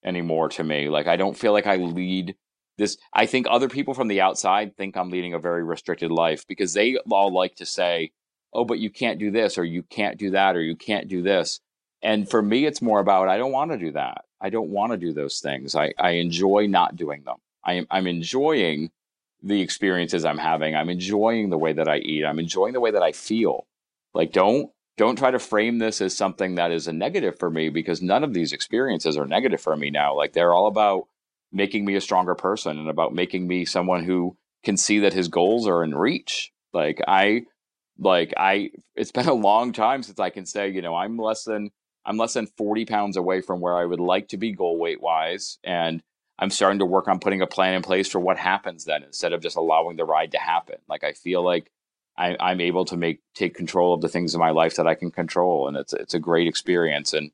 anymore 0.04 0.48
to 0.50 0.64
me. 0.64 0.88
Like 0.88 1.06
I 1.06 1.16
don't 1.16 1.36
feel 1.36 1.52
like 1.52 1.66
I 1.66 1.76
lead 1.76 2.34
this. 2.78 2.96
I 3.12 3.26
think 3.26 3.46
other 3.48 3.68
people 3.68 3.94
from 3.94 4.08
the 4.08 4.20
outside 4.20 4.76
think 4.76 4.96
I'm 4.96 5.10
leading 5.10 5.34
a 5.34 5.38
very 5.38 5.64
restricted 5.64 6.10
life 6.10 6.46
because 6.46 6.74
they 6.74 6.96
all 7.10 7.32
like 7.32 7.56
to 7.56 7.66
say, 7.66 8.12
"Oh, 8.52 8.64
but 8.64 8.78
you 8.78 8.90
can't 8.90 9.18
do 9.18 9.30
this, 9.30 9.58
or 9.58 9.64
you 9.64 9.82
can't 9.82 10.18
do 10.18 10.30
that, 10.30 10.56
or 10.56 10.62
you 10.62 10.76
can't 10.76 11.08
do 11.08 11.22
this." 11.22 11.60
And 12.02 12.28
for 12.28 12.42
me, 12.42 12.66
it's 12.66 12.82
more 12.82 13.00
about 13.00 13.28
I 13.28 13.38
don't 13.38 13.52
want 13.52 13.70
to 13.70 13.78
do 13.78 13.92
that. 13.92 14.24
I 14.40 14.50
don't 14.50 14.70
want 14.70 14.92
to 14.92 14.98
do 14.98 15.12
those 15.12 15.40
things. 15.40 15.74
I, 15.74 15.92
I 15.98 16.12
enjoy 16.12 16.66
not 16.66 16.96
doing 16.96 17.22
them. 17.24 17.36
I 17.64 17.74
am 17.74 17.86
I'm 17.90 18.06
enjoying 18.06 18.90
the 19.42 19.60
experiences 19.60 20.24
I'm 20.24 20.38
having. 20.38 20.74
I'm 20.74 20.90
enjoying 20.90 21.50
the 21.50 21.58
way 21.58 21.72
that 21.72 21.88
I 21.88 21.98
eat. 21.98 22.24
I'm 22.24 22.38
enjoying 22.38 22.72
the 22.72 22.80
way 22.80 22.90
that 22.90 23.02
I 23.02 23.12
feel. 23.12 23.66
Like 24.14 24.32
don't 24.32 24.70
don't 24.96 25.16
try 25.16 25.30
to 25.30 25.38
frame 25.38 25.78
this 25.78 26.00
as 26.00 26.16
something 26.16 26.56
that 26.56 26.70
is 26.70 26.86
a 26.86 26.92
negative 26.92 27.38
for 27.38 27.50
me 27.50 27.68
because 27.68 28.02
none 28.02 28.24
of 28.24 28.34
these 28.34 28.52
experiences 28.52 29.16
are 29.16 29.26
negative 29.26 29.60
for 29.60 29.76
me 29.76 29.90
now. 29.90 30.14
Like 30.14 30.32
they're 30.32 30.52
all 30.52 30.66
about 30.66 31.08
making 31.50 31.84
me 31.84 31.94
a 31.94 32.00
stronger 32.00 32.34
person 32.34 32.78
and 32.78 32.88
about 32.88 33.14
making 33.14 33.46
me 33.46 33.64
someone 33.64 34.04
who 34.04 34.36
can 34.64 34.76
see 34.76 35.00
that 35.00 35.12
his 35.12 35.28
goals 35.28 35.66
are 35.66 35.82
in 35.82 35.94
reach. 35.94 36.52
Like 36.72 37.00
I 37.06 37.44
like 37.98 38.32
I 38.36 38.70
it's 38.94 39.12
been 39.12 39.28
a 39.28 39.34
long 39.34 39.72
time 39.72 40.02
since 40.02 40.18
I 40.18 40.30
can 40.30 40.46
say, 40.46 40.68
you 40.70 40.82
know, 40.82 40.94
I'm 40.94 41.16
less 41.16 41.44
than 41.44 41.70
I'm 42.04 42.16
less 42.16 42.34
than 42.34 42.46
40 42.46 42.84
pounds 42.86 43.16
away 43.16 43.40
from 43.40 43.60
where 43.60 43.76
I 43.76 43.84
would 43.84 44.00
like 44.00 44.28
to 44.28 44.36
be 44.36 44.52
goal 44.52 44.78
weight 44.78 45.00
wise. 45.00 45.58
And 45.62 46.02
I'm 46.38 46.50
starting 46.50 46.80
to 46.80 46.86
work 46.86 47.08
on 47.08 47.20
putting 47.20 47.42
a 47.42 47.46
plan 47.46 47.74
in 47.74 47.82
place 47.82 48.08
for 48.08 48.18
what 48.18 48.36
happens 48.36 48.84
then 48.84 49.04
instead 49.04 49.32
of 49.32 49.42
just 49.42 49.56
allowing 49.56 49.96
the 49.96 50.04
ride 50.04 50.32
to 50.32 50.38
happen. 50.38 50.76
Like 50.88 51.04
I 51.04 51.12
feel 51.12 51.44
like 51.44 51.70
I, 52.16 52.36
I'm 52.38 52.60
able 52.60 52.84
to 52.86 52.96
make 52.96 53.20
take 53.34 53.54
control 53.54 53.94
of 53.94 54.00
the 54.00 54.08
things 54.08 54.34
in 54.34 54.40
my 54.40 54.50
life 54.50 54.76
that 54.76 54.86
I 54.86 54.94
can 54.94 55.10
control, 55.10 55.68
and 55.68 55.76
it's 55.76 55.92
it's 55.92 56.14
a 56.14 56.20
great 56.20 56.46
experience. 56.46 57.12
And 57.12 57.30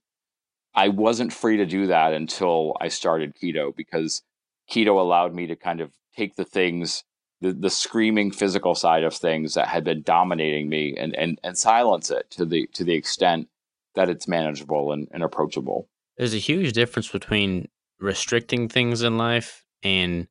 I 0.74 0.88
wasn't 0.88 1.32
free 1.32 1.56
to 1.56 1.66
do 1.66 1.86
that 1.88 2.14
until 2.14 2.76
I 2.80 2.88
started 2.88 3.34
keto 3.34 3.74
because 3.74 4.22
keto 4.70 5.00
allowed 5.00 5.34
me 5.34 5.46
to 5.48 5.56
kind 5.56 5.80
of 5.80 5.92
take 6.16 6.36
the 6.36 6.44
things, 6.44 7.04
the, 7.40 7.52
the 7.52 7.70
screaming 7.70 8.30
physical 8.30 8.74
side 8.74 9.04
of 9.04 9.14
things 9.14 9.54
that 9.54 9.68
had 9.68 9.84
been 9.84 10.02
dominating 10.02 10.68
me, 10.68 10.94
and 10.96 11.14
and 11.16 11.38
and 11.42 11.58
silence 11.58 12.10
it 12.10 12.30
to 12.30 12.44
the 12.44 12.68
to 12.74 12.84
the 12.84 12.94
extent 12.94 13.48
that 13.94 14.08
it's 14.08 14.28
manageable 14.28 14.92
and, 14.92 15.08
and 15.10 15.24
approachable. 15.24 15.88
There's 16.16 16.34
a 16.34 16.38
huge 16.38 16.72
difference 16.72 17.08
between 17.08 17.68
restricting 17.98 18.68
things 18.68 19.02
in 19.02 19.18
life 19.18 19.64
and 19.82 20.28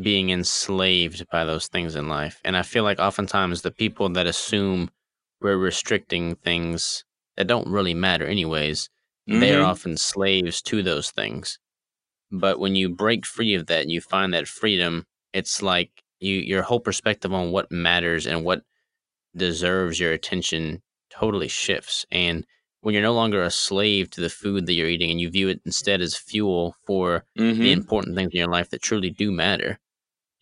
being 0.00 0.30
enslaved 0.30 1.26
by 1.30 1.44
those 1.44 1.68
things 1.68 1.96
in 1.96 2.08
life. 2.08 2.40
And 2.44 2.56
I 2.56 2.62
feel 2.62 2.84
like 2.84 2.98
oftentimes 2.98 3.62
the 3.62 3.70
people 3.70 4.08
that 4.10 4.26
assume 4.26 4.90
we're 5.40 5.56
restricting 5.56 6.36
things 6.36 7.04
that 7.36 7.46
don't 7.46 7.68
really 7.68 7.94
matter 7.94 8.26
anyways, 8.26 8.90
mm-hmm. 9.28 9.40
they 9.40 9.54
are 9.54 9.64
often 9.64 9.96
slaves 9.96 10.62
to 10.62 10.82
those 10.82 11.10
things. 11.10 11.58
But 12.30 12.60
when 12.60 12.76
you 12.76 12.88
break 12.88 13.26
free 13.26 13.54
of 13.54 13.66
that 13.66 13.82
and 13.82 13.90
you 13.90 14.00
find 14.00 14.32
that 14.34 14.46
freedom, 14.46 15.06
it's 15.32 15.62
like 15.62 16.02
you 16.20 16.36
your 16.36 16.62
whole 16.62 16.80
perspective 16.80 17.32
on 17.32 17.50
what 17.50 17.72
matters 17.72 18.26
and 18.26 18.44
what 18.44 18.62
deserves 19.34 19.98
your 19.98 20.12
attention 20.12 20.82
totally 21.10 21.48
shifts. 21.48 22.06
And 22.10 22.46
when 22.80 22.94
you're 22.94 23.02
no 23.02 23.12
longer 23.12 23.42
a 23.42 23.50
slave 23.50 24.10
to 24.10 24.20
the 24.20 24.30
food 24.30 24.66
that 24.66 24.72
you're 24.72 24.88
eating 24.88 25.10
and 25.10 25.20
you 25.20 25.30
view 25.30 25.48
it 25.48 25.60
instead 25.64 26.00
as 26.00 26.16
fuel 26.16 26.74
for 26.86 27.24
mm-hmm. 27.38 27.60
the 27.60 27.72
important 27.72 28.16
things 28.16 28.32
in 28.32 28.38
your 28.38 28.48
life 28.48 28.70
that 28.70 28.82
truly 28.82 29.10
do 29.10 29.30
matter, 29.30 29.78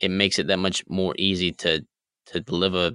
it 0.01 0.11
makes 0.11 0.39
it 0.39 0.47
that 0.47 0.59
much 0.59 0.85
more 0.89 1.15
easy 1.19 1.53
to 1.53 1.85
to 2.27 2.45
live 2.49 2.75
a 2.75 2.95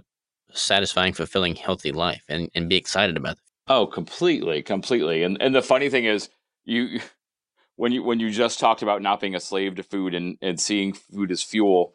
satisfying, 0.53 1.13
fulfilling, 1.13 1.55
healthy 1.55 1.91
life 1.91 2.23
and, 2.29 2.49
and 2.53 2.69
be 2.69 2.75
excited 2.75 3.17
about 3.17 3.33
it. 3.33 3.39
Oh, 3.67 3.87
completely, 3.87 4.61
completely. 4.61 5.23
And 5.23 5.37
and 5.41 5.55
the 5.55 5.61
funny 5.61 5.89
thing 5.89 6.05
is 6.05 6.29
you 6.63 6.99
when 7.75 7.91
you 7.91 8.03
when 8.03 8.19
you 8.19 8.29
just 8.29 8.59
talked 8.59 8.81
about 8.81 9.01
not 9.01 9.19
being 9.19 9.35
a 9.35 9.39
slave 9.39 9.75
to 9.75 9.83
food 9.83 10.13
and, 10.13 10.37
and 10.41 10.59
seeing 10.59 10.93
food 10.93 11.31
as 11.31 11.43
fuel, 11.43 11.93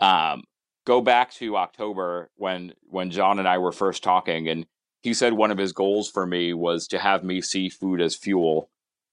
um, 0.00 0.44
go 0.86 1.00
back 1.00 1.32
to 1.34 1.56
October 1.56 2.30
when 2.36 2.72
when 2.82 3.10
John 3.10 3.38
and 3.38 3.46
I 3.46 3.58
were 3.58 3.72
first 3.72 4.02
talking 4.02 4.48
and 4.48 4.66
he 5.02 5.14
said 5.14 5.32
one 5.32 5.50
of 5.50 5.58
his 5.58 5.72
goals 5.72 6.10
for 6.10 6.26
me 6.26 6.52
was 6.52 6.86
to 6.88 6.98
have 6.98 7.24
me 7.24 7.40
see 7.40 7.68
food 7.68 8.00
as 8.00 8.14
fuel 8.14 8.70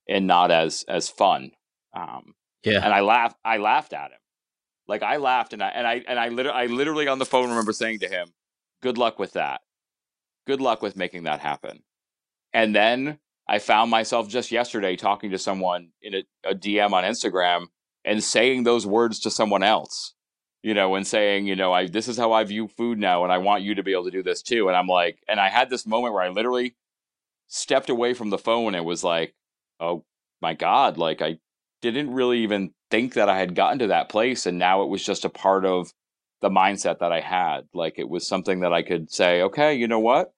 and 0.08 0.26
not 0.26 0.50
as 0.50 0.84
as 0.88 1.08
fun. 1.08 1.52
Um, 1.94 2.34
yeah. 2.64 2.84
And 2.84 2.92
I 2.92 3.00
laughed 3.00 3.36
I 3.44 3.58
laughed 3.58 3.92
at 3.92 4.10
him. 4.10 4.18
Like 4.86 5.02
I 5.02 5.16
laughed 5.16 5.52
and 5.52 5.62
I 5.62 5.68
and 5.68 5.86
I 5.86 6.02
and 6.06 6.18
I 6.18 6.28
literally 6.28 6.58
I 6.58 6.66
literally 6.66 7.08
on 7.08 7.18
the 7.18 7.26
phone 7.26 7.48
remember 7.50 7.72
saying 7.72 8.00
to 8.00 8.08
him, 8.08 8.32
"Good 8.82 8.98
luck 8.98 9.18
with 9.18 9.32
that. 9.32 9.60
Good 10.46 10.60
luck 10.60 10.82
with 10.82 10.96
making 10.96 11.24
that 11.24 11.40
happen." 11.40 11.82
And 12.52 12.74
then 12.74 13.18
I 13.46 13.58
found 13.58 13.90
myself 13.90 14.28
just 14.28 14.50
yesterday 14.50 14.96
talking 14.96 15.30
to 15.30 15.38
someone 15.38 15.90
in 16.02 16.14
a, 16.14 16.24
a 16.44 16.54
DM 16.54 16.92
on 16.92 17.04
Instagram 17.04 17.66
and 18.04 18.22
saying 18.22 18.64
those 18.64 18.86
words 18.86 19.20
to 19.20 19.30
someone 19.30 19.62
else 19.62 20.14
you 20.62 20.74
know, 20.74 20.94
and 20.94 21.06
saying, 21.06 21.46
you 21.46 21.56
know, 21.56 21.72
I 21.72 21.86
this 21.86 22.08
is 22.08 22.16
how 22.16 22.32
I 22.32 22.44
view 22.44 22.68
food 22.68 22.98
now, 22.98 23.24
and 23.24 23.32
I 23.32 23.38
want 23.38 23.62
you 23.62 23.74
to 23.76 23.82
be 23.82 23.92
able 23.92 24.04
to 24.04 24.10
do 24.10 24.22
this 24.22 24.42
too. 24.42 24.68
And 24.68 24.76
I'm 24.76 24.88
like, 24.88 25.18
and 25.28 25.40
I 25.40 25.48
had 25.48 25.70
this 25.70 25.86
moment 25.86 26.14
where 26.14 26.22
I 26.22 26.28
literally 26.28 26.76
stepped 27.48 27.90
away 27.90 28.14
from 28.14 28.30
the 28.30 28.38
phone 28.38 28.74
and 28.74 28.84
was 28.84 29.04
like, 29.04 29.34
oh 29.80 30.04
my 30.40 30.54
god, 30.54 30.98
like 30.98 31.22
I 31.22 31.38
didn't 31.82 32.12
really 32.12 32.40
even 32.40 32.72
think 32.90 33.14
that 33.14 33.28
I 33.28 33.38
had 33.38 33.54
gotten 33.54 33.78
to 33.80 33.86
that 33.88 34.08
place, 34.08 34.46
and 34.46 34.58
now 34.58 34.82
it 34.82 34.88
was 34.88 35.04
just 35.04 35.24
a 35.24 35.30
part 35.30 35.64
of 35.64 35.92
the 36.40 36.50
mindset 36.50 37.00
that 37.00 37.12
I 37.12 37.20
had. 37.20 37.62
Like 37.74 37.98
it 37.98 38.08
was 38.08 38.26
something 38.26 38.60
that 38.60 38.72
I 38.72 38.82
could 38.82 39.10
say, 39.12 39.42
okay, 39.42 39.74
you 39.74 39.88
know 39.88 40.00
what, 40.00 40.32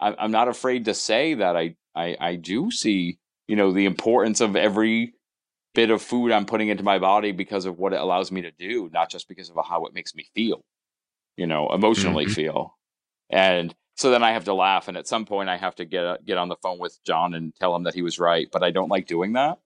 I'm 0.00 0.30
not 0.30 0.48
afraid 0.48 0.84
to 0.86 0.94
say 0.94 1.34
that 1.34 1.56
I 1.56 1.76
I 1.94 2.16
I 2.20 2.36
do 2.36 2.70
see, 2.70 3.18
you 3.46 3.56
know, 3.56 3.72
the 3.72 3.86
importance 3.86 4.40
of 4.40 4.56
every 4.56 5.13
bit 5.74 5.90
of 5.90 6.00
food 6.00 6.32
I'm 6.32 6.46
putting 6.46 6.68
into 6.68 6.82
my 6.82 6.98
body 6.98 7.32
because 7.32 7.66
of 7.66 7.78
what 7.78 7.92
it 7.92 8.00
allows 8.00 8.30
me 8.30 8.42
to 8.42 8.50
do, 8.52 8.90
not 8.92 9.10
just 9.10 9.28
because 9.28 9.50
of 9.50 9.56
how 9.66 9.86
it 9.86 9.94
makes 9.94 10.14
me 10.14 10.26
feel, 10.34 10.64
you 11.36 11.46
know, 11.46 11.72
emotionally 11.72 12.24
mm-hmm. 12.24 12.34
feel. 12.34 12.78
And 13.30 13.74
so 13.96 14.10
then 14.10 14.22
I 14.22 14.32
have 14.32 14.44
to 14.44 14.54
laugh, 14.54 14.88
and 14.88 14.96
at 14.96 15.06
some 15.06 15.24
point 15.24 15.48
I 15.48 15.56
have 15.56 15.74
to 15.76 15.84
get 15.84 16.24
get 16.24 16.38
on 16.38 16.48
the 16.48 16.56
phone 16.56 16.78
with 16.78 16.98
John 17.04 17.34
and 17.34 17.54
tell 17.54 17.74
him 17.74 17.84
that 17.84 17.94
he 17.94 18.02
was 18.02 18.18
right. 18.18 18.48
But 18.50 18.62
I 18.62 18.70
don't 18.70 18.88
like 18.88 19.06
doing 19.06 19.34
that, 19.34 19.58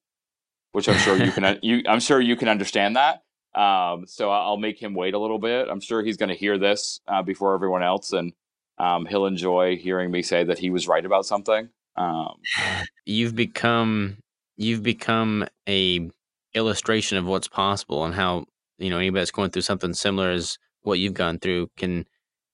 which 0.72 0.88
I'm 0.88 0.98
sure 0.98 1.16
you 1.16 1.32
can. 1.32 1.59
you, 1.62 1.82
I'm 1.86 2.00
sure 2.00 2.20
you 2.20 2.36
can 2.36 2.48
understand 2.48 2.96
that. 2.96 3.22
Um, 3.54 4.06
so 4.06 4.30
I'll 4.30 4.59
make 4.59 4.80
him 4.80 4.94
wait 4.94 5.14
a 5.14 5.18
little 5.18 5.38
bit. 5.38 5.68
I'm 5.68 5.80
sure 5.80 6.02
he's 6.02 6.18
going 6.18 6.28
to 6.28 6.34
hear 6.34 6.59
this 6.59 7.00
uh, 7.09 7.22
before 7.22 7.54
everyone 7.54 7.82
else, 7.82 8.12
and 8.12 8.32
um, 8.78 9.06
he'll 9.06 9.26
enjoy 9.26 9.76
hearing 9.76 10.11
me 10.11 10.22
say 10.22 10.44
that 10.44 10.59
he 10.59 10.70
was 10.70 10.86
right 10.86 11.04
about 11.04 11.26
something. 11.26 11.70
Um, 11.96 12.34
You've 13.06 13.34
become 13.34 14.18
you've 14.59 14.82
become 14.82 15.46
a 15.66 16.11
illustration 16.54 17.16
of 17.16 17.24
what's 17.24 17.48
possible 17.48 18.04
and 18.04 18.14
how 18.14 18.44
you 18.78 18.90
know 18.90 18.98
anybody 18.98 19.20
that's 19.20 19.30
going 19.30 19.50
through 19.50 19.62
something 19.62 19.94
similar 19.94 20.30
as 20.30 20.59
what 20.82 20.98
you've 20.98 21.14
gone 21.14 21.38
through 21.38 21.70
can 21.76 22.04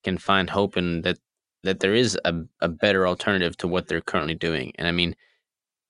can 0.05 0.19
find 0.19 0.51
hope 0.51 0.77
in 0.77 1.03
that 1.03 1.19
that 1.65 1.81
there 1.81 1.95
is 1.95 2.17
a, 2.27 2.35
a 2.61 2.69
better 2.69 3.09
alternative 3.09 3.57
to 3.57 3.67
what 3.67 3.89
they're 3.89 4.03
currently 4.03 4.35
doing. 4.35 4.73
And 4.77 4.87
i 4.87 4.93
mean 4.93 5.17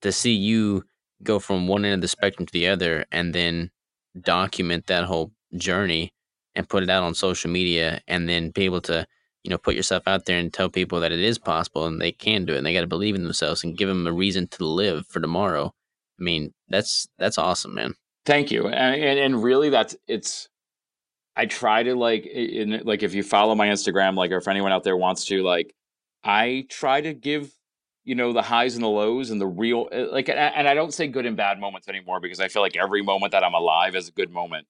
to 0.02 0.12
see 0.12 0.32
you 0.32 0.84
go 1.22 1.38
from 1.38 1.66
one 1.66 1.84
end 1.84 1.94
of 1.94 2.00
the 2.00 2.08
spectrum 2.08 2.46
to 2.46 2.52
the 2.52 2.68
other 2.68 3.04
and 3.10 3.34
then 3.34 3.70
document 4.20 4.86
that 4.86 5.04
whole 5.04 5.32
journey 5.56 6.12
and 6.54 6.68
put 6.68 6.82
it 6.82 6.90
out 6.90 7.02
on 7.02 7.14
social 7.14 7.50
media 7.50 8.00
and 8.06 8.28
then 8.28 8.50
be 8.50 8.64
able 8.64 8.80
to 8.82 9.06
you 9.42 9.50
know 9.50 9.58
put 9.58 9.74
yourself 9.74 10.04
out 10.06 10.26
there 10.26 10.38
and 10.38 10.52
tell 10.52 10.68
people 10.68 11.00
that 11.00 11.12
it 11.12 11.20
is 11.20 11.38
possible 11.38 11.86
and 11.86 12.00
they 12.00 12.12
can 12.12 12.44
do 12.44 12.54
it 12.54 12.58
and 12.58 12.66
they 12.66 12.74
got 12.74 12.82
to 12.82 12.86
believe 12.86 13.14
in 13.14 13.24
themselves 13.24 13.64
and 13.64 13.78
give 13.78 13.88
them 13.88 14.06
a 14.06 14.12
reason 14.12 14.46
to 14.46 14.64
live 14.64 15.06
for 15.06 15.20
tomorrow 15.20 15.72
I 16.24 16.32
mean, 16.32 16.54
that's 16.68 17.06
that's 17.18 17.36
awesome, 17.36 17.74
man. 17.74 17.94
Thank 18.24 18.50
you. 18.50 18.66
And 18.66 18.94
and, 18.94 19.18
and 19.18 19.42
really 19.42 19.68
that's 19.68 19.94
it's 20.08 20.48
I 21.36 21.44
try 21.44 21.82
to 21.82 21.94
like 21.94 22.24
in 22.24 22.80
like 22.84 23.02
if 23.02 23.12
you 23.12 23.22
follow 23.22 23.54
my 23.54 23.68
Instagram 23.68 24.16
like 24.16 24.30
or 24.30 24.38
if 24.38 24.48
anyone 24.48 24.72
out 24.72 24.84
there 24.84 24.96
wants 24.96 25.26
to 25.26 25.42
like 25.42 25.74
I 26.24 26.64
try 26.70 27.02
to 27.02 27.12
give 27.12 27.52
you 28.04 28.14
know 28.14 28.32
the 28.32 28.40
highs 28.40 28.74
and 28.74 28.82
the 28.82 28.88
lows 28.88 29.30
and 29.30 29.38
the 29.38 29.46
real 29.46 29.88
eh, 29.92 30.06
like 30.10 30.30
and 30.30 30.66
I 30.66 30.72
don't 30.72 30.94
say 30.94 31.08
good 31.08 31.26
and 31.26 31.36
bad 31.36 31.60
moments 31.60 31.88
anymore 31.88 32.20
because 32.20 32.40
I 32.40 32.48
feel 32.48 32.62
like 32.62 32.76
every 32.76 33.02
moment 33.02 33.32
that 33.32 33.44
I'm 33.44 33.54
alive 33.54 33.94
is 33.94 34.08
a 34.08 34.12
good 34.12 34.30
moment. 34.30 34.66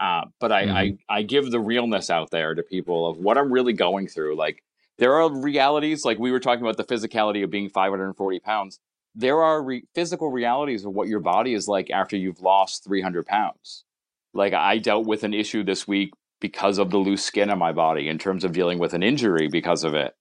Uh, 0.00 0.24
but 0.40 0.50
I, 0.50 0.64
mm-hmm. 0.64 1.04
I 1.08 1.18
I 1.18 1.22
give 1.22 1.52
the 1.52 1.60
realness 1.60 2.10
out 2.10 2.32
there 2.32 2.52
to 2.56 2.64
people 2.64 3.06
of 3.08 3.18
what 3.18 3.38
I'm 3.38 3.52
really 3.52 3.74
going 3.74 4.08
through. 4.08 4.34
Like 4.34 4.64
there 4.98 5.14
are 5.14 5.32
realities 5.32 6.04
like 6.04 6.18
we 6.18 6.32
were 6.32 6.40
talking 6.40 6.62
about 6.62 6.76
the 6.76 6.84
physicality 6.84 7.44
of 7.44 7.50
being 7.50 7.68
540 7.68 8.40
pounds 8.40 8.80
there 9.16 9.42
are 9.42 9.62
re- 9.62 9.84
physical 9.94 10.30
realities 10.30 10.84
of 10.84 10.92
what 10.92 11.08
your 11.08 11.20
body 11.20 11.54
is 11.54 11.66
like 11.66 11.90
after 11.90 12.16
you've 12.16 12.40
lost 12.40 12.84
300 12.84 13.26
pounds. 13.26 13.84
Like 14.34 14.52
I 14.52 14.78
dealt 14.78 15.06
with 15.06 15.24
an 15.24 15.32
issue 15.32 15.64
this 15.64 15.88
week 15.88 16.10
because 16.40 16.76
of 16.78 16.90
the 16.90 16.98
loose 16.98 17.24
skin 17.24 17.48
on 17.50 17.58
my 17.58 17.72
body 17.72 18.08
in 18.08 18.18
terms 18.18 18.44
of 18.44 18.52
dealing 18.52 18.78
with 18.78 18.92
an 18.92 19.02
injury 19.02 19.48
because 19.48 19.82
of 19.82 19.94
it. 19.94 20.12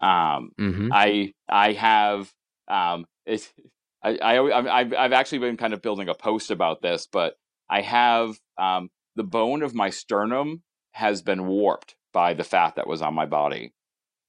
Um, 0.00 0.50
mm-hmm. 0.58 0.88
I 0.92 1.32
I 1.48 1.72
have 1.72 2.32
um, 2.68 3.06
it, 3.24 3.50
I, 4.02 4.16
I 4.16 4.80
I've 4.80 4.94
I've 4.94 5.12
actually 5.12 5.38
been 5.38 5.56
kind 5.56 5.72
of 5.72 5.82
building 5.82 6.08
a 6.08 6.14
post 6.14 6.50
about 6.50 6.82
this, 6.82 7.06
but 7.10 7.34
I 7.68 7.82
have 7.82 8.40
um, 8.58 8.90
the 9.14 9.22
bone 9.22 9.62
of 9.62 9.74
my 9.74 9.90
sternum 9.90 10.62
has 10.92 11.22
been 11.22 11.46
warped 11.46 11.94
by 12.12 12.34
the 12.34 12.42
fat 12.42 12.74
that 12.76 12.88
was 12.88 13.02
on 13.02 13.14
my 13.14 13.26
body. 13.26 13.72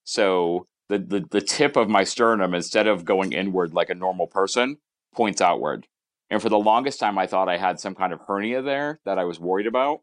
So 0.03 0.67
the, 0.91 0.99
the, 0.99 1.25
the 1.31 1.41
tip 1.41 1.77
of 1.77 1.89
my 1.89 2.03
sternum, 2.03 2.53
instead 2.53 2.85
of 2.85 3.05
going 3.05 3.31
inward 3.31 3.73
like 3.73 3.89
a 3.89 3.95
normal 3.95 4.27
person, 4.27 4.77
points 5.15 5.39
outward. 5.39 5.87
And 6.29 6.41
for 6.41 6.49
the 6.49 6.59
longest 6.59 6.99
time, 6.99 7.17
I 7.17 7.27
thought 7.27 7.47
I 7.47 7.57
had 7.57 7.79
some 7.79 7.95
kind 7.95 8.11
of 8.11 8.19
hernia 8.27 8.61
there 8.61 8.99
that 9.05 9.17
I 9.17 9.23
was 9.23 9.39
worried 9.39 9.67
about. 9.67 10.01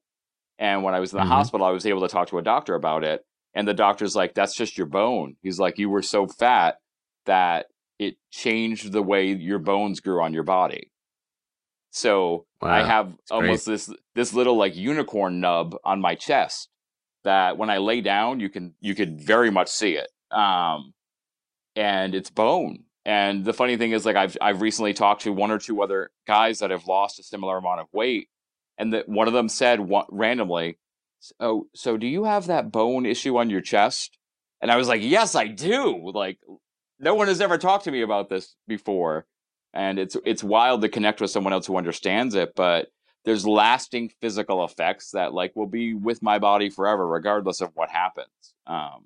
And 0.58 0.82
when 0.82 0.94
I 0.94 1.00
was 1.00 1.12
in 1.12 1.18
the 1.18 1.24
mm-hmm. 1.24 1.32
hospital, 1.32 1.66
I 1.66 1.70
was 1.72 1.84
able 1.84 2.00
to 2.00 2.08
talk 2.08 2.28
to 2.28 2.38
a 2.38 2.42
doctor 2.42 2.74
about 2.74 3.04
it. 3.04 3.24
And 3.54 3.68
the 3.68 3.74
doctor's 3.74 4.16
like, 4.16 4.34
that's 4.34 4.54
just 4.54 4.78
your 4.78 4.86
bone. 4.86 5.36
He's 5.42 5.58
like, 5.58 5.78
you 5.78 5.90
were 5.90 6.02
so 6.02 6.26
fat 6.26 6.78
that 7.26 7.66
it 7.98 8.16
changed 8.30 8.92
the 8.92 9.02
way 9.02 9.32
your 9.32 9.58
bones 9.58 10.00
grew 10.00 10.22
on 10.22 10.32
your 10.32 10.42
body. 10.42 10.90
So 11.90 12.46
wow. 12.62 12.70
I 12.70 12.82
have 12.82 13.10
that's 13.10 13.30
almost 13.30 13.66
great. 13.66 13.74
this 13.74 13.90
this 14.14 14.32
little 14.32 14.56
like 14.56 14.76
unicorn 14.76 15.40
nub 15.40 15.76
on 15.84 16.00
my 16.00 16.14
chest 16.14 16.68
that 17.24 17.58
when 17.58 17.70
I 17.70 17.78
lay 17.78 18.00
down, 18.00 18.40
you 18.40 18.48
can 18.48 18.74
you 18.80 18.94
could 18.94 19.20
very 19.20 19.50
much 19.50 19.68
see 19.68 19.92
it 19.92 20.08
um, 20.30 20.92
and 21.76 22.14
it's 22.14 22.30
bone. 22.30 22.84
And 23.04 23.44
the 23.44 23.54
funny 23.54 23.76
thing 23.76 23.92
is, 23.92 24.04
like 24.04 24.16
I've 24.16 24.36
I've 24.40 24.60
recently 24.60 24.92
talked 24.92 25.22
to 25.22 25.32
one 25.32 25.50
or 25.50 25.58
two 25.58 25.82
other 25.82 26.10
guys 26.26 26.58
that 26.58 26.70
have 26.70 26.86
lost 26.86 27.18
a 27.18 27.22
similar 27.22 27.56
amount 27.56 27.80
of 27.80 27.86
weight, 27.92 28.28
and 28.76 28.92
that 28.92 29.08
one 29.08 29.28
of 29.28 29.34
them 29.34 29.48
said 29.48 29.80
one, 29.80 30.04
randomly, 30.10 30.78
"Oh, 31.40 31.68
so 31.74 31.96
do 31.96 32.06
you 32.06 32.24
have 32.24 32.46
that 32.46 32.70
bone 32.70 33.06
issue 33.06 33.38
on 33.38 33.50
your 33.50 33.62
chest?" 33.62 34.18
And 34.60 34.70
I 34.70 34.76
was 34.76 34.88
like, 34.88 35.00
"Yes, 35.02 35.34
I 35.34 35.46
do." 35.46 36.10
Like, 36.12 36.38
no 36.98 37.14
one 37.14 37.28
has 37.28 37.40
ever 37.40 37.56
talked 37.56 37.84
to 37.84 37.90
me 37.90 38.02
about 38.02 38.28
this 38.28 38.56
before, 38.66 39.26
and 39.72 39.98
it's 39.98 40.16
it's 40.26 40.44
wild 40.44 40.82
to 40.82 40.88
connect 40.88 41.20
with 41.20 41.30
someone 41.30 41.54
else 41.54 41.66
who 41.66 41.78
understands 41.78 42.34
it, 42.34 42.54
but 42.54 42.88
there's 43.24 43.46
lasting 43.46 44.10
physical 44.20 44.64
effects 44.64 45.10
that 45.10 45.34
like 45.34 45.54
will 45.54 45.66
be 45.66 45.94
with 45.94 46.22
my 46.22 46.38
body 46.38 46.70
forever 46.70 47.06
regardless 47.06 47.60
of 47.60 47.70
what 47.74 47.90
happens 47.90 48.54
um, 48.66 49.04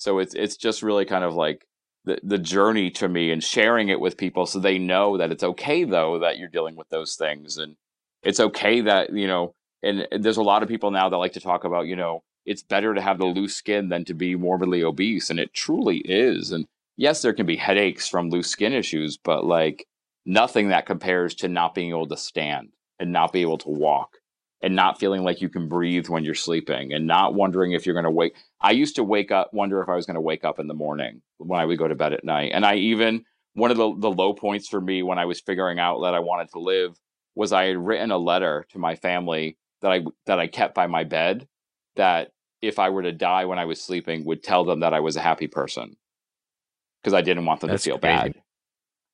so 0.00 0.18
it's 0.18 0.34
it's 0.34 0.56
just 0.56 0.82
really 0.82 1.04
kind 1.04 1.24
of 1.24 1.34
like 1.34 1.66
the 2.06 2.18
the 2.22 2.38
journey 2.38 2.90
to 2.90 3.06
me 3.06 3.30
and 3.30 3.44
sharing 3.44 3.90
it 3.90 4.00
with 4.00 4.16
people 4.16 4.46
so 4.46 4.58
they 4.58 4.78
know 4.78 5.18
that 5.18 5.30
it's 5.30 5.44
okay 5.44 5.84
though 5.84 6.18
that 6.20 6.38
you're 6.38 6.48
dealing 6.48 6.74
with 6.74 6.88
those 6.88 7.16
things. 7.16 7.58
And 7.58 7.76
it's 8.22 8.40
okay 8.40 8.80
that 8.80 9.12
you 9.12 9.26
know 9.26 9.54
and 9.82 10.08
there's 10.10 10.38
a 10.38 10.42
lot 10.42 10.62
of 10.62 10.70
people 10.70 10.90
now 10.90 11.10
that 11.10 11.16
like 11.18 11.34
to 11.34 11.40
talk 11.40 11.64
about 11.64 11.86
you 11.86 11.96
know 11.96 12.22
it's 12.46 12.62
better 12.62 12.94
to 12.94 13.02
have 13.02 13.18
the 13.18 13.26
loose 13.26 13.54
skin 13.54 13.90
than 13.90 14.06
to 14.06 14.14
be 14.14 14.34
morbidly 14.36 14.82
obese 14.82 15.28
and 15.28 15.38
it 15.38 15.52
truly 15.52 15.98
is. 15.98 16.50
And 16.50 16.64
yes, 16.96 17.20
there 17.20 17.34
can 17.34 17.44
be 17.44 17.56
headaches 17.56 18.08
from 18.08 18.30
loose 18.30 18.48
skin 18.48 18.72
issues, 18.72 19.18
but 19.18 19.44
like 19.44 19.86
nothing 20.24 20.70
that 20.70 20.86
compares 20.86 21.34
to 21.36 21.48
not 21.48 21.74
being 21.74 21.90
able 21.90 22.08
to 22.08 22.16
stand 22.16 22.70
and 22.98 23.12
not 23.12 23.34
be 23.34 23.42
able 23.42 23.58
to 23.58 23.68
walk 23.68 24.16
and 24.62 24.76
not 24.76 24.98
feeling 24.98 25.22
like 25.22 25.40
you 25.40 25.48
can 25.48 25.68
breathe 25.68 26.08
when 26.08 26.24
you're 26.24 26.34
sleeping 26.34 26.92
and 26.92 27.06
not 27.06 27.34
wondering 27.34 27.72
if 27.72 27.86
you're 27.86 27.94
going 27.94 28.04
to 28.04 28.10
wake. 28.10 28.34
I 28.60 28.72
used 28.72 28.96
to 28.96 29.04
wake 29.04 29.30
up, 29.30 29.52
wonder 29.52 29.80
if 29.80 29.88
I 29.88 29.94
was 29.94 30.06
going 30.06 30.16
to 30.16 30.20
wake 30.20 30.44
up 30.44 30.58
in 30.58 30.68
the 30.68 30.74
morning 30.74 31.22
when 31.38 31.60
I 31.60 31.64
would 31.64 31.78
go 31.78 31.88
to 31.88 31.94
bed 31.94 32.12
at 32.12 32.24
night. 32.24 32.52
And 32.52 32.66
I 32.66 32.74
even, 32.76 33.24
one 33.54 33.70
of 33.70 33.78
the, 33.78 33.94
the 33.96 34.10
low 34.10 34.34
points 34.34 34.68
for 34.68 34.80
me 34.80 35.02
when 35.02 35.18
I 35.18 35.24
was 35.24 35.40
figuring 35.40 35.78
out 35.78 36.00
that 36.02 36.14
I 36.14 36.20
wanted 36.20 36.50
to 36.50 36.60
live 36.60 36.98
was 37.34 37.52
I 37.52 37.64
had 37.64 37.78
written 37.78 38.10
a 38.10 38.18
letter 38.18 38.66
to 38.72 38.78
my 38.78 38.96
family 38.96 39.56
that 39.80 39.92
I, 39.92 40.02
that 40.26 40.38
I 40.38 40.46
kept 40.46 40.74
by 40.74 40.86
my 40.86 41.04
bed 41.04 41.48
that 41.96 42.28
if 42.60 42.78
I 42.78 42.90
were 42.90 43.02
to 43.02 43.12
die 43.12 43.46
when 43.46 43.58
I 43.58 43.64
was 43.64 43.80
sleeping 43.80 44.26
would 44.26 44.42
tell 44.42 44.64
them 44.64 44.80
that 44.80 44.92
I 44.92 45.00
was 45.00 45.16
a 45.16 45.22
happy 45.22 45.46
person 45.46 45.96
because 47.02 47.14
I 47.14 47.22
didn't 47.22 47.46
want 47.46 47.60
them 47.60 47.70
That's 47.70 47.82
to 47.84 47.90
feel 47.90 47.98
crazy. 47.98 48.16
bad. 48.16 48.34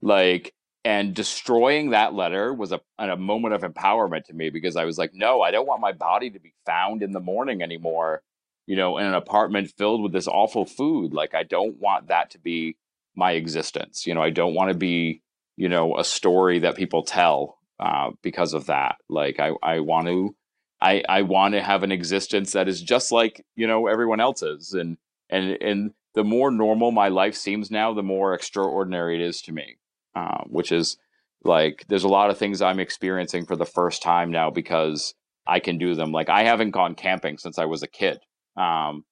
Like, 0.03 0.53
and 0.87 1.17
destroying 1.17 1.91
that 1.91 2.15
letter 2.15 2.55
was 2.55 2.71
a, 2.71 2.81
a 2.97 3.17
moment 3.17 3.55
of 3.55 3.63
empowerment 3.63 4.23
to 4.27 4.33
me 4.33 4.51
because 4.51 4.77
I 4.77 4.85
was 4.85 4.99
like, 4.99 5.11
no, 5.13 5.43
I 5.43 5.51
don't 5.51 5.67
want 5.67 5.81
my 5.81 5.91
body 5.91 6.31
to 6.31 6.39
be 6.39 6.55
found 6.65 7.03
in 7.03 7.11
the 7.11 7.19
morning 7.19 7.61
anymore, 7.61 8.23
you 8.69 8.77
know, 8.77 8.97
in 8.99 9.05
an 9.05 9.15
apartment 9.15 9.73
filled 9.77 10.01
with 10.01 10.13
this 10.13 10.29
awful 10.29 10.65
food. 10.65 11.13
Like, 11.13 11.35
I 11.35 11.43
don't 11.43 11.77
want 11.81 12.07
that 12.07 12.31
to 12.31 12.39
be 12.39 12.77
my 13.17 13.33
existence. 13.33 14.07
You 14.07 14.15
know, 14.15 14.23
I 14.23 14.31
don't 14.31 14.55
want 14.55 14.71
to 14.71 14.79
be, 14.79 15.23
you 15.57 15.69
know, 15.69 15.99
a 15.99 16.05
story 16.05 16.61
that 16.61 16.77
people 16.77 17.03
tell 17.03 17.59
uh, 17.81 18.13
because 18.23 18.55
of 18.55 18.67
that. 18.67 18.95
Like, 19.09 19.41
I, 19.41 19.55
I 19.65 19.81
want 19.81 20.07
to, 20.07 20.37
I, 20.81 21.03
I 21.09 21.23
want 21.23 21.55
to 21.55 21.63
have 21.65 21.83
an 21.83 21.91
existence 21.91 22.53
that 22.53 22.69
is 22.69 22.81
just 22.81 23.11
like, 23.11 23.45
you 23.57 23.67
know, 23.67 23.89
everyone 23.89 24.21
else's. 24.21 24.73
And, 24.73 24.99
and, 25.29 25.61
and 25.61 25.95
the 26.15 26.23
more 26.23 26.53
normal 26.53 26.93
my 26.93 27.09
life 27.09 27.35
seems 27.35 27.73
now, 27.73 27.93
the 27.93 28.05
more 28.05 28.35
extraordinary 28.35 29.17
it 29.17 29.27
is 29.27 29.43
to 29.43 29.53
me 29.53 29.79
uh, 30.17 30.45
which 30.47 30.73
is 30.73 30.97
like 31.45 31.85
there's 31.89 32.05
a 32.05 32.09
lot 32.09 32.31
of 32.31 32.39
things 32.39 32.63
I'm 32.63 32.81
experiencing 32.81 33.45
for 33.45 33.55
the 33.55 33.67
first 33.67 34.03
time 34.03 34.31
now 34.31 34.51
because 34.51 35.15
I 35.47 35.61
can 35.61 35.77
do 35.77 35.95
them. 35.95 36.11
Like 36.11 36.31
I 36.31 36.45
haven't 36.45 36.71
gone 36.71 36.95
camping 36.95 37.37
since 37.37 37.59
I 37.59 37.67
was 37.67 37.83
a 37.83 37.87
kid, 37.87 38.19
um, 38.57 39.05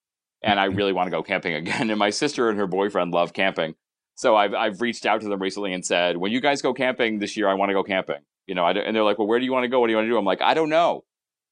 and 0.43 0.59
I 0.59 0.69
mm-hmm. 0.69 0.77
really 0.77 0.93
want 0.95 1.09
to 1.09 1.11
go 1.11 1.23
camping 1.23 1.55
again. 1.63 1.91
And 1.91 1.99
my 1.99 2.11
sister 2.11 2.49
and 2.49 2.59
her 2.59 2.67
boyfriend 2.67 3.13
love 3.13 3.35
camping, 3.35 3.75
so 4.15 4.35
I've 4.35 4.55
I've 4.55 4.81
reached 4.81 5.05
out 5.05 5.21
to 5.21 5.29
them 5.29 5.43
recently 5.43 5.75
and 5.75 5.85
said, 5.85 6.17
when 6.17 6.33
you 6.33 6.41
guys 6.41 6.63
go 6.63 6.73
camping 6.73 7.19
this 7.19 7.37
year, 7.37 7.49
I 7.49 7.55
want 7.55 7.69
to 7.69 7.75
go 7.75 7.85
camping. 7.85 8.23
You 8.47 8.55
know, 8.55 8.67
and 8.67 8.95
they're 8.95 9.05
like, 9.05 9.19
well, 9.19 9.29
where 9.29 9.39
do 9.39 9.45
you 9.45 9.53
want 9.53 9.65
to 9.65 9.69
go? 9.69 9.81
What 9.81 9.87
do 9.87 9.93
you 9.93 9.97
want 9.97 10.07
to 10.07 10.11
do? 10.11 10.19
I'm 10.19 10.25
like, 10.25 10.43
I 10.43 10.53
don't 10.53 10.69
know. 10.69 11.05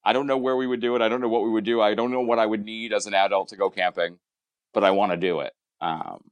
I 0.04 0.12
don't 0.12 0.26
know 0.26 0.36
where 0.36 0.56
we 0.56 0.66
would 0.66 0.80
do 0.80 0.94
it. 0.96 1.00
I 1.00 1.08
don't 1.08 1.20
know 1.20 1.28
what 1.28 1.42
we 1.42 1.50
would 1.50 1.64
do. 1.64 1.80
I 1.80 1.94
don't 1.94 2.10
know 2.10 2.20
what 2.20 2.38
I 2.38 2.44
would 2.44 2.64
need 2.64 2.92
as 2.92 3.06
an 3.06 3.14
adult 3.14 3.48
to 3.48 3.56
go 3.56 3.70
camping, 3.70 4.18
but 4.74 4.84
I 4.84 4.90
want 4.90 5.12
to 5.12 5.16
do 5.16 5.40
it. 5.40 5.52
Um, 5.80 6.24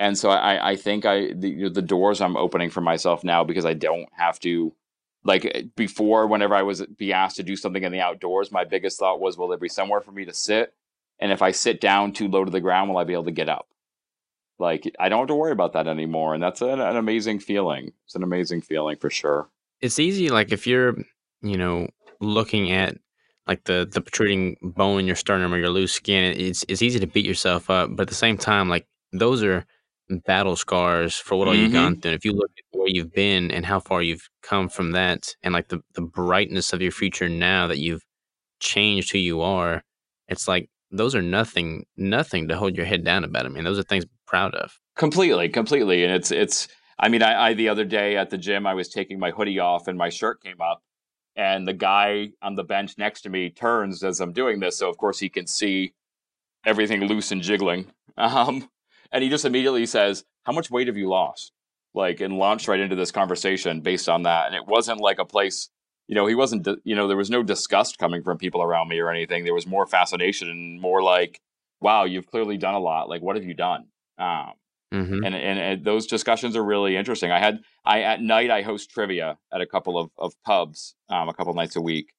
and 0.00 0.16
so 0.16 0.30
I, 0.30 0.70
I 0.70 0.76
think 0.76 1.04
I 1.04 1.32
the, 1.34 1.68
the 1.68 1.82
doors 1.82 2.22
I'm 2.22 2.36
opening 2.36 2.70
for 2.70 2.80
myself 2.80 3.22
now 3.22 3.44
because 3.44 3.66
I 3.66 3.74
don't 3.74 4.08
have 4.12 4.40
to 4.40 4.74
like 5.24 5.44
eh, 5.44 5.64
before 5.76 6.26
whenever 6.26 6.54
I 6.54 6.62
was 6.62 6.84
be 6.86 7.12
asked 7.12 7.36
to 7.36 7.42
do 7.42 7.54
something 7.54 7.84
in 7.84 7.92
the 7.92 8.00
outdoors, 8.00 8.50
my 8.50 8.64
biggest 8.64 8.98
thought 8.98 9.20
was, 9.20 9.36
will 9.36 9.48
there 9.48 9.58
be 9.58 9.68
somewhere 9.68 10.00
for 10.00 10.10
me 10.10 10.24
to 10.24 10.32
sit? 10.32 10.72
And 11.18 11.30
if 11.30 11.42
I 11.42 11.50
sit 11.50 11.82
down 11.82 12.12
too 12.12 12.28
low 12.28 12.46
to 12.46 12.50
the 12.50 12.62
ground, 12.62 12.88
will 12.88 12.96
I 12.96 13.04
be 13.04 13.12
able 13.12 13.24
to 13.24 13.30
get 13.30 13.50
up? 13.50 13.68
Like 14.58 14.90
I 14.98 15.10
don't 15.10 15.20
have 15.20 15.28
to 15.28 15.34
worry 15.34 15.52
about 15.52 15.74
that 15.74 15.86
anymore, 15.86 16.32
and 16.32 16.42
that's 16.42 16.62
an, 16.62 16.80
an 16.80 16.96
amazing 16.96 17.40
feeling. 17.40 17.92
It's 18.06 18.14
an 18.14 18.22
amazing 18.22 18.62
feeling 18.62 18.96
for 18.96 19.10
sure. 19.10 19.50
It's 19.82 19.98
easy, 19.98 20.30
like 20.30 20.50
if 20.50 20.66
you're, 20.66 20.96
you 21.42 21.58
know, 21.58 21.88
looking 22.20 22.72
at 22.72 22.96
like 23.46 23.64
the 23.64 23.86
the 23.90 24.00
protruding 24.00 24.56
bone 24.62 25.00
in 25.00 25.06
your 25.06 25.16
sternum 25.16 25.52
or 25.52 25.58
your 25.58 25.68
loose 25.68 25.92
skin, 25.92 26.34
it's 26.40 26.64
it's 26.68 26.80
easy 26.80 26.98
to 27.00 27.06
beat 27.06 27.26
yourself 27.26 27.68
up, 27.68 27.90
but 27.92 28.04
at 28.04 28.08
the 28.08 28.14
same 28.14 28.38
time, 28.38 28.70
like 28.70 28.86
those 29.12 29.42
are 29.42 29.66
battle 30.18 30.56
scars 30.56 31.16
for 31.16 31.36
what 31.36 31.48
all 31.48 31.54
you've 31.54 31.72
gone 31.72 31.92
mm-hmm. 31.92 32.00
through. 32.00 32.10
And 32.10 32.18
if 32.18 32.24
you 32.24 32.32
look 32.32 32.50
at 32.56 32.78
where 32.78 32.88
you've 32.88 33.12
been 33.12 33.50
and 33.50 33.64
how 33.64 33.80
far 33.80 34.02
you've 34.02 34.28
come 34.42 34.68
from 34.68 34.92
that, 34.92 35.34
and 35.42 35.54
like 35.54 35.68
the 35.68 35.80
the 35.94 36.02
brightness 36.02 36.72
of 36.72 36.82
your 36.82 36.92
future 36.92 37.28
now 37.28 37.66
that 37.66 37.78
you've 37.78 38.02
changed 38.60 39.12
who 39.12 39.18
you 39.18 39.40
are, 39.40 39.82
it's 40.28 40.48
like 40.48 40.68
those 40.90 41.14
are 41.14 41.22
nothing 41.22 41.84
nothing 41.96 42.48
to 42.48 42.56
hold 42.56 42.76
your 42.76 42.86
head 42.86 43.04
down 43.04 43.24
about. 43.24 43.46
I 43.46 43.48
mean, 43.48 43.64
those 43.64 43.78
are 43.78 43.84
things 43.84 44.04
I'm 44.04 44.10
proud 44.26 44.54
of. 44.54 44.78
Completely, 44.96 45.48
completely, 45.48 46.04
and 46.04 46.12
it's 46.12 46.30
it's. 46.30 46.68
I 46.98 47.08
mean, 47.08 47.22
I, 47.22 47.48
I 47.48 47.54
the 47.54 47.68
other 47.68 47.84
day 47.84 48.16
at 48.16 48.28
the 48.28 48.36
gym, 48.36 48.66
I 48.66 48.74
was 48.74 48.88
taking 48.88 49.18
my 49.18 49.30
hoodie 49.30 49.58
off 49.58 49.88
and 49.88 49.96
my 49.96 50.10
shirt 50.10 50.42
came 50.42 50.60
up, 50.60 50.82
and 51.36 51.66
the 51.66 51.72
guy 51.72 52.30
on 52.42 52.56
the 52.56 52.64
bench 52.64 52.98
next 52.98 53.22
to 53.22 53.30
me 53.30 53.50
turns 53.50 54.02
as 54.02 54.20
I'm 54.20 54.32
doing 54.32 54.60
this, 54.60 54.78
so 54.78 54.90
of 54.90 54.98
course 54.98 55.18
he 55.18 55.28
can 55.28 55.46
see 55.46 55.94
everything 56.64 57.04
loose 57.04 57.32
and 57.32 57.42
jiggling. 57.42 57.86
Um, 58.16 58.68
and 59.12 59.22
he 59.22 59.30
just 59.30 59.44
immediately 59.44 59.86
says, 59.86 60.24
"How 60.44 60.52
much 60.52 60.70
weight 60.70 60.86
have 60.86 60.96
you 60.96 61.08
lost?" 61.08 61.52
Like, 61.94 62.20
and 62.20 62.38
launched 62.38 62.68
right 62.68 62.80
into 62.80 62.96
this 62.96 63.10
conversation 63.10 63.80
based 63.80 64.08
on 64.08 64.22
that. 64.22 64.46
And 64.46 64.54
it 64.54 64.66
wasn't 64.66 65.00
like 65.00 65.18
a 65.18 65.24
place, 65.24 65.70
you 66.06 66.14
know, 66.14 66.26
he 66.26 66.36
wasn't, 66.36 66.68
you 66.84 66.94
know, 66.94 67.08
there 67.08 67.16
was 67.16 67.30
no 67.30 67.42
disgust 67.42 67.98
coming 67.98 68.22
from 68.22 68.38
people 68.38 68.62
around 68.62 68.88
me 68.88 69.00
or 69.00 69.10
anything. 69.10 69.44
There 69.44 69.54
was 69.54 69.66
more 69.66 69.86
fascination 69.86 70.48
and 70.48 70.80
more 70.80 71.02
like, 71.02 71.40
"Wow, 71.80 72.04
you've 72.04 72.26
clearly 72.26 72.56
done 72.56 72.74
a 72.74 72.80
lot. 72.80 73.08
Like, 73.08 73.22
what 73.22 73.36
have 73.36 73.44
you 73.44 73.54
done?" 73.54 73.86
Um, 74.18 74.52
Mm-hmm. 74.92 75.24
And, 75.24 75.34
and, 75.34 75.58
and 75.58 75.84
those 75.84 76.06
discussions 76.06 76.56
are 76.56 76.64
really 76.64 76.96
interesting. 76.96 77.30
I 77.30 77.38
had 77.38 77.60
I 77.84 78.02
at 78.02 78.20
night 78.20 78.50
I 78.50 78.62
host 78.62 78.90
trivia 78.90 79.38
at 79.52 79.60
a 79.60 79.66
couple 79.66 79.96
of 79.96 80.10
of 80.18 80.34
pubs 80.44 80.96
um, 81.08 81.28
a 81.28 81.34
couple 81.34 81.54
nights 81.54 81.76
a 81.76 81.80
week, 81.80 82.12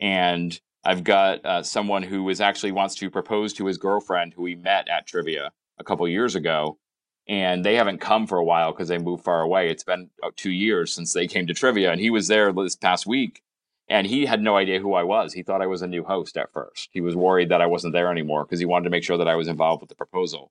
and 0.00 0.58
I've 0.84 1.04
got 1.04 1.44
uh, 1.44 1.62
someone 1.62 2.02
who 2.02 2.28
is 2.30 2.40
actually 2.40 2.72
wants 2.72 2.94
to 2.96 3.10
propose 3.10 3.52
to 3.54 3.66
his 3.66 3.76
girlfriend 3.76 4.32
who 4.34 4.46
he 4.46 4.54
met 4.54 4.88
at 4.88 5.06
trivia, 5.06 5.52
a 5.78 5.84
couple 5.84 6.06
years 6.08 6.34
ago, 6.34 6.78
and 7.26 7.64
they 7.64 7.74
haven't 7.76 8.00
come 8.00 8.26
for 8.26 8.38
a 8.38 8.44
while 8.44 8.72
because 8.72 8.88
they 8.88 8.98
moved 8.98 9.24
far 9.24 9.40
away. 9.40 9.70
It's 9.70 9.84
been 9.84 10.10
two 10.36 10.50
years 10.50 10.92
since 10.92 11.12
they 11.12 11.26
came 11.26 11.46
to 11.46 11.54
trivia, 11.54 11.90
and 11.90 12.00
he 12.00 12.10
was 12.10 12.28
there 12.28 12.52
this 12.52 12.76
past 12.76 13.06
week, 13.06 13.42
and 13.88 14.06
he 14.06 14.26
had 14.26 14.42
no 14.42 14.56
idea 14.56 14.80
who 14.80 14.94
I 14.94 15.02
was. 15.02 15.32
He 15.32 15.42
thought 15.42 15.62
I 15.62 15.66
was 15.66 15.82
a 15.82 15.86
new 15.86 16.04
host 16.04 16.36
at 16.36 16.52
first. 16.52 16.90
He 16.92 17.00
was 17.00 17.16
worried 17.16 17.48
that 17.50 17.62
I 17.62 17.66
wasn't 17.66 17.92
there 17.92 18.10
anymore 18.10 18.44
because 18.44 18.58
he 18.58 18.66
wanted 18.66 18.84
to 18.84 18.90
make 18.90 19.04
sure 19.04 19.18
that 19.18 19.28
I 19.28 19.36
was 19.36 19.48
involved 19.48 19.80
with 19.80 19.88
the 19.88 19.94
proposal. 19.94 20.50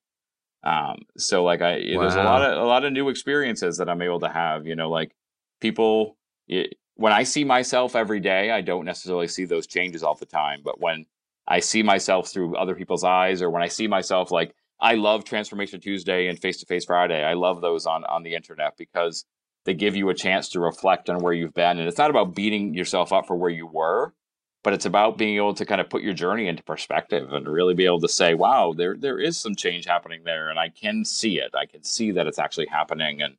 Um, 0.64 1.00
so 1.18 1.44
like 1.44 1.62
I, 1.62 1.74
wow. 1.94 2.02
there's 2.02 2.16
a 2.16 2.24
lot 2.24 2.42
of 2.42 2.62
a 2.62 2.66
lot 2.66 2.86
of 2.86 2.94
new 2.94 3.10
experiences 3.10 3.78
that 3.78 3.90
I'm 3.90 4.02
able 4.02 4.22
to 4.22 4.30
have. 4.30 4.66
You 4.66 4.76
know, 4.76 4.90
like 4.90 5.16
people. 5.60 6.18
It, 6.48 6.76
when 6.96 7.12
I 7.12 7.24
see 7.24 7.44
myself 7.44 7.96
every 7.96 8.20
day, 8.20 8.52
I 8.52 8.62
don't 8.62 8.86
necessarily 8.86 9.28
see 9.28 9.46
those 9.46 9.66
changes 9.66 10.04
all 10.04 10.16
the 10.16 10.26
time. 10.28 10.62
But 10.64 10.80
when 10.80 11.06
I 11.48 11.60
see 11.60 11.82
myself 11.82 12.30
through 12.30 12.56
other 12.56 12.76
people's 12.76 13.04
eyes, 13.04 13.42
or 13.42 13.50
when 13.50 13.64
I 13.64 13.68
see 13.68 13.88
myself 13.88 14.32
like 14.32 14.54
I 14.84 14.96
love 14.96 15.24
Transformation 15.24 15.80
Tuesday 15.80 16.28
and 16.28 16.38
Face 16.38 16.58
to 16.58 16.66
Face 16.66 16.84
Friday. 16.84 17.24
I 17.24 17.34
love 17.34 17.62
those 17.62 17.86
on 17.86 18.04
on 18.04 18.24
the 18.24 18.36
internet 18.36 18.76
because 18.78 19.26
they 19.64 19.74
give 19.74 19.96
you 19.96 20.10
a 20.10 20.14
chance 20.14 20.50
to 20.50 20.60
reflect 20.60 21.10
on 21.10 21.20
where 21.20 21.32
you've 21.32 21.54
been, 21.54 21.80
and 21.80 21.88
it's 21.88 21.98
not 21.98 22.10
about 22.10 22.36
beating 22.36 22.74
yourself 22.74 23.14
up 23.14 23.26
for 23.26 23.38
where 23.38 23.50
you 23.50 23.66
were, 23.66 24.14
but 24.62 24.74
it's 24.74 24.86
about 24.86 25.18
being 25.18 25.38
able 25.38 25.54
to 25.54 25.66
kind 25.66 25.80
of 25.80 25.90
put 25.90 26.04
your 26.04 26.14
journey 26.14 26.50
into 26.50 26.64
perspective 26.64 27.32
and 27.32 27.48
really 27.48 27.74
be 27.74 27.86
able 27.86 28.02
to 28.02 28.10
say, 28.10 28.34
"Wow, 28.34 28.74
there 28.76 28.98
there 28.98 29.20
is 29.20 29.38
some 29.38 29.56
change 29.56 29.86
happening 29.86 30.24
there, 30.26 30.50
and 30.50 30.60
I 30.60 30.68
can 30.68 31.06
see 31.06 31.40
it. 31.40 31.52
I 31.56 31.66
can 31.66 31.84
see 31.84 32.12
that 32.12 32.28
it's 32.28 32.40
actually 32.40 32.68
happening, 32.68 33.22
and 33.22 33.38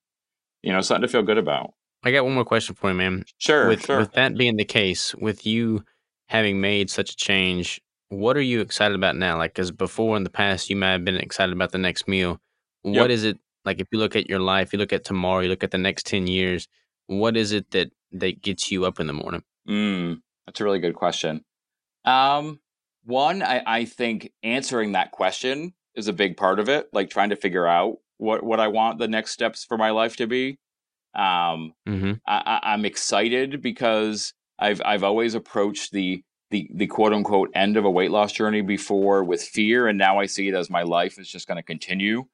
you 0.62 0.72
know, 0.72 0.80
something 0.80 1.02
to 1.02 1.08
feel 1.08 1.22
good 1.22 1.38
about." 1.38 1.74
I 2.02 2.10
got 2.10 2.24
one 2.24 2.34
more 2.34 2.44
question 2.46 2.74
for 2.74 2.88
you, 2.88 2.96
man. 2.96 3.24
Sure, 3.36 3.68
with, 3.68 3.84
sure. 3.84 3.98
With 3.98 4.12
that 4.12 4.36
being 4.36 4.56
the 4.56 4.64
case, 4.64 5.14
with 5.14 5.46
you 5.46 5.84
having 6.28 6.58
made 6.58 6.88
such 6.88 7.12
a 7.12 7.16
change 7.16 7.82
what 8.08 8.36
are 8.36 8.42
you 8.42 8.60
excited 8.60 8.94
about 8.94 9.16
now? 9.16 9.36
Like, 9.36 9.54
because 9.54 9.70
before 9.70 10.16
in 10.16 10.24
the 10.24 10.30
past, 10.30 10.70
you 10.70 10.76
might 10.76 10.92
have 10.92 11.04
been 11.04 11.16
excited 11.16 11.52
about 11.52 11.72
the 11.72 11.78
next 11.78 12.06
meal. 12.08 12.40
What 12.82 12.94
yep. 12.94 13.10
is 13.10 13.24
it 13.24 13.38
like? 13.64 13.80
If 13.80 13.88
you 13.92 13.98
look 13.98 14.14
at 14.16 14.28
your 14.28 14.40
life, 14.40 14.72
you 14.72 14.78
look 14.78 14.92
at 14.92 15.04
tomorrow, 15.04 15.40
you 15.40 15.48
look 15.48 15.64
at 15.64 15.70
the 15.70 15.78
next 15.78 16.06
ten 16.06 16.26
years. 16.26 16.68
What 17.06 17.36
is 17.36 17.52
it 17.52 17.70
that 17.70 17.90
that 18.12 18.42
gets 18.42 18.70
you 18.70 18.84
up 18.84 19.00
in 19.00 19.06
the 19.06 19.12
morning? 19.12 19.42
Mm, 19.68 20.20
that's 20.46 20.60
a 20.60 20.64
really 20.64 20.80
good 20.80 20.94
question. 20.94 21.44
Um, 22.04 22.60
one, 23.04 23.42
I, 23.42 23.62
I 23.66 23.84
think 23.84 24.32
answering 24.42 24.92
that 24.92 25.12
question 25.12 25.72
is 25.94 26.08
a 26.08 26.12
big 26.12 26.36
part 26.36 26.58
of 26.58 26.68
it. 26.68 26.88
Like 26.92 27.10
trying 27.10 27.30
to 27.30 27.36
figure 27.36 27.66
out 27.66 27.96
what 28.18 28.42
what 28.42 28.60
I 28.60 28.68
want 28.68 28.98
the 28.98 29.08
next 29.08 29.32
steps 29.32 29.64
for 29.64 29.78
my 29.78 29.90
life 29.90 30.16
to 30.16 30.26
be. 30.26 30.58
Um, 31.14 31.72
mm-hmm. 31.88 32.12
I, 32.26 32.60
I'm 32.62 32.84
excited 32.84 33.62
because 33.62 34.34
I've 34.58 34.82
I've 34.84 35.04
always 35.04 35.34
approached 35.34 35.92
the 35.92 36.22
the 36.54 36.70
the 36.72 36.86
quote 36.86 37.12
unquote 37.12 37.50
end 37.52 37.76
of 37.76 37.84
a 37.84 37.90
weight 37.90 38.12
loss 38.12 38.30
journey 38.30 38.60
before 38.60 39.24
with 39.24 39.42
fear 39.42 39.88
and 39.88 39.98
now 39.98 40.20
I 40.20 40.26
see 40.26 40.46
it 40.46 40.54
as 40.54 40.70
my 40.70 40.82
life 40.82 41.18
is 41.18 41.28
just 41.28 41.48
going 41.48 41.56
to 41.56 41.64
continue. 41.64 42.26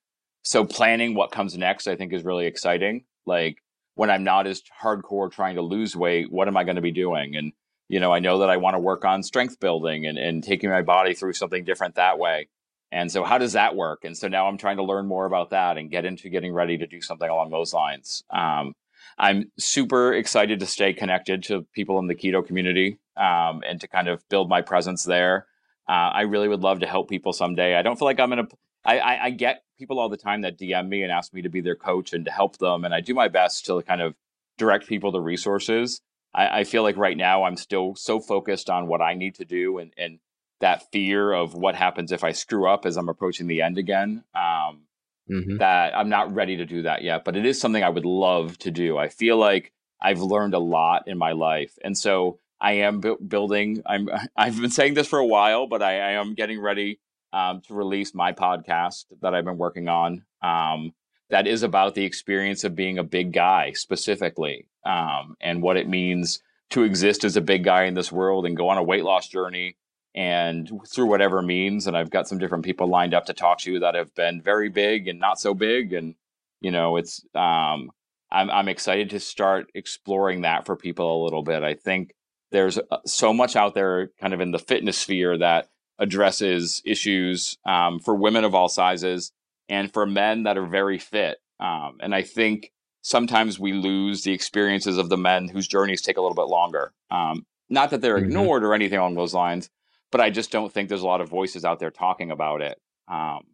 So 0.42 0.66
planning 0.66 1.14
what 1.14 1.32
comes 1.32 1.56
next 1.56 1.86
I 1.86 1.96
think 1.96 2.12
is 2.12 2.22
really 2.22 2.46
exciting. 2.46 3.04
Like 3.24 3.62
when 3.94 4.10
I'm 4.10 4.22
not 4.22 4.46
as 4.46 4.62
hardcore 4.82 5.32
trying 5.32 5.54
to 5.54 5.62
lose 5.62 5.96
weight, 5.96 6.30
what 6.30 6.48
am 6.48 6.56
I 6.58 6.64
going 6.64 6.76
to 6.76 6.82
be 6.82 6.92
doing? 6.92 7.34
And 7.34 7.52
you 7.88 7.98
know, 7.98 8.12
I 8.12 8.18
know 8.18 8.40
that 8.40 8.50
I 8.50 8.58
want 8.58 8.74
to 8.74 8.78
work 8.78 9.06
on 9.06 9.22
strength 9.22 9.58
building 9.58 10.06
and, 10.06 10.18
and 10.18 10.44
taking 10.44 10.68
my 10.68 10.82
body 10.82 11.14
through 11.14 11.32
something 11.32 11.64
different 11.64 11.94
that 11.94 12.18
way. 12.18 12.48
And 12.92 13.10
so 13.10 13.24
how 13.24 13.38
does 13.38 13.54
that 13.54 13.74
work? 13.74 14.04
And 14.04 14.16
so 14.16 14.28
now 14.28 14.48
I'm 14.48 14.58
trying 14.58 14.76
to 14.76 14.84
learn 14.84 15.06
more 15.06 15.24
about 15.24 15.50
that 15.50 15.78
and 15.78 15.90
get 15.90 16.04
into 16.04 16.28
getting 16.28 16.52
ready 16.52 16.76
to 16.76 16.86
do 16.86 17.00
something 17.00 17.28
along 17.28 17.50
those 17.50 17.72
lines. 17.72 18.22
Um, 18.28 18.74
I'm 19.18 19.50
super 19.58 20.12
excited 20.12 20.60
to 20.60 20.66
stay 20.66 20.92
connected 20.92 21.42
to 21.44 21.66
people 21.72 21.98
in 21.98 22.06
the 22.06 22.14
keto 22.14 22.46
community 22.46 22.98
um, 23.20 23.62
and 23.68 23.80
to 23.80 23.86
kind 23.86 24.08
of 24.08 24.26
build 24.28 24.48
my 24.48 24.62
presence 24.62 25.04
there. 25.04 25.46
Uh, 25.88 26.10
I 26.12 26.22
really 26.22 26.48
would 26.48 26.60
love 26.60 26.80
to 26.80 26.86
help 26.86 27.08
people 27.08 27.32
someday. 27.32 27.74
I 27.76 27.82
don't 27.82 27.98
feel 27.98 28.06
like 28.06 28.18
I'm 28.18 28.32
in 28.32 28.38
a 28.40 28.48
I, 28.84 28.98
I, 28.98 29.24
I 29.24 29.30
get 29.30 29.62
people 29.78 29.98
all 29.98 30.08
the 30.08 30.16
time 30.16 30.40
that 30.40 30.58
DM 30.58 30.88
me 30.88 31.02
and 31.02 31.12
ask 31.12 31.34
me 31.34 31.42
to 31.42 31.50
be 31.50 31.60
their 31.60 31.76
coach 31.76 32.14
and 32.14 32.24
to 32.24 32.30
help 32.30 32.56
them, 32.58 32.84
and 32.84 32.94
I 32.94 33.00
do 33.00 33.14
my 33.14 33.28
best 33.28 33.66
to 33.66 33.82
kind 33.82 34.00
of 34.00 34.14
direct 34.56 34.86
people 34.86 35.12
to 35.12 35.20
resources. 35.20 36.00
I, 36.34 36.60
I 36.60 36.64
feel 36.64 36.82
like 36.82 36.96
right 36.96 37.16
now 37.16 37.44
I'm 37.44 37.56
still 37.56 37.94
so 37.94 38.20
focused 38.20 38.70
on 38.70 38.86
what 38.86 39.02
I 39.02 39.14
need 39.14 39.34
to 39.36 39.44
do 39.44 39.78
and 39.78 39.92
and 39.98 40.18
that 40.60 40.90
fear 40.92 41.32
of 41.32 41.54
what 41.54 41.74
happens 41.74 42.12
if 42.12 42.22
I 42.22 42.32
screw 42.32 42.68
up 42.68 42.84
as 42.84 42.96
I'm 42.96 43.08
approaching 43.08 43.46
the 43.46 43.62
end 43.62 43.78
again. 43.78 44.24
Um, 44.34 44.82
mm-hmm. 45.30 45.56
That 45.58 45.96
I'm 45.96 46.08
not 46.08 46.34
ready 46.34 46.56
to 46.58 46.66
do 46.66 46.82
that 46.82 47.02
yet, 47.02 47.24
but 47.24 47.36
it 47.36 47.44
is 47.44 47.60
something 47.60 47.82
I 47.82 47.88
would 47.88 48.04
love 48.06 48.58
to 48.58 48.70
do. 48.70 48.96
I 48.96 49.08
feel 49.08 49.36
like 49.36 49.72
I've 50.00 50.20
learned 50.20 50.54
a 50.54 50.58
lot 50.58 51.06
in 51.06 51.18
my 51.18 51.32
life, 51.32 51.76
and 51.84 51.96
so 51.96 52.38
I 52.60 52.72
am 52.72 53.00
bu- 53.00 53.18
building. 53.18 53.82
I'm. 53.86 54.08
I've 54.36 54.60
been 54.60 54.70
saying 54.70 54.94
this 54.94 55.08
for 55.08 55.18
a 55.18 55.26
while, 55.26 55.66
but 55.66 55.82
I, 55.82 55.94
I 55.94 56.10
am 56.12 56.34
getting 56.34 56.60
ready 56.60 57.00
um, 57.32 57.60
to 57.62 57.74
release 57.74 58.14
my 58.14 58.32
podcast 58.32 59.06
that 59.22 59.34
I've 59.34 59.44
been 59.44 59.58
working 59.58 59.88
on. 59.88 60.24
Um, 60.42 60.92
that 61.30 61.46
is 61.46 61.62
about 61.62 61.94
the 61.94 62.04
experience 62.04 62.64
of 62.64 62.74
being 62.74 62.98
a 62.98 63.04
big 63.04 63.32
guy 63.32 63.72
specifically, 63.72 64.66
um, 64.84 65.36
and 65.40 65.62
what 65.62 65.76
it 65.76 65.88
means 65.88 66.40
to 66.70 66.82
exist 66.84 67.24
as 67.24 67.36
a 67.36 67.40
big 67.40 67.64
guy 67.64 67.84
in 67.84 67.94
this 67.94 68.12
world 68.12 68.46
and 68.46 68.56
go 68.56 68.68
on 68.68 68.78
a 68.78 68.82
weight 68.82 69.04
loss 69.04 69.28
journey 69.28 69.76
and 70.14 70.70
through 70.88 71.06
whatever 71.06 71.42
means. 71.42 71.86
And 71.86 71.96
I've 71.96 72.10
got 72.10 72.28
some 72.28 72.38
different 72.38 72.64
people 72.64 72.88
lined 72.88 73.14
up 73.14 73.26
to 73.26 73.32
talk 73.32 73.58
to 73.60 73.80
that 73.80 73.94
have 73.94 74.14
been 74.14 74.40
very 74.40 74.68
big 74.68 75.08
and 75.08 75.18
not 75.18 75.40
so 75.40 75.54
big. 75.54 75.92
And, 75.92 76.14
you 76.60 76.70
know, 76.70 76.96
it's, 76.96 77.24
um, 77.34 77.90
I'm, 78.32 78.50
I'm 78.50 78.68
excited 78.68 79.10
to 79.10 79.20
start 79.20 79.70
exploring 79.74 80.42
that 80.42 80.66
for 80.66 80.76
people 80.76 81.22
a 81.22 81.24
little 81.24 81.42
bit. 81.42 81.62
I 81.62 81.74
think 81.74 82.14
there's 82.50 82.78
uh, 82.78 82.98
so 83.06 83.32
much 83.32 83.56
out 83.56 83.74
there 83.74 84.10
kind 84.20 84.34
of 84.34 84.40
in 84.40 84.50
the 84.50 84.58
fitness 84.58 84.98
sphere 84.98 85.38
that 85.38 85.68
addresses 85.98 86.82
issues 86.84 87.56
um, 87.66 87.98
for 88.00 88.14
women 88.14 88.44
of 88.44 88.54
all 88.54 88.68
sizes 88.68 89.32
and 89.68 89.92
for 89.92 90.06
men 90.06 90.44
that 90.44 90.58
are 90.58 90.66
very 90.66 90.98
fit. 90.98 91.38
Um, 91.60 91.98
and 92.00 92.14
I 92.14 92.22
think 92.22 92.72
sometimes 93.02 93.58
we 93.58 93.72
lose 93.72 94.22
the 94.22 94.32
experiences 94.32 94.98
of 94.98 95.08
the 95.08 95.16
men 95.16 95.48
whose 95.48 95.68
journeys 95.68 96.02
take 96.02 96.16
a 96.16 96.22
little 96.22 96.34
bit 96.34 96.48
longer. 96.48 96.92
Um, 97.10 97.46
not 97.68 97.90
that 97.90 98.00
they're 98.00 98.16
mm-hmm. 98.16 98.26
ignored 98.26 98.64
or 98.64 98.74
anything 98.74 98.98
along 98.98 99.14
those 99.14 99.34
lines, 99.34 99.70
but 100.10 100.20
I 100.20 100.30
just 100.30 100.50
don't 100.50 100.72
think 100.72 100.88
there's 100.88 101.02
a 101.02 101.06
lot 101.06 101.20
of 101.20 101.28
voices 101.28 101.64
out 101.64 101.78
there 101.78 101.90
talking 101.90 102.30
about 102.30 102.62
it. 102.62 102.80
Um, 103.06 103.44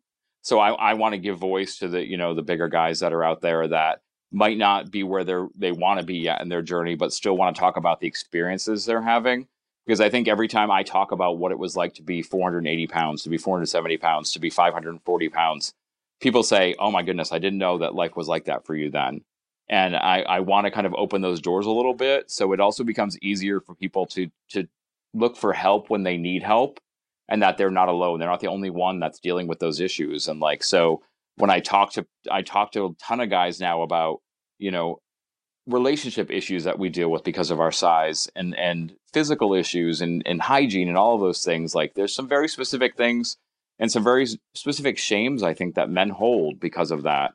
so 0.41 0.59
I, 0.61 0.71
I 0.73 0.95
want 0.95 1.13
to 1.13 1.19
give 1.19 1.39
voice 1.39 1.79
to 1.79 1.89
the 1.89 2.07
you 2.07 2.17
know 2.17 2.35
the 2.35 2.43
bigger 2.43 2.69
guys 2.69 3.01
that 3.01 3.13
are 3.13 3.25
out 3.25 3.41
there 3.41 3.67
that 3.69 4.01
might 4.37 4.59
not 4.59 4.91
be 4.91 5.03
where 5.03 5.25
they're 5.25 5.49
they 5.57 5.73
want 5.73 5.99
to 5.99 6.05
be 6.05 6.19
yet 6.19 6.43
in 6.43 6.51
their 6.51 6.61
journey, 6.61 6.95
but 6.95 7.11
still 7.11 7.35
want 7.35 7.57
to 7.57 7.59
talk 7.59 7.79
about 7.79 8.01
the 8.01 8.07
experiences 8.07 8.85
they're 8.85 9.01
having. 9.01 9.49
Because 9.87 9.99
I 9.99 10.11
think 10.11 10.29
every 10.29 10.47
time 10.47 10.71
I 10.71 10.83
talk 10.83 11.11
about 11.11 11.39
what 11.39 11.53
it 11.53 11.59
was 11.59 11.75
like 11.75 11.95
to 11.95 12.03
be 12.03 12.21
480 12.21 12.87
pounds, 12.87 13.23
to 13.23 13.31
be 13.31 13.39
470 13.39 13.97
pounds, 13.97 14.33
to 14.33 14.39
be 14.39 14.51
540 14.51 15.29
pounds, 15.31 15.73
people 16.21 16.43
say, 16.43 16.75
"Oh 16.79 16.91
my 16.91 17.03
goodness, 17.03 17.33
I 17.33 17.39
didn't 17.39 17.59
know 17.59 17.79
that 17.79 17.95
life 17.95 18.15
was 18.15 18.29
like 18.29 18.45
that 18.45 18.67
for 18.67 18.75
you 18.75 18.91
then." 18.91 19.23
And 19.71 19.97
I, 19.97 20.21
I 20.21 20.41
want 20.41 20.67
to 20.67 20.71
kind 20.71 20.87
of 20.87 20.95
open 20.99 21.23
those 21.23 21.41
doors 21.41 21.65
a 21.65 21.71
little 21.71 21.95
bit, 21.95 22.31
so 22.31 22.53
it 22.53 22.61
also 22.61 22.85
becomes 22.85 23.19
easier 23.23 23.61
for 23.61 23.75
people 23.75 24.05
to 24.09 24.29
to 24.51 24.69
look 25.15 25.39
for 25.39 25.55
help 25.55 25.89
when 25.89 26.03
they 26.03 26.19
need 26.19 26.43
help 26.43 26.79
and 27.29 27.43
that 27.43 27.57
they're 27.57 27.71
not 27.71 27.89
alone. 27.89 28.19
They're 28.19 28.29
not 28.29 28.41
the 28.41 28.49
only 28.49 28.71
one 28.71 29.01
that's 29.01 29.19
dealing 29.19 29.47
with 29.47 29.61
those 29.61 29.81
issues. 29.81 30.29
And 30.29 30.41
like, 30.41 30.63
so 30.63 31.03
when 31.37 31.49
I 31.49 31.61
talk 31.61 31.93
to, 31.95 32.07
I 32.31 32.43
talk 32.43 32.73
to 32.73 32.85
a 32.87 32.95
ton 33.03 33.21
of 33.21 33.31
guys 33.31 33.61
now 33.61 33.83
about, 33.83 34.21
you 34.59 34.71
know, 34.71 35.01
relationship 35.67 36.31
issues 36.31 36.65
that 36.65 36.79
we 36.79 36.89
deal 36.89 37.11
with 37.11 37.25
because 37.25 37.51
of 37.51 37.61
our 37.61 37.73
size 37.73 38.29
and, 38.37 38.57
and 38.57 38.95
physical 39.13 39.55
issues 39.55 40.01
and, 40.01 40.23
and 40.27 40.41
hygiene 40.43 40.89
and 40.89 40.97
all 40.97 41.15
of 41.15 41.21
those 41.21 41.45
things. 41.45 41.75
Like 41.75 41.95
there's 41.95 42.15
some 42.15 42.29
very 42.29 42.49
specific 42.49 42.97
things 42.97 43.37
and 43.79 43.91
some 43.91 44.05
very 44.05 44.27
specific 44.55 44.97
shames, 44.97 45.43
I 45.43 45.55
think 45.55 45.75
that 45.75 45.91
men 45.91 46.11
hold 46.11 46.61
because 46.61 46.91
of 46.91 47.03
that, 47.03 47.33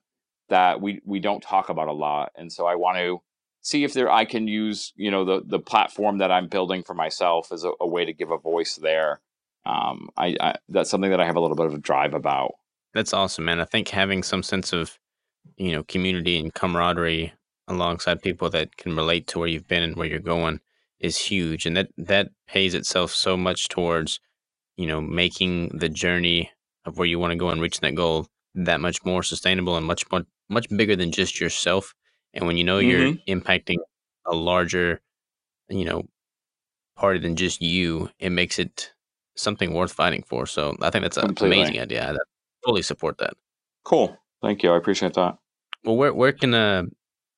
that 0.50 0.82
we, 0.82 1.02
we 1.06 1.20
don't 1.20 1.44
talk 1.44 1.70
about 1.70 1.88
a 1.88 1.94
lot. 1.94 2.32
And 2.36 2.52
so 2.52 2.66
I 2.66 2.76
want 2.76 2.98
to, 2.98 3.22
see 3.62 3.84
if 3.84 3.94
there 3.94 4.12
I 4.12 4.26
can 4.26 4.48
use 4.48 4.92
you 4.96 5.12
know 5.12 5.24
the 5.24 5.42
the 5.46 5.60
platform 5.60 6.18
that 6.18 6.32
I'm 6.32 6.48
building 6.48 6.84
for 6.84 6.94
myself 6.94 7.52
as 7.52 7.64
a, 7.64 7.72
a 7.80 7.88
way 7.88 8.06
to 8.06 8.14
give 8.14 8.32
a 8.32 8.38
voice 8.38 8.76
there. 8.76 9.22
Um, 9.66 10.10
I, 10.18 10.36
I, 10.40 10.56
that's 10.70 10.90
something 10.90 11.12
that 11.12 11.22
I 11.22 11.26
have 11.26 11.36
a 11.36 11.40
little 11.40 11.56
bit 11.56 11.68
of 11.68 11.76
a 11.76 11.78
drive 11.78 12.16
about. 12.16 12.56
That's 12.96 13.14
awesome, 13.14 13.46
man. 13.46 13.60
I 13.60 13.66
think 13.66 13.90
having 13.90 14.24
some 14.24 14.42
sense 14.42 14.74
of 14.74 14.98
you 15.58 15.72
know 15.72 15.84
community 15.84 16.40
and 16.40 16.54
camaraderie 16.54 17.34
alongside 17.68 18.22
people 18.22 18.50
that 18.50 18.76
can 18.78 18.96
relate 18.96 19.28
to 19.28 19.40
where 19.40 19.48
you've 19.48 19.68
been 19.68 19.84
and 19.84 19.96
where 19.96 20.08
you're 20.08 20.20
going 20.20 20.60
is 21.00 21.18
huge, 21.18 21.66
and 21.66 21.76
that 21.78 21.90
that 21.98 22.30
pays 22.48 22.74
itself 22.74 23.12
so 23.12 23.36
much 23.36 23.68
towards 23.70 24.20
you 24.78 24.88
know 24.88 25.02
making 25.02 25.70
the 25.70 25.90
journey 25.90 26.52
of 26.86 26.98
where 26.98 27.08
you 27.08 27.20
want 27.20 27.32
to 27.32 27.38
go 27.38 27.50
and 27.50 27.62
reaching 27.62 27.82
that 27.82 27.96
goal 27.96 28.28
that 28.54 28.82
much 28.82 29.04
more 29.06 29.24
sustainable 29.24 29.78
and 29.78 29.86
much 29.86 30.04
more 30.12 30.24
much 30.50 30.68
bigger 30.70 30.96
than 30.96 31.12
just 31.12 31.40
yourself 31.40 31.94
and 32.34 32.48
when 32.48 32.58
you 32.58 32.64
know 32.64 32.80
mm-hmm. 32.80 32.90
you're 32.90 33.40
impacting 33.40 33.78
a 34.26 34.36
larger, 34.36 35.02
you 35.70 35.86
know, 35.86 36.04
party 36.96 37.20
than 37.20 37.36
just 37.36 37.62
you, 37.62 38.10
it 38.20 38.30
makes 38.30 38.60
it 38.60 38.94
something 39.36 39.74
worth 39.74 39.92
fighting 39.92 40.24
for. 40.24 40.46
So 40.46 40.76
I 40.82 40.90
think 40.90 41.04
that's 41.04 41.18
an 41.18 41.28
Completely. 41.28 41.60
amazing 41.62 41.82
idea. 41.82 42.12
I 42.12 42.18
fully 42.64 42.82
support 42.82 43.18
that. 43.20 43.34
Cool. 43.84 44.18
Thank 44.42 44.64
you. 44.64 44.72
I 44.72 44.78
appreciate 44.78 45.14
that. 45.14 45.38
Well, 45.84 45.98
where 45.98 46.14
where 46.14 46.32
can 46.32 46.54
uh, 46.54 46.84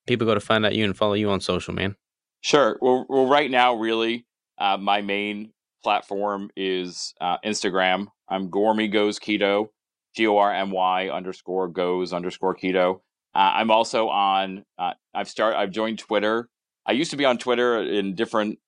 people 0.08 0.26
go 0.28 0.34
to 0.34 0.40
find 0.40 0.66
out 0.66 0.76
you 0.76 0.86
and 0.86 0.96
follow 0.96 1.14
you 1.14 1.30
on 1.30 1.42
social, 1.42 1.74
man? 1.74 1.96
Sure. 2.42 2.78
Well, 2.82 3.06
well 3.10 3.28
right 3.28 3.50
now, 3.50 3.76
really, 3.76 4.26
uh, 4.58 4.78
my 4.78 5.02
main 5.02 5.52
platform 5.84 6.50
is 6.56 7.14
uh, 7.22 7.38
Instagram. 7.46 8.08
I'm 8.30 8.50
Gormy 8.50 8.92
Goes 8.92 9.20
Keto, 9.20 9.68
G 10.16 10.28
O 10.28 10.38
R 10.38 10.54
M 10.54 10.72
Y 10.72 11.10
underscore 11.10 11.68
goes 11.68 12.14
underscore 12.14 12.56
keto. 12.56 13.02
Uh, 13.36 13.52
I'm 13.56 13.72
also 13.72 14.10
on. 14.10 14.64
Uh, 14.78 14.94
I've 15.14 15.30
start. 15.30 15.56
I've 15.56 15.72
joined 15.72 16.00
Twitter. 16.00 16.50
I 16.86 16.92
used 16.92 17.12
to 17.12 17.18
be 17.18 17.26
on 17.26 17.38
Twitter 17.38 17.82
in 17.82 18.16
different 18.16 18.60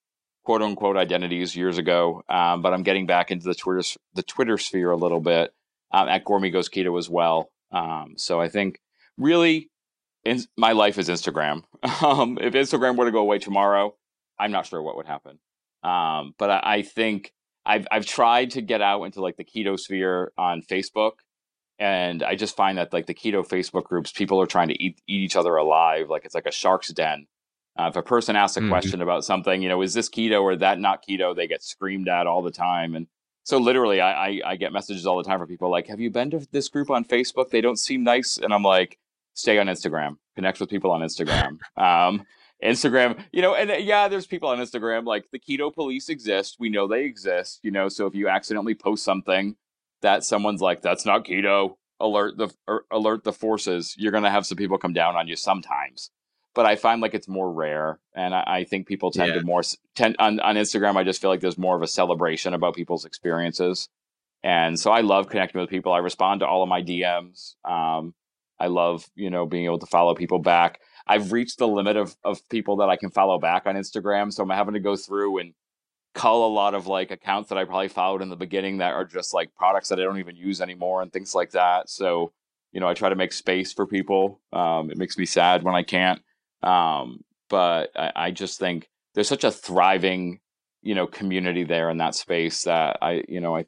quote 0.44 0.62
unquote 0.62 0.96
identities 0.96 1.56
years 1.56 1.76
ago, 1.78 2.22
um, 2.28 2.62
but 2.62 2.72
I'm 2.72 2.82
getting 2.82 3.06
back 3.06 3.30
into 3.30 3.46
the 3.46 3.54
Twitter 3.54 3.82
the 4.14 4.22
Twitter 4.22 4.58
sphere 4.58 4.90
a 4.90 4.96
little 4.96 5.20
bit 5.20 5.52
um, 5.92 6.08
at 6.08 6.24
Gormy 6.24 6.52
Goes 6.52 6.68
Keto 6.68 6.98
as 6.98 7.10
well. 7.10 7.50
Um, 7.76 8.14
so 8.16 8.40
I 8.40 8.48
think 8.48 8.80
really, 9.18 9.70
in, 10.24 10.42
my 10.56 10.72
life 10.72 10.98
is 10.98 11.08
Instagram. 11.08 11.62
Um, 12.02 12.38
if 12.40 12.54
Instagram 12.54 12.96
were 12.96 13.04
to 13.04 13.12
go 13.12 13.20
away 13.20 13.38
tomorrow, 13.38 13.94
I'm 14.38 14.50
not 14.50 14.66
sure 14.66 14.82
what 14.82 14.96
would 14.96 15.06
happen. 15.06 15.38
Um, 15.82 16.34
but 16.38 16.50
I, 16.50 16.60
I 16.64 16.82
think 16.82 17.32
I've 17.64 17.86
I've 17.90 18.06
tried 18.06 18.52
to 18.52 18.60
get 18.60 18.82
out 18.82 19.04
into 19.04 19.20
like 19.20 19.36
the 19.36 19.44
keto 19.44 19.78
sphere 19.78 20.32
on 20.36 20.62
Facebook 20.62 21.12
and 21.78 22.22
I 22.22 22.34
just 22.34 22.56
find 22.56 22.78
that 22.78 22.92
like 22.92 23.06
the 23.06 23.14
keto 23.14 23.46
Facebook 23.46 23.84
groups, 23.84 24.12
people 24.12 24.40
are 24.40 24.46
trying 24.46 24.68
to 24.68 24.82
eat 24.82 25.00
eat 25.06 25.22
each 25.22 25.36
other 25.36 25.56
alive. 25.56 26.08
Like 26.08 26.24
it's 26.24 26.34
like 26.34 26.46
a 26.46 26.52
shark's 26.52 26.88
den. 26.88 27.26
Uh, 27.78 27.88
if 27.88 27.96
a 27.96 28.02
person 28.02 28.36
asks 28.36 28.56
a 28.56 28.60
mm-hmm. 28.60 28.70
question 28.70 29.02
about 29.02 29.24
something, 29.24 29.60
you 29.60 29.68
know, 29.68 29.82
is 29.82 29.92
this 29.92 30.08
keto 30.08 30.42
or 30.42 30.56
that 30.56 30.78
not 30.78 31.04
keto? 31.06 31.36
They 31.36 31.46
get 31.46 31.62
screamed 31.62 32.08
at 32.08 32.26
all 32.26 32.42
the 32.42 32.50
time, 32.50 32.94
and 32.94 33.06
so 33.46 33.58
literally, 33.58 34.00
I, 34.00 34.26
I, 34.26 34.40
I 34.44 34.56
get 34.56 34.72
messages 34.72 35.06
all 35.06 35.18
the 35.18 35.22
time 35.22 35.38
from 35.38 35.46
people 35.46 35.70
like, 35.70 35.86
"Have 35.86 36.00
you 36.00 36.10
been 36.10 36.30
to 36.32 36.44
this 36.50 36.68
group 36.68 36.90
on 36.90 37.04
Facebook? 37.04 37.50
They 37.50 37.60
don't 37.60 37.78
seem 37.78 38.02
nice," 38.02 38.38
and 38.38 38.52
I'm 38.52 38.64
like, 38.64 38.98
"Stay 39.34 39.56
on 39.60 39.68
Instagram. 39.68 40.16
Connect 40.34 40.58
with 40.58 40.68
people 40.68 40.90
on 40.90 41.00
Instagram." 41.00 41.58
um, 41.76 42.26
Instagram, 42.60 43.22
you 43.30 43.42
know, 43.42 43.54
and 43.54 43.70
uh, 43.70 43.74
yeah, 43.74 44.08
there's 44.08 44.26
people 44.26 44.48
on 44.48 44.58
Instagram 44.58 45.04
like 45.04 45.30
the 45.30 45.38
keto 45.38 45.72
police 45.72 46.08
exist. 46.08 46.56
We 46.58 46.70
know 46.70 46.88
they 46.88 47.04
exist, 47.04 47.60
you 47.62 47.70
know. 47.70 47.88
So 47.88 48.06
if 48.06 48.16
you 48.16 48.26
accidentally 48.26 48.74
post 48.74 49.04
something 49.04 49.54
that 50.02 50.24
someone's 50.24 50.60
like, 50.60 50.82
that's 50.82 51.06
not 51.06 51.24
keto, 51.24 51.76
alert 52.00 52.36
the 52.38 52.52
er, 52.68 52.84
alert 52.90 53.22
the 53.22 53.32
forces, 53.32 53.94
you're 53.96 54.10
gonna 54.10 54.28
have 54.28 54.44
some 54.44 54.56
people 54.56 54.76
come 54.76 54.92
down 54.92 55.14
on 55.14 55.28
you 55.28 55.36
sometimes. 55.36 56.10
But 56.56 56.66
I 56.66 56.74
find 56.74 57.00
like 57.00 57.14
it's 57.14 57.28
more 57.28 57.52
rare, 57.52 58.00
and 58.14 58.34
I, 58.34 58.42
I 58.46 58.64
think 58.64 58.88
people 58.88 59.12
tend 59.12 59.28
yeah. 59.28 59.40
to 59.40 59.46
more 59.46 59.62
tend 59.94 60.16
on 60.18 60.40
on 60.40 60.56
Instagram. 60.56 60.96
I 60.96 61.04
just 61.04 61.20
feel 61.20 61.30
like 61.30 61.40
there's 61.40 61.58
more 61.58 61.76
of 61.76 61.82
a 61.82 61.86
celebration 61.86 62.54
about 62.54 62.74
people's 62.74 63.04
experiences, 63.04 63.88
and 64.42 64.80
so 64.80 64.90
I 64.90 65.02
love 65.02 65.28
connecting 65.28 65.60
with 65.60 65.70
people. 65.70 65.92
I 65.92 65.98
respond 65.98 66.40
to 66.40 66.46
all 66.46 66.62
of 66.62 66.68
my 66.68 66.82
DMs. 66.82 67.54
Um, 67.64 68.14
I 68.58 68.66
love 68.66 69.08
you 69.14 69.30
know 69.30 69.46
being 69.46 69.66
able 69.66 69.78
to 69.78 69.86
follow 69.86 70.14
people 70.14 70.40
back. 70.40 70.80
I've 71.06 71.30
reached 71.30 71.58
the 71.58 71.68
limit 71.68 71.96
of 71.96 72.16
of 72.24 72.40
people 72.48 72.76
that 72.78 72.88
I 72.88 72.96
can 72.96 73.10
follow 73.10 73.38
back 73.38 73.66
on 73.66 73.76
Instagram, 73.76 74.32
so 74.32 74.42
I'm 74.42 74.50
having 74.50 74.74
to 74.74 74.80
go 74.80 74.96
through 74.96 75.38
and 75.38 75.54
cull 76.16 76.46
a 76.46 76.48
lot 76.48 76.74
of 76.74 76.86
like 76.86 77.10
accounts 77.10 77.50
that 77.50 77.58
I 77.58 77.64
probably 77.64 77.88
followed 77.88 78.22
in 78.22 78.30
the 78.30 78.36
beginning 78.36 78.78
that 78.78 78.94
are 78.94 79.04
just 79.04 79.34
like 79.34 79.54
products 79.54 79.90
that 79.90 80.00
I 80.00 80.02
don't 80.02 80.18
even 80.18 80.34
use 80.34 80.62
anymore 80.62 81.02
and 81.02 81.12
things 81.12 81.34
like 81.34 81.50
that. 81.50 81.90
So, 81.90 82.32
you 82.72 82.80
know, 82.80 82.88
I 82.88 82.94
try 82.94 83.10
to 83.10 83.14
make 83.14 83.34
space 83.34 83.74
for 83.74 83.86
people. 83.86 84.40
Um, 84.50 84.90
it 84.90 84.96
makes 84.96 85.18
me 85.18 85.26
sad 85.26 85.62
when 85.62 85.74
I 85.74 85.82
can't. 85.82 86.22
Um, 86.62 87.24
but 87.48 87.90
I, 87.96 88.12
I 88.16 88.30
just 88.30 88.58
think 88.58 88.88
there's 89.14 89.28
such 89.28 89.44
a 89.44 89.50
thriving, 89.50 90.40
you 90.82 90.94
know, 90.94 91.06
community 91.06 91.64
there 91.64 91.90
in 91.90 91.98
that 91.98 92.14
space 92.14 92.62
that 92.64 92.98
I, 93.02 93.24
you 93.28 93.40
know, 93.40 93.56
I 93.56 93.66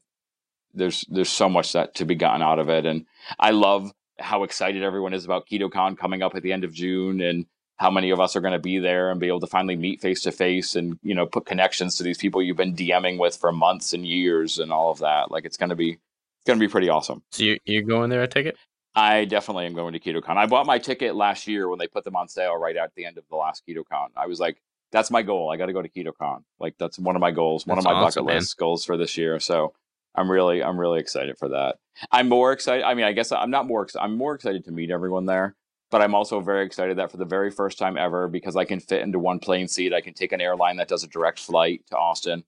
there's 0.74 1.04
there's 1.08 1.30
so 1.30 1.48
much 1.48 1.72
that 1.72 1.94
to 1.96 2.04
be 2.04 2.14
gotten 2.14 2.42
out 2.42 2.58
of 2.58 2.68
it, 2.68 2.86
and 2.86 3.06
I 3.38 3.50
love 3.50 3.92
how 4.18 4.42
excited 4.42 4.82
everyone 4.82 5.14
is 5.14 5.24
about 5.24 5.48
KetoCon 5.48 5.96
coming 5.96 6.22
up 6.22 6.34
at 6.34 6.42
the 6.42 6.52
end 6.52 6.64
of 6.64 6.72
June, 6.72 7.20
and 7.20 7.46
how 7.76 7.90
many 7.90 8.10
of 8.10 8.20
us 8.20 8.34
are 8.36 8.40
going 8.40 8.52
to 8.52 8.58
be 8.58 8.78
there 8.78 9.10
and 9.10 9.20
be 9.20 9.28
able 9.28 9.40
to 9.40 9.46
finally 9.46 9.76
meet 9.76 10.00
face 10.00 10.22
to 10.22 10.32
face 10.32 10.76
and 10.76 10.98
you 11.02 11.14
know 11.14 11.26
put 11.26 11.46
connections 11.46 11.96
to 11.96 12.02
these 12.02 12.18
people 12.18 12.42
you've 12.42 12.56
been 12.56 12.74
DMing 12.74 13.18
with 13.18 13.36
for 13.36 13.52
months 13.52 13.92
and 13.92 14.06
years 14.06 14.58
and 14.58 14.72
all 14.72 14.90
of 14.90 14.98
that. 14.98 15.30
Like 15.30 15.44
it's 15.44 15.56
going 15.56 15.70
to 15.70 15.76
be 15.76 15.92
it's 15.92 16.46
going 16.46 16.58
to 16.58 16.64
be 16.64 16.70
pretty 16.70 16.88
awesome. 16.88 17.22
So 17.32 17.44
you, 17.44 17.58
you're 17.64 17.82
going 17.82 18.10
there, 18.10 18.22
I 18.22 18.26
take 18.26 18.46
it? 18.46 18.56
I 18.98 19.26
definitely 19.26 19.66
am 19.66 19.74
going 19.74 19.92
to 19.92 20.00
KetoCon. 20.00 20.36
I 20.36 20.46
bought 20.46 20.66
my 20.66 20.78
ticket 20.78 21.14
last 21.14 21.46
year 21.46 21.68
when 21.68 21.78
they 21.78 21.86
put 21.86 22.02
them 22.02 22.16
on 22.16 22.26
sale 22.28 22.56
right 22.56 22.76
at 22.76 22.92
the 22.96 23.04
end 23.04 23.16
of 23.16 23.24
the 23.30 23.36
last 23.36 23.62
KetoCon. 23.66 24.08
I 24.16 24.26
was 24.26 24.40
like, 24.40 24.60
that's 24.90 25.10
my 25.10 25.22
goal. 25.22 25.50
I 25.50 25.56
got 25.56 25.66
to 25.66 25.72
go 25.72 25.82
to 25.82 25.88
KetoCon. 25.88 26.42
Like 26.58 26.74
that's 26.78 26.98
one 26.98 27.14
of 27.14 27.20
my 27.20 27.30
goals, 27.30 27.64
one 27.64 27.76
That's 27.76 27.86
of 27.86 27.92
my 27.92 27.98
awesome, 27.98 28.24
bucket 28.24 28.34
man. 28.34 28.40
list 28.40 28.56
goals 28.56 28.84
for 28.84 28.96
this 28.96 29.16
year. 29.16 29.38
So 29.38 29.72
I'm 30.16 30.28
really, 30.28 30.64
I'm 30.64 30.80
really 30.80 30.98
excited 30.98 31.38
for 31.38 31.48
that. 31.50 31.76
I'm 32.10 32.28
more 32.28 32.50
excited. 32.52 32.84
I 32.84 32.94
mean, 32.94 33.04
I 33.04 33.12
guess 33.12 33.30
I'm 33.30 33.50
not 33.50 33.66
more. 33.68 33.82
Ex- 33.84 33.94
I'm 33.94 34.16
more 34.16 34.34
excited 34.34 34.64
to 34.64 34.72
meet 34.72 34.90
everyone 34.90 35.26
there, 35.26 35.54
but 35.92 36.02
I'm 36.02 36.16
also 36.16 36.40
very 36.40 36.66
excited 36.66 36.98
that 36.98 37.12
for 37.12 37.18
the 37.18 37.24
very 37.24 37.52
first 37.52 37.78
time 37.78 37.96
ever, 37.96 38.26
because 38.26 38.56
I 38.56 38.64
can 38.64 38.80
fit 38.80 39.02
into 39.02 39.20
one 39.20 39.38
plane 39.38 39.68
seat, 39.68 39.92
I 39.94 40.00
can 40.00 40.14
take 40.14 40.32
an 40.32 40.40
airline 40.40 40.76
that 40.78 40.88
does 40.88 41.04
a 41.04 41.08
direct 41.08 41.38
flight 41.38 41.82
to 41.90 41.96
Austin. 41.96 42.42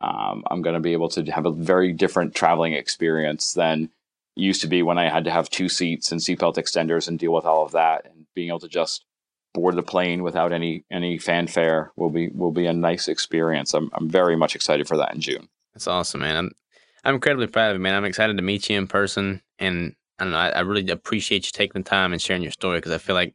Um, 0.00 0.44
I'm 0.50 0.62
going 0.62 0.74
to 0.74 0.80
be 0.80 0.94
able 0.94 1.10
to 1.10 1.24
have 1.24 1.44
a 1.44 1.50
very 1.52 1.92
different 1.92 2.34
traveling 2.34 2.72
experience 2.72 3.52
than 3.52 3.90
used 4.36 4.60
to 4.62 4.68
be 4.68 4.82
when 4.82 4.98
I 4.98 5.08
had 5.08 5.24
to 5.24 5.30
have 5.30 5.50
two 5.50 5.68
seats 5.68 6.12
and 6.12 6.20
seatbelt 6.20 6.56
extenders 6.56 7.08
and 7.08 7.18
deal 7.18 7.32
with 7.32 7.44
all 7.44 7.64
of 7.64 7.72
that. 7.72 8.06
And 8.06 8.26
being 8.34 8.48
able 8.48 8.60
to 8.60 8.68
just 8.68 9.04
board 9.52 9.76
the 9.76 9.82
plane 9.82 10.22
without 10.22 10.52
any 10.52 10.84
any 10.90 11.18
fanfare 11.18 11.92
will 11.96 12.10
be 12.10 12.28
will 12.28 12.52
be 12.52 12.66
a 12.66 12.72
nice 12.72 13.08
experience. 13.08 13.74
I'm 13.74 13.90
I'm 13.94 14.08
very 14.08 14.36
much 14.36 14.54
excited 14.54 14.86
for 14.86 14.96
that 14.96 15.14
in 15.14 15.20
June. 15.20 15.48
That's 15.74 15.86
awesome, 15.86 16.20
man. 16.20 16.36
I'm 16.36 16.50
I'm 17.04 17.14
incredibly 17.14 17.46
proud 17.46 17.70
of 17.70 17.76
you, 17.76 17.82
man. 17.82 17.94
I'm 17.94 18.04
excited 18.04 18.36
to 18.36 18.42
meet 18.42 18.68
you 18.68 18.78
in 18.78 18.86
person, 18.86 19.42
and 19.58 19.94
I 20.18 20.24
don't 20.24 20.32
know. 20.32 20.38
I, 20.38 20.48
I 20.50 20.60
really 20.60 20.90
appreciate 20.90 21.46
you 21.46 21.50
taking 21.52 21.82
the 21.82 21.88
time 21.88 22.12
and 22.12 22.20
sharing 22.20 22.42
your 22.42 22.52
story 22.52 22.78
because 22.78 22.92
I 22.92 22.98
feel 22.98 23.14
like 23.14 23.34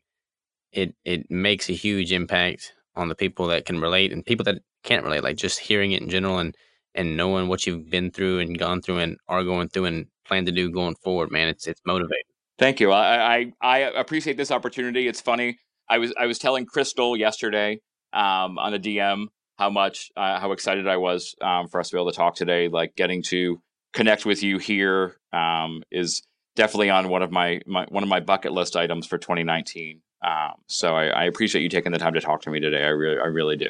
it 0.71 0.95
it 1.03 1.29
makes 1.29 1.69
a 1.69 1.73
huge 1.73 2.11
impact 2.11 2.73
on 2.95 3.09
the 3.09 3.15
people 3.15 3.47
that 3.47 3.65
can 3.65 3.81
relate 3.81 4.13
and 4.13 4.25
people 4.25 4.45
that 4.45 4.61
can't 4.83 5.03
relate. 5.03 5.23
Like 5.23 5.37
just 5.37 5.59
hearing 5.59 5.91
it 5.91 6.01
in 6.01 6.09
general 6.09 6.39
and 6.39 6.55
and 6.93 7.17
knowing 7.17 7.47
what 7.47 7.65
you've 7.65 7.89
been 7.89 8.11
through 8.11 8.39
and 8.39 8.57
gone 8.57 8.81
through 8.81 8.99
and 8.99 9.17
are 9.27 9.43
going 9.43 9.67
through 9.67 9.85
and 9.85 10.07
plan 10.25 10.45
to 10.45 10.51
do 10.51 10.69
going 10.71 10.95
forward, 10.95 11.31
man. 11.31 11.47
It's 11.47 11.67
it's 11.67 11.81
motivating. 11.85 12.23
Thank 12.57 12.79
you. 12.79 12.91
I, 12.91 13.41
I 13.41 13.51
I 13.61 13.77
appreciate 13.79 14.37
this 14.37 14.51
opportunity. 14.51 15.07
It's 15.07 15.21
funny. 15.21 15.59
I 15.89 15.97
was 15.97 16.13
I 16.17 16.25
was 16.25 16.39
telling 16.39 16.65
Crystal 16.65 17.15
yesterday 17.15 17.81
um, 18.13 18.57
on 18.57 18.73
a 18.73 18.79
DM 18.79 19.27
how 19.57 19.69
much 19.69 20.11
uh, 20.15 20.39
how 20.39 20.51
excited 20.51 20.87
I 20.87 20.97
was 20.97 21.35
um, 21.41 21.67
for 21.67 21.79
us 21.79 21.89
to 21.89 21.95
be 21.95 21.99
able 21.99 22.11
to 22.11 22.17
talk 22.17 22.35
today. 22.35 22.67
Like 22.67 22.95
getting 22.95 23.23
to 23.23 23.61
connect 23.93 24.25
with 24.25 24.43
you 24.43 24.57
here 24.57 25.17
um, 25.33 25.83
is 25.91 26.23
definitely 26.55 26.89
on 26.89 27.09
one 27.09 27.21
of 27.21 27.31
my, 27.31 27.61
my 27.65 27.85
one 27.89 28.03
of 28.03 28.09
my 28.09 28.19
bucket 28.19 28.51
list 28.51 28.75
items 28.75 29.05
for 29.05 29.17
2019. 29.17 30.01
Um, 30.25 30.53
so 30.67 30.95
I, 30.95 31.07
I 31.07 31.23
appreciate 31.25 31.61
you 31.61 31.69
taking 31.69 31.91
the 31.91 31.99
time 31.99 32.13
to 32.13 32.21
talk 32.21 32.41
to 32.43 32.49
me 32.49 32.59
today. 32.59 32.83
I 32.83 32.89
really 32.89 33.19
I 33.19 33.25
really 33.25 33.57
do. 33.57 33.69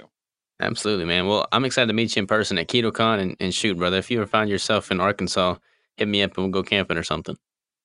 Absolutely, 0.60 1.06
man. 1.06 1.28
Well, 1.28 1.48
I'm 1.52 1.66
excited 1.66 1.88
to 1.88 1.94
meet 1.94 2.16
you 2.16 2.22
in 2.22 2.28
person 2.28 2.58
at 2.58 2.70
KetoCon 2.70 3.20
and, 3.20 3.36
and 3.42 3.54
shoot, 3.54 3.78
brother. 3.78 3.98
If 3.98 4.10
you 4.10 4.20
ever 4.20 4.28
find 4.28 4.50
yourself 4.50 4.90
in 4.90 5.02
Arkansas, 5.02 5.56
hit 5.98 6.08
me 6.08 6.24
up 6.24 6.38
and 6.38 6.46
we'll 6.46 6.64
go 6.64 6.64
camping 6.64 6.98
or 6.98 7.04
something. 7.04 7.36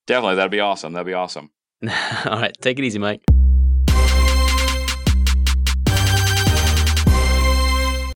Definitely, 0.07 0.37
that'd 0.37 0.51
be 0.51 0.61
awesome. 0.61 0.93
That'd 0.93 1.07
be 1.07 1.15
awesome. 1.15 1.51
All 2.25 2.41
right, 2.41 2.57
take 2.61 2.79
it 2.79 2.85
easy, 2.85 2.99
Mike. 2.99 3.23